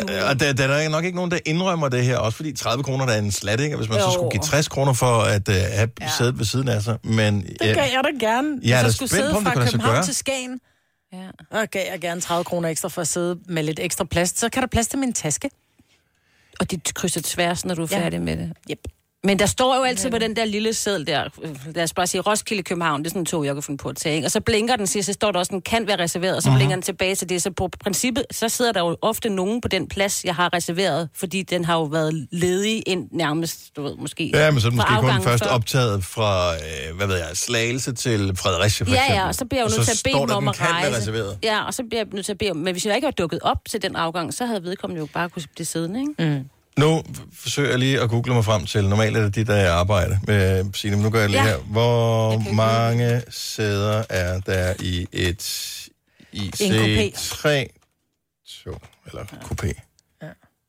øh, 0.00 0.28
og 0.28 0.40
der, 0.40 0.52
der 0.52 0.64
er 0.68 0.88
nok 0.88 1.04
ikke 1.04 1.16
nogen, 1.16 1.30
der 1.30 1.38
indrømmer 1.46 1.88
det 1.88 2.04
her, 2.04 2.16
også 2.18 2.36
fordi 2.36 2.52
30 2.56 2.84
kroner 2.84 3.06
der 3.06 3.12
er 3.12 3.18
en 3.18 3.32
slat, 3.32 3.60
ikke? 3.60 3.76
Hvis 3.76 3.88
man 3.88 3.98
så 3.98 4.04
Jo. 4.06 4.12
skulle 4.12 4.30
give 4.30 4.42
60 4.42 4.68
kroner 4.68 4.92
for 4.92 5.20
at 5.22 5.48
uh, 5.48 5.54
have 5.54 5.88
ja. 6.00 6.08
sædet 6.18 6.38
ved 6.38 6.44
siden 6.44 6.68
af 6.68 6.82
sig. 6.82 6.96
Men, 7.04 7.42
Det 7.42 7.58
gav 7.60 7.76
jeg 7.76 8.00
da 8.04 8.26
gerne. 8.26 8.48
Jeg 8.62 8.78
er 8.78 8.82
Hvis 8.82 8.82
da 8.82 8.84
jeg 8.86 8.92
skulle 8.92 9.08
sidde 9.10 9.32
på, 9.34 9.40
fra 9.40 9.54
København 9.54 9.94
gøre. 9.94 10.04
til 10.04 10.14
Skagen, 10.14 10.60
Ja. 11.12 11.58
og 11.60 11.68
gav 11.70 11.82
jeg 11.92 12.00
gerne 12.00 12.20
30 12.20 12.44
kroner 12.44 12.68
ekstra 12.68 12.88
for 12.88 13.00
at 13.00 13.08
sidde 13.08 13.38
med 13.48 13.62
lidt 13.62 13.80
ekstra 13.82 14.04
plads. 14.04 14.38
Så 14.38 14.48
kan 14.48 14.62
der 14.62 14.68
plads 14.68 14.86
til 14.88 14.98
min 14.98 15.12
taske. 15.12 15.50
Og 16.60 16.70
de 16.70 16.80
krydser 16.94 17.20
tværs, 17.24 17.64
når 17.64 17.74
du 17.74 17.82
er 17.82 17.88
Ja. 17.90 17.98
færdig 17.98 18.22
med 18.22 18.36
det. 18.36 18.52
Yep. 18.70 18.78
Men 19.24 19.38
der 19.38 19.46
står 19.46 19.76
jo 19.76 19.82
altid 19.82 20.10
på 20.10 20.18
den 20.18 20.36
der 20.36 20.44
lille 20.44 20.74
seddel 20.74 21.06
der, 21.06 21.24
lad 21.74 21.84
os 21.84 21.92
bare 21.94 22.06
sige 22.06 22.20
Roskilde 22.20 22.62
København, 22.62 23.00
det 23.00 23.06
er 23.06 23.10
sådan 23.10 23.22
en 23.22 23.26
tog, 23.26 23.44
jeg 23.46 23.54
kan 23.54 23.62
finde 23.62 23.78
på 23.78 23.88
at 23.88 23.96
tage, 23.96 24.14
ikke? 24.16 24.26
og 24.26 24.30
så 24.30 24.40
blinker 24.40 24.76
den, 24.76 24.86
siger, 24.86 25.02
så 25.02 25.12
står 25.12 25.32
der 25.32 25.38
også, 25.38 25.50
den 25.50 25.60
kan 25.62 25.86
være 25.86 25.98
reserveret, 25.98 26.36
og 26.36 26.42
så 26.42 26.52
blinker 26.56 26.76
den 26.76 26.82
tilbage 26.82 27.14
til 27.14 27.28
det. 27.28 27.42
Så 27.42 27.50
på 27.50 27.68
princippet, 27.80 28.24
så 28.30 28.48
sidder 28.48 28.72
der 28.72 28.80
jo 28.80 28.96
ofte 29.02 29.28
nogen 29.28 29.60
på 29.60 29.68
den 29.68 29.88
plads, 29.88 30.24
jeg 30.24 30.34
har 30.34 30.52
reserveret, 30.54 31.08
fordi 31.14 31.42
den 31.42 31.64
har 31.64 31.74
jo 31.74 31.82
været 31.84 32.26
ledig 32.32 32.82
ind 32.86 33.08
nærmest, 33.12 33.76
du 33.76 33.82
ved, 33.82 33.96
måske. 33.96 34.30
Ja, 34.34 34.50
men 34.50 34.60
så 34.60 34.66
er 34.68 34.72
måske 34.72 34.92
kun 35.00 35.22
først 35.22 35.44
før. 35.44 35.50
optaget 35.50 36.04
fra, 36.04 36.54
øh, 36.54 36.96
hvad 36.96 37.06
ved 37.06 37.16
jeg, 37.16 37.28
Slagelse 37.34 37.92
til 37.92 38.36
Fredericia 38.36 38.86
for 38.86 38.90
Ja, 38.90 38.96
eksempel. 38.96 39.16
ja, 39.16 39.26
og 39.26 39.34
så 39.34 39.44
bliver 39.44 39.62
jeg 39.62 39.70
jo 39.72 39.76
nødt 39.76 39.88
til 39.88 40.10
at 40.10 40.12
bede 40.26 40.34
om 40.36 40.48
at 40.48 40.60
rejse. 40.60 40.96
reserveret. 40.96 41.38
Ja, 41.42 41.66
og 41.66 41.74
så 41.74 41.82
bliver 41.90 42.00
jeg 42.00 42.06
nødt 42.12 42.24
til 42.26 42.32
at 42.32 42.38
bede 42.38 42.50
om, 42.50 42.56
men 42.56 42.72
hvis 42.74 42.86
jeg 42.86 42.94
ikke 42.94 43.06
var 43.06 43.10
dukket 43.10 43.38
op 43.42 43.58
til 43.68 43.82
den 43.82 43.96
afgang, 43.96 44.34
så 44.34 44.46
havde 44.46 44.62
vedkommende 44.62 45.00
jo 45.00 45.08
bare 45.14 45.28
kunne 45.28 45.42
blive 45.54 45.66
siddende, 45.66 46.00
ikke? 46.00 46.34
Mm. 46.38 46.44
Nu 46.78 47.02
forsøger 47.32 47.70
jeg 47.70 47.78
lige 47.78 48.00
at 48.00 48.08
google 48.10 48.34
mig 48.34 48.44
frem 48.44 48.66
til, 48.66 48.88
normalt 48.88 49.16
er 49.16 49.22
det 49.22 49.34
dit 49.34 49.46
der 49.46 49.72
arbejde 49.72 50.20
med 50.26 50.64
Signe, 50.74 50.96
men 50.96 51.04
nu 51.04 51.10
gør 51.10 51.20
jeg 51.20 51.30
lige 51.30 51.42
Ja. 51.42 51.48
her. 51.48 51.56
Hvor 51.58 52.38
mange 52.54 53.22
sæder 53.30 54.04
er 54.10 54.40
der 54.40 54.74
i 54.80 55.06
et 55.12 55.42
IC3 56.32 57.48
tog, 58.64 58.80
eller 59.06 59.24
coupé? 59.24 59.72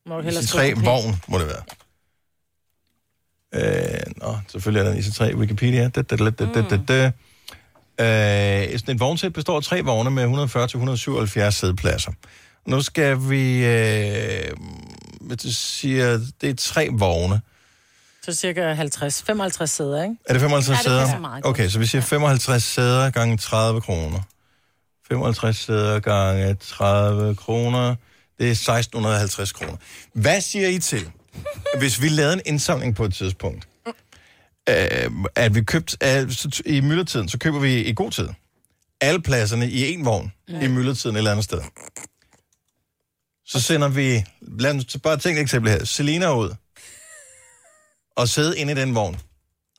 Må 0.05 0.17
du 0.17 0.21
hellere 0.23 0.43
skrive 0.43 0.71
IC3 0.71 0.75
på 0.75 0.79
pænt. 0.79 0.85
vogn, 0.85 1.21
må 1.27 1.39
det 1.39 1.47
være. 1.47 1.63
Øh, 3.55 4.01
nå, 4.17 4.37
selvfølgelig 4.51 4.79
er 4.79 4.83
der 4.89 4.93
en 4.95 4.99
IC3 4.99 5.35
Wikipedia. 5.35 5.87
Da, 5.87 6.01
da, 6.01 6.15
da, 6.15 6.29
da, 6.29 6.45
da, 6.53 6.61
da, 6.61 6.77
da. 6.87 7.11
Øh, 7.99 8.79
sådan 8.79 8.95
et 8.95 8.99
vognsæt 8.99 9.33
består 9.33 9.57
af 9.57 9.63
tre 9.63 9.81
vogne 9.81 10.09
med 10.11 10.25
140-177 11.47 11.49
sædepladser. 11.49 12.11
Nu 12.65 12.81
skal 12.81 13.29
vi... 13.29 13.65
Øh, 13.65 14.51
du 15.35 15.51
siger, 15.53 16.19
det 16.41 16.49
er 16.49 16.53
tre 16.55 16.89
vogne. 16.91 17.41
Så 18.23 18.33
cirka 18.35 18.73
50, 18.73 19.23
55 19.23 19.69
sæder, 19.69 20.03
ikke? 20.03 20.15
Er 20.25 20.33
det 20.33 20.41
55 20.41 20.69
Ja, 20.69 20.77
det 20.77 20.83
sæder? 20.83 21.01
passer 21.01 21.19
meget 21.19 21.43
godt. 21.43 21.55
okay, 21.55 21.69
så 21.69 21.79
vi 21.79 21.85
siger 21.85 22.01
55 22.01 22.63
sæder 22.63 23.09
gange 23.09 23.37
30 23.37 23.81
kroner. 23.81 24.19
55 25.07 25.57
sæder 25.57 25.99
gange 25.99 26.53
30 26.53 27.35
kroner. 27.35 27.95
Det 28.39 28.47
er 28.47 28.51
1650 28.51 29.51
kroner. 29.51 29.75
Hvad 30.13 30.41
siger 30.41 30.67
I 30.67 30.79
til, 30.79 31.09
hvis 31.79 32.01
vi 32.01 32.09
lavede 32.09 32.33
en 32.33 32.41
indsamling 32.45 32.95
på 32.95 33.05
et 33.05 33.13
tidspunkt? 33.13 33.67
Øh, 34.69 35.11
at 35.35 35.55
vi 35.55 35.61
købte, 35.63 35.97
al- 36.01 36.35
så 36.35 36.49
t- 36.55 36.61
i 36.69 36.81
myldretiden, 36.81 37.29
så 37.29 37.37
køber 37.37 37.59
vi 37.59 37.81
i 37.83 37.93
god 37.93 38.11
tid 38.11 38.27
alle 39.01 39.21
pladserne 39.21 39.69
i 39.69 39.93
en 39.93 40.05
vogn 40.05 40.31
i 40.47 40.67
myldretiden 40.67 41.15
et 41.15 41.17
eller 41.17 41.31
andet 41.31 41.43
sted. 41.45 41.61
Så 43.47 43.61
sender 43.61 43.87
vi, 43.87 44.25
lad 44.41 44.75
os 44.75 44.97
bare 45.03 45.17
tænke 45.17 45.39
et 45.39 45.43
eksempel 45.43 45.71
her, 45.71 45.85
Selina 45.85 46.35
ud 46.37 46.55
og 48.15 48.29
sidde 48.29 48.57
inde 48.59 48.71
i 48.71 48.75
den 48.75 48.95
vogn. 48.95 49.19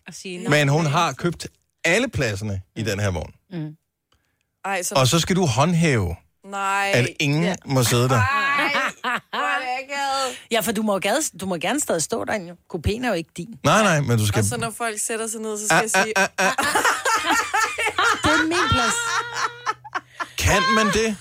Og 0.07 0.15
sige, 0.15 0.49
Men 0.49 0.69
hun 0.69 0.87
har 0.87 1.13
købt 1.13 1.47
alle 1.85 2.09
pladserne 2.09 2.63
i 2.77 2.83
den 2.83 3.01
her 3.01 3.11
vogn. 3.11 3.33
Mm. 3.51 3.77
Ej, 4.65 4.83
så... 4.83 4.95
Og 4.95 5.09
så 5.09 5.21
skal 5.21 5.37
du 5.37 5.47
håndhæve, 5.47 6.17
Nej. 6.47 6.91
at 6.95 7.09
ingen 7.21 7.43
ja. 7.45 7.55
må 7.65 7.83
sidde 7.83 8.09
der. 8.09 8.15
Ej, 8.15 8.73
hvor 9.31 9.41
er 9.41 9.59
det 9.59 9.85
akavet. 9.85 10.37
Ja, 10.51 10.61
for 10.61 10.73
du 10.73 10.83
må, 10.83 10.99
gerne, 10.99 11.23
du 11.41 11.47
må 11.47 11.57
gerne 11.57 11.81
stadig 11.81 12.03
stå 12.03 12.25
derinde. 12.25 12.49
jo. 12.49 12.57
Kopien 12.69 13.05
er 13.05 13.09
jo 13.09 13.15
ikke 13.15 13.31
din. 13.37 13.59
Nej, 13.65 13.83
nej, 13.83 14.01
men 14.01 14.19
du 14.19 14.27
skal... 14.27 14.39
Og 14.39 14.45
så 14.45 14.57
når 14.57 14.71
folk 14.71 15.01
sætter 15.01 15.27
sig 15.27 15.41
ned, 15.41 15.59
så 15.59 15.67
skal 15.67 15.77
Ah, 15.77 15.83
jeg 15.83 15.91
sige... 15.91 16.19
ah, 16.19 16.29
ah, 16.39 16.53
Det 18.23 18.31
er 18.33 18.43
min 18.43 18.69
plads. 18.71 18.95
Kan 20.39 20.63
man 20.75 20.87
det? 20.87 21.17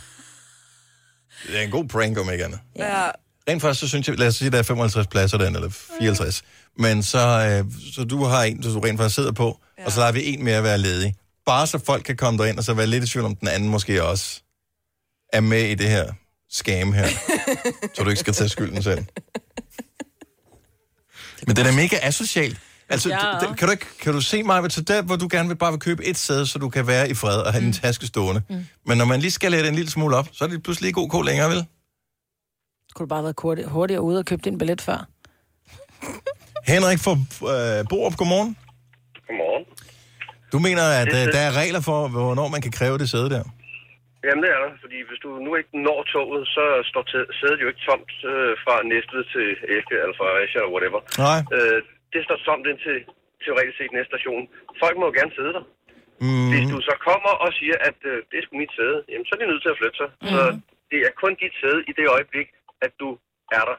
Det 1.47 1.57
er 1.57 1.61
en 1.61 1.71
god 1.71 1.87
prank, 1.87 2.17
om 2.17 2.31
ikke 2.31 2.45
andet. 2.45 2.59
Ja. 2.75 3.09
Rent 3.49 3.61
faktisk, 3.61 3.79
så 3.79 3.87
synes 3.87 4.07
jeg, 4.07 4.19
lad 4.19 4.27
os 4.27 4.35
sige, 4.35 4.51
der 4.51 4.57
er 4.57 4.63
55 4.63 5.07
pladser 5.07 5.37
den, 5.37 5.55
eller 5.55 5.69
54. 5.69 6.43
Men 6.79 7.03
så, 7.03 7.19
øh, 7.19 7.71
så 7.93 8.03
du 8.03 8.23
har 8.23 8.43
en, 8.43 8.63
så 8.63 8.69
du 8.69 8.79
rent 8.79 8.97
faktisk 8.99 9.15
sidder 9.15 9.31
på, 9.31 9.59
ja. 9.79 9.85
og 9.85 9.91
så 9.91 9.99
lader 9.99 10.11
vi 10.11 10.25
en 10.25 10.43
mere 10.43 10.63
være 10.63 10.77
ledig. 10.77 11.15
Bare 11.45 11.67
så 11.67 11.79
folk 11.85 12.03
kan 12.03 12.17
komme 12.17 12.43
derind, 12.43 12.57
og 12.57 12.63
så 12.63 12.73
være 12.73 12.87
lidt 12.87 13.03
i 13.03 13.07
tvivl 13.07 13.25
om, 13.25 13.35
den 13.35 13.47
anden 13.47 13.69
måske 13.69 14.03
også 14.03 14.41
er 15.33 15.41
med 15.41 15.63
i 15.63 15.75
det 15.75 15.89
her 15.89 16.13
scam 16.51 16.93
her. 16.93 17.07
så 17.95 18.03
du 18.03 18.09
ikke 18.09 18.19
skal 18.19 18.33
tage 18.33 18.49
skylden 18.49 18.83
selv. 18.83 19.05
Men 21.47 21.55
det 21.55 21.59
er 21.59 21.63
da 21.63 21.71
mega 21.71 21.97
asocialt. 22.01 22.57
Altså, 22.89 23.09
Ja. 23.09 23.15
ja. 23.47 23.53
kan, 23.53 23.67
du 23.67 23.71
ikke, 23.71 23.85
kan 24.03 24.13
du 24.13 24.21
se 24.21 24.43
mig, 24.43 24.71
så 24.71 24.81
der, 24.81 25.01
hvor 25.01 25.15
du 25.15 25.27
gerne 25.31 25.47
vil 25.49 25.55
bare 25.55 25.71
vil 25.71 25.79
købe 25.79 26.05
et 26.05 26.17
sæde, 26.17 26.45
så 26.47 26.59
du 26.59 26.69
kan 26.69 26.87
være 26.87 27.09
i 27.09 27.13
fred 27.13 27.39
og 27.47 27.51
have 27.53 27.61
mm. 27.61 27.71
din 27.71 27.73
taske 27.73 28.05
stående. 28.05 28.41
Mm. 28.49 28.65
Men 28.85 28.97
når 28.97 29.05
man 29.05 29.19
lige 29.19 29.31
skal 29.31 29.51
lade 29.51 29.67
en 29.67 29.75
lille 29.75 29.91
smule 29.91 30.15
op, 30.15 30.27
så 30.33 30.43
er 30.45 30.49
det 30.49 30.63
pludselig 30.63 30.87
ikke 30.87 31.01
ok 31.01 31.25
længere, 31.25 31.49
vel? 31.49 31.61
Kunne 32.95 33.05
du 33.05 33.09
bare 33.09 33.23
have 33.23 33.33
været 33.49 33.69
hurtigere, 33.69 34.01
ude 34.01 34.17
og 34.19 34.25
købe 34.25 34.41
din 34.47 34.57
billet 34.57 34.81
før? 34.81 34.99
Henrik 36.73 36.99
fra 37.05 37.13
øh, 37.53 37.85
Borup, 37.89 38.15
godmorgen. 38.19 38.51
Godmorgen. 39.27 39.63
Du 40.53 40.57
mener, 40.67 40.83
at 41.01 41.07
Det 41.07 41.19
øh, 41.19 41.25
det. 41.25 41.33
der 41.35 41.39
er 41.49 41.53
regler 41.61 41.81
for, 41.89 41.97
hvornår 42.15 42.47
man 42.55 42.61
kan 42.65 42.71
kræve 42.79 42.97
det 43.01 43.09
sæde 43.13 43.29
der? 43.35 43.43
Jamen 44.25 44.41
det 44.43 44.49
er 44.55 44.59
der, 44.65 44.71
fordi 44.83 44.97
hvis 45.09 45.19
du 45.25 45.29
nu 45.45 45.51
ikke 45.59 45.73
når 45.87 45.99
toget, 46.13 46.43
så 46.57 46.63
står 46.91 47.03
sædet 47.39 47.59
jo 47.63 47.67
ikke 47.71 47.83
tomt 47.89 48.11
øh, 48.33 48.51
fra 48.63 48.75
Næstved 48.91 49.23
til 49.33 49.47
Eske, 49.75 49.95
eller 50.03 50.15
fra 50.19 50.25
Fredericia, 50.29 50.59
eller 50.61 50.73
whatever. 50.75 50.99
Nej. 51.27 51.39
Øh, 51.57 51.79
det 52.17 52.23
står 52.27 52.39
tomt 52.49 52.65
ind 52.71 52.79
til 52.87 52.97
teoretisk 53.43 53.77
set 53.79 53.91
næste 53.97 54.11
station. 54.13 54.43
Folk 54.83 54.95
må 54.99 55.03
jo 55.09 55.13
gerne 55.19 55.33
sidde 55.37 55.53
der. 55.57 55.63
Mm. 56.23 56.49
Hvis 56.51 56.65
du 56.73 56.77
så 56.89 56.95
kommer 57.07 57.33
og 57.43 57.49
siger, 57.59 57.77
at 57.89 57.99
øh, 58.11 58.15
det 58.29 58.35
er 58.39 58.43
sgu 58.45 58.53
mit 58.63 58.73
sæde, 58.77 58.97
jamen 59.11 59.25
så 59.27 59.31
er 59.35 59.39
de 59.41 59.47
nødt 59.51 59.63
til 59.65 59.71
at 59.73 59.79
flytte 59.81 59.97
sig. 60.01 60.09
Mm. 60.23 60.27
Så 60.33 60.41
det 60.91 60.99
er 61.07 61.11
kun 61.23 61.33
dit 61.43 61.55
sæde 61.61 61.79
i 61.89 61.91
det 61.99 62.05
øjeblik, 62.15 62.47
at 62.85 62.91
du 63.01 63.09
er 63.57 63.63
der. 63.69 63.77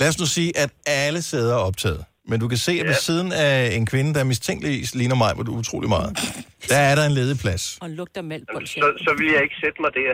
Lad 0.00 0.08
os 0.12 0.18
nu 0.22 0.26
sige, 0.36 0.50
at 0.64 0.70
alle 1.06 1.20
sæder 1.30 1.54
er 1.58 1.62
optaget. 1.70 2.02
Men 2.30 2.36
du 2.40 2.48
kan 2.52 2.58
se, 2.68 2.72
at 2.82 2.86
ved 2.86 2.98
siden 3.08 3.28
af 3.32 3.56
en 3.78 3.86
kvinde, 3.92 4.10
der 4.14 4.24
mistænkeligvis 4.24 4.94
ligner 4.94 5.18
mig, 5.24 5.30
hvor 5.34 5.44
du 5.48 5.52
utrolig 5.62 5.88
meget, 5.96 6.10
der 6.70 6.78
er 6.90 6.94
der 6.98 7.04
en 7.10 7.14
ledig 7.18 7.36
plads. 7.44 7.64
Og 7.84 7.90
lugter 7.90 8.22
mælk 8.22 8.44
på. 8.52 8.60
Så, 8.66 8.88
så 9.06 9.10
vil 9.18 9.28
jeg 9.34 9.42
ikke 9.46 9.56
sætte 9.64 9.78
mig 9.84 9.90
der. 10.00 10.12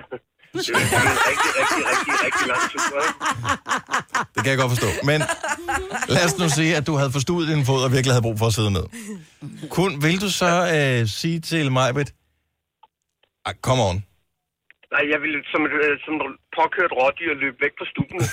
Det 0.53 0.61
blive 0.67 0.77
en 0.77 1.19
rigtig, 1.31 1.51
rigtig, 1.61 1.83
rigtig, 1.93 2.15
rigtig 2.25 2.47
lang 2.53 2.65
tur. 2.73 2.99
ikke? 3.07 3.15
Det 4.35 4.41
kan 4.45 4.51
jeg 4.53 4.59
godt 4.63 4.71
forstå. 4.75 4.89
Men 5.11 5.19
lad 6.09 6.25
os 6.25 6.39
nu 6.39 6.49
sige, 6.49 6.77
at 6.77 6.87
du 6.87 6.95
havde 7.01 7.13
forstuet 7.13 7.49
din 7.49 7.67
fod 7.67 7.85
og 7.85 7.93
virkelig 7.93 8.13
havde 8.15 8.23
brug 8.23 8.39
for 8.39 8.47
at 8.47 8.55
sidde 8.59 8.71
ned. 8.71 8.87
Kun, 9.71 10.03
vil 10.03 10.21
du 10.21 10.31
så 10.31 10.53
øh, 10.77 11.09
sige 11.09 11.41
til 11.41 11.73
mig, 11.73 11.87
ah, 13.47 13.55
come 13.67 13.83
on. 13.83 13.97
Nej, 14.95 15.05
jeg 15.13 15.19
ville 15.25 15.39
som 15.53 15.61
et, 15.69 15.75
øh, 15.87 15.95
som 16.05 16.13
et 16.15 16.23
påkørt 16.57 16.93
rådyr 16.99 17.33
løbe 17.43 17.57
væk 17.65 17.75
fra 17.79 17.87
stuen. 17.93 18.23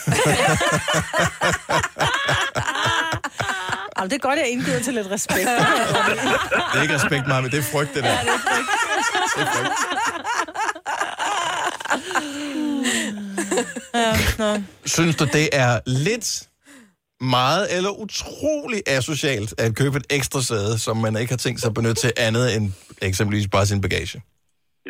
Jamen, 3.98 4.10
det 4.10 4.16
er 4.16 4.28
godt, 4.30 4.40
jeg 4.40 4.50
indgiver 4.50 4.80
til 4.80 4.94
lidt 4.94 5.10
respekt. 5.12 5.48
Det 6.72 6.78
er 6.78 6.82
ikke 6.82 6.94
respekt, 6.94 7.28
mig, 7.28 7.42
men 7.44 7.52
det 7.52 7.60
er 7.60 7.68
frygt, 7.74 7.94
det 7.96 8.04
der. 8.04 8.10
Det 8.10 8.30
er 9.44 9.52
frygt. 9.56 9.70
Ja, 13.94 14.12
nå. 14.42 14.50
Synes 14.86 15.16
du, 15.16 15.26
det 15.26 15.48
er 15.54 15.80
lidt 16.06 16.28
meget 17.38 17.64
eller 17.76 17.92
utrolig 18.06 18.82
asocialt 18.98 19.52
at 19.64 19.76
købe 19.82 19.96
et 20.02 20.08
ekstra 20.18 20.42
sæde, 20.50 20.74
som 20.86 20.96
man 21.06 21.14
ikke 21.22 21.32
har 21.36 21.42
tænkt 21.46 21.60
sig 21.60 21.70
at 21.70 21.78
benytte 21.80 22.02
til 22.06 22.12
andet 22.28 22.46
end 22.56 22.66
eksempelvis 23.10 23.48
bare 23.56 23.66
sin 23.66 23.82
bagage? 23.86 24.18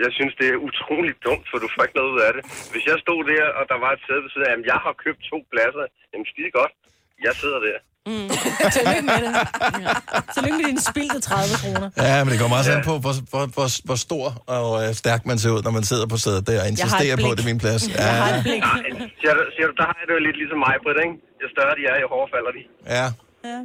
Jeg 0.05 0.11
synes, 0.17 0.33
det 0.39 0.47
er 0.53 0.57
utroligt 0.69 1.19
dumt, 1.27 1.45
for 1.49 1.57
du 1.63 1.67
får 1.73 1.83
ikke 1.85 1.97
noget 1.99 2.11
ud 2.15 2.21
af 2.27 2.31
det. 2.35 2.43
Hvis 2.71 2.85
jeg 2.91 2.97
stod 3.05 3.21
der, 3.31 3.45
og 3.59 3.63
der 3.71 3.77
var 3.83 3.91
et 3.95 4.01
sæde 4.05 4.21
ved 4.23 4.29
siden 4.31 4.47
af, 4.47 4.51
jamen, 4.53 4.69
jeg 4.71 4.79
har 4.85 4.93
købt 5.05 5.21
to 5.31 5.37
pladser, 5.51 5.85
jamen 6.11 6.27
skide 6.31 6.51
godt, 6.59 6.73
jeg 7.25 7.33
sidder 7.41 7.59
der. 7.67 7.77
Mm. 8.07 8.29
Tillykke 8.75 9.03
med 9.11 9.19
det. 9.25 9.31
Ja. 9.85 9.93
Tillykke 10.33 10.57
med 10.59 10.65
dine 10.71 10.81
spildte 10.91 11.19
30 11.19 11.55
kroner. 11.61 11.87
Ja, 12.09 12.23
men 12.23 12.29
det 12.31 12.39
kommer 12.41 12.55
også 12.59 12.71
an 12.75 12.83
på, 12.89 12.93
hvor, 13.03 13.13
hvor, 13.31 13.45
hvor, 13.55 13.67
hvor 13.87 13.95
stor 14.07 14.25
og 14.57 14.67
øh, 14.83 14.89
stærk 15.01 15.21
man 15.31 15.37
ser 15.41 15.49
ud, 15.55 15.61
når 15.67 15.71
man 15.79 15.83
sidder 15.91 16.07
på 16.13 16.17
sædet 16.23 16.47
der 16.47 16.61
og 16.61 16.67
insisterer 16.73 17.15
på, 17.23 17.27
at 17.31 17.37
det 17.37 17.43
er 17.45 17.49
min 17.53 17.59
plads. 17.65 17.81
Ja, 17.99 18.11
Nej, 18.19 18.41
siger 19.21 19.33
du, 19.37 19.41
siger 19.55 19.67
du, 19.69 19.73
der 19.79 19.85
har 19.89 19.95
jeg 20.01 20.05
det 20.09 20.13
jo 20.17 20.21
lidt 20.27 20.37
ligesom 20.41 20.59
mig, 20.65 20.75
Britt, 20.83 20.99
ikke? 21.05 21.15
Jo 21.41 21.45
større 21.55 21.73
de 21.79 21.83
er, 21.91 21.97
jo 22.03 22.07
hårdere 22.13 22.29
falder 22.35 22.51
de. 22.57 22.61
ja. 22.97 23.07
Ja. 23.49 23.59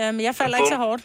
ja, 0.00 0.06
men 0.14 0.20
jeg 0.28 0.34
falder 0.40 0.56
ikke 0.60 0.72
så 0.76 0.80
hårdt. 0.86 1.02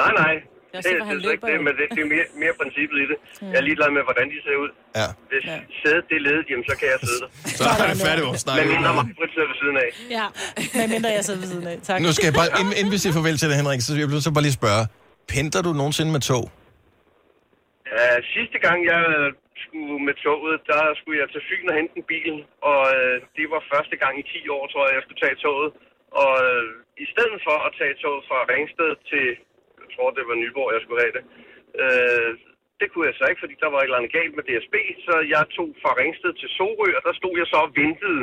Nej, 0.00 0.12
nej. 0.22 0.34
Det 0.72 0.76
er 0.78 0.82
Det, 0.86 1.06
han 1.10 1.16
det 1.16 1.24
er 1.24 1.28
løber 1.28 1.46
det, 1.52 1.58
men 1.66 1.72
det, 1.78 1.84
det 1.96 2.02
er 2.06 2.10
mere, 2.14 2.28
mere 2.42 2.54
princippet 2.60 2.96
i 3.04 3.06
det. 3.12 3.18
Jeg 3.52 3.58
er 3.62 3.64
ligeglad 3.68 3.90
med, 3.96 4.02
hvordan 4.08 4.26
de 4.32 4.38
ser 4.46 4.56
ud. 4.64 4.70
Ja. 5.00 5.08
Hvis 5.30 5.44
sædet 5.80 6.04
det 6.10 6.16
er 6.20 6.24
ledet, 6.28 6.44
jamen, 6.50 6.64
så 6.70 6.74
kan 6.80 6.86
jeg 6.92 6.98
sidde 7.06 7.20
der. 7.24 7.28
Så 7.58 7.62
er 7.70 7.86
det 7.92 7.98
færdigt, 8.08 8.24
hvor 8.26 8.34
Men 8.36 8.42
snakker 8.46 8.62
vi. 8.68 8.72
mindre 8.76 8.90
mig, 8.98 9.04
Britt 9.18 9.32
sidder 9.36 9.48
ved 9.52 9.58
siden 9.62 9.76
af. 9.84 9.88
Ja, 10.18 10.26
med 10.78 10.86
mindre 10.94 11.08
jeg 11.18 11.22
sidder 11.28 11.40
ved 11.42 11.48
siden 11.54 11.66
af. 11.72 11.76
Tak. 11.88 11.98
Nu 12.06 12.10
skal 12.16 12.26
jeg 12.30 12.36
bare, 12.40 12.48
inden, 12.60 12.74
inden 12.78 12.90
vi 12.94 12.98
siger 13.02 13.14
farvel 13.18 13.36
til 13.40 13.46
dig, 13.50 13.56
Henrik, 13.60 13.80
så 13.86 13.90
jeg 14.02 14.08
bliver 14.10 14.24
så 14.28 14.32
bare 14.36 14.44
lige 14.48 14.58
spørge. 14.62 14.82
Pendler 15.32 15.62
du 15.66 15.72
nogensinde 15.80 16.10
med 16.16 16.22
tog? 16.30 16.44
Uh, 17.98 18.18
sidste 18.36 18.58
gang, 18.66 18.78
jeg 18.92 19.02
skulle 19.64 19.98
med 20.08 20.16
toget, 20.26 20.56
der 20.72 20.82
skulle 20.98 21.18
jeg 21.22 21.28
til 21.34 21.42
Fyn 21.48 21.66
og 21.70 21.74
hente 21.78 21.94
en 22.00 22.06
bil, 22.12 22.34
og 22.70 22.80
uh, 22.98 23.14
det 23.38 23.46
var 23.54 23.60
første 23.72 23.96
gang 24.02 24.14
i 24.22 24.24
10 24.44 24.56
år, 24.56 24.62
tror 24.72 24.82
jeg, 24.86 24.92
jeg 24.98 25.04
skulle 25.06 25.22
tage 25.24 25.38
toget. 25.46 25.70
Og 26.22 26.32
uh, 26.50 26.68
i 27.04 27.06
stedet 27.12 27.38
for 27.46 27.56
at 27.66 27.72
tage 27.80 27.94
toget 28.02 28.22
fra 28.28 28.38
Ringsted 28.52 28.90
til, 29.10 29.26
jeg 29.32 29.49
tror 30.00 30.10
det 30.18 30.24
var 30.30 30.36
Nyborg, 30.42 30.68
jeg 30.76 30.82
skulle 30.84 31.00
have 31.04 31.14
det, 31.18 31.24
uh, 31.82 32.30
det 32.80 32.88
kunne 32.92 33.06
jeg 33.08 33.16
så 33.18 33.24
ikke, 33.30 33.42
fordi 33.44 33.54
der 33.62 33.70
var 33.72 33.78
et 33.80 33.86
eller 33.88 34.00
andet 34.00 34.12
galt 34.18 34.34
med 34.38 34.44
DSB, 34.48 34.74
så 35.06 35.14
jeg 35.34 35.42
tog 35.58 35.68
fra 35.82 35.90
Ringsted 36.00 36.32
til 36.40 36.48
Sorø, 36.58 36.88
og 36.98 37.02
der 37.06 37.14
stod 37.20 37.34
jeg 37.40 37.48
så 37.52 37.58
og 37.66 37.70
ventede 37.80 38.22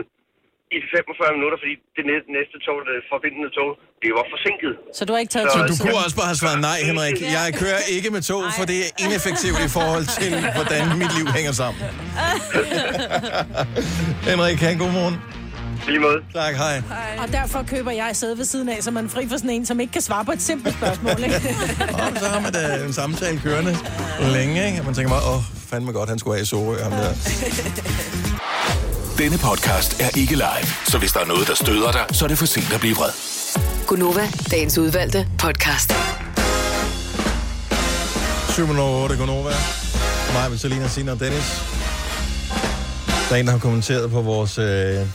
i 0.78 0.80
45 0.96 1.38
minutter, 1.38 1.58
fordi 1.64 1.76
det 1.98 2.04
næ- 2.10 2.28
næste 2.38 2.58
tog, 2.68 2.78
det 2.90 2.96
forbindende 3.14 3.50
tog, 3.60 3.70
det 4.04 4.10
var 4.18 4.26
forsinket. 4.34 4.74
Så 4.98 5.02
du 5.06 5.12
har 5.14 5.20
ikke 5.24 5.34
taget 5.36 5.48
Så 5.56 5.60
du 5.72 5.76
kunne 5.84 6.00
også 6.06 6.18
bare 6.22 6.30
have 6.32 6.40
svaret 6.44 6.60
nej, 6.70 6.78
Henrik. 6.90 7.18
Jeg 7.38 7.48
kører 7.62 7.82
ikke 7.96 8.10
med 8.16 8.22
tog, 8.32 8.42
for 8.58 8.66
det 8.72 8.78
er 8.86 8.90
ineffektivt 9.06 9.60
i 9.68 9.70
forhold 9.78 10.06
til, 10.20 10.34
hvordan 10.58 10.84
mit 11.02 11.12
liv 11.18 11.26
hænger 11.38 11.54
sammen. 11.62 11.80
Henrik, 14.30 14.58
have 14.66 14.74
en 14.78 14.82
god 14.86 14.94
morgen. 15.00 15.16
Lige 15.88 16.00
måde. 16.00 16.18
Tak, 16.34 16.56
hej. 16.56 16.82
Og 17.18 17.32
derfor 17.32 17.64
køber 17.68 17.92
jeg 17.92 18.10
sæde 18.14 18.38
ved 18.38 18.46
siden 18.46 18.70
af, 18.70 18.78
så 18.84 18.92
man 18.92 19.06
er 19.06 19.10
fri 19.10 19.28
for 19.30 19.38
sådan 19.38 19.50
en, 19.50 19.66
som 19.66 19.80
ikke 19.80 19.94
kan 19.94 20.02
svare 20.02 20.26
på 20.26 20.32
et 20.32 20.42
simpelt 20.42 20.76
spørgsmål. 20.76 21.24
Ikke? 21.24 21.36
Og 21.94 22.20
så 22.20 22.28
har 22.28 22.40
man 22.40 22.54
da 22.54 22.86
en 22.86 22.94
samtale 22.94 23.40
kørende 23.40 23.78
længe, 24.22 24.66
ikke? 24.68 24.80
Og 24.80 24.86
man 24.86 24.94
tænker 24.94 25.10
bare, 25.10 25.36
åh, 25.36 25.42
fandme 25.70 25.92
godt, 25.92 26.10
han 26.10 26.20
skulle 26.20 26.36
have 26.38 26.44
i 26.44 26.46
Sorø, 26.46 26.84
ham 26.84 26.92
der. 26.92 27.14
Denne 29.18 29.38
podcast 29.38 30.02
er 30.02 30.18
ikke 30.18 30.34
live, 30.36 30.68
så 30.88 30.98
hvis 30.98 31.12
der 31.12 31.20
er 31.20 31.26
noget, 31.26 31.48
der 31.48 31.56
støder 31.56 31.92
dig, 31.92 32.06
så 32.12 32.26
er 32.26 32.30
det 32.30 32.38
for 32.38 32.46
sent 32.46 32.74
at 32.74 32.80
blive 32.80 32.96
vred. 32.96 33.10
Gunova, 33.88 34.28
dagens 34.52 34.78
udvalgte 34.78 35.28
podcast. 35.40 35.94
708 38.50 39.18
Gonova. 39.18 39.54
Mig 40.34 40.50
med 40.50 40.58
Selina, 40.58 40.88
Sina 40.88 41.12
og 41.12 41.20
Dennis. 41.20 41.62
Der 43.30 43.36
er 43.36 43.40
en, 43.40 43.46
der 43.46 43.52
har 43.52 43.60
kommenteret 43.60 44.12
på 44.12 44.22
vores 44.22 44.58
øh, 44.58 45.06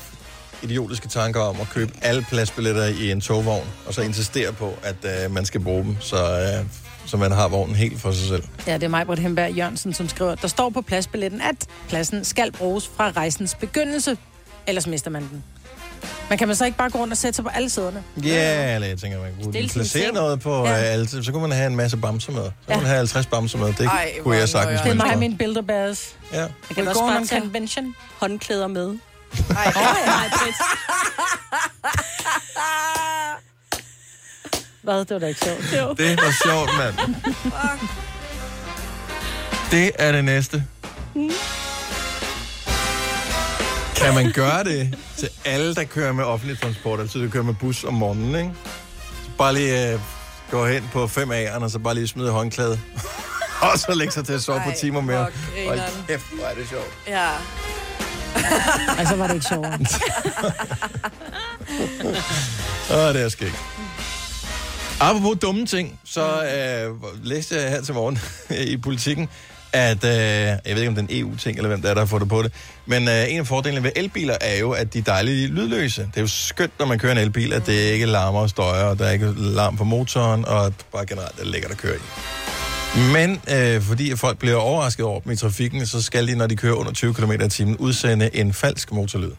idiotiske 0.62 1.08
tanker 1.08 1.40
om 1.40 1.56
at 1.60 1.68
købe 1.70 1.92
alle 2.02 2.26
pladsbilletter 2.28 2.84
i 2.84 3.10
en 3.10 3.20
togvogn, 3.20 3.66
og 3.86 3.94
så 3.94 4.00
insistere 4.02 4.52
på, 4.52 4.74
at 4.82 5.24
øh, 5.24 5.30
man 5.30 5.44
skal 5.44 5.60
bruge 5.60 5.84
dem, 5.84 5.96
så, 6.00 6.16
øh, 6.16 6.66
så 7.06 7.16
man 7.16 7.32
har 7.32 7.48
vognen 7.48 7.76
helt 7.76 8.00
for 8.00 8.12
sig 8.12 8.28
selv. 8.28 8.42
Ja, 8.66 8.74
det 8.74 8.82
er 8.82 8.88
mig, 8.88 9.06
Britt 9.06 9.20
Hemberg 9.22 9.50
Jørgensen, 9.52 9.94
som 9.94 10.08
skriver, 10.08 10.34
der 10.34 10.48
står 10.48 10.70
på 10.70 10.82
pladsbilletten, 10.82 11.40
at 11.40 11.66
pladsen 11.88 12.24
skal 12.24 12.52
bruges 12.52 12.90
fra 12.96 13.10
rejsens 13.10 13.54
begyndelse, 13.54 14.16
ellers 14.66 14.86
mister 14.86 15.10
man 15.10 15.22
den. 15.22 15.44
Men 16.28 16.38
kan 16.38 16.48
man 16.48 16.56
så 16.56 16.64
ikke 16.64 16.78
bare 16.78 16.90
gå 16.90 16.98
rundt 16.98 17.12
og 17.12 17.16
sætte 17.16 17.36
sig 17.36 17.44
på 17.44 17.48
alle 17.54 17.70
sæderne? 17.70 18.02
Ja, 18.24 18.74
eller 18.74 18.88
jeg 18.88 18.98
tænker, 18.98 19.20
man 19.20 19.30
kunne 19.42 19.68
placere 19.68 20.12
noget 20.12 20.40
på 20.40 20.64
Ja. 20.66 20.70
ja. 20.72 20.76
alle, 20.76 21.08
så 21.24 21.32
kunne 21.32 21.42
man 21.42 21.52
have 21.52 21.66
en 21.66 21.76
masse 21.76 21.96
bamser 21.96 22.32
med. 22.32 22.42
Så 22.44 22.50
Ja. 22.68 22.72
kunne 22.74 22.82
man 22.82 22.86
have 22.86 22.96
50 22.96 23.26
bamser 23.26 23.58
med. 23.58 23.66
Det 23.72 23.86
Ej, 23.86 24.12
kunne 24.22 24.36
jeg 24.36 24.48
sagtens 24.48 24.80
Det 24.80 24.90
er 24.90 24.94
mig 24.94 25.18
min 25.18 25.36
bilderbærs. 25.38 26.16
Ja. 26.32 26.40
Jeg 26.40 26.48
kan 26.74 26.84
We 26.84 26.88
også 26.90 27.00
bare 27.00 27.24
tage 27.26 27.40
convention. 27.40 27.94
håndklæder 28.20 28.66
med. 28.66 28.94
Ej, 29.56 29.72
nej, 30.06 30.28
Britt. 30.38 30.56
Hvad? 34.82 34.98
Det 35.04 35.10
var 35.10 35.18
da 35.18 35.26
ikke 35.26 35.40
sjovt. 35.40 35.72
Jo. 35.80 35.94
Det 35.94 36.16
var 36.22 36.32
sjovt, 36.44 36.70
mand. 36.78 37.14
Det 39.70 39.90
er 39.98 40.12
det 40.12 40.24
næste. 40.24 40.64
Kan 43.96 44.14
man 44.14 44.32
gøre 44.32 44.64
det 44.64 44.98
til 45.18 45.28
alle, 45.44 45.74
der 45.74 45.84
kører 45.84 46.12
med 46.12 46.24
offentlig 46.24 46.60
transport, 46.60 47.00
altså 47.00 47.18
der 47.18 47.28
kører 47.30 47.44
med 47.44 47.54
bus 47.54 47.84
om 47.84 47.94
morgenen, 47.94 48.34
ikke? 48.34 48.50
Så 49.24 49.30
bare 49.38 49.54
lige 49.54 49.92
øh, 49.92 50.00
gå 50.50 50.66
hen 50.66 50.90
på 50.92 51.06
5 51.06 51.32
A'eren, 51.32 51.62
og 51.62 51.70
så 51.70 51.78
bare 51.78 51.94
lige 51.94 52.08
smide 52.08 52.30
håndklædet. 52.30 52.80
og 53.72 53.78
så 53.78 53.94
lægge 53.94 54.12
sig 54.12 54.24
til 54.26 54.32
at 54.32 54.42
sove 54.42 54.60
på 54.64 54.68
Ej, 54.70 54.74
timer 54.74 55.00
mere. 55.00 55.18
Hold 55.18 55.32
grineren. 55.54 56.04
kæft, 56.08 56.24
hvor 56.34 56.44
er 56.44 56.54
det 56.54 56.68
sjovt. 56.68 56.92
Ja. 57.06 57.28
Altså 58.98 59.16
var 59.16 59.26
det 59.26 59.34
ikke 59.34 59.46
sjovere. 59.46 59.78
Åh, 63.08 63.14
det 63.14 63.22
er 63.22 63.28
skægt. 63.28 63.62
Apropos 65.00 65.38
dumme 65.42 65.66
ting, 65.66 66.00
så 66.04 66.44
øh, 66.44 66.94
læste 67.24 67.54
jeg 67.56 67.70
her 67.70 67.82
til 67.82 67.94
morgen 67.94 68.18
i 68.72 68.76
politikken, 68.76 69.28
at, 69.72 70.04
øh, 70.04 70.10
jeg 70.12 70.60
ved 70.64 70.76
ikke 70.76 70.88
om 70.88 70.94
det 70.94 71.02
er 71.02 71.08
en 71.14 71.20
EU-ting, 71.20 71.56
eller 71.56 71.68
hvem 71.68 71.82
der 71.82 71.90
er, 71.90 71.94
der 71.94 72.00
har 72.00 72.06
fået 72.06 72.20
det 72.20 72.28
på 72.28 72.42
det, 72.42 72.52
men 72.86 73.08
øh, 73.08 73.32
en 73.32 73.38
af 73.38 73.46
fordelene 73.46 73.82
ved 73.82 73.90
elbiler 73.96 74.36
er 74.40 74.58
jo, 74.58 74.70
at 74.70 74.92
de 74.94 74.98
er 74.98 75.02
dejlige 75.02 75.46
lydløse. 75.46 76.02
Det 76.02 76.16
er 76.16 76.20
jo 76.20 76.26
skønt, 76.26 76.72
når 76.78 76.86
man 76.86 76.98
kører 76.98 77.12
en 77.12 77.18
elbil, 77.18 77.52
at 77.52 77.66
det 77.66 77.72
ikke 77.72 78.06
larmer 78.06 78.40
og 78.40 78.50
støjer, 78.50 78.84
og 78.84 78.98
der 78.98 79.04
er 79.04 79.10
ikke 79.10 79.32
larm 79.36 79.76
på 79.76 79.84
motoren, 79.84 80.44
og 80.44 80.72
bare 80.92 81.06
generelt 81.06 81.38
er 81.38 81.42
det 81.42 81.46
lækkert 81.46 81.70
at 81.70 81.78
køre 81.78 81.96
i. 81.96 82.00
Men 82.96 83.40
øh, 83.50 83.82
fordi 83.82 84.16
folk 84.16 84.38
bliver 84.38 84.56
overrasket 84.56 85.06
over 85.06 85.20
dem 85.20 85.32
i 85.32 85.36
trafikken, 85.36 85.86
så 85.86 86.02
skal 86.02 86.28
de, 86.28 86.36
når 86.36 86.46
de 86.46 86.56
kører 86.56 86.74
under 86.74 86.92
20 86.92 87.14
km 87.14 87.32
i 87.32 87.48
timen, 87.48 87.76
udsende 87.76 88.30
en 88.36 88.52
falsk 88.52 88.92
motorlyd. 88.92 89.30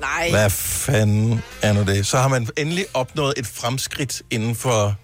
Nej. 0.00 0.30
Hvad 0.30 0.50
fanden 0.50 1.42
er 1.62 1.72
nu 1.72 1.82
det? 1.82 2.06
Så 2.06 2.18
har 2.18 2.28
man 2.28 2.48
endelig 2.56 2.84
opnået 2.94 3.34
et 3.36 3.46
fremskridt 3.46 4.22
inden 4.30 4.54
for 4.54 4.94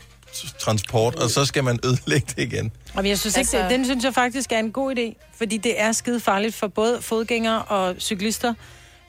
transport, 0.58 1.14
og 1.14 1.30
så 1.30 1.44
skal 1.44 1.64
man 1.64 1.78
ødelægge 1.84 2.26
det 2.36 2.42
igen. 2.52 2.72
Og 2.94 3.08
jeg 3.08 3.18
synes 3.18 3.34
ikke, 3.36 3.38
Altså- 3.38 3.56
altså... 3.56 3.76
den 3.76 3.84
synes 3.84 4.04
jeg 4.04 4.14
faktisk 4.14 4.52
er 4.52 4.58
en 4.58 4.72
god 4.72 4.94
idé, 4.98 5.32
fordi 5.38 5.56
det 5.56 5.80
er 5.80 5.92
skide 5.92 6.20
farligt 6.20 6.54
for 6.54 6.68
både 6.68 6.98
fodgængere 7.02 7.62
og 7.62 7.94
cyklister. 7.98 8.54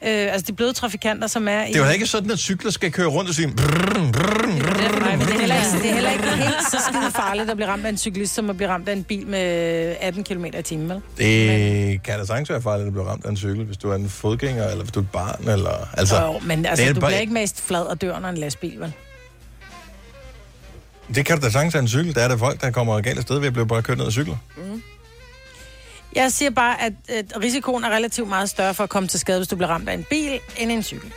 Øh, 0.06 0.34
altså 0.34 0.46
de 0.48 0.54
bløde 0.54 0.74
trafikanter, 0.74 1.28
som 1.28 1.48
er 1.48 1.64
i... 1.66 1.68
Det 1.68 1.82
er 1.82 1.86
jo 1.86 1.92
ikke 1.92 2.06
sådan, 2.08 2.32
at 2.32 2.40
cykler 2.40 2.72
skal 2.72 2.92
køre 2.92 3.08
rundt 3.08 3.30
og 3.30 3.36
sige... 3.36 3.48
Brrr, 3.48 4.12
brrr, 4.12 5.00
Nej, 5.00 5.16
men 5.16 5.28
det 5.28 5.36
er, 5.36 5.40
heller 5.40 5.56
ikke, 5.56 5.78
det 5.84 5.90
er 5.90 5.94
heller 5.94 6.12
ikke 6.12 6.24
helt 6.46 6.56
så 6.72 6.78
skide 6.90 7.12
farligt 7.16 7.50
at 7.50 7.56
blive 7.58 7.70
ramt 7.70 7.86
af 7.86 7.90
en 7.90 7.98
cyklist, 7.98 8.34
som 8.34 8.50
at 8.50 8.58
blive 8.58 8.70
ramt 8.70 8.90
af 8.90 8.94
en 8.94 9.04
bil 9.04 9.28
med 9.28 9.40
18 10.02 10.24
km 10.24 10.46
i 10.46 10.62
timen, 10.62 10.90
vel? 10.90 11.02
Det 11.18 12.04
kan 12.04 12.20
da 12.20 12.26
sagtens 12.26 12.50
være 12.50 12.62
farligt 12.62 12.88
at 12.88 12.94
blive 12.94 13.08
ramt 13.08 13.26
af 13.26 13.30
en 13.30 13.38
cykel, 13.38 13.66
hvis 13.66 13.78
du 13.78 13.90
er 13.92 13.96
en 13.96 14.10
fodgænger, 14.10 14.68
eller 14.68 14.84
hvis 14.84 14.92
du 14.92 15.00
er 15.00 15.04
et 15.04 15.10
barn, 15.12 15.50
eller... 15.50 15.88
Altså, 15.98 16.22
Jo, 16.24 16.40
men 16.40 16.66
altså, 16.66 16.84
det, 16.84 16.90
er 16.90 16.94
du 16.94 17.00
bare- 17.00 17.10
bliver 17.10 17.20
ikke 17.22 17.34
mest 17.34 17.62
flad 17.62 17.82
og 17.82 18.02
dør, 18.02 18.20
når 18.20 18.30
en 18.30 18.38
lastbil, 18.38 18.80
vel? 18.80 18.94
det 21.16 21.26
kan 21.26 21.40
du 21.40 21.46
da 21.46 21.52
sagtens 21.52 21.76
af 21.76 21.80
en 21.80 21.88
cykel. 21.88 22.16
Der 22.16 22.22
er 22.22 22.28
der 22.28 22.38
folk, 22.38 22.62
der 22.62 22.72
kommer 22.72 23.02
galt 23.02 23.18
afsted 23.18 23.40
ved 23.40 23.48
at 23.48 23.54
blive 23.54 23.68
bare 23.68 23.82
kørt 23.82 23.98
ned 23.98 24.06
af 24.06 24.12
cykler. 24.12 24.36
Jeg 26.16 26.32
siger 26.32 26.52
bare, 26.52 26.82
at, 26.82 26.94
at 27.10 27.26
risikoen 27.44 27.84
er 27.84 27.90
relativt 27.90 28.30
meget 28.30 28.50
større 28.50 28.74
for 28.74 28.84
at 28.84 28.90
komme 28.90 29.10
til 29.10 29.20
skade, 29.20 29.40
hvis 29.40 29.48
du 29.48 29.56
bliver 29.56 29.70
ramt 29.70 29.90
af 29.90 29.94
en 29.94 30.06
bil, 30.10 30.40
end 30.58 30.72
en 30.72 30.84
cykel. 30.84 31.12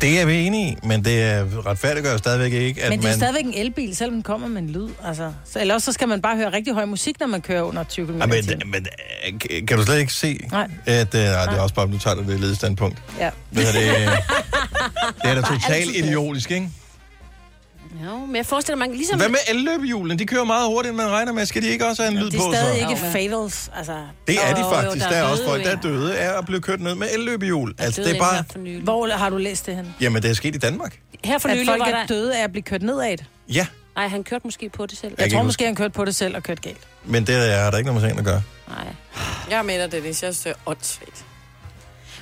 Det 0.00 0.20
er 0.20 0.26
vi 0.26 0.46
enige 0.46 0.68
i, 0.72 0.76
men 0.86 1.04
det 1.04 1.22
er 1.22 1.66
retfærdiggør 1.66 2.12
jo 2.12 2.18
stadigvæk 2.18 2.52
ikke, 2.52 2.82
at 2.82 2.90
Men 2.90 2.98
det 2.98 3.04
er 3.04 3.08
man... 3.10 3.16
stadigvæk 3.18 3.44
en 3.44 3.54
elbil, 3.54 3.96
selvom 3.96 4.14
den 4.14 4.22
kommer 4.22 4.48
med 4.48 4.62
en 4.62 4.70
lyd. 4.70 4.88
Altså, 5.04 5.32
så, 5.44 5.60
eller 5.60 5.74
også 5.74 5.84
så 5.84 5.92
skal 5.92 6.08
man 6.08 6.22
bare 6.22 6.36
høre 6.36 6.52
rigtig 6.52 6.74
høj 6.74 6.84
musik, 6.84 7.20
når 7.20 7.26
man 7.26 7.40
kører 7.40 7.62
under 7.62 7.84
20 7.84 8.06
km 8.06 8.18
Ja, 8.18 8.26
men, 8.26 8.44
men 8.66 8.86
øh, 9.30 9.66
kan 9.66 9.78
du 9.78 9.84
slet 9.84 9.98
ikke 9.98 10.12
se, 10.12 10.40
Nej. 10.50 10.68
at 10.86 11.14
øh, 11.14 11.20
nej, 11.24 11.44
det 11.46 11.54
er 11.54 11.60
også 11.60 11.74
bare, 11.74 11.88
nu 11.88 11.98
tager 11.98 12.16
du 12.16 12.22
det 12.32 12.40
ledestandpunkt. 12.40 13.02
Ja. 13.18 13.30
Hvad 13.50 13.64
er 13.64 13.72
det? 13.72 14.10
Det 15.22 15.30
er 15.30 15.34
da 15.34 15.40
totalt 15.40 15.88
det. 15.88 15.96
idiotisk, 16.04 16.50
ikke? 16.50 16.70
Jo, 18.06 18.16
men 18.26 18.36
jeg 18.36 18.46
forestiller 18.46 18.76
mig, 18.86 18.96
ligesom... 18.96 19.18
Hvad 19.18 19.28
med 19.28 19.38
elløbehjulene? 19.48 20.18
De 20.18 20.26
kører 20.26 20.44
meget 20.44 20.66
hurtigt, 20.68 20.90
end 20.90 20.96
man 20.96 21.08
regner 21.10 21.32
med. 21.32 21.46
Skal 21.46 21.62
de 21.62 21.68
ikke 21.68 21.86
også 21.86 22.02
have 22.02 22.12
en 22.12 22.18
lyd 22.18 22.30
Det 22.30 22.40
på? 22.40 22.46
er 22.46 22.52
stadig 22.54 22.82
så? 22.82 22.88
ikke 22.88 23.00
fatals. 23.00 23.70
Altså, 23.76 23.96
Det 24.26 24.36
er 24.44 24.54
de 24.54 24.60
Jo, 24.60 24.66
jo, 24.66 24.72
faktisk. 24.74 25.04
der 25.04 25.10
der, 25.10 25.16
er 25.16 25.20
er 25.20 25.24
også 25.30 25.42
døde 25.42 25.50
folk, 25.50 25.64
der 25.64 25.70
er 25.70 25.80
døde 25.80 26.18
af 26.18 26.38
at 26.38 26.46
blive 26.46 26.60
kørt 26.60 26.80
ned 26.80 26.94
med 26.94 27.08
elløbehjul. 27.14 27.74
Altså, 27.78 28.02
det 28.02 28.16
er 28.16 28.18
bare... 28.20 28.44
Hvor 28.82 29.06
har 29.08 29.30
du 29.30 29.36
læst 29.36 29.66
det 29.66 29.76
hen? 29.76 29.94
Jamen, 30.00 30.22
det 30.22 30.30
er 30.30 30.34
sket 30.34 30.54
i 30.54 30.58
Danmark. 30.58 30.98
Her 31.24 31.38
for 31.38 31.48
At 31.48 31.54
nylig 31.56 31.66
folk 31.68 31.80
var 31.80 31.86
er 31.86 31.90
der... 31.98 32.06
døde 32.06 32.36
af 32.38 32.44
at 32.44 32.50
blive 32.52 32.62
kørt 32.62 32.82
nedad. 32.82 33.16
Ja, 33.48 33.66
Nej, 33.96 34.08
han 34.08 34.24
kørte 34.24 34.46
måske 34.46 34.68
på 34.68 34.86
det 34.86 34.98
selv. 34.98 35.14
Jeg 35.18 35.24
Jeg 35.26 35.32
tror 35.32 35.42
måske, 35.42 35.64
han 35.64 35.74
kørte 35.74 35.90
på 35.94 36.04
det 36.04 36.14
selv 36.14 36.36
og 36.36 36.42
kørt 36.42 36.62
galt. 36.62 36.78
men 37.04 37.26
det 37.26 37.34
er 37.54 37.70
der 37.70 37.78
ikke 37.78 37.90
noget 37.90 38.02
med 38.02 38.08
sagen 38.10 38.18
at 38.18 38.24
gøre. 38.24 38.42
Nej. 38.68 38.86
Jeg 39.50 39.58
er 39.58 39.62
med 39.62 39.82
dig, 39.82 39.92
Dennis. 39.92 40.22
Jeg 40.22 40.34
synes, 40.34 40.38
det 40.38 40.50
er 40.50 40.54
åndssvagt. 40.70 41.24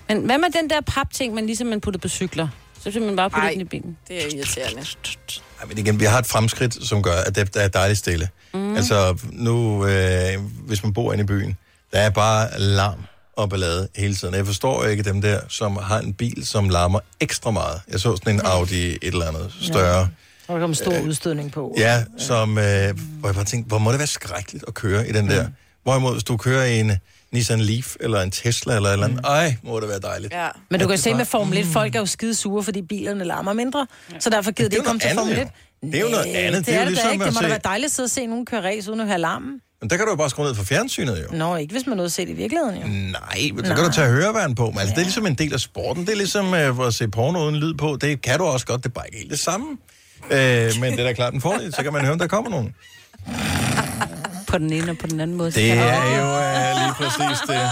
Men 0.08 0.18
hvad 0.20 0.38
med 0.38 0.48
den 0.50 0.70
der 0.70 0.80
papting, 0.80 1.34
man 1.34 1.46
ligesom 1.46 1.66
man 1.66 1.80
putter 1.80 2.00
på 2.00 2.08
cykler? 2.08 2.48
Så 2.86 2.90
skal 2.92 3.02
man 3.02 3.16
bare 3.16 3.30
putte 3.30 3.46
Ej. 3.46 3.52
den 3.52 3.60
i 3.60 3.64
bilen. 3.64 3.96
Det 4.08 4.24
er 4.24 4.36
irriterende. 4.36 4.82
Ej, 5.60 5.66
men 5.68 5.78
igen, 5.78 6.00
vi 6.00 6.04
har 6.04 6.18
et 6.18 6.26
fremskridt, 6.26 6.86
som 6.86 7.02
gør, 7.02 7.12
at 7.26 7.36
det 7.36 7.56
er 7.56 7.68
dejligt 7.68 7.98
stille. 7.98 8.28
Mm. 8.54 8.76
Altså, 8.76 9.18
nu, 9.32 9.86
øh, 9.86 10.32
hvis 10.66 10.82
man 10.82 10.92
bor 10.92 11.12
inde 11.12 11.24
i 11.24 11.26
byen, 11.26 11.56
der 11.92 11.98
er 11.98 12.10
bare 12.10 12.60
larm 12.60 12.98
og 13.36 13.50
ballade 13.50 13.88
hele 13.96 14.14
tiden. 14.14 14.34
Jeg 14.34 14.46
forstår 14.46 14.84
ikke 14.84 15.02
dem 15.02 15.22
der, 15.22 15.40
som 15.48 15.76
har 15.76 15.98
en 15.98 16.14
bil, 16.14 16.46
som 16.46 16.68
larmer 16.68 17.00
ekstra 17.20 17.50
meget. 17.50 17.80
Jeg 17.88 18.00
så 18.00 18.16
sådan 18.16 18.34
en 18.34 18.40
Audi 18.44 18.88
et 18.88 18.98
eller 19.02 19.28
andet 19.28 19.54
større. 19.60 20.08
Og 20.48 20.54
der 20.54 20.60
kommer 20.60 20.74
stor 20.74 21.00
udstødning 21.00 21.52
på. 21.52 21.74
Ja, 21.78 22.04
som, 22.18 22.58
øh, 22.58 22.98
hvor 23.20 23.28
jeg 23.28 23.34
bare 23.34 23.44
tænkte, 23.44 23.68
hvor 23.68 23.78
må 23.78 23.90
det 23.90 23.98
være 23.98 24.06
skrækkeligt 24.06 24.64
at 24.68 24.74
køre 24.74 25.08
i 25.08 25.12
den 25.12 25.30
der. 25.30 25.48
Hvorimod, 25.82 26.12
hvis 26.12 26.24
du 26.24 26.36
kører 26.36 26.64
i 26.64 26.80
en 26.80 26.92
Nissan 27.36 27.60
Leaf, 27.60 27.94
eller 28.00 28.20
en 28.20 28.30
Tesla, 28.30 28.76
eller 28.76 28.88
et 28.88 28.92
eller 28.92 29.06
andet, 29.06 29.20
ej, 29.24 29.56
må 29.62 29.80
det 29.80 29.88
være 29.88 29.98
dejligt. 29.98 30.32
Ja. 30.32 30.48
Men 30.70 30.80
du 30.80 30.86
kan 30.86 30.92
det 30.92 31.00
se 31.02 31.14
med 31.14 31.24
Formel 31.24 31.58
1, 31.58 31.66
folk 31.66 31.94
er 31.94 31.98
jo 31.98 32.06
skide 32.06 32.34
sure, 32.34 32.62
fordi 32.62 32.82
bilerne 32.82 33.24
larmer 33.24 33.52
mindre. 33.52 33.86
Så 34.20 34.30
derfor 34.30 34.50
gider 34.50 34.68
de 34.68 34.76
det 34.76 34.78
er 34.78 34.80
ikke 34.80 34.86
komme 34.86 35.00
jo 35.04 35.08
til 35.08 35.16
Formel 35.18 35.32
1. 35.32 35.38
andet, 35.38 35.52
jo. 35.82 35.88
Det 35.88 35.94
er 35.94 36.00
jo 36.00 36.08
noget 36.08 36.24
andet. 36.24 36.66
Det 36.66 36.74
er, 36.74 36.78
det 36.78 36.88
ligesom 36.88 37.12
ikke. 37.12 37.24
at 37.24 37.28
Det 37.28 37.34
må 37.34 37.40
da 37.40 37.48
være 37.48 37.60
dejligt 37.64 37.84
at 37.84 37.90
sidde 37.92 38.06
og 38.06 38.10
se 38.10 38.26
nogen 38.26 38.46
køre 38.46 38.62
race 38.62 38.90
uden 38.90 39.00
at 39.00 39.06
høre 39.06 39.18
larmen. 39.18 39.60
Men 39.80 39.90
der 39.90 39.96
kan 39.96 40.06
du 40.06 40.10
jo 40.12 40.16
bare 40.16 40.30
skrue 40.30 40.44
ned 40.46 40.54
for 40.54 40.64
fjernsynet, 40.64 41.26
jo. 41.32 41.36
Nå, 41.36 41.56
ikke 41.56 41.72
hvis 41.72 41.86
man 41.86 41.96
nåede 41.96 42.06
at 42.06 42.12
se 42.12 42.22
det 42.22 42.30
i 42.30 42.34
virkeligheden, 42.34 42.76
jo. 42.76 42.86
Nej, 42.86 43.50
men 43.54 43.64
så 43.66 43.74
kan 43.74 43.84
du 43.84 43.92
tage 43.92 44.08
høreværn 44.08 44.54
på. 44.54 44.70
Men 44.70 44.78
altså, 44.78 44.94
det 44.94 45.00
er 45.00 45.04
ligesom 45.04 45.26
en 45.26 45.34
del 45.34 45.52
af 45.54 45.60
sporten. 45.60 46.06
Det 46.06 46.12
er 46.12 46.16
ligesom 46.16 46.54
øh, 46.54 46.86
at 46.86 46.94
se 46.94 47.08
porno 47.08 47.38
uden 47.44 47.56
lyd 47.56 47.74
på. 47.74 47.98
Det 48.00 48.22
kan 48.22 48.38
du 48.38 48.44
også 48.44 48.66
godt. 48.66 48.82
Det 48.82 48.88
er 48.88 48.92
bare 48.92 49.06
ikke 49.06 49.18
helt 49.18 49.30
det 49.30 49.38
samme. 49.38 49.66
Øh, 50.30 50.72
men 50.80 50.92
det 50.92 51.00
er 51.00 51.04
da 51.04 51.12
klart 51.12 51.34
en 51.34 51.40
fordel. 51.40 51.74
Så 51.74 51.82
kan 51.82 51.92
man 51.92 52.02
høre, 52.02 52.12
om 52.12 52.18
der 52.18 52.26
kommer 52.26 52.50
nogen. 52.50 52.74
På 54.56 54.60
den 54.60 54.72
ene 54.72 54.90
og 54.90 54.98
på 54.98 55.06
den 55.06 55.20
anden 55.20 55.36
måde. 55.36 55.50
Det 55.50 55.70
er 55.70 56.18
jo 56.18 56.26
øh, 56.26 56.82
lige 56.82 56.94
præcis 56.94 57.40
det. 57.48 57.70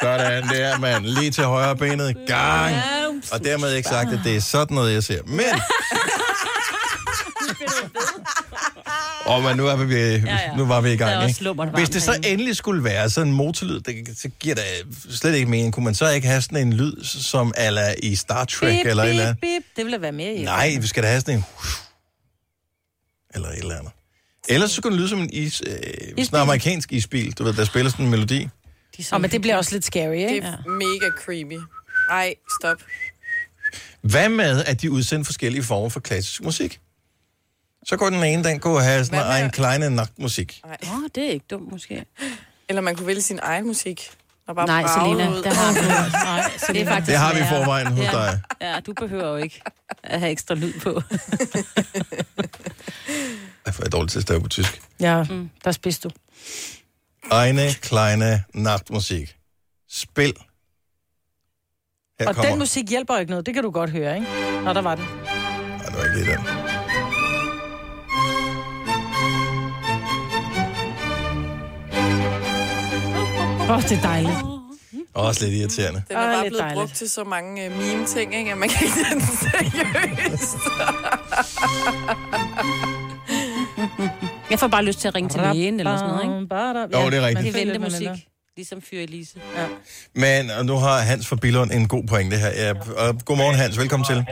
Sådan 0.00 0.48
der, 0.48 0.78
mand. 0.78 1.04
Lige 1.04 1.30
til 1.30 1.44
højre 1.44 1.76
benet. 1.76 2.16
Gang. 2.26 2.74
Og 3.32 3.44
dermed 3.44 3.72
ikke 3.72 3.88
sagt, 3.88 4.12
at 4.12 4.20
det 4.24 4.36
er 4.36 4.40
sådan 4.40 4.74
noget, 4.74 4.94
jeg 4.94 5.04
ser. 5.04 5.22
Men... 5.26 5.44
Og 9.26 9.42
men 9.42 9.56
nu, 9.56 9.66
er 9.66 9.76
vi, 9.76 9.94
ja, 9.94 10.16
ja. 10.16 10.56
nu 10.56 10.66
var 10.66 10.80
vi 10.80 10.92
i 10.92 10.96
gang, 10.96 11.28
ikke? 11.28 11.54
Hvis 11.74 11.88
det 11.90 12.02
så 12.02 12.20
endelig 12.24 12.56
skulle 12.56 12.84
være 12.84 13.10
sådan 13.10 13.28
en 13.28 13.34
motorlyd, 13.34 13.80
det, 13.80 14.18
så 14.18 14.28
giver 14.28 14.54
det 14.54 14.64
slet 15.10 15.34
ikke 15.34 15.50
mening. 15.50 15.72
Kunne 15.72 15.84
man 15.84 15.94
så 15.94 16.10
ikke 16.10 16.26
have 16.26 16.42
sådan 16.42 16.66
en 16.66 16.72
lyd, 16.72 17.04
som 17.04 17.52
er 17.56 17.94
i 18.02 18.16
Star 18.16 18.44
Trek 18.44 18.78
Bip, 18.78 18.86
eller 18.86 19.02
et 19.02 19.10
eller 19.10 19.34
bip, 19.34 19.40
bip. 19.40 19.62
Det 19.76 19.84
ville 19.84 20.00
være 20.00 20.12
mere 20.12 20.34
i. 20.34 20.44
Nej, 20.44 20.76
vi 20.80 20.86
skal 20.86 21.02
da 21.02 21.08
have 21.08 21.20
sådan 21.20 21.34
en... 21.34 21.44
Eller 23.34 23.48
et 23.48 23.58
eller 23.58 23.78
andet. 23.78 23.92
Ellers 24.48 24.70
så 24.70 24.82
kunne 24.82 24.90
det 24.92 24.98
lyde 25.00 25.08
som 25.08 25.18
en 25.20 25.30
is, 25.32 25.62
øh, 25.66 25.74
sådan 26.24 26.26
en 26.32 26.42
amerikansk 26.42 26.92
isbil, 26.92 27.32
du 27.32 27.44
ved, 27.44 27.52
der 27.52 27.64
spiller 27.64 27.90
sådan 27.90 28.04
en 28.04 28.10
melodi. 28.10 28.48
Og 29.12 29.20
men 29.20 29.30
det 29.30 29.40
bliver 29.40 29.56
også 29.56 29.72
lidt 29.72 29.84
scary, 29.84 30.14
ikke? 30.14 30.34
Det 30.34 30.44
er 30.44 30.68
mega 30.70 31.10
creepy. 31.24 31.58
Ej, 32.10 32.34
stop. 32.60 32.76
Hvad 34.00 34.28
med, 34.28 34.64
at 34.64 34.82
de 34.82 34.90
udsender 34.90 35.24
forskellige 35.24 35.62
former 35.62 35.88
for 35.88 36.00
klassisk 36.00 36.42
musik? 36.42 36.80
Så 37.86 37.96
går 37.96 38.10
den 38.10 38.24
ene, 38.24 38.44
den 38.44 38.60
kunne 38.60 38.82
have 38.82 39.04
sådan 39.04 39.26
med- 39.26 39.44
en 39.44 39.50
kleine 39.50 39.90
nachtmusik. 39.90 40.60
Nej. 40.66 40.76
Åh, 40.82 40.98
oh, 40.98 41.02
det 41.14 41.26
er 41.26 41.30
ikke 41.30 41.46
dumt, 41.50 41.72
måske. 41.72 42.04
Eller 42.68 42.82
man 42.82 42.96
kunne 42.96 43.06
vælge 43.06 43.22
sin 43.22 43.38
egen 43.42 43.66
musik. 43.66 44.10
Og 44.48 44.54
bare 44.54 44.66
Nej, 44.66 44.84
Selina, 44.98 45.30
ud. 45.30 45.42
det 45.42 45.52
har 45.52 45.72
vi. 45.72 45.78
Nej, 45.88 46.50
det 46.68 46.80
er 46.80 46.86
faktisk 46.86 47.06
Det 47.10 47.18
har 47.18 47.34
vi 47.34 47.40
i 47.40 47.42
forvejen 47.42 47.86
hos 47.86 48.04
ja. 48.04 48.12
dig. 48.12 48.40
Ja, 48.60 48.80
du 48.86 48.92
behøver 48.92 49.28
jo 49.28 49.36
ikke 49.36 49.60
at 50.02 50.20
have 50.20 50.32
ekstra 50.32 50.54
lyd 50.54 50.72
på. 50.80 51.02
Jeg 53.68 53.74
får 53.74 53.82
jeg 53.82 53.92
dårligt 53.92 54.12
til 54.12 54.18
at 54.18 54.22
stave 54.22 54.40
på 54.40 54.48
tysk. 54.48 54.82
Ja, 55.00 55.22
mm. 55.22 55.50
der 55.64 55.72
spidste 55.72 56.08
du. 56.08 56.14
Eine 57.34 57.74
kleine 57.74 58.44
Nachtmusik. 58.54 59.36
Spil. 59.90 60.34
Her 62.20 62.28
Og 62.28 62.34
kommer... 62.34 62.50
den 62.50 62.58
musik 62.58 62.88
hjælper 62.90 63.14
jo 63.14 63.20
ikke 63.20 63.30
noget. 63.30 63.46
Det 63.46 63.54
kan 63.54 63.62
du 63.62 63.70
godt 63.70 63.90
høre, 63.90 64.14
ikke? 64.14 64.26
Nå, 64.64 64.72
der 64.72 64.82
var 64.82 64.94
den. 64.94 65.04
Nej, 65.04 65.84
det 65.84 65.94
var 65.94 66.04
ikke 66.04 66.16
lige 66.16 66.30
den. 66.30 66.40
Åh, 73.70 73.76
oh, 73.76 73.82
det 73.82 73.92
er 73.92 74.02
dejligt. 74.02 74.36
Også 75.14 75.44
lidt 75.44 75.54
irriterende. 75.54 76.02
Den 76.08 76.16
er 76.16 76.20
Åh, 76.20 76.26
bare 76.32 76.42
lidt 76.42 76.52
blevet 76.52 76.62
dejligt. 76.62 76.78
brugt 76.78 76.94
til 76.94 77.10
så 77.10 77.24
mange 77.24 77.66
uh, 77.66 77.76
meme-ting, 77.76 78.34
ikke? 78.34 78.52
At 78.52 78.58
man 78.58 78.68
kan 78.68 78.86
ikke 78.86 78.94
tage 78.94 79.14
den 79.14 79.20
seriøst. 79.20 80.56
Jeg 84.50 84.58
får 84.58 84.68
bare 84.68 84.84
lyst 84.84 84.98
til 85.00 85.08
at 85.08 85.14
ringe 85.14 85.30
til 85.30 85.40
lægen 85.40 85.80
eller 85.80 85.96
sådan 85.96 86.10
noget, 86.14 86.24
ikke? 86.24 86.98
Jo, 86.98 87.10
det 87.10 87.18
er 87.18 87.26
rigtigt. 87.26 87.54
Det 87.54 87.62
er 87.62 87.64
ventemusik. 87.64 88.08
Ligesom 88.56 88.82
Fyr 88.82 88.98
Elise. 88.98 89.40
Ja. 89.56 89.66
Men 90.14 90.50
og 90.58 90.66
nu 90.66 90.74
har 90.74 90.98
Hans 91.10 91.28
fra 91.28 91.36
Billund 91.36 91.70
en 91.72 91.88
god 91.88 92.04
pointe 92.12 92.36
her. 92.36 92.50
Ja, 92.64 92.70
og 93.02 93.20
godmorgen 93.24 93.56
Hans, 93.56 93.78
velkommen 93.78 94.06
til. 94.06 94.24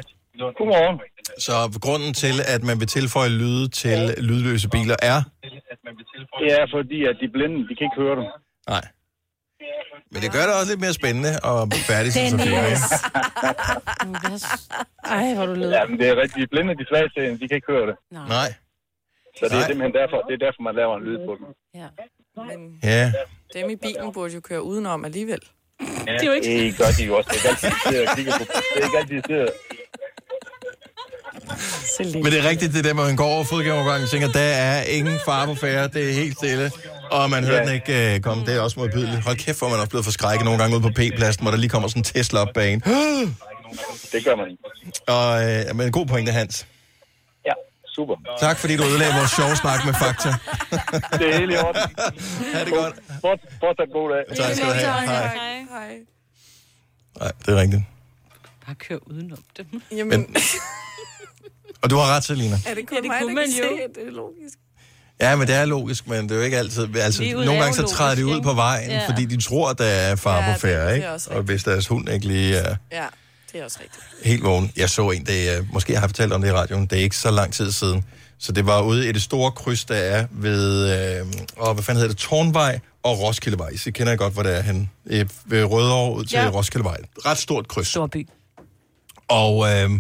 Godmorgen. 0.59 1.01
Så 1.39 1.79
grunden 1.83 2.15
til, 2.15 2.35
at 2.55 2.63
man 2.63 2.81
vil 2.81 2.89
tilføje 2.89 3.29
lyde 3.29 3.69
til 3.69 4.15
lydløse 4.19 4.69
biler 4.69 4.97
er... 5.03 5.23
Det 6.41 6.53
er 6.61 6.67
fordi, 6.77 7.05
at 7.05 7.17
de 7.23 7.29
blinde, 7.29 7.57
de 7.69 7.75
kan 7.77 7.85
ikke 7.89 7.99
høre 8.05 8.17
dem. 8.17 8.25
Nej. 8.69 8.85
Men 10.13 10.23
det 10.23 10.33
gør 10.33 10.45
det 10.49 10.55
også 10.61 10.71
lidt 10.73 10.81
mere 10.81 10.93
spændende 10.93 11.33
og 11.43 11.73
færdig 11.73 12.13
sin 12.13 12.39
trafik, 12.39 12.53
ikke? 12.53 12.81
Ej, 15.05 15.35
hvor 15.35 15.47
du 15.47 15.55
lød. 15.55 15.71
Ja, 15.71 15.87
men 15.87 15.99
det 16.01 16.09
er 16.09 16.17
rigtigt. 16.23 16.43
De 16.43 16.47
blinde, 16.55 16.75
de 16.81 16.87
svageste, 16.91 17.21
de 17.41 17.49
kan 17.49 17.57
ikke 17.61 17.73
høre 17.75 17.87
det. 17.87 17.97
Nej. 18.13 18.55
Så 19.39 19.45
det 19.45 19.53
er 19.53 19.57
Nej. 19.57 19.67
simpelthen 19.69 19.95
derfor, 20.01 20.17
det 20.29 20.35
er 20.39 20.43
derfor, 20.47 20.61
man 20.69 20.75
laver 20.81 20.95
en 20.97 21.05
lyd 21.09 21.19
på 21.29 21.33
dem. 21.41 21.47
Men 22.51 22.59
Ja. 22.93 23.13
dem 23.55 23.71
i 23.71 23.77
bilen 23.77 24.13
burde 24.13 24.35
jo 24.35 24.41
køre 24.41 24.63
udenom 24.63 25.05
alligevel. 25.05 25.41
Ja, 26.07 26.13
det, 26.13 26.23
er 26.23 26.27
jo 26.27 26.33
ikke... 26.33 26.49
det 26.67 26.77
gør 26.79 26.91
de 26.99 27.05
jo 27.05 27.17
også. 27.19 27.31
Det 27.33 27.37
er 27.37 27.49
ikke 27.49 27.49
altid, 27.49 27.71
de 27.71 27.77
sidder 27.89 28.11
og 28.11 28.17
kigger 28.17 28.33
på. 28.39 28.45
Det 28.75 28.81
er 28.83 28.87
ikke 28.87 28.99
altid, 28.99 29.17
de 29.17 29.23
sidder. 29.27 29.49
Men 32.23 32.33
det 32.33 32.39
er 32.45 32.49
rigtigt, 32.49 32.73
det 32.75 32.85
der, 32.85 32.95
hvor 32.95 33.03
man 33.05 33.17
går 33.17 33.25
over 33.35 33.45
fodgængerovergangen 33.45 34.05
og 34.05 34.11
tænker, 34.11 34.29
der 34.33 34.41
er 34.69 34.83
ingen 34.83 35.19
fare 35.25 35.47
på 35.47 35.55
færre, 35.55 35.89
det 35.89 36.09
er 36.09 36.13
helt 36.13 36.37
stille. 36.37 36.71
Og 37.11 37.31
man 37.31 37.45
hører 37.45 37.57
Ja. 37.63 37.65
den 37.67 37.75
ikke 37.75 38.15
uh, 38.17 38.21
komme, 38.21 38.47
det 38.47 38.55
er 38.57 38.61
også 38.61 38.81
modbydeligt. 38.81 39.25
Hold 39.25 39.37
kæft, 39.37 39.59
hvor 39.59 39.69
man 39.69 39.77
er 39.77 39.81
også 39.81 39.91
blevet 39.91 40.05
forskrækket 40.05 40.45
nogle 40.45 40.59
gange 40.61 40.77
ude 40.77 40.83
på 40.83 40.89
P-pladsen, 40.99 41.43
hvor 41.45 41.51
der 41.51 41.59
lige 41.59 41.71
kommer 41.71 41.89
sådan 41.89 42.01
en 42.01 42.05
Tesla 42.05 42.39
op 42.41 42.49
bag 42.55 42.73
en. 42.73 42.81
Det 44.13 44.25
gør 44.25 44.37
man. 44.37 44.49
Og, 45.17 45.29
uh, 45.71 45.77
men 45.77 45.93
god 45.93 46.07
pointe, 46.07 46.33
Hans. 46.33 46.67
Super. 47.97 48.15
Tak 48.41 48.57
fordi 48.59 48.77
du 48.77 48.85
ødelagde 48.85 49.15
vores 49.19 49.31
sjove 49.31 49.57
snak 49.57 49.85
med 49.85 49.95
fakta. 49.95 50.29
Det 51.19 51.35
er 51.35 51.39
helt 51.39 51.53
i 51.53 51.57
orden. 51.57 51.83
Ha' 52.55 52.65
det 52.65 52.73
godt. 52.73 52.95
Fort, 53.21 53.41
fortsat 53.61 53.89
god 53.93 54.09
dag. 54.15 54.37
Tak 54.37 54.55
skal 54.55 54.67
du 54.67 54.73
have. 54.73 55.07
Hej. 55.07 55.67
Hej. 55.71 55.95
Nej, 57.21 57.33
det 57.47 57.55
er 57.55 57.61
rigtigt. 57.61 57.83
Bare 58.67 58.75
kør 58.75 58.97
udenom 59.07 59.39
dem. 59.57 59.83
Jamen, 59.93 60.09
Men- 60.21 60.37
Og 61.83 61.91
du 61.91 61.97
har 61.97 62.17
ret, 62.17 62.25
Selina. 62.25 62.57
er 62.67 62.75
det 62.75 62.89
kun 62.89 62.97
Ja, 62.97 63.03
det 63.03 63.09
mig, 63.09 63.19
kunne 63.21 63.29
der 63.29 63.35
man 63.35 63.45
kan 63.45 63.63
jo. 63.71 63.77
se, 63.77 63.83
at 63.83 63.91
det 63.95 64.07
er 64.09 64.13
logisk? 64.13 64.59
Ja, 65.21 65.37
men 65.37 65.47
det 65.47 65.55
er 65.57 65.65
logisk, 65.65 66.07
men 66.09 66.23
det 66.23 66.31
er 66.31 66.37
jo 66.37 66.43
ikke 66.43 66.59
altid... 66.59 66.97
Altså, 66.97 67.23
nogle 67.23 67.53
er 67.55 67.59
gange 67.61 67.75
så 67.75 67.83
træder 67.87 68.15
de 68.15 68.27
ud 68.27 68.41
på 68.43 68.51
ikke? 68.51 68.57
vejen, 68.57 68.91
Ja. 68.91 69.09
fordi 69.09 69.25
de 69.25 69.43
tror, 69.43 69.73
der 69.73 69.85
er 69.85 70.17
far 70.17 70.37
Ja, 70.39 70.45
på 70.47 70.53
det- 70.53 70.61
færre, 70.61 70.85
det 70.95 71.05
er 71.05 71.15
ikke? 71.15 71.37
Og 71.37 71.43
hvis 71.43 71.65
deres 71.65 71.87
hund 71.87 72.09
ikke 72.09 72.27
lige 72.27 72.57
er 72.57 72.77
Ja, 72.93 73.07
det 73.57 73.61
er 73.61 73.65
også 73.65 73.79
rigtigt. 73.83 74.05
helt 74.25 74.45
vågen. 74.45 74.73
Jeg 74.77 74.91
så 74.91 75.11
en, 75.11 75.27
det 75.27 75.57
er, 75.57 75.63
måske 75.73 75.93
jeg 75.93 76.01
har 76.01 76.09
fortalt 76.09 76.33
om 76.33 76.41
det 76.43 76.49
i 76.49 76.53
radioen, 76.53 76.87
det 76.87 76.99
er 76.99 77.03
ikke 77.03 77.17
så 77.17 77.31
lang 77.31 77.53
tid 77.53 77.73
siden. 77.73 78.05
Så 78.39 78.53
det 78.53 78.67
var 78.67 78.83
ude 78.83 79.09
i 79.09 79.13
det 79.13 79.23
store 79.23 79.53
kryds, 79.53 79.85
der 79.85 79.95
er 79.95 80.27
ved, 80.31 80.91
øh, 81.21 81.27
og 81.57 81.75
hvad 81.75 81.85
fanden 81.85 82.01
hedder 82.01 82.15
det, 82.15 82.21
Tornvej 82.23 82.79
og 83.03 83.21
Roskildevej. 83.21 83.77
Så 83.77 83.91
kender 83.91 84.13
jeg 84.13 84.19
godt, 84.19 84.33
hvor 84.35 84.43
det 84.43 84.57
er 84.57 84.63
hen. 84.63 84.91
Øh, 85.07 85.29
Ved 85.47 85.65
Rødovre 85.65 86.17
ud 86.17 86.25
til 86.25 86.37
Ja. 86.39 86.49
Roskildevej. 86.51 86.97
Ret 87.27 87.39
stort 87.39 87.69
kryds. 87.69 87.89
Storby. 87.89 88.29
Og 89.29 89.67
øh, 89.69 89.91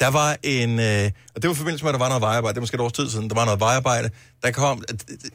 der 0.00 0.08
var 0.10 0.36
en... 0.42 0.80
Øh, 0.80 1.10
og 1.34 1.42
det 1.42 1.48
var 1.48 1.54
i 1.54 1.56
forbindelse 1.56 1.84
med, 1.84 1.90
at 1.90 1.92
der 1.92 1.98
var 1.98 2.08
noget 2.08 2.22
vejarbejde. 2.22 2.54
Det 2.54 2.56
var 2.56 2.62
måske 2.62 2.74
et 2.74 2.80
års 2.80 2.92
tid 2.92 3.10
siden. 3.10 3.28
Der 3.28 3.34
var 3.34 3.44
noget 3.44 3.60
vejarbejde. 3.60 4.10
Der 4.42 4.50
kom... 4.50 4.82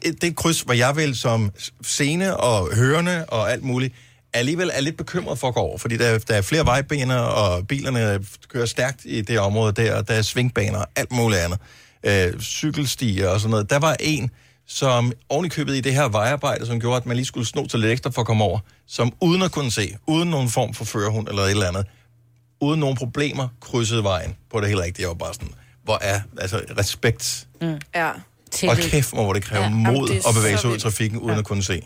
Det, 0.02 0.22
det 0.22 0.36
kryds, 0.36 0.60
hvor 0.60 0.74
jeg 0.74 0.96
vil 0.96 1.16
som 1.16 1.50
scene 1.82 2.36
og 2.36 2.74
hørende 2.76 3.24
og 3.28 3.52
alt 3.52 3.62
muligt, 3.62 3.94
alligevel 4.34 4.70
er 4.74 4.80
lidt 4.80 4.96
bekymret 4.96 5.38
for 5.38 5.48
at 5.48 5.54
gå 5.54 5.60
over. 5.60 5.78
Fordi 5.78 5.96
der, 5.96 6.18
der 6.18 6.34
er 6.34 6.42
flere 6.42 6.66
vejbaner, 6.66 7.18
og 7.18 7.66
bilerne 7.66 8.24
kører 8.48 8.66
stærkt 8.66 9.00
i 9.04 9.20
det 9.20 9.38
område 9.38 9.72
der. 9.72 9.94
Og 9.96 10.08
der 10.08 10.14
er 10.14 10.22
svingbaner 10.22 10.78
og 10.78 10.86
alt 10.96 11.12
muligt 11.12 11.40
andet. 11.40 11.58
Øh, 12.06 12.40
cykelstier 12.40 13.28
og 13.28 13.40
sådan 13.40 13.50
noget. 13.50 13.70
Der 13.70 13.78
var 13.78 13.96
en, 14.00 14.30
som 14.66 15.12
oven 15.28 15.46
i 15.46 15.48
købet 15.48 15.76
i 15.76 15.80
det 15.80 15.94
her 15.94 16.08
vejarbejde, 16.08 16.66
som 16.66 16.80
gjorde, 16.80 16.96
at 16.96 17.06
man 17.06 17.16
lige 17.16 17.26
skulle 17.26 17.46
sno 17.46 17.66
til 17.66 17.80
lidt 17.80 17.92
ekstra 17.92 18.10
for 18.10 18.20
at 18.20 18.26
komme 18.26 18.44
over, 18.44 18.58
som 18.86 19.12
uden 19.20 19.42
at 19.42 19.52
kunne 19.52 19.70
se, 19.70 19.96
uden 20.06 20.30
nogen 20.30 20.48
form 20.48 20.74
for 20.74 20.84
førerhund 20.84 21.28
eller 21.28 21.42
et 21.42 21.50
eller 21.50 21.68
andet, 21.68 21.86
uden 22.60 22.80
nogen 22.80 22.96
problemer, 22.96 23.48
krydsede 23.60 24.04
vejen 24.04 24.36
på 24.50 24.60
det 24.60 24.68
helt 24.68 24.80
rigtige. 24.80 25.02
Jeg 25.02 25.08
var 25.08 25.14
bare 25.14 25.34
sådan, 25.34 25.50
hvor 25.84 25.98
er, 26.00 26.20
altså, 26.38 26.60
respekt. 26.78 27.46
Ja. 27.94 28.10
Og 28.68 28.76
kæft, 28.76 29.12
hvor 29.12 29.32
det 29.32 29.42
kræver 29.42 29.64
Ja, 29.64 29.70
mod 29.70 30.08
det 30.08 30.16
at 30.16 30.34
bevæge 30.34 30.56
så 30.56 30.60
sig 30.60 30.70
ud 30.70 30.76
i 30.76 30.80
trafikken, 30.80 31.18
uden 31.18 31.32
ja. 31.32 31.38
at 31.38 31.44
kunne 31.44 31.62
se. 31.62 31.82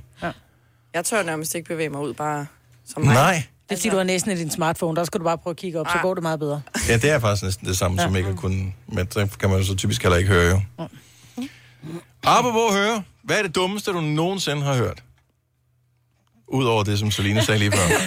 Jeg 0.99 1.05
tør 1.05 1.23
nærmest 1.23 1.55
ikke 1.55 1.69
bevæge 1.69 1.89
mig 1.89 2.01
ud 2.01 2.15
bare 2.15 2.47
som 2.87 3.03
mig. 3.03 3.15
Nej. 3.15 3.43
Det 3.69 3.75
er 3.75 3.79
fordi, 3.79 3.89
du 3.89 3.97
har 3.97 4.05
næsten 4.05 4.33
i 4.33 4.37
din 4.37 4.51
smartphone. 4.51 4.97
Der 4.97 5.05
skal 5.05 5.21
du 5.21 5.25
bare 5.25 5.39
prøve 5.39 5.53
at 5.53 5.57
kigge 5.57 5.81
op, 5.81 5.87
så 5.87 5.93
Ah. 5.95 6.03
går 6.03 6.15
det 6.15 6.23
meget 6.23 6.39
bedre. 6.41 6.63
Ja, 6.89 6.97
det 6.97 7.11
er 7.11 7.19
faktisk 7.19 7.43
næsten 7.43 7.67
det 7.67 7.77
samme, 7.79 8.01
ja. 8.03 8.07
som 8.09 8.17
ikke 8.17 8.37
kunne... 8.37 8.73
Men 8.87 9.11
så 9.11 9.29
kan 9.41 9.51
man 9.51 9.65
så 9.65 9.75
typisk 9.75 10.03
heller 10.03 10.17
ikke 10.19 10.31
høre, 10.31 10.51
jo. 10.51 10.89
Apropos 12.23 12.75
høre, 12.77 13.03
hvad 13.23 13.39
er 13.39 13.43
det 13.43 13.55
dummeste, 13.55 13.93
du 13.93 14.01
nogensinde 14.01 14.63
har 14.63 14.75
hørt? 14.77 15.03
Udover 16.49 16.83
det, 16.85 16.99
som 16.99 17.11
Selina 17.11 17.41
sagde 17.43 17.59
lige 17.59 17.73
før. 17.73 17.79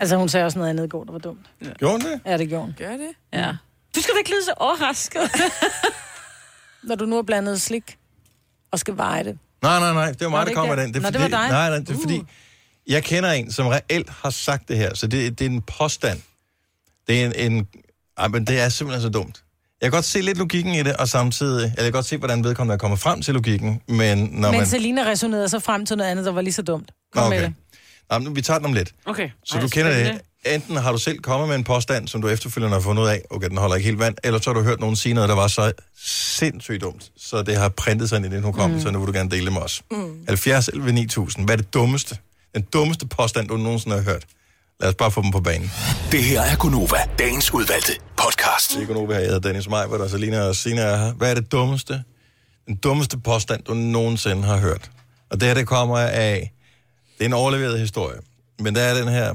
Altså, 0.00 0.16
hun 0.16 0.28
sagde 0.28 0.46
også 0.46 0.58
noget 0.58 0.70
andet 0.70 0.84
i 0.84 0.88
går, 0.88 1.04
der 1.04 1.12
var 1.12 1.18
dumt. 1.18 1.46
Gjorde 1.78 1.92
hun 1.92 2.00
det? 2.00 2.20
Ja, 2.26 2.38
det 2.38 2.48
gjorde 2.48 2.64
hun. 2.64 2.74
Gør 2.78 2.90
det? 2.96 3.10
Ja. 3.32 3.52
Du 3.96 4.00
skal 4.02 4.14
da 4.14 4.18
ikke 4.18 4.30
lyde 4.30 4.44
så 4.44 4.54
overrasket. 4.56 5.20
Når 6.88 6.94
du 6.94 7.04
nu 7.06 7.16
har 7.16 7.22
blandet 7.22 7.60
slik 7.60 7.96
og 8.72 8.78
skal 8.78 8.96
veje 8.96 9.24
det. 9.24 9.38
Nej, 9.62 9.80
nej, 9.80 9.92
nej. 9.92 10.12
Det 10.12 10.20
var 10.20 10.26
Nå, 10.26 10.30
mig, 10.36 10.46
det 10.46 10.54
der 10.54 10.60
er 10.62 10.66
kom 10.66 10.76
med 10.76 10.84
den. 10.84 10.94
det. 10.94 10.98
er 10.98 11.02
Nå, 11.02 11.10
det 11.10 11.14
var 11.14 11.20
fordi- 11.20 11.32
dig. 11.34 11.48
Nej, 11.48 11.68
nej, 11.70 11.78
det 11.78 11.88
er 11.90 11.94
Uh. 11.94 12.00
fordi, 12.00 12.22
jeg 12.86 13.04
kender 13.04 13.30
en, 13.30 13.52
som 13.52 13.66
reelt 13.66 14.10
har 14.10 14.30
sagt 14.30 14.68
det 14.68 14.76
her. 14.76 14.94
Så 14.94 15.06
det, 15.06 15.38
det 15.38 15.44
er 15.46 15.50
en 15.50 15.62
påstand. 15.62 16.20
Det 17.08 17.22
er 17.22 17.26
en... 17.26 17.52
en 17.54 17.66
ej, 18.18 18.28
men 18.28 18.46
det 18.46 18.60
er 18.60 18.68
simpelthen 18.68 19.02
så 19.02 19.08
dumt. 19.08 19.42
Jeg 19.80 19.90
kan 19.90 19.96
godt 19.96 20.04
se 20.04 20.20
lidt 20.20 20.38
logikken 20.38 20.74
i 20.74 20.82
det, 20.82 20.96
og 20.96 21.08
samtidig... 21.08 21.62
Eller 21.64 21.74
jeg 21.76 21.84
kan 21.84 21.92
godt 21.92 22.06
se, 22.06 22.16
hvordan 22.16 22.44
vedkommende 22.44 22.74
er 22.74 22.78
kommet 22.78 23.00
frem 23.00 23.22
til 23.22 23.34
logikken, 23.34 23.80
men 23.88 24.18
når 24.18 24.50
Men 24.50 24.58
man... 24.60 24.66
Selina 24.66 25.02
resonerede 25.02 25.48
så 25.48 25.58
frem 25.60 25.86
til 25.86 25.96
noget 25.96 26.10
andet, 26.10 26.24
der 26.26 26.32
var 26.32 26.40
lige 26.40 26.52
så 26.52 26.62
dumt. 26.62 26.92
Kom 27.12 27.28
med 27.30 27.38
Okay. 27.38 27.46
det. 27.46 27.54
Nå, 28.10 28.18
men 28.18 28.36
vi 28.36 28.42
tager 28.42 28.58
den 28.58 28.66
om 28.66 28.72
lidt. 28.72 28.92
Okay. 29.06 29.30
Så 29.44 29.60
du 29.60 29.68
kender 29.68 29.92
det. 29.92 30.20
Enten 30.46 30.76
har 30.76 30.92
du 30.92 30.98
selv 30.98 31.18
kommet 31.18 31.48
med 31.48 31.56
en 31.56 31.64
påstand, 31.64 32.08
som 32.08 32.22
du 32.22 32.28
efterfølgende 32.28 32.74
har 32.74 32.80
fundet 32.80 33.02
ud 33.02 33.08
af, 33.08 33.22
okay, 33.30 33.48
den 33.48 33.56
holder 33.56 33.76
ikke 33.76 33.86
helt 33.86 33.98
vand, 33.98 34.16
eller 34.24 34.40
så 34.40 34.50
har 34.50 34.54
du 34.54 34.62
hørt 34.62 34.80
nogen 34.80 34.96
sige 34.96 35.14
noget, 35.14 35.28
der 35.28 35.34
var 35.34 35.48
så 35.48 35.72
sindssygt 36.04 36.82
dumt, 36.82 37.10
så 37.16 37.42
det 37.42 37.56
har 37.56 37.68
printet 37.68 38.08
sig 38.08 38.16
ind 38.16 38.26
i 38.26 38.28
din 38.28 38.42
hukommelse, 38.42 38.86
mm. 38.86 38.88
så 38.88 38.90
nu 38.90 38.98
vil 38.98 39.14
du 39.14 39.18
gerne 39.18 39.30
dele 39.30 39.44
det 39.44 39.52
med 39.52 39.62
os. 39.62 39.82
Mm. 39.90 40.24
70 40.28 40.68
11 40.68 40.92
9000. 40.92 41.44
Hvad 41.44 41.54
er 41.54 41.56
det 41.56 41.74
dummeste? 41.74 42.18
Den 42.54 42.62
dummeste 42.72 43.06
påstand, 43.06 43.48
du 43.48 43.56
nogensinde 43.56 43.96
har 43.96 44.02
hørt. 44.02 44.24
Lad 44.80 44.88
os 44.88 44.94
bare 44.94 45.10
få 45.10 45.22
dem 45.22 45.30
på 45.30 45.40
banen. 45.40 45.70
Det 46.12 46.24
her 46.24 46.40
er 46.40 46.56
Gunova, 46.56 46.98
dagens 47.18 47.54
udvalgte 47.54 47.92
podcast. 48.16 48.74
Det 48.74 48.82
er 48.82 48.86
Gunova, 48.86 49.14
jeg 49.14 49.24
hedder 49.24 49.38
Dennis 49.38 49.68
Meiber, 49.68 49.98
og 49.98 50.10
Selina 50.10 50.40
og 50.40 50.56
Sina 50.56 50.80
er 50.80 50.96
her. 50.96 51.12
Hvad 51.12 51.30
er 51.30 51.34
det 51.34 51.52
dummeste? 51.52 52.02
Den 52.66 52.76
dummeste 52.76 53.18
påstand, 53.18 53.62
du 53.62 53.74
nogensinde 53.74 54.42
har 54.42 54.58
hørt. 54.58 54.90
Og 55.30 55.40
det 55.40 55.48
her, 55.48 55.54
det 55.54 55.66
kommer 55.66 55.98
af... 55.98 56.52
Det 57.18 57.24
er 57.24 57.28
en 57.28 57.32
overleveret 57.32 57.80
historie. 57.80 58.18
Men 58.58 58.74
der 58.74 58.80
er 58.80 58.94
den 58.94 59.08
her 59.08 59.34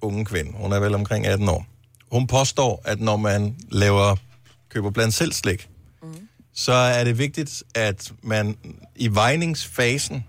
unge 0.00 0.24
kvinde. 0.24 0.52
Hun 0.54 0.72
er 0.72 0.80
vel 0.80 0.94
omkring 0.94 1.26
18 1.26 1.48
år. 1.48 1.66
Hun 2.12 2.26
påstår, 2.26 2.82
at 2.84 3.00
når 3.00 3.16
man 3.16 3.56
laver, 3.68 4.16
køber 4.68 4.90
blandt 4.90 5.14
selv 5.14 5.32
slik, 5.32 5.68
mm. 6.02 6.28
så 6.52 6.72
er 6.72 7.04
det 7.04 7.18
vigtigt, 7.18 7.62
at 7.74 8.12
man 8.22 8.56
i 8.96 9.08
vejningsfasen 9.08 10.24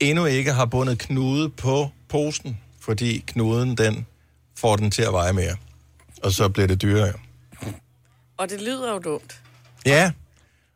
endnu 0.00 0.24
ikke 0.24 0.52
har 0.52 0.64
bundet 0.64 0.98
knude 0.98 1.50
på 1.50 1.88
posen, 2.08 2.58
fordi 2.80 3.24
knuden, 3.26 3.76
den 3.76 4.06
får 4.56 4.76
den 4.76 4.90
til 4.90 5.02
at 5.02 5.12
veje 5.12 5.32
mere. 5.32 5.56
Og 6.22 6.32
så 6.32 6.48
bliver 6.48 6.66
det 6.66 6.82
dyrere. 6.82 7.12
Og 8.36 8.50
det 8.50 8.60
lyder 8.60 8.92
jo 8.92 8.98
dumt. 8.98 9.42
Ja, 9.86 10.12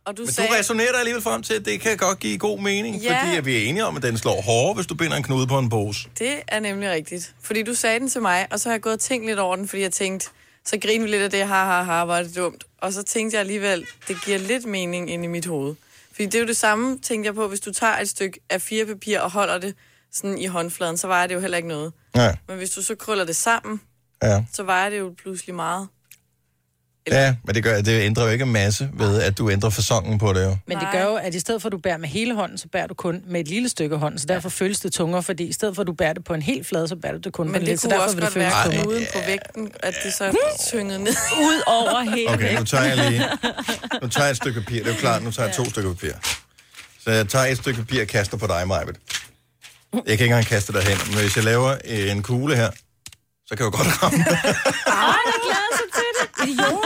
Og 0.09 0.17
du 0.17 0.23
men 0.23 0.33
sagde... 0.33 0.49
du 0.51 0.55
resonerer 0.55 0.91
dig 0.91 0.99
alligevel 0.99 1.23
frem 1.23 1.43
til, 1.43 1.55
at 1.55 1.65
det 1.65 1.81
kan 1.81 1.97
godt 1.97 2.19
give 2.19 2.39
god 2.39 2.61
mening, 2.61 2.97
Ja. 3.03 3.23
fordi 3.25 3.37
at 3.37 3.47
vi 3.47 3.57
er 3.57 3.69
enige 3.69 3.85
om, 3.85 3.97
at 3.97 4.03
den 4.03 4.19
slår 4.19 4.41
hårdere, 4.43 4.75
hvis 4.75 4.87
du 4.87 4.95
binder 4.95 5.17
en 5.17 5.23
knude 5.23 5.47
på 5.47 5.59
en 5.59 5.69
pose. 5.69 6.09
Det 6.19 6.35
er 6.49 6.61
nemlig 6.61 6.91
rigtigt. 6.91 7.35
Fordi 7.43 7.63
du 7.63 7.75
sagde 7.75 8.01
den 8.01 8.09
til 8.09 8.23
mig, 8.23 8.47
og 8.51 8.61
så 8.61 8.69
har 8.69 8.75
jeg 8.75 8.81
gået 8.81 8.93
og 8.95 9.01
tænkt 9.01 9.27
lidt 9.27 9.39
over 9.39 9.57
den, 9.57 9.69
fordi 9.69 9.83
jeg 9.83 9.93
tænkte, 9.93 10.29
så 10.65 10.79
griner 10.83 11.05
vi 11.05 11.11
lidt 11.11 11.23
af 11.23 11.31
det, 11.31 11.47
ha, 11.47 11.65
ha, 11.65 11.83
ha, 11.83 12.05
var 12.05 12.23
det 12.23 12.37
dumt. 12.37 12.65
Og 12.79 12.93
så 12.93 13.03
tænkte 13.03 13.35
jeg 13.35 13.41
alligevel, 13.41 13.87
det 14.09 14.17
giver 14.25 14.39
lidt 14.39 14.67
mening 14.67 15.11
ind 15.11 15.25
i 15.25 15.27
mit 15.27 15.47
hoved. 15.47 15.75
Fordi 16.13 16.25
det 16.27 16.35
er 16.35 16.41
jo 16.41 16.47
det 16.47 16.57
samme, 16.57 16.99
tænkte 16.99 17.27
jeg 17.27 17.35
på, 17.35 17.49
hvis 17.49 17.61
du 17.61 17.73
tager 17.73 17.99
et 17.99 18.09
stykke 18.09 18.41
af 18.51 18.63
fire 18.63 18.87
papir 18.87 19.21
og 19.21 19.31
holder 19.31 19.59
det 19.59 19.75
sådan 20.13 20.39
i 20.39 20.47
håndfladen, 20.47 20.97
så 20.97 21.07
vejer 21.07 21.27
det 21.27 21.35
jo 21.35 21.41
heller 21.41 21.57
ikke 21.57 21.69
noget. 21.69 21.93
Ja, 22.17 22.35
Men 22.49 22.57
hvis 22.57 22.71
du 22.71 22.83
så 22.83 22.95
krøller 22.95 23.25
det 23.25 23.37
sammen, 23.37 23.81
ja. 24.23 24.45
så 24.53 24.63
vejer 24.63 24.91
det 24.91 24.99
jo 24.99 25.15
pludselig 25.23 25.55
meget. 25.55 25.89
Ja, 27.13 27.35
men 27.45 27.55
det, 27.55 27.63
gør, 27.63 27.81
det 27.81 28.01
ændrer 28.03 28.25
jo 28.25 28.31
ikke 28.31 28.43
en 28.43 28.53
masse 28.53 28.89
ved, 28.93 29.23
at 29.23 29.39
du 29.39 29.51
ændrer 29.51 29.71
fasongen 29.71 30.19
på 30.19 30.33
det 30.33 30.45
jo. 30.45 30.57
Men 30.67 30.79
det 30.79 30.89
gør 30.93 31.05
jo, 31.05 31.15
at 31.15 31.35
i 31.35 31.41
stedet 31.41 31.63
for, 31.63 31.69
at 31.69 31.73
du 31.73 31.79
bærer 31.79 31.97
med 31.97 32.09
hele 32.09 32.35
hånden, 32.35 32.59
så 32.59 32.69
bærer 32.73 32.87
du 32.87 32.95
kun 32.95 33.23
med 33.27 33.41
et 33.41 33.49
lille 33.49 33.69
stykke 33.69 33.97
hånd, 33.97 34.19
så 34.19 34.27
derfor 34.27 34.49
føles 34.49 34.81
det 34.81 34.93
tungere, 34.93 35.23
fordi 35.23 35.45
i 35.45 35.53
stedet 35.53 35.75
for, 35.75 35.83
at 35.83 35.87
du 35.87 35.93
bærer 35.93 36.13
det 36.13 36.25
på 36.25 36.35
en 36.35 36.43
helt 36.43 36.67
flade, 36.67 36.89
så 36.89 36.97
bærer 36.97 37.13
du 37.13 37.19
det 37.19 37.33
kun 37.33 37.47
på 37.47 37.53
Men 37.53 37.55
en 37.55 37.61
det 37.61 37.69
lidt, 37.69 37.81
så 37.81 37.89
kunne 37.89 37.95
derfor 37.95 38.05
også 38.05 38.17
vil 38.17 38.25
det 38.25 38.35
godt 38.35 38.35
føles 38.35 38.55
være 38.55 38.65
tungere. 38.65 38.83
knuden 38.85 39.07
på 39.13 39.19
vægten, 39.27 39.71
at 39.83 39.95
det 40.05 40.13
så 40.15 40.25
er 40.25 40.33
tynget 40.71 41.01
ned. 41.01 41.13
Ud 41.51 41.63
over 41.67 42.01
hele 42.01 42.31
Okay, 42.31 42.59
nu 42.59 42.65
tager 42.65 42.85
jeg 42.85 42.97
lige... 43.11 43.25
Nu 44.03 44.09
tager 44.09 44.25
jeg 44.25 44.31
et 44.31 44.37
stykke 44.37 44.61
papir. 44.61 44.79
Det 44.79 44.87
er 44.91 44.95
jo 44.95 45.01
klart, 45.01 45.23
nu 45.23 45.31
tager 45.31 45.47
jeg 45.49 45.57
to 45.57 45.65
stykker 45.65 45.93
papir. 45.95 46.13
Så 47.05 47.11
jeg 47.11 47.29
tager 47.29 47.45
et 47.45 47.57
stykke 47.59 47.79
papir 47.81 48.01
og 48.01 48.07
kaster 48.07 48.37
på 48.37 48.47
dig, 48.47 48.69
Majbet. 48.69 48.97
Jeg 49.93 50.03
kan 50.05 50.13
ikke 50.13 50.25
engang 50.25 50.47
kaste 50.47 50.73
dig 50.73 50.83
hen, 50.83 50.99
men 51.07 51.19
hvis 51.21 51.37
jeg 51.37 51.45
laver 51.45 51.75
en 51.85 52.23
kugle 52.23 52.57
her, 52.57 52.71
så 53.47 53.57
kan 53.57 53.65
jeg 53.65 53.73
jo 53.73 53.77
godt 53.77 54.03
ramme 54.03 54.19
dig. 54.19 54.39
Ej, 54.45 55.19
jeg 55.31 55.39
glæder 55.47 55.71
sig 55.79 55.89
til 55.99 56.09
det. 56.19 56.27
Idiot. 56.47 56.85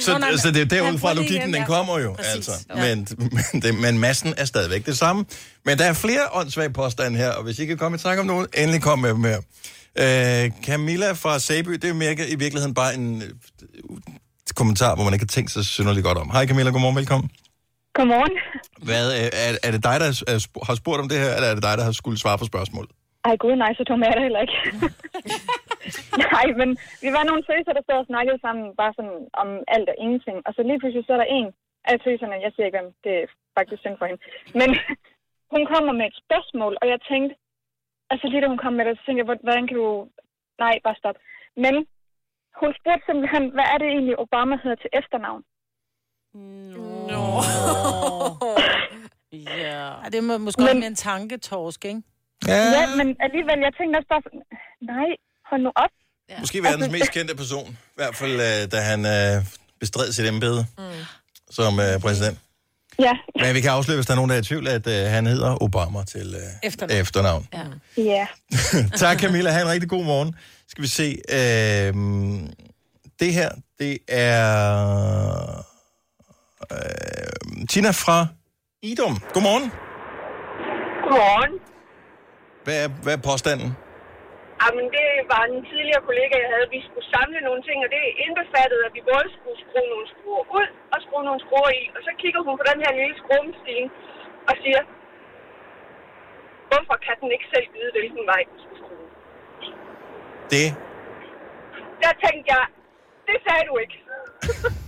Så, 0.00 0.12
Nå, 0.12 0.18
nej, 0.18 0.36
så 0.36 0.50
det 0.50 0.60
er 0.60 0.64
derudfra 0.64 1.12
logikken, 1.14 1.54
den 1.54 1.64
kommer 1.64 1.98
jo. 1.98 2.12
Præcis. 2.12 2.34
Altså. 2.34 2.52
Ja. 2.76 2.94
Men, 2.94 3.06
men, 3.18 3.62
det, 3.62 3.74
men 3.74 3.98
massen 3.98 4.34
er 4.36 4.44
stadigvæk 4.44 4.86
det 4.86 4.98
samme. 4.98 5.24
Men 5.64 5.78
der 5.78 5.84
er 5.84 5.92
flere 5.92 6.20
åndssvage 6.32 6.70
påstande 6.70 7.18
her, 7.18 7.30
og 7.30 7.44
hvis 7.44 7.58
I 7.58 7.66
kan 7.66 7.78
komme 7.78 7.96
i 7.96 7.98
tanke 7.98 8.20
om 8.20 8.26
nogen, 8.26 8.46
endelig 8.58 8.82
kom 8.82 8.98
med 8.98 9.10
dem 9.10 9.24
her. 9.24 9.36
Øh, 9.98 10.50
Camilla 10.64 11.12
fra 11.12 11.38
Sæby, 11.38 11.72
det 11.72 11.84
er 11.84 11.94
mere 11.94 12.12
i 12.12 12.34
virkeligheden 12.34 12.74
bare 12.74 12.94
en 12.94 13.22
øh, 13.22 13.28
kommentar, 14.56 14.94
hvor 14.94 15.04
man 15.04 15.12
ikke 15.12 15.22
har 15.22 15.34
tænkt 15.36 15.50
sig 15.50 15.64
synderligt 15.64 16.04
godt 16.04 16.18
om. 16.18 16.30
Hej 16.30 16.46
Camilla, 16.46 16.70
godmorgen, 16.70 16.96
velkommen. 16.96 17.30
Godmorgen. 17.94 18.34
Hvad, 18.82 19.06
øh, 19.18 19.28
er, 19.32 19.56
er 19.62 19.70
det 19.70 19.82
dig, 19.84 20.00
der 20.00 20.06
er 20.06 20.64
har 20.66 20.74
spurgt 20.74 21.00
om 21.00 21.08
det 21.08 21.18
her, 21.18 21.34
eller 21.34 21.48
er 21.48 21.54
det 21.54 21.62
dig, 21.62 21.78
der 21.78 21.84
har 21.84 21.92
skulle 21.92 22.18
svare 22.18 22.38
på 22.38 22.44
spørgsmålet? 22.44 22.90
Ej 23.24 23.36
gud, 23.36 23.56
nej, 23.56 23.74
så 23.74 23.84
tom 23.88 24.02
er 24.02 24.12
det 24.16 24.22
heller 24.22 24.40
ikke. 24.40 24.56
nej, 26.34 26.46
men 26.60 26.70
vi 27.04 27.08
var 27.16 27.24
nogle 27.28 27.42
tøser, 27.48 27.72
der 27.76 27.82
stod 27.84 27.98
og 28.02 28.10
snakkede 28.12 28.38
sammen, 28.44 28.64
bare 28.80 28.92
sådan 28.96 29.18
om 29.42 29.48
alt 29.74 29.88
og 29.92 29.96
ingenting. 30.04 30.36
Og 30.46 30.50
så 30.54 30.60
lige 30.62 30.78
pludselig 30.80 31.04
så 31.06 31.12
er 31.16 31.20
der 31.22 31.34
en 31.38 31.46
af 31.90 31.96
tøserne, 32.04 32.44
jeg 32.44 32.52
siger 32.52 32.66
ikke, 32.66 32.78
hvem, 32.78 32.90
det 33.04 33.12
er 33.22 33.26
faktisk 33.58 33.80
synd 33.82 33.96
for 33.98 34.06
hende. 34.08 34.20
Men 34.60 34.70
hun 35.54 35.62
kommer 35.72 35.92
med 35.98 36.06
et 36.10 36.16
spørgsmål, 36.24 36.72
og 36.80 36.86
jeg 36.92 36.98
tænkte, 37.10 37.32
altså 38.12 38.24
lige 38.28 38.42
da 38.42 38.48
hun 38.52 38.62
kom 38.64 38.72
med 38.78 38.84
det, 38.86 38.94
så 38.98 39.02
tænkte 39.04 39.20
jeg, 39.20 39.28
"Hvor- 39.28 39.44
hvordan 39.46 39.66
kan 39.68 39.76
du... 39.82 39.88
Nej, 40.64 40.74
bare 40.86 41.00
stop. 41.02 41.16
Men 41.64 41.74
hun 42.60 42.70
spurgte 42.78 43.04
simpelthen, 43.08 43.44
hvad 43.56 43.66
er 43.72 43.78
det 43.78 43.88
egentlig, 43.94 44.18
Obama 44.24 44.54
hedder 44.62 44.78
til 44.82 44.90
efternavn? 45.00 45.42
Nå. 47.10 47.22
Ja. 49.32 49.78
Ej, 50.02 50.08
Det 50.12 50.24
må 50.24 50.38
måske 50.38 50.60
Men- 50.60 50.68
også 50.68 50.78
være 50.80 50.86
en 50.86 50.94
tanketorsk, 51.08 51.84
ikke? 51.84 52.02
Ja. 52.48 52.60
ja, 52.78 52.84
men 52.98 53.08
alligevel, 53.26 53.58
jeg 53.66 53.72
tænkte 53.78 53.96
også 53.98 54.08
bare 54.14 54.22
nej, 54.92 55.08
hold 55.50 55.62
nu 55.62 55.70
op. 55.76 55.90
Ja. 56.30 56.40
Måske 56.40 56.62
verdens 56.62 56.92
mest 56.92 57.10
kendte 57.12 57.34
person. 57.34 57.68
I 57.70 57.94
hvert 57.96 58.16
fald, 58.16 58.32
øh, 58.32 58.72
da 58.72 58.80
han 58.80 59.06
øh, 59.06 59.44
bestred 59.80 60.12
sit 60.12 60.26
embede 60.26 60.66
mm. 60.78 60.84
som 61.50 61.80
øh, 61.80 62.00
præsident. 62.00 62.38
Ja. 62.98 63.12
Men 63.40 63.54
vi 63.54 63.60
kan 63.60 63.70
afsløre, 63.70 63.96
hvis 63.96 64.06
der 64.06 64.12
er 64.12 64.16
nogen, 64.16 64.28
der 64.30 64.36
er 64.36 64.40
i 64.40 64.44
tvivl, 64.44 64.68
at 64.68 64.86
øh, 64.86 65.06
han 65.10 65.26
hedder 65.26 65.62
Obama 65.62 66.04
til 66.04 66.34
øh, 66.34 66.42
Efternavn. 66.68 67.00
efternavn. 67.00 67.48
Ja. 67.52 68.02
Ja. 68.02 68.26
tak 69.04 69.18
Camilla, 69.20 69.50
ha' 69.50 69.60
en 69.62 69.68
rigtig 69.68 69.88
god 69.88 70.04
morgen. 70.04 70.34
Skal 70.68 70.82
vi 70.82 70.88
se. 70.88 71.18
Øh, 71.28 71.94
det 73.20 73.32
her, 73.34 73.50
det 73.78 73.98
er... 74.08 75.64
Øh, 76.72 77.66
Tina 77.68 77.90
fra 77.90 78.26
Idum. 78.82 79.22
Godmorgen. 79.32 79.70
Godmorgen. 81.02 81.60
Hvad 82.64 82.84
er, 82.84 82.88
hvad 82.88 83.12
er 83.12 83.16
påstanden? 83.16 83.76
Jamen, 84.62 84.86
det 84.96 85.08
var 85.32 85.42
en 85.50 85.58
tidligere 85.70 86.02
kollega, 86.08 86.34
jeg 86.44 86.50
havde. 86.54 86.66
Vi 86.76 86.80
skulle 86.88 87.06
samle 87.14 87.38
nogle 87.48 87.62
ting, 87.68 87.78
og 87.84 87.88
det 87.94 88.02
indbefattede, 88.24 88.82
at 88.88 88.92
vi 88.96 89.02
både 89.12 89.26
skulle 89.36 89.58
skrue 89.64 89.88
nogle 89.94 90.06
skruer 90.12 90.44
ud 90.58 90.68
og 90.94 90.98
skrue 91.04 91.24
nogle 91.28 91.40
skruer 91.46 91.72
i. 91.80 91.82
Og 91.96 92.00
så 92.06 92.12
kigger 92.22 92.40
hun 92.46 92.54
på 92.60 92.64
den 92.70 92.78
her 92.84 92.92
lille 93.00 93.16
skruemaskine 93.22 93.88
og 94.48 94.54
siger, 94.62 94.80
hvorfor 96.70 96.96
kan 97.06 97.16
den 97.22 97.28
ikke 97.36 97.48
selv 97.54 97.66
vide, 97.76 97.90
hvilken 97.96 98.24
vej 98.32 98.40
den 98.48 98.56
skal 98.64 98.76
skrue? 98.82 99.06
Det 100.54 100.66
Der 102.02 102.12
tænkte 102.24 102.46
jeg, 102.54 102.64
det 103.28 103.36
sagde 103.46 103.64
du 103.70 103.74
ikke. 103.84 103.96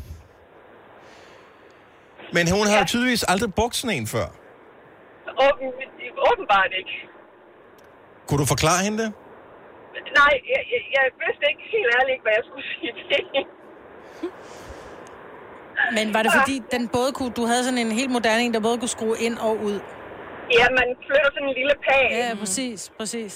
Men 2.36 2.44
hun 2.56 2.64
har 2.72 2.82
ja. 2.84 2.90
tydeligvis 2.92 3.22
aldrig 3.32 3.51
brugt 3.59 3.74
sådan 3.76 3.97
en 3.98 4.06
før. 4.14 4.28
Åben, 5.47 5.68
åbenbart 6.30 6.70
ikke. 6.80 6.94
Kunne 8.26 8.40
du 8.42 8.47
forklare 8.55 8.80
hende 8.86 8.98
det? 9.02 9.10
Nej, 10.20 10.32
jeg, 10.52 10.60
jeg, 10.72 10.80
jeg 10.96 11.04
vidste 11.22 11.44
ikke 11.52 11.64
helt 11.74 11.88
ærligt, 11.98 12.20
hvad 12.24 12.32
jeg 12.38 12.44
skulle 12.48 12.66
sige 12.72 12.92
til. 13.10 13.24
Men 15.96 16.06
var 16.14 16.22
det 16.24 16.32
fordi, 16.40 16.56
den 16.76 16.82
både 16.98 17.10
kunne, 17.18 17.32
du 17.40 17.44
havde 17.50 17.62
sådan 17.66 17.82
en 17.86 17.92
helt 18.00 18.12
moderne 18.16 18.40
en, 18.46 18.52
der 18.54 18.60
både 18.68 18.76
kunne 18.82 18.94
skrue 18.98 19.16
ind 19.26 19.36
og 19.48 19.54
ud? 19.68 19.76
Ja, 20.58 20.66
man 20.78 20.88
flytter 21.06 21.30
sådan 21.34 21.48
en 21.50 21.54
lille 21.60 21.74
pæl. 21.86 22.08
Ja, 22.22 22.28
præcis, 22.42 22.78
præcis. 22.98 23.32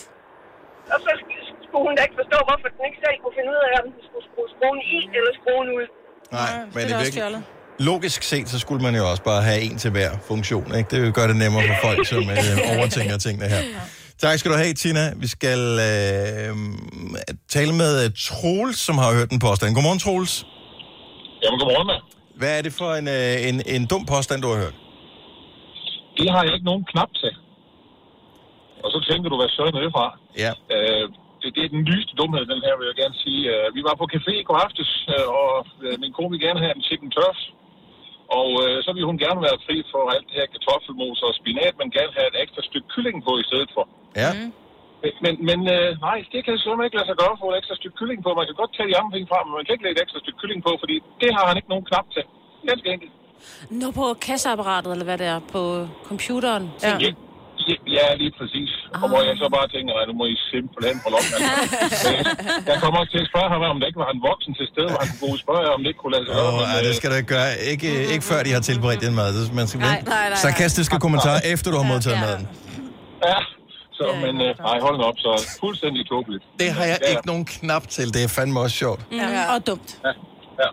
Og 0.95 0.99
så 1.05 1.11
sk- 1.21 1.55
skulle 1.67 1.83
hun 1.87 1.93
da 1.97 2.01
ikke 2.07 2.19
forstå, 2.23 2.39
hvorfor 2.49 2.69
den 2.75 2.81
ikke 2.89 2.99
selv 3.05 3.17
kunne 3.23 3.35
finde 3.39 3.51
ud 3.55 3.61
af, 3.67 3.71
om 3.81 3.85
den 3.95 4.01
skulle 4.09 4.25
skrue 4.31 4.49
skruen 4.55 4.79
i 4.95 4.97
eller 5.19 5.33
skruen 5.41 5.69
ud. 5.79 5.87
Nej, 6.39 6.51
men 6.75 6.81
det 6.87 6.93
er 6.93 6.95
også 6.97 6.97
virkelig... 7.05 7.23
fjollet. 7.23 7.43
Logisk 7.91 8.21
set, 8.31 8.47
så 8.55 8.59
skulle 8.65 8.83
man 8.87 8.95
jo 9.01 9.05
også 9.13 9.23
bare 9.31 9.43
have 9.51 9.61
en 9.69 9.77
til 9.85 9.91
hver 9.97 10.11
funktion. 10.31 10.67
Ikke? 10.79 10.89
Det 10.93 10.99
vil 11.03 11.13
gøre 11.19 11.29
det 11.33 11.39
nemmere 11.45 11.63
for 11.71 11.77
folk, 11.87 12.01
som 12.13 12.23
øh, 12.35 12.77
overtænker 12.79 13.17
tingene 13.27 13.47
her. 13.55 13.63
Tak 14.27 14.37
skal 14.39 14.51
du 14.53 14.59
have, 14.63 14.75
Tina. 14.83 15.05
Vi 15.25 15.29
skal 15.37 15.61
øh, 15.89 16.51
tale 17.55 17.73
med 17.83 17.93
øh, 18.03 18.09
Troels, 18.29 18.79
som 18.89 18.97
har 19.03 19.11
hørt 19.19 19.31
en 19.37 19.41
påstand. 19.47 19.69
Godmorgen, 19.77 20.03
Troels. 20.05 20.35
Jamen, 21.43 21.59
godmorgen, 21.61 21.89
mand. 21.93 22.03
Hvad 22.41 22.53
er 22.59 22.63
det 22.67 22.73
for 22.81 22.91
en, 23.01 23.07
øh, 23.17 23.49
en, 23.49 23.57
en 23.77 23.83
dum 23.93 24.03
påstand, 24.13 24.39
du 24.45 24.49
har 24.53 24.59
hørt? 24.65 24.77
Det 26.19 26.27
har 26.33 26.43
jeg 26.47 26.53
ikke 26.57 26.69
nogen 26.71 26.85
knap 26.93 27.11
til. 27.23 27.33
Og 28.85 28.89
så 28.95 28.99
tænker 29.09 29.27
du, 29.33 29.37
hvad 29.41 29.51
søren 29.57 29.75
er 29.79 29.83
det 29.87 29.93
fra? 29.99 30.07
Ja. 30.45 30.53
Øh, 30.75 31.05
det, 31.41 31.49
det 31.57 31.63
er 31.67 31.71
den 31.77 31.83
nyeste 31.91 32.13
dumhed, 32.21 32.45
den 32.53 32.61
her, 32.67 32.75
vil 32.79 32.87
jeg 32.91 32.97
gerne 33.03 33.17
sige. 33.25 33.43
Øh, 33.53 33.67
vi 33.77 33.81
var 33.89 33.95
på 34.01 34.07
café 34.15 34.33
i 34.43 34.47
går 34.49 34.59
aftes, 34.67 34.91
øh, 35.15 35.27
og 35.43 35.53
øh, 35.85 35.95
min 36.03 36.13
kone 36.17 36.31
ville 36.33 36.47
gerne 36.47 36.61
have 36.65 36.75
en 36.79 36.85
chicken 36.89 37.11
turf. 37.17 37.39
Og 38.39 38.49
øh, 38.65 38.77
så 38.85 38.91
ville 38.95 39.11
hun 39.11 39.19
gerne 39.25 39.41
være 39.47 39.59
fri 39.67 39.77
for 39.93 40.03
alt 40.15 40.27
det 40.29 40.37
her 40.41 40.49
kartoffelmos 40.55 41.19
og 41.27 41.33
spinat, 41.41 41.75
men 41.81 41.89
gerne 41.97 42.13
have 42.19 42.29
et 42.33 42.39
ekstra 42.45 42.63
stykke 42.69 42.89
kylling 42.95 43.19
på 43.27 43.33
i 43.43 43.45
stedet 43.51 43.71
for. 43.75 43.85
Ja. 44.23 44.31
Men, 45.25 45.35
men 45.49 45.59
øh, 45.77 45.89
nej, 46.09 46.19
det 46.33 46.41
kan 46.45 46.53
simpelthen 46.59 46.87
ikke 46.87 46.99
lade 46.99 47.09
sig 47.11 47.19
gøre 47.23 47.35
at 47.37 47.41
få 47.43 47.47
et 47.51 47.59
ekstra 47.61 47.77
stykke 47.81 47.97
kylling 48.01 48.21
på. 48.25 48.31
Man 48.41 48.47
kan 48.49 48.57
godt 48.63 48.73
tage 48.77 48.89
de 48.91 48.99
andre 49.01 49.13
ting 49.17 49.27
fra, 49.31 49.39
men 49.47 49.53
man 49.59 49.65
kan 49.65 49.73
ikke 49.75 49.85
lægge 49.87 49.99
et 49.99 50.05
ekstra 50.07 50.21
stykke 50.25 50.39
kylling 50.43 50.61
på, 50.67 50.73
fordi 50.83 50.97
det 51.23 51.31
har 51.37 51.45
han 51.49 51.57
ikke 51.61 51.71
nogen 51.73 51.87
knap 51.91 52.07
til. 52.15 52.25
Ganske 52.71 52.89
enkelt. 52.95 53.13
Nå, 53.81 53.87
på 54.01 54.05
kasseapparatet, 54.27 54.91
eller 54.95 55.07
hvad 55.11 55.19
det 55.23 55.29
er, 55.35 55.41
på 55.55 55.63
computeren. 56.09 56.65
Ja. 56.83 56.97
Ja, 57.05 57.11
ja, 57.69 57.77
ja, 57.97 58.07
lige 58.23 58.33
præcis. 58.39 58.71
Og 59.03 59.07
hvor 59.11 59.21
jeg 59.29 59.35
så 59.43 59.47
bare 59.57 59.67
tænker, 59.75 59.93
at 60.01 60.07
nu 60.11 60.15
må 60.21 60.25
I 60.35 60.37
simpelthen 60.53 60.97
holde 61.05 61.17
op. 61.21 61.27
Altså. 61.85 62.09
Jeg, 62.71 62.77
kommer 62.83 62.99
også 63.03 63.13
til 63.17 63.23
at 63.25 63.29
spørge 63.33 63.49
ham, 63.55 63.61
om 63.73 63.77
der 63.81 63.87
ikke 63.91 64.01
var 64.05 64.11
en 64.17 64.23
voksen 64.31 64.53
til 64.59 64.67
stede, 64.73 64.89
hvor 64.93 65.01
han 65.05 65.13
kunne 65.21 65.35
og 65.39 65.41
spørge, 65.47 65.65
om 65.77 65.79
det 65.83 65.89
ikke 65.93 66.01
kunne 66.03 66.15
lade 66.17 66.25
sig 66.27 66.33
gøre. 66.37 66.49
Åh, 66.49 66.55
men, 66.61 66.67
ej, 66.73 66.79
øh, 66.79 66.85
det 66.89 66.93
skal 66.99 67.09
du 67.13 67.17
ikke 67.21 67.33
gøre. 67.37 67.51
Ikke, 67.73 67.89
ikke 68.15 68.25
før 68.31 68.41
de 68.47 68.51
har 68.57 68.63
tilberedt 68.71 69.01
din 69.07 69.15
mad. 69.21 69.29
Det- 69.37 69.55
Man 69.61 69.67
skal 69.71 69.79
Nej, 69.81 69.89
vente. 69.91 70.11
nej, 70.11 70.19
nej, 70.21 70.29
nej. 70.35 70.39
Sarkastiske 70.45 70.97
kommentarer, 71.05 71.41
efter 71.53 71.67
du 71.73 71.77
har 71.83 71.89
modtaget 71.93 72.19
maden. 72.27 72.45
Ja, 73.31 73.39
så, 73.99 74.05
men 74.25 74.35
øh, 74.47 74.51
nej, 74.69 74.77
hold 74.87 74.99
op, 75.09 75.17
så 75.27 75.31
fuldstændig 75.63 76.03
tåbeligt. 76.13 76.43
Det 76.63 76.69
har 76.77 76.85
jeg 76.93 76.99
Ja, 77.05 77.11
ikke 77.13 77.27
nogen 77.33 77.45
knap 77.55 77.85
til. 77.97 78.07
Det 78.15 78.21
er 78.27 78.31
fandme 78.39 78.57
også 78.65 78.77
sjovt. 78.83 79.01
Ja. 79.13 79.55
Og 79.55 79.59
dumt. 79.69 79.89
Ja, 80.07 80.13
ja. 80.63 80.69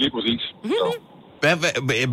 lige 0.00 0.10
præcis. 0.16 0.42
Så. 0.64 0.92
Hvad, 1.42 1.56
hvad, 1.56 1.70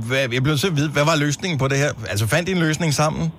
hvad, 0.09 0.17
jeg 0.19 0.29
bliver 0.29 0.47
nødt 0.47 0.59
til 0.59 0.67
at 0.73 0.75
vide, 0.75 0.89
hvad 0.97 1.05
var 1.05 1.15
løsningen 1.25 1.59
på 1.59 1.67
det 1.67 1.77
her? 1.77 1.91
Altså, 2.11 2.27
fandt 2.27 2.49
I 2.49 2.51
en 2.51 2.59
løsning 2.67 2.93
sammen? 2.93 3.33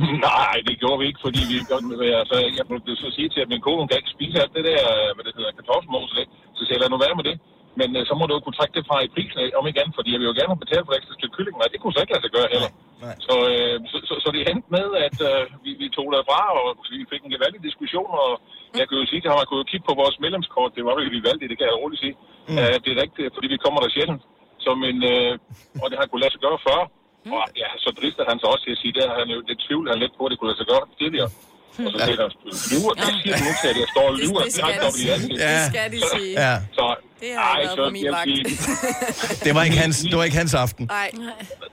Nej, 0.28 0.54
det 0.68 0.74
gjorde 0.80 0.98
vi 1.00 1.06
ikke, 1.10 1.24
fordi 1.26 1.40
vi 1.50 1.56
godt 1.72 1.84
med, 1.90 1.98
altså, 2.22 2.36
jeg 2.58 2.64
må 2.68 2.74
så 3.04 3.08
sige 3.16 3.28
til, 3.32 3.40
at 3.44 3.50
min 3.52 3.64
kone 3.64 3.80
hun 3.80 3.88
kan 3.88 4.00
ikke 4.00 4.16
spise 4.16 4.40
alt 4.42 4.54
det 4.56 4.64
der, 4.70 4.80
hvad 5.14 5.24
det 5.26 5.36
hedder, 5.36 5.58
kartoffelmos 5.58 6.12
og 6.12 6.16
det. 6.20 6.26
Så 6.56 6.60
siger 6.62 6.76
jeg, 6.76 6.82
lad 6.82 6.90
nu 6.92 6.98
være 7.06 7.18
med 7.20 7.26
det. 7.30 7.36
Men 7.80 7.88
øh, 7.98 8.02
så 8.08 8.12
må 8.18 8.22
du 8.26 8.34
jo 8.36 8.42
kunne 8.44 8.58
trække 8.58 8.76
det 8.78 8.88
fra 8.88 8.96
i 9.06 9.12
prisen 9.14 9.38
om 9.58 9.66
ikke 9.68 9.80
andet, 9.82 9.96
fordi 9.98 10.10
jeg 10.12 10.20
vil 10.20 10.30
jo 10.30 10.36
gerne 10.38 10.52
have 10.54 10.64
betalt 10.64 10.84
for 10.86 10.92
et 10.92 10.98
ekstra 11.00 11.16
stykke 11.18 11.36
kylling, 11.36 11.56
og 11.56 11.64
det 11.72 11.80
kunne 11.80 11.94
så 11.94 12.00
ikke 12.02 12.14
lade 12.14 12.24
sig 12.24 12.34
gøre 12.36 12.52
heller. 12.54 12.70
Nej. 13.04 13.16
Så, 13.26 13.34
øh, 13.52 13.76
så, 13.90 13.96
så, 14.08 14.14
så, 14.22 14.28
det 14.34 14.40
endte 14.42 14.68
med, 14.76 14.86
at 15.06 15.18
øh, 15.28 15.42
vi, 15.64 15.70
vi 15.82 15.86
tog 15.96 16.08
derfra, 16.16 16.40
og 16.58 16.66
vi 16.92 17.10
fik 17.12 17.22
en 17.24 17.34
gevaldig 17.36 17.60
diskussion, 17.68 18.12
og 18.24 18.30
jeg 18.78 18.84
kan 18.86 18.98
jo 19.00 19.04
sige 19.10 19.20
til 19.20 19.30
ham, 19.32 19.42
at 19.44 19.50
kunne 19.50 19.70
kigge 19.70 19.88
på 19.88 19.94
vores 20.02 20.16
medlemskort, 20.24 20.76
det 20.76 20.84
var 20.86 20.94
jo 20.94 21.12
gevaldigt, 21.18 21.50
det 21.50 21.58
kan 21.58 21.68
jeg 21.70 21.80
roligt 21.82 22.02
sige. 22.04 22.16
Mm. 22.48 22.58
Uh, 22.60 22.76
det 22.82 22.90
er 22.90 23.02
rigtigt, 23.04 23.34
fordi 23.36 23.46
vi 23.54 23.62
kommer 23.64 23.80
der 23.80 23.90
sjældent, 23.96 24.22
som 24.66 24.76
en, 24.90 24.98
øh, 25.14 25.32
og 25.82 25.86
det 25.90 25.96
har 25.98 26.06
kunne 26.06 26.22
lade 26.22 26.34
sig 26.34 26.44
gøre 26.46 26.58
før. 26.68 26.80
Og 27.36 27.44
ja, 27.62 27.68
så 27.84 27.88
drister 27.98 28.24
han 28.30 28.36
sig 28.40 28.48
også 28.52 28.62
til 28.66 28.72
at 28.76 28.80
sige, 28.82 28.92
det 28.98 29.02
har 29.10 29.16
han 29.22 29.28
jo 29.34 29.38
lidt 29.48 29.60
tvivl, 29.66 29.84
han 29.92 29.98
lidt 30.04 30.14
på, 30.18 30.24
det 30.30 30.36
kunne 30.38 30.50
lade 30.50 30.60
sig 30.62 30.68
gøre 30.72 30.84
tidligere. 31.00 31.30
Og 31.86 31.90
så 31.94 31.98
siger 32.06 32.18
han, 32.24 32.30
lyver, 32.72 32.92
det 33.00 33.08
siger 33.22 33.34
du 33.42 33.50
til, 33.62 33.68
at 33.74 33.78
jeg 33.82 33.88
står 33.94 34.06
og 34.12 34.14
lyver. 34.22 34.40
Det 34.46 34.52
skal 34.58 34.74
de 34.84 34.90
sige. 35.00 35.14
Det 35.52 35.60
skal 35.72 35.86
de 35.94 36.00
sige. 36.14 36.32
Ja. 36.44 36.54
Så, 36.78 36.86
Det 37.22 37.30
har 37.38 37.46
ej, 37.54 37.60
været 37.62 37.76
så 37.78 37.82
på 37.88 37.90
min 37.96 38.08
vagt. 38.16 38.36
Det 39.46 39.52
var 39.56 39.62
ikke 39.68 39.78
hans, 39.84 39.96
det 40.10 40.16
var 40.20 40.24
ikke 40.28 40.38
hans 40.42 40.54
aften. 40.64 40.84
Nej. 40.98 41.08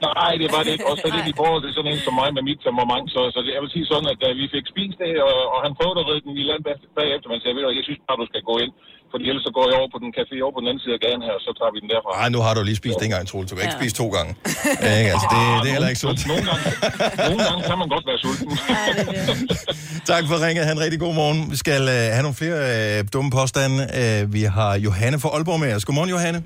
Nej, 0.08 0.32
det 0.42 0.48
var 0.56 0.62
det 0.66 0.72
ikke. 0.76 0.86
Også 0.92 1.04
lidt 1.18 1.28
i 1.34 1.36
forhold 1.42 1.62
til 1.66 1.72
sådan 1.78 1.92
en 1.94 2.02
som 2.08 2.14
mig 2.22 2.30
med 2.38 2.44
mit 2.50 2.60
temperament. 2.66 3.06
Så, 3.16 3.20
så 3.34 3.38
det, 3.46 3.52
jeg 3.58 3.62
vil 3.64 3.72
sige 3.76 3.86
sådan, 3.92 4.08
at 4.14 4.18
da 4.24 4.28
vi 4.42 4.46
fik 4.56 4.66
spist 4.74 4.98
det, 5.04 5.12
og, 5.30 5.36
og 5.54 5.60
han 5.66 5.72
prøvede 5.80 6.00
at 6.02 6.08
redde 6.10 6.24
den 6.28 6.34
i 6.42 6.44
land 6.50 6.62
bag- 6.68 6.90
bagefter, 7.00 7.28
men 7.32 7.38
sagde, 7.42 7.56
ved 7.58 7.64
du, 7.66 7.70
jeg 7.80 7.86
synes 7.88 8.00
bare, 8.10 8.20
du 8.24 8.28
skal 8.32 8.44
gå 8.52 8.56
ind. 8.64 8.74
Fordi 9.14 9.24
ellers 9.32 9.44
så 9.48 9.52
går 9.58 9.66
jeg 9.70 9.76
over 9.82 9.90
på 9.96 10.00
den 10.04 10.10
café 10.18 10.36
over 10.46 10.54
på 10.58 10.62
den 10.64 10.68
anden 10.72 10.82
side 10.84 10.94
af 10.98 11.02
gaden 11.06 11.22
her, 11.28 11.34
og 11.40 11.44
så 11.48 11.52
tager 11.60 11.72
vi 11.76 11.80
den 11.84 11.90
derfra. 11.94 12.10
Ej, 12.22 12.30
nu 12.36 12.40
har 12.46 12.54
du 12.58 12.62
lige 12.70 12.80
spist 12.84 13.00
en 13.06 13.12
gang, 13.16 13.24
Troels. 13.30 13.48
Du 13.52 13.56
kan 13.56 13.64
ikke 13.68 13.80
spise 13.82 13.96
to 14.02 14.08
gange. 14.18 14.32
Ja, 14.86 14.92
ikke? 15.02 15.12
Altså, 15.16 15.28
det, 15.34 15.40
det 15.64 15.68
er 15.70 15.76
heller 15.78 15.92
ikke 15.94 16.04
sundt. 16.06 16.20
Nogle 16.32 16.44
gange, 16.50 16.64
nogle 17.30 17.42
gange 17.48 17.62
kan 17.70 17.78
man 17.82 17.90
godt 17.96 18.06
være 18.10 18.20
sulten. 18.26 18.50
Tak 20.12 20.24
for 20.30 20.38
ringet. 20.46 20.64
Han 20.72 20.78
rigtig 20.86 21.00
god 21.06 21.14
morgen. 21.22 21.40
Vi 21.54 21.58
skal 21.66 21.82
øh, 21.98 22.06
have 22.16 22.24
nogle 22.28 22.38
flere 22.42 22.60
øh, 22.74 22.98
dumme 23.14 23.32
påstande. 23.40 23.78
Øh, 24.00 24.20
vi 24.38 24.44
har 24.58 24.72
Johanne 24.88 25.18
fra 25.24 25.30
Aalborg 25.36 25.60
med 25.64 25.70
os. 25.76 25.84
Godmorgen, 25.88 26.12
Johanne. 26.16 26.40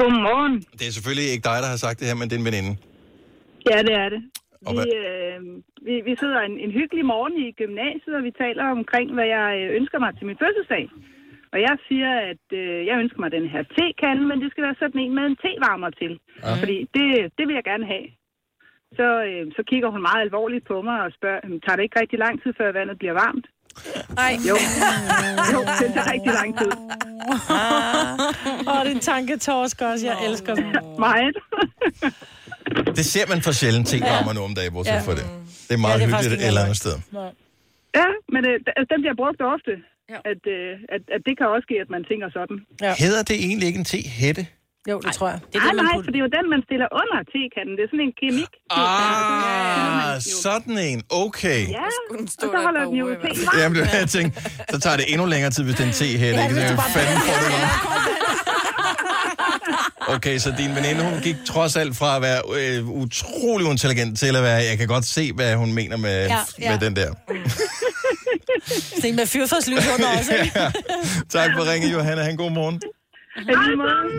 Godmorgen. 0.00 0.54
Det 0.78 0.84
er 0.88 0.94
selvfølgelig 0.98 1.26
ikke 1.34 1.44
dig, 1.50 1.58
der 1.64 1.68
har 1.74 1.80
sagt 1.86 1.96
det 2.00 2.06
her, 2.10 2.16
men 2.20 2.26
det 2.28 2.34
er 2.36 2.40
en 2.44 2.48
veninde. 2.50 2.72
Ja, 3.70 3.78
det 3.88 3.94
er 4.04 4.08
det. 4.14 4.22
Og 4.66 4.72
Vi, 4.78 4.88
øh, 5.02 5.38
vi, 5.88 5.94
vi 6.08 6.12
sidder 6.22 6.40
en, 6.48 6.54
en 6.64 6.72
hyggelig 6.78 7.04
morgen 7.12 7.34
i 7.44 7.46
gymnasiet, 7.60 8.14
og 8.18 8.22
vi 8.28 8.32
taler 8.44 8.64
omkring, 8.78 9.06
hvad 9.16 9.28
jeg 9.36 9.46
ønsker 9.78 9.98
mig 10.04 10.10
til 10.18 10.24
min 10.30 10.38
fødselsdag. 10.42 10.84
Og 11.54 11.58
jeg 11.68 11.74
siger, 11.88 12.12
at 12.30 12.44
øh, 12.60 12.78
jeg 12.88 12.96
ønsker 13.02 13.20
mig 13.24 13.30
den 13.38 13.46
her 13.54 13.62
tekande, 13.78 14.22
men 14.30 14.36
det 14.42 14.48
skal 14.50 14.64
være 14.66 14.76
sådan 14.82 15.00
en 15.04 15.14
med 15.18 15.24
en 15.30 15.36
tevarmer 15.44 15.90
til. 16.00 16.12
Ja. 16.44 16.54
Fordi 16.62 16.76
det, 16.96 17.06
det 17.38 17.44
vil 17.48 17.54
jeg 17.60 17.66
gerne 17.72 17.86
have. 17.94 18.06
Så, 18.98 19.08
øh, 19.28 19.42
så 19.56 19.62
kigger 19.70 19.88
hun 19.94 20.02
meget 20.08 20.20
alvorligt 20.26 20.64
på 20.70 20.76
mig 20.88 20.98
og 21.06 21.10
spørger, 21.18 21.40
"Jamen, 21.44 21.60
tager 21.64 21.76
det 21.76 21.82
ikke 21.86 22.00
rigtig 22.02 22.18
lang 22.26 22.34
tid, 22.42 22.50
før 22.58 22.68
vandet 22.78 22.96
bliver 23.02 23.16
varmt? 23.24 23.46
Nej. 24.20 24.32
Jo. 24.50 24.56
jo, 25.54 25.60
det 25.80 25.88
tager 25.96 26.08
rigtig 26.14 26.32
lang 26.40 26.50
tid. 26.60 26.72
Åh, 28.70 28.80
det 28.84 28.90
er 28.92 28.96
en 29.00 29.00
tanketorsk 29.12 29.76
også. 29.90 30.06
Jeg 30.10 30.16
elsker 30.28 30.54
dem. 30.54 30.66
Meget. 31.08 31.34
Det 32.98 33.04
ser 33.14 33.26
man 33.32 33.40
for 33.46 33.52
sjældent 33.60 33.86
ting 33.92 34.02
varmer 34.12 34.32
nu 34.36 34.40
om 34.48 34.54
dagen, 34.58 34.72
bortset 34.72 34.92
Ja. 34.94 35.00
fra 35.08 35.14
det. 35.20 35.26
Det 35.68 35.74
er 35.78 35.82
meget 35.86 36.00
Ja, 36.00 36.06
det 36.06 36.12
er 36.12 36.16
hyggeligt 36.18 36.42
et 36.42 36.46
eller 36.50 36.62
andet 36.66 36.76
sted. 36.84 36.94
Ja, 38.00 38.08
men 38.34 38.42
øh, 38.50 38.56
altså, 38.78 38.88
den 38.94 39.00
bliver 39.04 39.16
brugt 39.22 39.40
ofte. 39.54 39.72
Ja. 40.10 40.18
At, 40.32 40.42
øh, 40.56 40.72
at, 40.94 41.02
at 41.16 41.20
det 41.26 41.34
kan 41.38 41.46
også 41.54 41.64
ske, 41.68 41.76
at 41.84 41.90
man 41.96 42.02
tænker 42.10 42.28
sådan. 42.38 42.56
Ja. 42.86 42.92
Hedder 43.04 43.22
det 43.22 43.36
egentlig 43.46 43.66
ikke 43.70 43.78
en 43.78 43.84
te-hætte? 43.92 44.46
Jo, 44.90 44.96
det 45.00 45.12
tror 45.12 45.28
jeg. 45.28 45.38
Det 45.52 45.56
er 45.58 45.64
nej, 45.64 45.74
nej, 45.88 45.94
for 46.04 46.10
det 46.12 46.18
er 46.20 46.24
jo 46.28 46.32
den, 46.38 46.46
man 46.54 46.62
stiller 46.68 46.88
under 47.00 47.18
tekanden. 47.34 47.72
Det 47.76 47.82
er 47.86 47.90
sådan 47.92 48.06
en 48.08 48.14
kemik. 48.22 48.52
Ah, 48.70 50.20
sådan 50.44 50.76
en. 50.88 50.98
Okay. 51.24 51.60
Ja, 51.78 51.86
og 52.10 52.18
så 52.28 52.46
holder 52.66 52.82
den 52.84 52.94
jo 53.02 53.06
te 53.14 53.58
Jamen, 53.60 53.74
det 53.78 53.82
var, 53.86 53.98
jeg 54.02 54.08
tænkte, 54.16 54.34
så 54.72 54.76
tager 54.84 54.96
det 54.96 55.04
endnu 55.12 55.26
længere 55.26 55.50
tid, 55.50 55.64
hvis 55.64 55.74
det 55.78 55.82
er 55.82 55.86
en 55.92 55.92
te-hætte. 56.00 56.38
Ja, 56.38 56.42
ikke? 56.44 56.54
hvis 56.54 56.64
Så 56.68 56.74
du 56.74 56.80
bare- 56.82 56.90
fanden 56.96 57.18
får 57.28 57.36
det. 57.44 57.52
Okay, 60.16 60.38
så 60.38 60.54
din 60.58 60.70
veninde, 60.76 61.00
hun 61.10 61.20
gik 61.22 61.36
trods 61.46 61.76
alt 61.76 61.96
fra 61.96 62.16
at 62.16 62.22
være 62.22 62.40
øh, 62.58 62.88
utrolig 62.88 63.70
intelligent 63.70 64.18
til 64.18 64.36
at 64.36 64.42
være, 64.42 64.60
jeg 64.70 64.78
kan 64.78 64.88
godt 64.88 65.04
se, 65.04 65.32
hvad 65.32 65.54
hun 65.56 65.72
mener 65.72 65.96
med, 65.96 66.26
Ja, 66.26 66.34
ja, 66.34 66.38
ja. 66.60 66.70
med 66.70 66.78
den 66.86 66.96
der. 66.96 67.10
Det 68.96 69.10
er 69.10 69.12
med 69.12 69.26
fyrfadslys 69.26 69.88
under 69.94 70.08
også, 70.18 70.34
ikke? 70.34 70.52
ja. 70.60 70.72
Tak 71.28 71.50
for 71.56 71.72
ringe, 71.72 71.88
Johanna. 71.88 72.22
Han 72.22 72.36
god 72.36 72.50
morgen. 72.50 72.80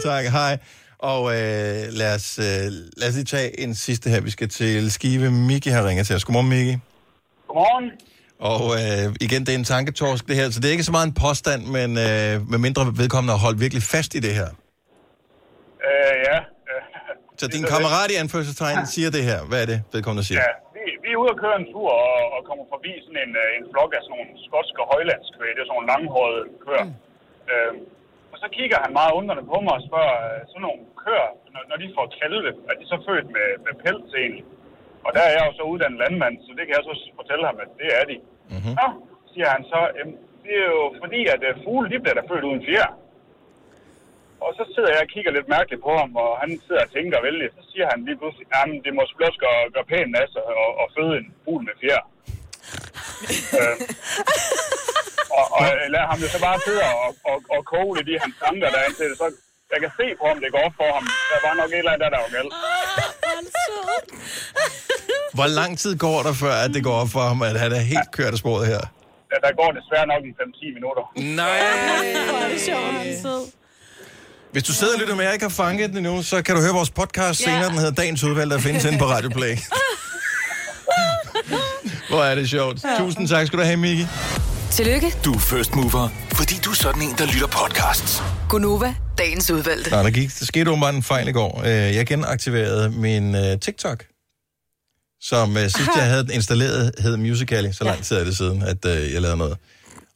Tak, 0.04 0.26
hej. 0.26 0.58
Og 1.00 1.32
øh, 1.32 1.84
lad, 1.90 2.16
os, 2.16 2.40
øh, 2.40 2.46
lad 2.98 3.10
os 3.10 3.14
lige 3.16 3.26
tage 3.26 3.60
en 3.60 3.76
sidste 3.76 4.10
her. 4.10 4.22
Vi 4.22 4.30
skal 4.30 4.50
til 4.50 4.92
Skive. 4.92 5.32
Miki 5.32 5.70
har 5.70 5.88
ringet 5.88 6.08
til 6.08 6.16
os. 6.16 6.26
Godmorgen, 6.26 6.50
Miki. 6.50 6.78
Godmorgen. 7.48 7.92
Og 8.40 8.64
øh, 8.76 9.16
igen, 9.22 9.46
det 9.46 9.50
er 9.50 9.56
en 9.58 9.64
tanketorsk, 9.64 10.28
det 10.28 10.36
her. 10.36 10.50
Så 10.50 10.60
det 10.60 10.68
er 10.68 10.72
ikke 10.72 10.84
så 10.84 10.92
meget 10.92 11.08
en 11.08 11.14
påstand, 11.14 11.66
men 11.66 11.98
øh, 11.98 12.50
med 12.50 12.58
mindre 12.58 12.94
vedkommende 12.98 13.34
har 13.34 13.40
holdt 13.40 13.60
virkelig 13.60 13.84
fast 13.84 14.16
i 14.16 14.20
det 14.20 14.34
her. 14.34 14.48
Øh, 15.88 16.14
ja. 16.28 16.40
Så 17.38 17.48
din 17.48 17.64
kammerat 17.64 18.12
i 18.12 18.16
anførselstegn 18.16 18.88
siger 18.88 19.10
det 19.12 19.24
her. 19.24 19.44
Hvad 19.44 19.62
er 19.62 19.66
det, 19.66 19.82
vedkommende 19.94 20.28
siger? 20.28 20.42
ja. 20.42 20.73
Vi, 20.84 20.90
vi 21.04 21.10
er 21.12 21.20
ude 21.24 21.34
at 21.34 21.42
køre 21.44 21.58
en 21.62 21.68
tur 21.74 21.90
og, 22.08 22.20
og 22.36 22.40
kommer 22.50 22.66
forbi 22.74 22.92
sådan 23.06 23.22
en, 23.26 23.34
øh, 23.44 23.50
en 23.60 23.66
flok 23.74 23.92
af 23.98 24.02
sådan 24.04 24.14
nogle 24.16 24.30
skotske 24.48 24.82
højlandskvæg. 24.92 25.52
Det 25.56 25.62
er 25.62 25.68
sådan 25.68 25.76
nogle 25.78 25.92
langhårede 25.94 26.42
køer. 26.66 26.86
Mm. 26.90 26.96
Øh, 27.52 27.74
og 28.34 28.38
så 28.44 28.48
kigger 28.58 28.78
han 28.84 28.92
meget 29.00 29.14
undrende 29.20 29.46
på 29.52 29.58
mig 29.66 29.74
og 29.80 29.84
spørger, 29.90 30.18
øh, 30.30 30.40
sådan 30.52 30.66
nogle 30.68 30.82
køer, 31.04 31.30
når, 31.54 31.62
når 31.70 31.78
de 31.84 31.88
får 31.98 32.06
kalve, 32.22 32.50
er 32.72 32.76
de 32.80 32.86
så 32.92 32.98
født 33.08 33.28
med, 33.38 33.48
med 33.66 33.74
pels 33.84 34.12
egentlig? 34.22 34.46
Og 35.06 35.10
der 35.16 35.22
er 35.26 35.32
jeg 35.36 35.44
jo 35.48 35.54
så 35.60 35.64
uddannet 35.72 36.02
landmand, 36.04 36.36
så 36.46 36.50
det 36.58 36.64
kan 36.66 36.76
jeg 36.78 36.86
så 36.90 36.94
fortælle 37.20 37.46
ham, 37.50 37.58
at 37.66 37.70
det 37.82 37.90
er 38.00 38.04
de. 38.12 38.18
Mm-hmm. 38.54 38.74
Nå, 38.80 38.88
siger 39.34 39.48
han 39.56 39.64
så, 39.74 39.80
"Jamen, 39.98 40.18
det 40.44 40.54
er 40.64 40.70
jo 40.78 40.84
fordi, 41.04 41.22
at 41.34 41.42
øh, 41.50 41.54
fugle, 41.64 41.88
de 41.94 42.00
bliver 42.04 42.18
da 42.20 42.24
født 42.30 42.48
uden 42.50 42.64
fjer. 42.68 42.90
Og 44.46 44.52
så 44.58 44.64
sidder 44.74 44.92
jeg 44.96 45.02
og 45.06 45.10
kigger 45.14 45.32
lidt 45.38 45.50
mærkeligt 45.56 45.82
på 45.88 45.94
ham, 46.02 46.12
og 46.24 46.30
han 46.42 46.50
sidder 46.66 46.84
og 46.86 46.92
tænker 46.96 47.26
vældig. 47.28 47.48
Så 47.58 47.62
siger 47.72 47.86
han 47.92 48.00
lige 48.08 48.20
pludselig, 48.20 48.48
at 48.60 48.68
det 48.86 48.92
må 48.96 49.02
selvfølgelig 49.04 49.32
også 49.32 49.42
gøre, 49.46 49.62
gøre 49.76 49.88
pænt 49.92 50.16
af 50.22 50.28
sig 50.34 50.44
og, 50.64 50.70
og 50.82 50.88
føde 50.96 51.14
en 51.22 51.28
fugl 51.44 51.62
med 51.68 51.76
fjer. 51.82 52.04
øh, 53.60 53.76
og, 55.38 55.46
og 55.56 55.62
jeg 55.70 55.76
lader 55.94 56.08
ham 56.12 56.20
jo 56.24 56.28
så 56.36 56.40
bare 56.48 56.58
sidde 56.66 56.82
og, 57.06 57.12
og, 57.32 57.38
og 57.56 57.62
koge 57.74 57.92
lidt 57.98 58.10
i 58.14 58.16
hans 58.24 58.36
tanker 58.44 58.70
der 58.74 58.82
indtil 58.88 59.10
det 59.12 59.18
så 59.22 59.28
jeg 59.74 59.80
kan 59.86 59.92
se 60.00 60.06
på 60.20 60.24
ham, 60.30 60.38
det 60.44 60.50
går 60.56 60.64
op 60.68 60.76
for 60.82 60.90
ham. 60.98 61.06
Der 61.32 61.40
var 61.48 61.54
nok 61.62 61.70
et 61.76 61.78
eller 61.78 61.92
andet, 61.92 62.04
der, 62.04 62.10
der 62.16 62.20
var 62.26 62.32
galt. 62.38 62.54
Hvor 65.38 65.50
lang 65.60 65.72
tid 65.84 65.94
går 66.06 66.20
der, 66.28 66.34
før 66.44 66.56
at 66.66 66.72
det 66.76 66.82
går 66.88 66.96
op 67.04 67.12
for 67.16 67.24
ham, 67.30 67.40
at 67.50 67.56
han 67.64 67.72
er 67.80 67.84
helt 67.94 68.10
kørt 68.18 68.34
af 68.36 68.40
sporet 68.44 68.64
her? 68.72 68.82
Ja, 69.32 69.38
der 69.46 69.52
går 69.60 69.70
desværre 69.80 70.08
nok 70.14 70.24
en 70.30 70.36
5-10 70.42 70.78
minutter. 70.78 71.04
Nej! 71.42 71.60
Hvor 72.30 72.40
er 72.46 72.50
det 72.54 72.62
sjovt. 72.62 73.63
Hvis 74.54 74.64
du 74.64 74.74
sidder 74.74 74.94
og 74.94 75.00
lytter 75.00 75.16
med 75.16 75.28
og 75.28 75.34
ikke 75.34 75.46
har 75.46 75.50
fanget 75.50 75.90
den 75.90 75.98
endnu, 75.98 76.24
så 76.24 76.42
kan 76.42 76.56
du 76.56 76.62
høre 76.62 76.74
vores 76.74 76.90
podcast 76.90 77.42
Ja. 77.42 77.46
senere. 77.46 77.70
Den 77.70 77.78
hedder 77.78 77.92
Dagens 77.92 78.24
Udvalg, 78.24 78.52
der 78.52 78.60
findes 78.60 78.86
inde 78.86 78.98
på 78.98 79.06
Radio 79.06 79.30
Play. 79.30 79.58
Hvor 82.10 82.24
er 82.24 82.36
det 82.36 82.50
sjovt. 82.50 82.84
Ja. 82.84 82.98
Tusind 83.00 83.28
tak 83.28 83.48
skal 83.48 83.60
du 83.60 83.64
have, 83.64 83.78
Miki. 83.78 84.06
Tillykke, 84.72 85.14
Du 85.26 85.34
er 85.34 85.40
first 85.40 85.76
mover, 85.76 86.10
fordi 86.34 86.56
du 86.66 86.70
er 86.72 86.76
sådan 86.76 87.02
en, 87.02 87.16
der 87.18 87.26
lytter 87.26 87.48
podcasts. 87.48 88.24
Gunova, 88.50 88.96
dagens 89.18 89.52
udvalgte. 89.52 89.90
Nej, 89.92 90.04
der, 90.04 90.10
gik, 90.10 90.40
der 90.40 90.46
skete 90.46 90.70
åbenbart 90.72 90.96
en 90.96 91.04
fejl 91.04 91.28
i 91.28 91.32
går. 91.32 91.62
Øh, 91.66 91.70
Jeg 91.72 92.08
genaktiverede 92.08 92.90
min 92.90 93.36
uh, 93.36 93.42
TikTok, 93.62 94.06
som 95.22 95.52
uh, 95.52 95.58
sidst 95.62 95.90
jeg 95.96 96.06
havde 96.06 96.24
den 96.24 96.32
installeret, 96.32 96.92
hed 97.00 97.18
Musical.ly. 97.18 97.72
Så 97.72 97.84
lang 97.84 98.04
tid 98.04 98.18
er 98.18 98.24
det 98.24 98.38
siden, 98.38 98.62
at 98.64 98.86
uh, 98.86 99.14
jeg 99.14 99.22
lavede 99.22 99.38
noget. 99.38 99.58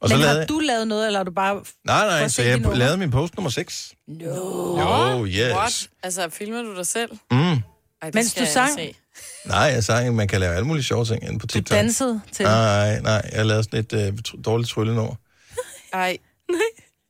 Og 0.01 0.09
så 0.09 0.15
Men 0.15 0.21
lavede 0.21 0.39
har 0.39 0.45
du 0.45 0.59
lavet 0.59 0.87
noget, 0.87 1.05
eller 1.07 1.19
har 1.19 1.23
du 1.23 1.31
bare... 1.31 1.55
Nej, 1.85 2.05
nej, 2.07 2.27
så 2.27 2.41
jeg 2.43 2.59
nummer? 2.59 2.77
lavede 2.77 2.97
min 2.97 3.11
post 3.11 3.35
nummer 3.37 3.49
6. 3.49 3.93
No. 4.07 4.25
Jo, 4.29 5.25
yes. 5.25 5.53
What? 5.53 5.89
Altså, 6.03 6.29
filmer 6.29 6.61
du 6.61 6.75
dig 6.75 6.87
selv? 6.87 7.11
Mm. 7.31 7.37
Ej, 7.37 7.55
det 8.05 8.15
Mens 8.15 8.27
skal 8.31 8.39
du 8.41 8.45
jeg 8.45 8.53
sang? 8.53 8.71
se. 8.79 8.95
Nej, 9.45 9.57
jeg 9.59 9.83
sagde, 9.83 10.11
man 10.11 10.27
kan 10.27 10.39
lave 10.39 10.55
alle 10.55 10.67
mulige 10.67 10.83
sjove 10.83 11.05
ting 11.05 11.23
inde 11.23 11.39
på 11.39 11.45
Du 11.47 11.51
TikTok. 11.53 11.75
dansede 11.75 12.21
til. 12.31 12.45
Nej, 12.45 12.99
nej, 12.99 13.29
jeg 13.33 13.45
lavede 13.45 13.63
sådan 13.63 13.79
et 13.79 13.93
uh, 13.93 14.17
tr- 14.27 14.41
dårligt 14.41 14.69
tryllenummer. 14.69 15.15
Ej, 15.93 16.17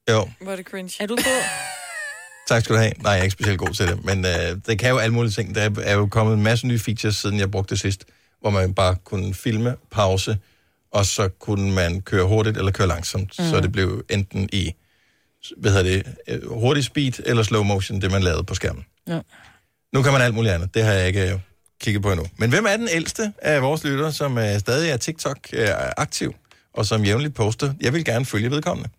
Jo, 0.10 0.30
hvor 0.42 0.52
er 0.52 0.56
det 0.56 0.66
cringe. 0.66 0.98
Er 1.04 1.06
du 1.08 1.16
god? 1.16 1.44
tak 2.50 2.64
skal 2.64 2.76
du 2.76 2.80
have. 2.80 2.92
Nej, 2.98 3.12
jeg 3.12 3.20
er 3.20 3.24
ikke 3.24 3.32
specielt 3.34 3.60
god 3.60 3.74
til 3.74 3.88
det, 3.88 4.06
men 4.06 4.26
uh, 4.26 4.32
det 4.68 4.80
kan 4.80 4.90
jo 4.90 4.98
alle 4.98 5.14
mulige 5.14 5.32
ting. 5.32 5.56
Der 5.56 5.62
er- 5.62 5.82
er 5.84 5.94
jo 5.94 6.08
kommet 6.08 6.34
en 6.34 6.44
masse 6.44 6.68
nye 6.68 6.80
features, 6.80 7.16
siden 7.16 7.40
jeg 7.40 7.52
brugte 7.52 7.70
det 7.70 7.80
sidst, 7.82 8.06
hvor 8.42 8.50
man 8.50 8.74
bare 8.74 8.96
kunne 9.04 9.34
filme, 9.34 9.76
pause, 9.92 10.38
og 10.92 11.06
så 11.06 11.28
kunne 11.28 11.72
man 11.72 12.02
køre 12.02 12.24
hurtigt 12.24 12.58
eller 12.58 12.72
køre 12.72 12.88
langsomt. 12.88 13.40
Mm. 13.40 13.46
Så 13.46 13.60
det 13.62 13.72
blev 13.72 14.06
enten 14.10 14.50
i 14.54 14.74
hvad 15.58 15.72
hedder 15.72 15.84
det, 15.84 16.16
øh, 16.28 16.52
hurtig 16.52 16.84
speed 16.84 17.12
eller 17.26 17.44
slow 17.44 17.64
motion, 17.64 18.02
det 18.02 18.12
man 18.12 18.24
lavede 18.24 18.44
på 18.44 18.56
skærmen. 18.56 18.86
Ja. 19.08 19.20
Nu 19.94 20.02
kan 20.02 20.12
man 20.12 20.22
alt 20.22 20.36
muligt 20.36 20.54
andet. 20.54 20.74
Det 20.74 20.84
har 20.84 20.92
jeg 20.92 21.08
ikke 21.08 21.32
øh, 21.32 21.40
kigget 21.82 22.04
på 22.04 22.12
endnu. 22.12 22.26
Men 22.38 22.50
hvem 22.50 22.66
er 22.66 22.78
den 22.78 22.88
ældste 22.92 23.34
af 23.42 23.62
vores 23.62 23.84
lyttere, 23.84 24.14
som 24.14 24.38
øh, 24.38 24.60
stadig 24.60 24.90
er 24.90 24.98
TikTok 24.98 25.38
øh, 25.54 25.68
aktiv, 25.98 26.36
og 26.74 26.86
som 26.86 27.04
jævnligt 27.04 27.36
poster? 27.36 27.74
Jeg 27.82 27.94
vil 27.94 28.06
gerne 28.06 28.26
følge 28.26 28.52
vedkommende. 28.52 28.90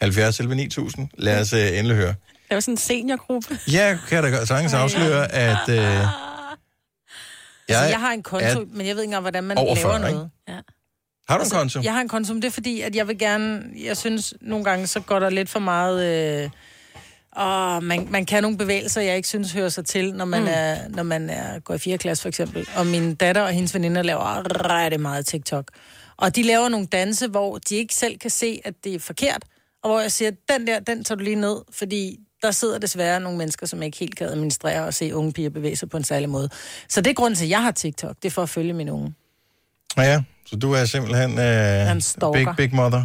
70 0.00 0.40
11 0.40 0.54
9000. 0.54 1.08
Lad 1.18 1.40
os 1.40 1.52
øh, 1.52 1.78
endelig 1.78 1.96
høre. 1.96 2.14
Det 2.48 2.54
var 2.54 2.60
sådan 2.60 2.74
en 2.74 2.78
seniorgruppe. 2.78 3.58
Jeg 3.72 3.98
kan 4.08 4.22
da 4.24 4.30
godt 4.30 4.48
sagtens 4.48 4.74
afsløre, 4.74 5.32
at 5.32 5.68
øh, 5.68 5.76
jeg, 5.76 6.10
Altså, 7.68 7.84
jeg 7.84 8.00
har 8.00 8.12
en 8.12 8.22
konto, 8.22 8.46
er 8.46 8.64
men 8.72 8.86
jeg 8.86 8.96
ved 8.96 9.02
ikke 9.02 9.08
engang, 9.08 9.22
hvordan 9.22 9.44
man 9.44 9.58
over 9.58 9.74
laver 9.74 9.98
40, 9.98 10.10
noget. 10.10 10.30
Ja. 10.48 10.58
Har 11.28 11.38
du 11.38 11.44
en 11.44 11.50
konto? 11.50 11.80
Jeg 11.84 11.92
har 11.94 12.00
en 12.00 12.08
konto, 12.08 12.32
men 12.32 12.42
det 12.42 12.48
er 12.48 12.52
fordi, 12.52 12.80
at 12.80 12.96
jeg 12.96 13.08
vil 13.08 13.18
gerne... 13.18 13.62
Jeg 13.84 13.96
synes, 13.96 14.34
nogle 14.40 14.64
gange, 14.64 14.86
så 14.86 15.00
går 15.00 15.18
der 15.18 15.30
lidt 15.30 15.48
for 15.48 15.58
meget... 15.60 16.04
Øh, 16.44 16.50
og 17.32 17.84
man, 17.84 18.06
man 18.10 18.26
kan 18.26 18.42
nogle 18.42 18.58
bevægelser, 18.58 19.00
jeg 19.00 19.16
ikke 19.16 19.28
synes 19.28 19.52
hører 19.52 19.68
sig 19.68 19.84
til, 19.86 20.14
når 20.14 20.24
man, 20.24 20.42
Mm. 20.42 20.48
er, 20.50 20.88
når 20.88 21.02
man 21.02 21.30
er, 21.30 21.58
går 21.58 21.74
i 21.74 21.78
4. 21.78 21.98
klasse, 21.98 22.22
for 22.22 22.28
eksempel. 22.28 22.68
Og 22.76 22.86
min 22.86 23.14
datter 23.14 23.42
og 23.42 23.50
hendes 23.50 23.74
veninder 23.74 24.02
laver 24.02 24.42
rigtig 24.70 25.00
meget 25.00 25.26
TikTok. 25.26 25.70
Og 26.16 26.36
de 26.36 26.42
laver 26.42 26.68
nogle 26.68 26.86
danse, 26.86 27.28
hvor 27.28 27.58
de 27.58 27.74
ikke 27.76 27.94
selv 27.94 28.18
kan 28.18 28.30
se, 28.30 28.60
at 28.64 28.74
det 28.84 28.94
er 28.94 28.98
forkert. 28.98 29.44
Og 29.82 29.90
hvor 29.90 30.00
jeg 30.00 30.12
siger, 30.12 30.30
den 30.52 30.66
der, 30.66 30.80
den 30.80 31.04
tager 31.04 31.16
du 31.16 31.24
lige 31.24 31.36
ned, 31.36 31.56
fordi 31.72 32.18
der 32.42 32.50
sidder 32.50 32.78
desværre 32.78 33.20
nogle 33.20 33.38
mennesker, 33.38 33.66
som 33.66 33.82
ikke 33.82 33.98
helt 33.98 34.16
kan 34.16 34.26
administrere 34.28 34.84
og 34.84 34.94
se 34.94 35.14
unge 35.14 35.32
piger 35.32 35.50
bevæge 35.50 35.76
sig 35.76 35.90
på 35.90 35.96
en 35.96 36.04
særlig 36.04 36.28
måde. 36.28 36.48
Så 36.88 37.00
det 37.00 37.10
er 37.10 37.14
grunden 37.14 37.34
til, 37.36 37.44
at 37.44 37.50
jeg 37.50 37.62
har 37.62 37.70
TikTok. 37.70 38.16
Det 38.22 38.24
er 38.28 38.30
for 38.32 38.42
at 38.42 38.48
følge 38.48 38.72
mine 38.72 38.92
unge. 38.92 39.14
Ja, 39.96 40.02
ja. 40.02 40.22
Så 40.46 40.56
du 40.56 40.72
er 40.72 40.84
simpelthen 40.84 41.38
øh, 41.38 41.90
en 41.92 42.00
stalker. 42.00 42.54
big, 42.54 42.68
big 42.70 42.74
mother. 42.76 43.04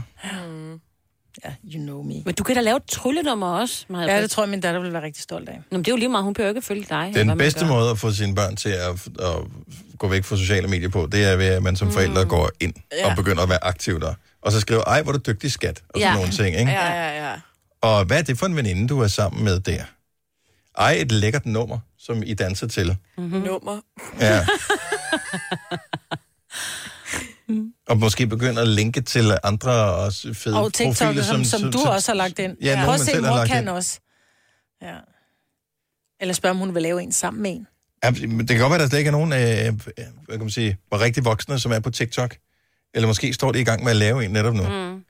Ja, 1.45 1.53
you 1.73 1.81
know 1.83 2.01
me. 2.03 2.13
Men 2.25 2.33
du 2.35 2.43
kan 2.43 2.55
da 2.55 2.61
lave 2.61 2.77
et 2.77 2.83
tryllenummer 2.83 3.47
også, 3.47 3.85
Maja. 3.89 4.15
Ja, 4.15 4.21
det 4.21 4.31
tror 4.31 4.43
jeg, 4.43 4.49
min 4.49 4.61
datter 4.61 4.81
vil 4.81 4.93
være 4.93 5.01
rigtig 5.03 5.23
stolt 5.23 5.49
af. 5.49 5.55
Nå, 5.71 5.77
men 5.77 5.79
det 5.79 5.87
er 5.87 5.91
jo 5.91 5.97
lige 5.97 6.09
meget, 6.09 6.23
hun 6.23 6.33
behøver 6.33 6.49
ikke 6.55 6.61
følge 6.61 6.85
dig. 6.89 7.11
Den 7.15 7.37
bedste 7.37 7.65
måde 7.65 7.89
at 7.89 7.99
få 7.99 8.11
sine 8.11 8.35
børn 8.35 8.55
til 8.55 8.69
at, 8.69 8.89
at 9.19 9.35
gå 9.97 10.07
væk 10.07 10.23
fra 10.23 10.35
sociale 10.37 10.67
medier 10.67 10.89
på, 10.89 11.07
det 11.11 11.25
er 11.25 11.35
ved, 11.35 11.45
at 11.45 11.63
man 11.63 11.75
som 11.75 11.91
forældre 11.91 12.25
går 12.25 12.49
ind 12.59 12.73
Ja. 12.91 13.09
og 13.09 13.15
begynder 13.15 13.43
at 13.43 13.49
være 13.49 13.63
aktiv 13.63 13.99
der. 13.99 14.13
Og 14.41 14.51
så 14.51 14.59
skriver, 14.59 14.83
ej, 14.83 15.01
hvor 15.01 15.13
er 15.13 15.17
du 15.17 15.31
dygtig 15.31 15.51
skat, 15.51 15.81
og 15.89 15.99
sådan 16.01 16.07
Ja. 16.07 16.15
nogle 16.15 16.31
ting, 16.31 16.47
ikke? 16.59 16.71
Ja, 16.71 16.93
ja, 16.93 17.29
ja. 17.29 17.35
Og 17.81 18.05
hvad 18.05 18.17
er 18.17 18.21
det 18.23 18.37
for 18.39 18.45
en 18.45 18.55
veninde, 18.55 18.87
du 18.87 19.01
er 19.01 19.07
sammen 19.07 19.43
med 19.43 19.59
der? 19.59 19.83
Ej, 20.77 20.91
et 20.99 21.11
lækkert 21.11 21.45
nummer, 21.45 21.79
som 21.99 22.23
I 22.25 22.33
danser 22.33 22.67
til. 22.67 22.97
Mm-hmm. 23.17 23.41
Nummer. 23.41 23.79
Ja. 24.19 24.45
og 27.91 27.97
måske 27.97 28.27
begynde 28.27 28.61
at 28.61 28.67
linke 28.67 29.01
til 29.01 29.37
andre 29.43 29.71
også 29.95 30.33
fede 30.33 30.59
Og 30.59 30.73
TikTok, 30.73 30.95
profiler, 31.07 31.23
som, 31.23 31.43
som, 31.43 31.59
som 31.61 31.71
du 31.71 31.79
også 31.79 32.11
har 32.11 32.15
lagt 32.17 32.39
ind. 32.39 32.57
Ja, 32.61 32.75
nogen, 32.75 32.85
Prøv 32.85 32.93
at 32.93 32.99
se, 32.99 33.21
mor 33.21 33.35
lagt 33.35 33.49
kan 33.51 33.63
ind. 33.63 33.69
også. 33.69 33.99
Ja. 34.81 34.95
Eller 36.21 36.33
spørg, 36.33 36.51
om 36.51 36.57
hun 36.57 36.75
vil 36.75 36.83
lave 36.83 37.01
en 37.03 37.11
sammen 37.11 37.43
med 37.43 37.51
en. 37.51 37.67
Ja, 38.03 38.11
men 38.11 38.39
det 38.39 38.49
kan 38.49 38.59
godt 38.59 38.69
være, 38.69 38.75
at 38.75 38.81
der 38.81 38.87
slet 38.87 38.99
ikke 38.99 39.07
er 39.07 39.11
nogen, 39.11 39.33
øh, 39.33 39.39
hvad 40.25 40.37
kan 40.37 40.39
man 40.39 40.49
sige, 40.49 40.77
hvor 40.87 40.99
rigtig 40.99 41.25
voksne, 41.25 41.59
som 41.59 41.71
er 41.71 41.79
på 41.79 41.89
TikTok. 41.89 42.35
Eller 42.93 43.07
måske 43.07 43.33
står 43.33 43.51
de 43.51 43.61
i 43.61 43.63
gang 43.63 43.83
med 43.83 43.91
at 43.91 43.97
lave 43.97 44.25
en 44.25 44.31
netop 44.31 44.53
nu. 44.53 44.63
Mm. 44.63 45.03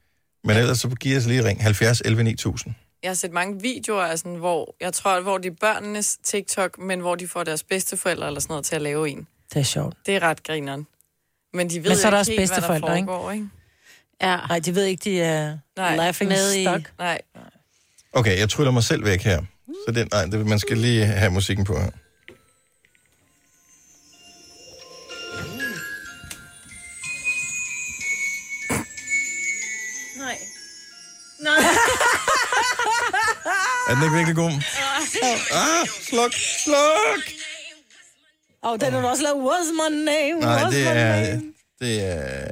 Men 0.43 0.57
ellers 0.57 0.79
så 0.79 0.87
giver 0.89 1.15
jeg 1.15 1.21
så 1.21 1.27
lige 1.29 1.43
ring 1.43 1.63
70 1.63 2.01
11 2.01 2.23
9000. 2.23 2.73
Jeg 3.03 3.09
har 3.09 3.15
set 3.15 3.31
mange 3.31 3.61
videoer, 3.61 4.03
af 4.03 4.17
sådan, 4.19 4.35
hvor 4.35 4.75
jeg 4.81 4.93
tror, 4.93 5.21
hvor 5.21 5.37
det 5.37 5.51
er 5.51 5.55
børnenes 5.61 6.17
TikTok, 6.23 6.77
men 6.79 6.99
hvor 6.99 7.15
de 7.15 7.27
får 7.27 7.43
deres 7.43 7.63
bedsteforældre 7.63 8.27
eller 8.27 8.39
sådan 8.39 8.51
noget 8.51 8.65
til 8.65 8.75
at 8.75 8.81
lave 8.81 9.09
en. 9.09 9.27
Det 9.53 9.59
er 9.59 9.63
sjovt. 9.63 9.97
Det 10.05 10.15
er 10.15 10.19
ret 10.19 10.43
grineren. 10.43 10.87
Men 11.53 11.69
de 11.69 11.83
ved 11.83 11.89
Men 11.89 11.97
så 11.97 12.07
er 12.07 12.11
der 12.11 12.17
ikke 12.17 12.19
også 12.21 12.31
helt, 12.31 12.39
hvad 12.39 12.47
der 12.47 12.55
bedsteforældre, 12.55 12.97
ikke? 12.97 13.05
foregår, 13.07 13.31
ikke? 13.31 13.47
Ja. 14.21 14.37
Nej, 14.49 14.59
de 14.59 14.75
ved 14.75 14.83
ikke, 14.85 15.01
de 15.03 15.21
er 15.21 15.57
Nej. 15.77 15.95
laughing 15.95 16.29
Med 16.29 16.53
i- 16.53 16.63
stock. 16.63 16.91
Nej. 16.99 17.21
Okay, 18.13 18.39
jeg 18.39 18.49
tryller 18.49 18.71
mig 18.71 18.83
selv 18.83 19.05
væk 19.05 19.21
her. 19.21 19.41
Så 19.87 19.91
den, 19.91 20.07
nej, 20.11 20.25
det, 20.25 20.47
man 20.47 20.59
skal 20.59 20.77
lige 20.77 21.05
have 21.05 21.31
musikken 21.31 21.65
på 21.65 21.79
her. 21.79 21.89
Nej. 30.17 30.37
Nej. 31.47 31.59
Er 33.89 33.95
den 33.95 34.03
ikke 34.03 34.15
virkelig 34.15 34.35
god? 34.35 34.51
Ah, 35.53 35.87
sluk, 36.09 36.33
sluk! 36.63 37.23
Og 38.63 38.81
den 38.81 38.93
har 38.93 39.01
du 39.01 39.07
også 39.07 39.23
lavet, 39.23 39.51
what's 39.51 39.71
my 39.73 39.95
name, 40.05 40.39
Nej, 40.39 40.61
what's 40.63 40.75
det 40.75 40.83
my 40.85 40.88
er... 40.88 41.21
name? 41.31 41.41
Det 41.79 42.03
er... 42.03 42.47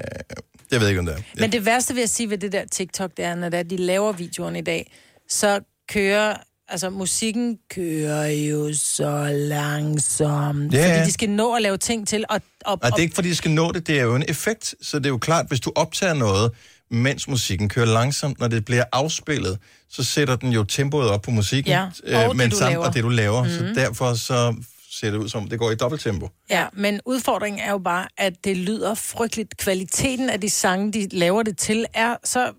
Jeg 0.72 0.82
ved 0.82 0.88
ikke, 0.88 1.00
om 1.00 1.06
det 1.06 1.16
er. 1.16 1.22
Men 1.40 1.52
det 1.52 1.66
værste 1.66 1.94
vil 1.94 2.02
jeg 2.02 2.10
sige 2.10 2.30
ved 2.30 2.38
det 2.38 2.52
der 2.52 2.66
TikTok, 2.72 3.12
det 3.18 3.26
er, 3.26 3.36
når 3.36 3.50
det 3.50 3.60
er, 3.60 3.64
de 3.64 3.78
laver 3.78 4.12
videoerne 4.12 4.60
i 4.60 4.62
dag, 4.62 4.92
så 5.30 5.60
kører, 5.92 6.36
altså 6.68 6.90
musikken 6.90 7.58
kører 7.76 8.28
jo 8.28 8.74
så 8.74 9.30
langsomt. 9.34 10.74
Ja, 10.74 10.80
ja. 10.80 10.96
Fordi 10.98 11.06
de 11.08 11.12
skal 11.14 11.30
nå 11.30 11.54
at 11.54 11.62
lave 11.62 11.78
ting 11.78 12.08
til, 12.08 12.26
og, 12.30 12.42
og, 12.66 12.80
Og 12.82 12.92
det 12.92 12.98
er 12.98 13.02
ikke, 13.02 13.16
fordi 13.16 13.30
de 13.30 13.36
skal 13.36 13.52
nå 13.52 13.72
det, 13.72 13.88
det 13.88 14.00
er 14.00 14.04
jo 14.04 14.16
en 14.16 14.24
effekt. 14.28 14.76
Så 14.82 14.98
det 15.00 15.06
er 15.06 15.10
jo 15.10 15.18
klart, 15.18 15.46
hvis 15.48 15.60
du 15.60 15.72
optager 15.76 16.14
noget, 16.14 16.52
mens 16.92 17.28
musikken 17.28 17.70
kører 17.70 17.86
langsomt, 17.86 18.40
når 18.40 18.48
det 18.48 18.66
bliver 18.66 18.84
afspillet, 18.92 19.58
så 19.90 20.04
sætter 20.04 20.36
den 20.36 20.52
jo 20.52 20.64
tempoet 20.64 21.10
op 21.10 21.22
på 21.22 21.32
musikken, 21.32 21.72
Ja, 21.72 21.84
og 21.84 22.30
det, 22.30 22.38
men 22.38 22.50
du 22.50 22.56
samt, 22.58 22.70
laver. 22.72 22.86
og 22.86 22.94
det 22.94 23.04
du 23.04 23.10
laver. 23.10 23.44
Mm. 23.44 23.50
Mhm. 23.50 23.58
Så 23.76 23.82
derfor 23.82 24.14
så 24.14 24.56
ser 25.00 25.12
det 25.12 25.18
ud 25.18 25.30
som, 25.30 25.48
det 25.50 25.60
går 25.60 25.72
i 25.72 25.76
dobbelttempo. 25.76 26.30
Ja, 26.50 26.66
men 26.74 27.02
udfordringen 27.06 27.62
er 27.68 27.72
jo 27.72 27.78
bare, 27.78 28.08
at 28.18 28.34
det 28.46 28.58
lyder 28.58 28.94
frygteligt. 28.96 29.58
Kvaliteten 29.58 30.30
af 30.30 30.42
de 30.42 30.50
sange, 30.50 30.94
de 30.94 31.08
laver 31.12 31.44
det 31.44 31.58
til, 31.58 31.86
er 31.94 32.16
så... 32.24 32.54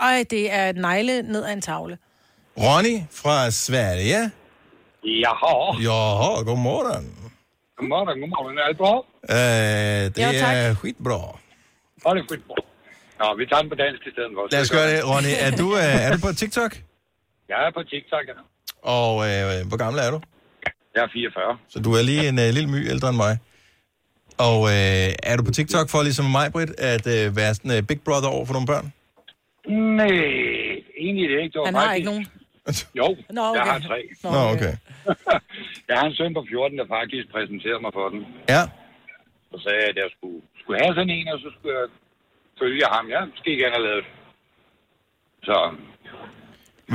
Ej, 0.00 0.24
det 0.30 0.52
er 0.52 0.70
et 0.70 0.76
negle 0.76 1.22
ned 1.22 1.44
ad 1.44 1.52
en 1.52 1.60
tavle. 1.60 1.98
Ronny 2.58 2.96
fra 3.10 3.50
Sverige. 3.50 4.20
Jaha. 5.04 5.56
Jaha, 5.88 6.30
godmorgen. 6.48 7.06
Godmorgen, 7.78 8.20
godmorgen. 8.20 8.58
Er 8.58 8.68
det 8.72 8.78
bra? 8.82 8.94
Øh, 9.34 10.04
det 10.14 10.18
Ja, 10.18 10.38
tak. 10.44 10.56
er 10.56 10.74
skitbra. 10.74 11.20
Ja, 12.04 12.10
det 12.14 12.20
er 12.20 12.24
skitbra. 12.28 12.54
Nå, 13.20 13.26
vi 13.38 13.44
tager 13.50 13.60
den 13.62 13.70
på 13.70 13.78
dansk 13.84 14.02
i 14.06 14.10
stedet 14.14 14.30
for. 14.36 14.42
Lad 14.52 14.60
os 14.60 14.70
gøre 14.76 14.88
det, 14.92 15.00
Ronny. 15.10 15.32
Er 15.46 15.50
du, 15.60 15.66
øh, 15.76 16.04
er 16.06 16.10
du 16.14 16.18
på 16.26 16.32
TikTok? 16.40 16.72
Jeg 17.48 17.58
er 17.66 17.70
på 17.78 17.82
TikTok, 17.92 18.24
ja. 18.32 18.36
Og 18.98 19.12
øh, 19.28 19.68
hvor 19.68 19.76
gammel 19.84 19.98
er 20.06 20.10
du? 20.10 20.20
Jeg 20.94 21.02
er 21.02 21.08
44. 21.12 21.58
Så 21.68 21.78
du 21.86 21.90
er 21.98 22.02
lige 22.10 22.28
en 22.28 22.38
øh, 22.44 22.48
lille 22.56 22.70
my 22.74 22.80
ældre 22.92 23.08
end 23.08 23.16
mig. 23.26 23.34
Og 24.48 24.58
øh, 24.74 25.08
er 25.30 25.34
du 25.36 25.42
på 25.44 25.50
TikTok 25.58 25.86
for, 25.90 26.02
ligesom 26.02 26.24
mig, 26.38 26.46
Britt, 26.52 26.72
at 26.92 27.04
øh, 27.16 27.36
være 27.40 27.52
sådan 27.54 27.74
øh, 27.76 27.82
Big 27.90 28.00
Brother 28.06 28.30
over 28.36 28.46
for 28.46 28.54
nogle 28.56 28.66
børn? 28.72 28.86
Nej, 30.00 30.16
egentlig 31.04 31.26
det 31.32 31.38
ikke. 31.42 31.52
Det 31.54 31.58
var 31.60 31.64
Han 31.70 31.74
har 31.74 31.82
faktisk- 31.82 31.98
ikke 31.98 32.10
nogen. 32.10 32.26
Jo, 33.00 33.06
Nå, 33.36 33.42
okay. 33.50 33.58
jeg 33.58 33.64
har 33.72 33.78
tre. 33.90 33.98
Nå, 34.34 34.40
okay. 34.54 34.74
jeg 35.88 35.94
har 36.00 36.06
en 36.10 36.14
søn 36.18 36.34
på 36.38 36.42
14, 36.50 36.78
der 36.80 36.86
faktisk 36.98 37.24
præsenterede 37.34 37.80
mig 37.84 37.92
for 37.98 38.06
den. 38.12 38.20
Ja. 38.54 38.62
Så 39.50 39.56
sagde 39.64 39.78
jeg, 39.84 39.88
at 39.94 39.98
jeg 40.04 40.10
skulle, 40.16 40.40
skulle 40.60 40.78
have 40.82 40.94
sådan 40.98 41.12
en, 41.18 41.26
og 41.34 41.38
så 41.44 41.48
skulle 41.56 41.74
jeg 41.78 41.86
følge 42.62 42.84
ham. 42.94 43.04
Ja, 43.14 43.20
skal 43.38 43.52
gerne 43.62 43.76
have 43.78 43.86
lavet. 43.90 44.06
Så 45.48 45.56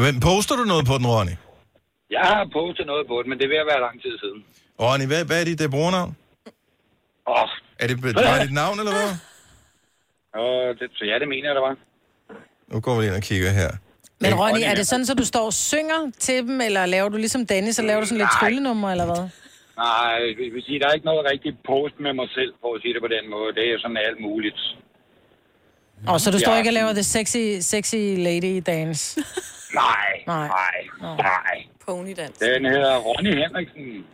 Men 0.02 0.14
poster 0.28 0.56
du 0.60 0.64
noget 0.74 0.86
på 0.92 0.96
den, 1.00 1.08
Ronny? 1.14 1.36
Jeg 2.12 2.22
har 2.32 2.50
postet 2.54 2.86
noget 2.92 3.08
på 3.08 3.16
det, 3.22 3.28
men 3.30 3.38
det 3.38 3.46
er 3.46 3.54
ved 3.56 3.64
at 3.66 3.70
være 3.72 3.82
lang 3.88 4.02
tid 4.02 4.14
siden. 4.24 4.40
Ronny, 4.84 5.06
hvad, 5.12 5.26
hvad 5.30 5.42
er 5.42 5.46
dit 5.52 5.62
øh, 5.66 5.70
brugernavn? 5.76 6.12
Åh. 7.28 7.50
Er 7.82 7.88
det 7.88 7.98
bare 8.02 8.44
dit 8.46 8.54
navn, 8.64 8.76
eller 8.82 8.94
hvad? 9.00 9.12
Og 10.42 10.54
det, 10.80 10.88
så 10.98 11.04
ja, 11.12 11.16
det 11.22 11.28
mener 11.34 11.48
jeg, 11.50 11.56
der 11.56 11.66
var. 11.68 11.76
Nu 12.72 12.80
går 12.86 12.96
vi 13.00 13.06
ind 13.08 13.16
og 13.22 13.26
kigger 13.32 13.52
her. 13.62 13.72
Men 14.24 14.32
Ronny, 14.42 14.62
er 14.72 14.76
det 14.80 14.88
sådan, 14.88 15.06
så 15.06 15.14
du 15.22 15.26
står 15.26 15.46
og 15.52 15.54
synger 15.54 16.02
til 16.26 16.38
dem, 16.48 16.62
eller 16.68 16.86
laver 16.86 17.10
du 17.10 17.18
ligesom 17.18 17.46
Danny, 17.46 17.72
så 17.72 17.82
laver 17.82 18.00
du 18.02 18.08
sådan 18.08 18.18
lidt 18.24 18.34
Nej. 18.34 18.40
tryllenummer, 18.40 18.90
eller 18.94 19.06
hvad? 19.12 19.24
Nej, 19.78 20.18
jeg 20.44 20.54
vil 20.56 20.64
sige, 20.68 20.80
der 20.80 20.88
er 20.88 20.94
ikke 20.98 21.10
noget 21.12 21.32
rigtig 21.32 21.52
post 21.72 21.96
med 22.06 22.14
mig 22.20 22.30
selv, 22.38 22.52
for 22.62 22.70
at 22.76 22.82
sige 22.82 22.94
det 22.94 23.02
på 23.02 23.12
den 23.16 23.26
måde. 23.36 23.50
Det 23.58 23.66
er 23.72 23.78
sådan 23.84 23.98
alt 24.08 24.20
muligt. 24.28 24.60
Og 26.08 26.22
så 26.22 26.32
du 26.32 26.40
står 26.40 26.52
Ja. 26.52 26.58
ikke 26.58 26.70
og 26.70 26.74
laver 26.74 26.94
det 26.94 27.06
sexy, 27.06 27.38
sexy 27.62 27.96
lady 28.18 28.64
dance? 28.66 29.20
Nej, 29.74 30.06
Nej. 30.28 30.48
nej, 30.48 31.18
nej. 31.18 31.64
Ponydans. 31.88 32.38
Den 32.38 32.66
hedder 32.66 32.96
Ronny 32.98 33.36
Henriksen. 33.44 34.06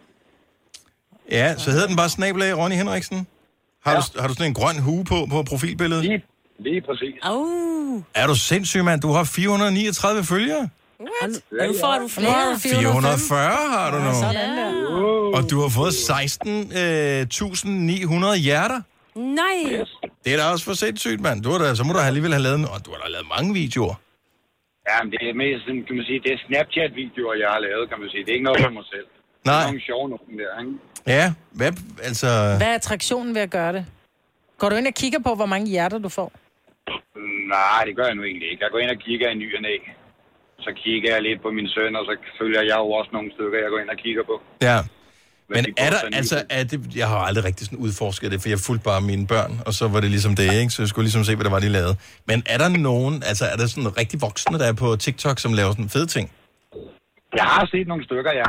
Ja, 1.32 1.56
så 1.58 1.72
hedder 1.72 1.88
den 1.88 1.96
bare 1.96 2.10
snabelag 2.10 2.58
Ronny 2.58 2.76
Henriksen. 2.76 3.28
Har, 3.86 3.92
ja. 3.92 3.98
du, 4.00 4.04
har 4.22 4.28
du 4.28 4.34
sådan 4.34 4.48
en 4.48 4.54
grøn 4.54 4.80
hue 4.80 5.06
på, 5.06 5.28
på 5.30 5.44
profilbilledet? 5.44 6.04
Lige, 6.06 6.24
lige 6.60 6.82
præcis. 6.82 7.14
Oh. 7.24 8.02
Er 8.14 8.28
du 8.28 8.36
sindssyg, 8.36 8.84
mand? 8.84 9.02
Du 9.02 9.12
har 9.12 9.24
439 9.24 10.24
følgere. 10.24 10.70
What? 11.00 11.42
Og 11.62 11.68
nu 11.68 11.74
får 11.80 11.98
du 12.02 12.08
flere. 12.08 12.54
du 12.54 12.58
440 12.60 13.52
har 13.70 13.92
du 13.92 13.98
nu. 13.98 14.14
Sådan 14.22 14.58
der. 14.58 14.72
Og 15.38 15.50
du 15.50 15.62
har 15.62 15.70
fået 15.70 15.92
16.900 15.92 18.36
hjerter. 18.40 18.82
Nej. 19.16 19.58
Det 20.24 20.30
er 20.34 20.38
da 20.38 20.46
også 20.54 20.66
for 20.70 20.74
sindssygt, 20.74 21.22
mand. 21.22 21.38
Du 21.44 21.50
har 21.52 21.58
da, 21.64 21.76
så 21.76 21.84
må 21.88 21.92
du 21.94 22.00
alligevel 22.00 22.32
have 22.38 22.44
lavet, 22.48 22.60
en- 22.60 22.72
og 22.76 22.80
du 22.86 22.90
har 22.94 23.00
da 23.04 23.08
lavet 23.16 23.28
mange 23.36 23.50
videoer. 23.62 23.96
Ja, 24.90 24.96
men 25.04 25.10
det 25.14 25.22
er 25.30 25.34
mest 25.44 25.62
sådan, 25.66 25.84
kan 25.88 25.96
man 26.00 26.06
sige, 26.10 26.20
det 26.26 26.32
er 26.36 26.40
Snapchat-videoer, 26.46 27.34
jeg 27.44 27.50
har 27.56 27.60
lavet, 27.68 27.84
kan 27.90 27.98
man 28.02 28.10
sige. 28.14 28.22
Det 28.26 28.30
er 28.32 28.38
ikke 28.40 28.50
noget 28.50 28.62
for 28.68 28.70
mig 28.80 28.86
selv. 28.96 29.08
Det 29.42 29.46
Nej. 29.52 29.62
er 29.62 29.66
nogle 29.72 29.82
sjove 29.90 30.08
nogen 30.14 30.34
der, 30.42 30.52
ikke? 30.64 30.74
Ja, 31.18 31.26
hvad, 31.60 31.72
altså... 32.10 32.28
Hvad 32.62 32.68
er 32.74 32.76
attraktionen 32.82 33.32
ved 33.36 33.42
at 33.48 33.52
gøre 33.60 33.74
det? 33.78 33.84
Går 34.60 34.70
du 34.70 34.76
ind 34.76 34.88
og 34.88 34.94
kigger 35.02 35.20
på, 35.28 35.32
hvor 35.40 35.46
mange 35.54 35.68
hjerter 35.74 35.98
du 36.08 36.10
får? 36.10 36.30
Nej, 37.56 37.82
det 37.88 37.94
gør 37.96 38.06
jeg 38.10 38.16
nu 38.16 38.24
egentlig 38.24 38.48
ikke. 38.52 38.64
Jeg 38.64 38.72
går 38.72 38.80
ind 38.84 38.92
og 38.96 39.00
kigger 39.08 39.28
i 39.30 39.36
ny 39.44 39.48
og 39.58 39.62
næ. 39.62 39.76
Så 40.66 40.72
kigger 40.84 41.10
jeg 41.14 41.22
lidt 41.28 41.42
på 41.46 41.50
min 41.58 41.68
søn, 41.76 41.96
og 42.00 42.04
så 42.10 42.14
følger 42.40 42.62
jeg 42.72 42.78
jo 42.84 42.88
også 43.00 43.10
nogle 43.14 43.30
stykker, 43.36 43.60
jeg 43.64 43.70
går 43.74 43.80
ind 43.84 43.90
og 43.96 43.98
kigger 44.06 44.24
på. 44.32 44.36
Ja. 44.70 44.78
Men 45.56 45.66
er 45.78 45.90
der, 45.90 46.00
altså, 46.14 46.44
er 46.50 46.64
det, 46.64 46.96
jeg 46.96 47.08
har 47.08 47.18
aldrig 47.18 47.44
rigtig 47.46 47.66
sådan 47.66 47.80
udforsket 47.80 48.32
det, 48.32 48.42
for 48.42 48.50
jeg 48.50 48.60
fulgte 48.60 48.84
bare 48.84 49.02
mine 49.02 49.28
børn, 49.28 49.62
og 49.66 49.74
så 49.74 49.88
var 49.88 50.00
det 50.00 50.10
ligesom 50.10 50.36
det, 50.36 50.54
ikke? 50.54 50.70
Så 50.70 50.82
jeg 50.82 50.90
skulle 50.90 51.04
ligesom 51.06 51.24
se, 51.24 51.36
hvad 51.36 51.44
der 51.44 51.50
var, 51.52 51.60
de 51.60 51.70
lavede. 51.70 51.96
Men 52.28 52.44
er 52.46 52.58
der 52.58 52.70
nogen, 52.70 53.24
altså 53.26 53.46
er 53.46 53.56
der 53.56 53.68
sådan 53.68 53.98
rigtig 53.98 54.22
voksne, 54.22 54.60
der 54.60 54.66
er 54.66 54.74
på 54.74 54.96
TikTok, 54.96 55.40
som 55.40 55.54
laver 55.54 55.72
sådan 55.72 55.90
fede 55.90 56.06
ting? 56.08 56.32
Jeg 57.36 57.44
har 57.44 57.66
set 57.72 57.88
nogle 57.88 58.04
stykker, 58.04 58.32
ja. 58.34 58.44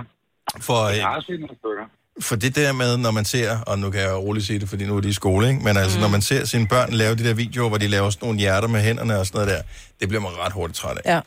For, 0.61 0.89
Jeg 0.89 0.99
øh, 0.99 1.05
har 1.05 1.21
set 1.21 1.41
nogle 1.41 1.57
stykker. 1.63 1.85
for 2.21 2.37
det 2.37 2.57
der 2.57 2.73
med, 2.73 2.97
når 2.97 3.11
man 3.11 3.25
ser, 3.25 3.51
og 3.67 3.79
nu 3.79 3.91
kan 3.91 4.01
jeg 4.01 4.13
roligt 4.15 4.47
sige 4.47 4.59
det, 4.59 4.69
fordi 4.69 4.87
nu 4.87 4.97
er 4.97 5.01
de 5.01 5.09
i 5.09 5.13
skole, 5.13 5.49
ikke? 5.49 5.61
Men 5.65 5.77
altså, 5.77 5.99
mm. 5.99 6.03
når 6.03 6.09
man 6.09 6.23
ser 6.23 6.45
sine 6.45 6.69
børn 6.69 6.93
lave 6.93 7.15
de 7.17 7.25
der 7.29 7.35
videoer, 7.35 7.69
hvor 7.69 7.79
de 7.79 7.89
laver 7.89 8.11
sådan 8.11 8.27
nogle 8.27 8.41
hjerter 8.41 8.69
med 8.69 8.81
hænderne 8.81 9.19
og 9.19 9.27
sådan 9.27 9.39
noget 9.41 9.55
der, 9.57 9.63
det 10.01 10.09
bliver 10.09 10.23
man 10.23 10.31
ret 10.45 10.53
hurtigt 10.53 10.79
træt 10.79 10.97
af. 11.05 11.15
Ja. 11.15 11.21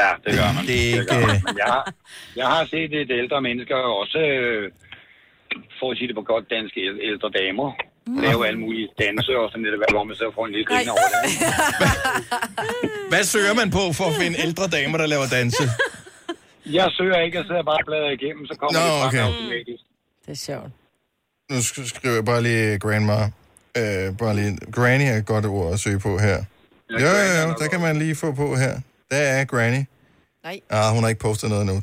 Ja, 0.00 0.10
det 0.26 0.32
gør 0.38 0.52
man. 0.56 0.66
Det 0.66 0.78
er 0.94 1.04
gør 1.04 1.14
ikke- 1.16 1.26
man. 1.26 1.42
Men 1.46 1.56
jeg, 1.62 1.68
har, 1.76 1.92
jeg 2.36 2.46
har 2.54 2.64
set 2.64 2.90
et 3.02 3.10
ældre 3.22 3.38
mennesker 3.48 3.76
også, 4.00 4.18
øh, 4.18 4.70
for 5.80 5.86
at 5.90 5.96
sige 5.98 6.08
det 6.10 6.16
på 6.20 6.24
godt 6.32 6.44
dansk, 6.54 6.74
æl- 6.86 7.02
ældre 7.10 7.28
damer, 7.40 7.68
lave 8.26 8.40
alle 8.48 8.60
mulige 8.64 8.88
danse 9.04 9.32
og 9.40 9.46
sådan 9.50 9.64
lidt, 9.66 9.76
hvor 9.94 10.04
man 10.08 10.16
så 10.22 10.26
får 10.36 10.44
en 10.46 10.52
lille 10.56 10.66
grin 10.70 10.88
over 10.94 11.06
det. 11.14 11.22
Hvad 13.12 13.24
søger 13.34 13.54
man 13.60 13.68
på 13.78 13.82
for 13.98 14.04
at 14.10 14.14
finde 14.20 14.36
ældre 14.46 14.66
damer, 14.76 14.96
der 15.02 15.06
laver 15.14 15.26
danse? 15.38 15.62
Jeg 16.78 16.86
søger 16.98 17.18
ikke, 17.24 17.36
jeg 17.38 17.44
sidder 17.48 17.62
bare 17.70 17.80
og 17.82 17.86
bladrer 17.86 18.10
igennem, 18.18 18.46
så 18.50 18.54
kommer 18.60 18.72
Nå, 18.78 18.84
det 18.86 18.92
frem 19.00 19.08
okay. 19.08 19.22
automatisk. 19.28 19.82
Det 20.26 20.32
er 20.38 20.40
sjovt. 20.50 20.70
Nu 21.50 21.56
sk- 21.68 21.88
skriver 21.94 22.14
jeg 22.14 22.24
bare 22.24 22.42
lige 22.42 22.78
grandma. 22.78 23.18
Øh, 23.80 24.06
bare 24.22 24.34
lige. 24.36 24.50
Granny 24.76 25.04
er 25.12 25.16
et 25.16 25.26
godt 25.26 25.46
ord 25.46 25.72
at 25.72 25.80
søge 25.80 26.00
på 26.00 26.18
her. 26.18 26.38
Jo, 26.90 26.98
jo, 26.98 27.32
jo, 27.42 27.54
der 27.60 27.68
kan 27.72 27.80
man 27.80 27.96
lige 27.98 28.14
få 28.14 28.32
på 28.32 28.56
her. 28.56 28.74
Der 29.10 29.16
er 29.16 29.44
Granny. 29.44 29.82
Nej. 30.44 30.60
Ah, 30.70 30.94
hun 30.94 31.02
har 31.02 31.08
ikke 31.08 31.20
postet 31.20 31.50
noget 31.50 31.66
nu. 31.66 31.82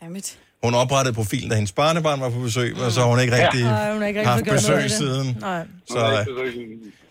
Dammit. 0.00 0.38
Hun 0.64 0.74
oprettede 0.74 1.14
profilen, 1.14 1.48
da 1.50 1.54
hendes 1.54 1.72
barnebarn 1.72 2.20
var 2.20 2.30
på 2.30 2.38
besøg, 2.38 2.76
og 2.84 2.92
så 2.92 3.00
har 3.00 3.08
hun 3.08 3.20
ikke 3.20 3.36
Ja. 3.36 3.42
rigtig 3.46 3.62
Nej, 3.64 3.92
hun 3.92 4.00
har 4.00 4.08
ikke 4.08 4.20
rigtig 4.20 4.32
haft 4.32 4.46
noget 4.46 4.60
besøg 4.60 4.82
det. 4.82 4.90
siden. 4.90 5.36
Nej. 5.40 5.66
Så 5.90 5.98
øh, 5.98 6.26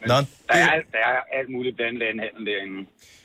Nå, 0.07 0.14
der, 0.14 0.24
er, 0.49 0.80
der 0.95 1.03
er 1.11 1.19
alt 1.40 1.49
muligt 1.56 1.76
blandt 1.76 2.03
andet 2.10 2.22
handel 2.28 2.44
derinde. 2.52 2.78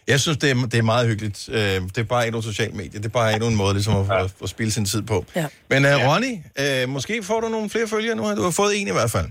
jeg 0.09 0.21
synes, 0.21 0.39
det 0.39 0.51
er, 0.51 0.55
det 0.55 0.79
er 0.79 0.83
meget 0.83 1.09
hyggeligt. 1.09 1.49
Øh, 1.53 1.59
Det 1.95 1.99
er 1.99 2.03
bare 2.05 2.27
endnu 2.27 2.39
et 2.39 2.45
socialt 2.45 2.75
medie. 2.75 2.99
Det 2.99 3.05
er 3.05 3.17
bare 3.21 3.33
endnu 3.35 3.49
en 3.49 3.57
måde 3.57 3.75
ligesom 3.75 3.95
at, 3.97 4.07
at, 4.25 4.35
at 4.43 4.49
spille 4.49 4.73
sin 4.73 4.85
tid 4.85 5.03
på. 5.03 5.25
Ja. 5.37 5.47
Men 5.71 5.85
uh, 5.85 5.91
Ronny, 6.09 6.33
uh, 6.63 6.89
måske 6.97 7.23
får 7.23 7.41
du 7.41 7.49
nogle 7.49 7.71
flere 7.71 7.89
følgere 7.89 8.15
nu. 8.17 8.23
Du 8.37 8.43
har 8.43 8.51
fået 8.51 8.81
en 8.81 8.89
i 8.89 8.93
hvert 8.99 9.11
fald. 9.11 9.29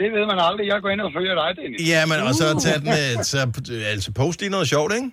Det 0.00 0.08
ved 0.16 0.26
man 0.32 0.38
aldrig. 0.48 0.66
Jeg 0.72 0.78
går 0.82 0.88
ind 0.94 1.00
og 1.00 1.10
følger 1.16 1.34
dig, 1.42 1.50
Dennis. 1.62 1.88
Ja, 1.88 2.06
men 2.06 2.16
og 2.28 2.34
så 2.34 2.60
tage 2.64 2.78
den, 2.80 3.24
så, 3.24 3.38
altså 3.92 4.12
post 4.12 4.40
lige 4.40 4.50
noget 4.50 4.68
sjovt, 4.68 4.92
ikke? 4.94 5.10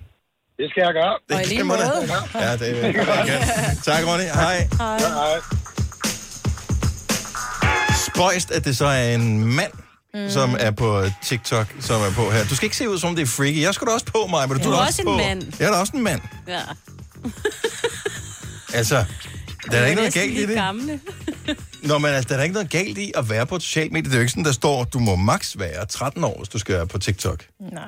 Det 0.58 0.66
skal 0.72 0.82
jeg 0.86 0.94
gøre. 0.94 1.14
Det 1.30 1.36
Og 1.36 1.42
i 1.44 1.46
lige 1.46 1.64
måde. 1.64 1.80
Ja, 2.36 2.54
det 2.58 2.86
er 2.86 2.90
okay. 2.90 3.06
Tak, 3.88 4.08
Ronny. 4.08 4.24
Hej. 4.24 4.68
Ja, 4.80 5.08
hej. 5.08 5.40
spøjst, 8.08 8.52
at 8.52 8.66
det 8.66 8.78
så 8.78 8.86
er 8.86 9.16
en 9.16 9.56
mand, 9.56 9.72
mm. 10.14 10.30
som 10.30 10.56
er 10.60 10.72
på 10.72 11.04
TikTok, 11.24 11.68
som 11.80 12.02
er 12.02 12.12
på 12.16 12.32
her. 12.32 12.44
Du 12.46 12.56
skal 12.56 12.66
ikke 12.66 12.78
se 12.78 12.90
ud 12.90 12.98
som 13.00 13.10
om 13.10 13.16
det 13.16 13.22
er 13.22 13.28
freaky. 13.28 13.62
Jeg 13.62 13.74
skulle 13.74 13.90
da 13.90 13.94
også 13.94 14.06
på 14.06 14.28
mig, 14.30 14.50
men 14.50 14.58
du, 14.58 14.64
Du 14.64 14.70
er 14.70 14.74
er 14.74 14.80
da 14.80 14.86
også 14.88 15.02
en 15.02 15.06
på. 15.08 15.18
mand. 15.18 15.44
Jeg 15.60 15.68
er 15.68 15.72
da 15.72 15.78
også 15.78 15.94
en 15.96 16.04
mand. 16.04 16.22
Ja. 16.48 16.62
Altså, 18.74 18.96
der 19.72 19.78
er 19.78 19.82
da 19.82 19.86
ikke 19.86 19.96
noget 20.02 20.14
galt 20.14 20.32
i 20.38 20.46
det. 20.46 20.56
Gamle. 20.56 21.00
Nå, 21.84 21.98
men 21.98 22.12
altså, 22.12 22.30
der 22.34 22.40
er 22.40 22.44
ikke 22.44 22.54
noget 22.54 22.70
galt 22.70 22.98
i 22.98 23.12
at 23.16 23.30
være 23.30 23.46
på 23.46 23.56
et 23.56 23.62
socialt 23.64 23.92
medie. 23.92 24.06
Det 24.06 24.12
er 24.12 24.18
jo 24.18 24.22
ikke 24.22 24.32
sådan, 24.32 24.46
der 24.46 24.52
står, 24.52 24.84
du 24.84 25.00
må 25.00 25.16
maks 25.16 25.60
være 25.60 25.86
13 25.86 26.24
år, 26.24 26.38
hvis 26.38 26.50
du 26.50 26.60
skal 26.60 26.76
være 26.76 26.88
på 26.88 26.98
TikTok. 26.98 27.44
Nej. 27.72 27.82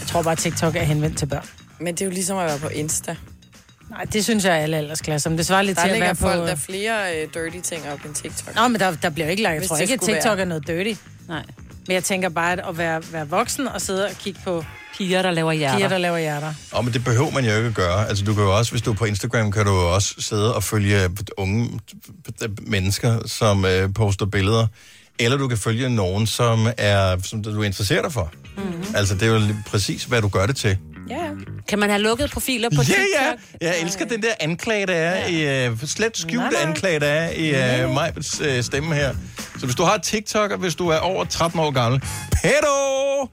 Jeg 0.00 0.06
tror 0.08 0.22
bare, 0.22 0.32
at 0.32 0.38
TikTok 0.38 0.76
er 0.76 0.82
henvendt 0.82 1.18
til 1.18 1.26
børn. 1.26 1.46
Men 1.82 1.94
det 1.94 2.00
er 2.00 2.04
jo 2.04 2.10
ligesom 2.10 2.38
at 2.38 2.46
være 2.46 2.58
på 2.58 2.68
Insta. 2.68 3.16
Nej, 3.90 4.04
det 4.04 4.24
synes 4.24 4.44
jeg 4.44 4.52
er 4.58 4.62
alle 4.62 4.76
aldersklasser. 4.76 5.30
Men 5.30 5.38
det 5.38 5.46
svarer 5.46 5.62
lidt 5.62 5.76
Der 5.76 5.82
til 5.82 5.88
at 5.88 5.94
ligger 5.94 6.06
være 6.06 6.14
på... 6.14 6.20
folk, 6.20 6.38
der 6.38 6.46
er 6.46 6.56
flere 6.56 6.96
uh, 7.26 7.34
dirty 7.34 7.68
ting 7.68 7.88
op 7.92 8.04
end 8.04 8.14
TikTok. 8.14 8.54
Nå, 8.54 8.68
men 8.68 8.80
der, 8.80 8.90
der 9.02 9.10
bliver 9.10 9.28
ikke 9.28 9.42
lagt. 9.42 9.52
Jeg 9.52 9.58
Hvis 9.60 9.68
tror 9.68 9.76
det 9.76 9.82
ikke, 9.82 9.94
at 9.94 10.00
TikTok 10.00 10.24
være. 10.24 10.40
er 10.40 10.44
noget 10.44 10.66
dirty. 10.66 11.00
Nej. 11.28 11.42
Men 11.86 11.94
jeg 11.94 12.04
tænker 12.04 12.28
bare, 12.28 12.52
at 12.52 12.60
at 12.68 12.78
være, 12.78 13.02
være 13.12 13.28
voksen 13.28 13.68
og 13.68 13.80
sidde 13.80 14.04
og 14.06 14.12
kigge 14.20 14.40
på... 14.44 14.64
Piger, 14.98 15.22
der 15.22 15.30
laver 15.30 15.52
hjerter. 15.52 15.76
Piger, 15.76 15.88
der 15.88 15.98
laver 15.98 16.18
hjerter. 16.18 16.54
Og 16.72 16.84
men 16.84 16.94
det 16.94 17.04
behøver 17.04 17.30
man 17.30 17.44
jo 17.44 17.56
ikke 17.56 17.68
at 17.68 17.74
gøre. 17.74 18.08
Altså, 18.08 18.24
du 18.24 18.34
kan 18.34 18.42
jo 18.42 18.58
også, 18.58 18.70
hvis 18.72 18.82
du 18.82 18.90
er 18.90 18.94
på 18.94 19.04
Instagram, 19.04 19.52
kan 19.52 19.64
du 19.66 19.70
jo 19.70 19.94
også 19.94 20.14
sidde 20.18 20.54
og 20.54 20.64
følge 20.64 21.10
unge 21.36 21.80
mennesker, 22.66 23.18
som 23.26 23.64
øh, 23.64 23.94
poster 23.94 24.26
billeder. 24.26 24.66
Eller 25.18 25.36
du 25.36 25.48
kan 25.48 25.58
følge 25.58 25.88
nogen, 25.90 26.26
som, 26.26 26.66
er, 26.78 27.16
som 27.22 27.42
du 27.42 27.62
interesserer 27.62 28.02
dig 28.02 28.12
for. 28.12 28.32
Mm-hmm. 28.56 28.84
Altså, 28.94 29.14
det 29.14 29.22
er 29.22 29.26
jo 29.26 29.40
præcis, 29.66 30.04
hvad 30.04 30.22
du 30.22 30.28
gør 30.28 30.46
det 30.46 30.56
til. 30.56 30.78
Ja. 31.10 31.22
Kan 31.68 31.78
man 31.78 31.90
have 31.90 32.02
lukket 32.02 32.30
profiler 32.30 32.68
på 32.70 32.74
Ja, 32.76 32.82
TikTok? 32.82 33.40
ja. 33.60 33.66
Jeg 33.66 33.80
elsker 33.82 34.04
den 34.04 34.22
der 34.22 34.32
anklage, 34.40 34.86
der 34.86 34.94
er 34.94 35.28
ja. 35.30 35.66
i... 35.66 35.70
Uh, 35.70 35.78
slet 35.86 36.24
Nej, 36.26 36.50
nej. 36.50 36.62
anklage, 36.62 37.00
der 37.00 37.06
er 37.06 37.30
i 37.30 37.84
uh, 37.84 37.94
Majbets 37.94 38.40
uh, 38.40 38.46
stemme 38.60 38.94
her. 38.94 39.14
Så 39.58 39.64
hvis 39.66 39.74
du 39.74 39.82
har 39.82 39.98
TikTok, 39.98 40.50
og 40.50 40.58
hvis 40.58 40.74
du 40.74 40.88
er 40.88 40.98
over 40.98 41.24
13 41.24 41.60
år 41.60 41.70
gammel, 41.70 42.00
pedo! 42.32 43.28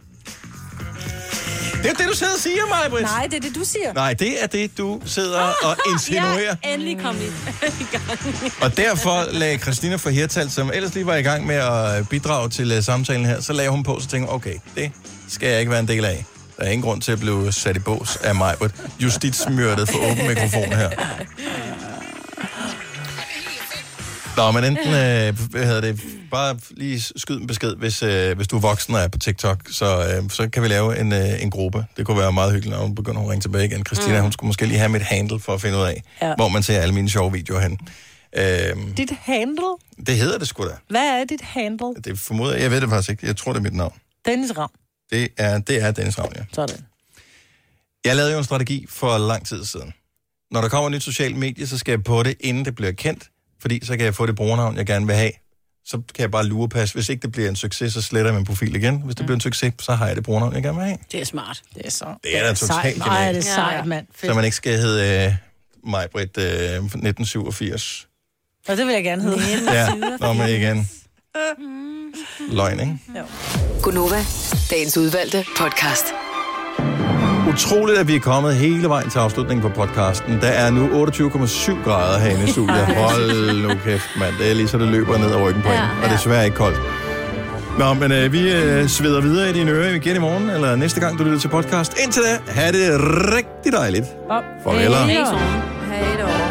Det 1.84 1.86
er 1.86 1.90
jo 1.90 1.96
det, 2.00 2.08
du 2.08 2.16
sidder 2.16 2.34
og 2.34 2.40
siger, 2.40 2.62
Majbrit. 2.70 3.02
Nej, 3.02 3.28
det 3.32 3.34
er 3.38 3.40
det, 3.42 3.56
du 3.56 3.64
siger. 3.64 3.94
Nej, 3.94 4.14
det 4.14 4.44
er 4.44 4.48
det, 4.48 4.78
du 4.78 5.02
sidder 5.06 5.40
og 5.64 5.76
insinuerer. 5.94 6.56
Ja, 6.64 6.74
endelig 6.74 7.00
kom 7.02 7.16
i, 7.16 7.26
i 7.84 7.86
gang. 7.92 8.20
Og 8.62 8.78
derfor 8.78 9.32
lagde 9.32 9.58
Christina 9.58 9.96
fra 9.96 10.10
Hirtal, 10.10 10.50
som 10.50 10.72
ellers 10.74 10.94
lige 10.94 11.06
var 11.06 11.16
i 11.16 11.22
gang 11.22 11.46
med 11.46 11.56
at 11.56 12.10
bidrage 12.10 12.50
til 12.50 12.78
uh, 12.78 12.84
samtalen 12.84 13.26
her, 13.26 13.42
så 13.42 13.54
lagde 13.54 13.70
hun 13.70 13.84
på, 13.84 14.00
så 14.00 14.08
tænkte 14.08 14.30
okay, 14.32 14.54
det 14.76 14.92
skal 15.28 15.50
jeg 15.50 15.60
ikke 15.60 15.72
være 15.72 15.80
en 15.80 15.88
del 15.88 16.06
af. 16.06 16.26
Der 16.60 16.66
er 16.66 16.70
ingen 16.70 16.84
grund 16.84 17.02
til 17.02 17.12
at 17.12 17.20
blive 17.20 17.52
sat 17.52 17.76
i 17.76 17.80
bås 17.80 18.16
af 18.16 18.36
mig, 18.36 18.56
but 18.60 18.72
justitsmyrdet 19.04 19.90
for 19.90 20.12
åben 20.12 20.28
mikrofon 20.28 20.74
her. 20.74 20.90
Nå, 24.38 24.52
men 24.52 24.64
enten, 24.64 24.88
øh, 24.94 25.50
hvad 25.50 25.66
hedder 25.66 25.82
det, 25.82 26.02
bare 26.32 26.60
lige 26.72 27.02
skyd 27.16 27.36
en 27.40 27.48
besked, 27.48 27.76
hvis, 27.76 28.04
øh, 28.04 28.36
hvis 28.38 28.48
du 28.48 28.56
er 28.56 28.62
voksen 28.62 28.96
og 28.96 29.02
er 29.02 29.08
på 29.08 29.18
TikTok, 29.20 29.58
så, 29.72 29.86
øh, 30.24 30.30
så 30.30 30.50
kan 30.50 30.64
vi 30.64 30.68
lave 30.68 31.00
en, 31.00 31.14
øh, 31.14 31.44
en 31.44 31.50
gruppe. 31.50 31.86
Det 31.98 32.06
kunne 32.06 32.18
være 32.18 32.32
meget 32.34 32.52
hyggeligt, 32.54 32.78
når 32.78 32.84
hun 32.86 32.96
begynder 32.96 33.22
at 33.22 33.30
ringe 33.30 33.42
tilbage 33.42 33.66
igen. 33.66 33.86
Christina, 33.86 34.16
mm. 34.18 34.22
hun 34.22 34.32
skulle 34.32 34.48
måske 34.50 34.66
lige 34.66 34.78
have 34.78 34.90
mit 34.90 35.02
handle 35.02 35.40
for 35.40 35.54
at 35.54 35.62
finde 35.62 35.78
ud 35.78 35.84
af, 35.84 36.04
Ja. 36.22 36.36
hvor 36.36 36.48
man 36.50 36.64
ser 36.64 36.80
alle 36.82 36.94
mine 36.96 37.10
sjove 37.10 37.32
videoer 37.32 37.60
hen. 37.60 37.78
Øh, 38.38 38.98
Dit 38.98 39.12
handle? 39.22 39.64
det 40.08 40.16
hedder 40.16 40.38
det 40.38 40.48
sgu 40.48 40.64
da. 40.64 40.70
Hvad 40.90 41.02
er 41.02 41.24
dit 41.30 41.42
handle? 41.42 41.88
Det 42.04 42.20
formoder 42.20 42.54
jeg. 42.54 42.62
Jeg 42.62 42.72
ved 42.72 42.82
det 42.82 42.90
faktisk 42.90 43.10
ikke. 43.10 43.28
Jeg 43.28 43.38
tror, 43.38 43.52
det 43.54 43.60
er 43.60 43.64
mit 43.64 43.74
navn. 43.76 43.94
Dennis 44.26 44.58
Ram. 44.58 44.70
Det 45.10 45.28
er, 45.38 45.60
det 45.60 45.82
er 45.84 45.92
Dennis 45.92 46.20
Ravn, 46.20 46.34
ja. 46.36 46.42
Sådan. 46.54 46.86
Jeg 48.06 48.16
lavede 48.16 48.32
jo 48.32 48.38
en 48.38 48.44
strategi 48.44 48.86
for 48.90 49.18
lang 49.18 49.46
tid 49.48 49.66
siden. 49.66 49.94
Når 50.52 50.62
der 50.62 50.70
kommer 50.70 50.88
et 50.90 50.92
nyt 50.92 51.04
socialt 51.04 51.36
medie, 51.38 51.68
så 51.68 51.78
skal 51.78 51.92
jeg 51.92 52.04
på 52.04 52.24
det, 52.24 52.36
inden 52.40 52.66
det 52.66 52.76
bliver 52.76 52.92
kendt, 52.92 53.30
fordi 53.62 53.86
så 53.86 53.98
kan 53.98 54.06
jeg 54.06 54.16
få 54.16 54.26
det 54.26 54.36
brugernavn, 54.36 54.78
jeg 54.78 54.86
gerne 54.86 55.06
vil 55.08 55.16
have. 55.16 55.32
Så 55.86 56.02
kan 56.16 56.22
jeg 56.22 56.32
bare 56.32 56.46
lurepasse. 56.46 56.96
Hvis 56.96 57.10
ikke 57.10 57.22
det 57.22 57.32
bliver 57.32 57.50
en 57.50 57.56
succes, 57.56 57.94
så 57.94 58.02
sletter 58.02 58.32
jeg 58.32 58.36
min 58.36 58.46
profil 58.46 58.76
igen. 58.76 59.02
Hvis 59.02 59.16
det 59.16 59.26
bliver 59.26 59.36
en 59.36 59.42
succes, 59.42 59.74
så 59.80 59.94
har 59.94 60.08
jeg 60.08 60.16
det 60.16 60.24
brugernavn, 60.24 60.54
jeg 60.54 60.64
gerne 60.64 60.78
vil 60.78 60.86
have. 60.86 60.98
Det 61.12 61.22
er 61.22 61.26
smart. 61.26 61.62
Det 61.76 61.82
er 61.86 61.90
så. 61.90 62.06
Det 62.24 62.38
er 62.38 62.44
da 62.44 62.54
totalt 62.54 62.68
sejt. 62.68 62.98
Nej, 62.98 63.18
genialt. 63.18 63.36
det 63.36 63.50
er 63.50 63.56
sejt, 63.56 63.86
mand. 63.86 64.08
Så 64.24 64.34
man 64.34 64.46
ikke 64.46 64.58
skal 64.58 64.78
hedde 64.78 65.26
øh, 65.26 65.36
Majbrit 65.92 66.38
øh, 66.38 66.44
1987. 66.46 68.08
Og 68.68 68.78
det 68.78 68.86
vil 68.88 68.94
jeg 68.94 69.04
gerne 69.04 69.22
hedde. 69.22 69.74
Ja, 69.74 69.90
når 70.20 70.34
man 70.34 70.50
igen. 70.50 70.90
Løgn, 72.58 72.80
ikke? 72.80 72.98
Gunova, 73.82 74.26
dagens 74.72 74.98
udvalgte 74.98 75.46
podcast. 75.58 76.06
Utroligt, 77.54 78.00
at 78.00 78.08
vi 78.08 78.16
er 78.16 78.20
kommet 78.20 78.56
hele 78.56 78.90
vejen 78.90 79.10
til 79.10 79.20
afslutningen 79.20 79.62
på 79.72 79.76
podcasten. 79.76 80.42
Der 80.42 80.48
er 80.48 80.72
nu 80.72 81.06
28,7 81.06 81.84
grader 81.84 82.20
herinde 82.20 82.44
i 82.44 82.52
studiet. 82.56 82.86
Hold 82.86 83.62
nu 83.62 83.70
kæft, 83.86 84.10
mand. 84.20 84.34
Det 84.40 84.50
er 84.52 84.56
lige 84.56 84.68
så, 84.68 84.78
det 84.78 84.88
løber 84.88 85.18
ned 85.18 85.32
ad 85.32 85.42
ryggen 85.42 85.62
på 85.62 85.68
en. 85.68 85.74
Og 85.98 86.04
det 86.04 86.12
er 86.12 86.16
desværre 86.16 86.46
ikke 86.46 86.58
koldt. 86.58 86.80
Nå, 87.80 87.94
men 87.94 88.12
øh, 88.12 88.34
vi 88.34 88.52
øh, 88.52 88.88
sveder 88.88 89.22
videre 89.22 89.50
i 89.50 89.54
dine 89.54 89.72
ører 89.72 89.96
igen 89.96 90.16
i 90.16 90.20
morgen, 90.20 90.50
eller 90.50 90.76
næste 90.76 91.00
gang, 91.00 91.20
du 91.20 91.24
lytter 91.24 91.40
til 91.40 91.48
podcast. 91.48 92.00
Indtil 92.04 92.22
da, 92.24 92.52
have 92.52 92.72
det 92.72 93.00
rigtig 93.36 93.72
dejligt. 93.74 94.06
Farvel. 94.64 94.82
Hej. 95.90 96.49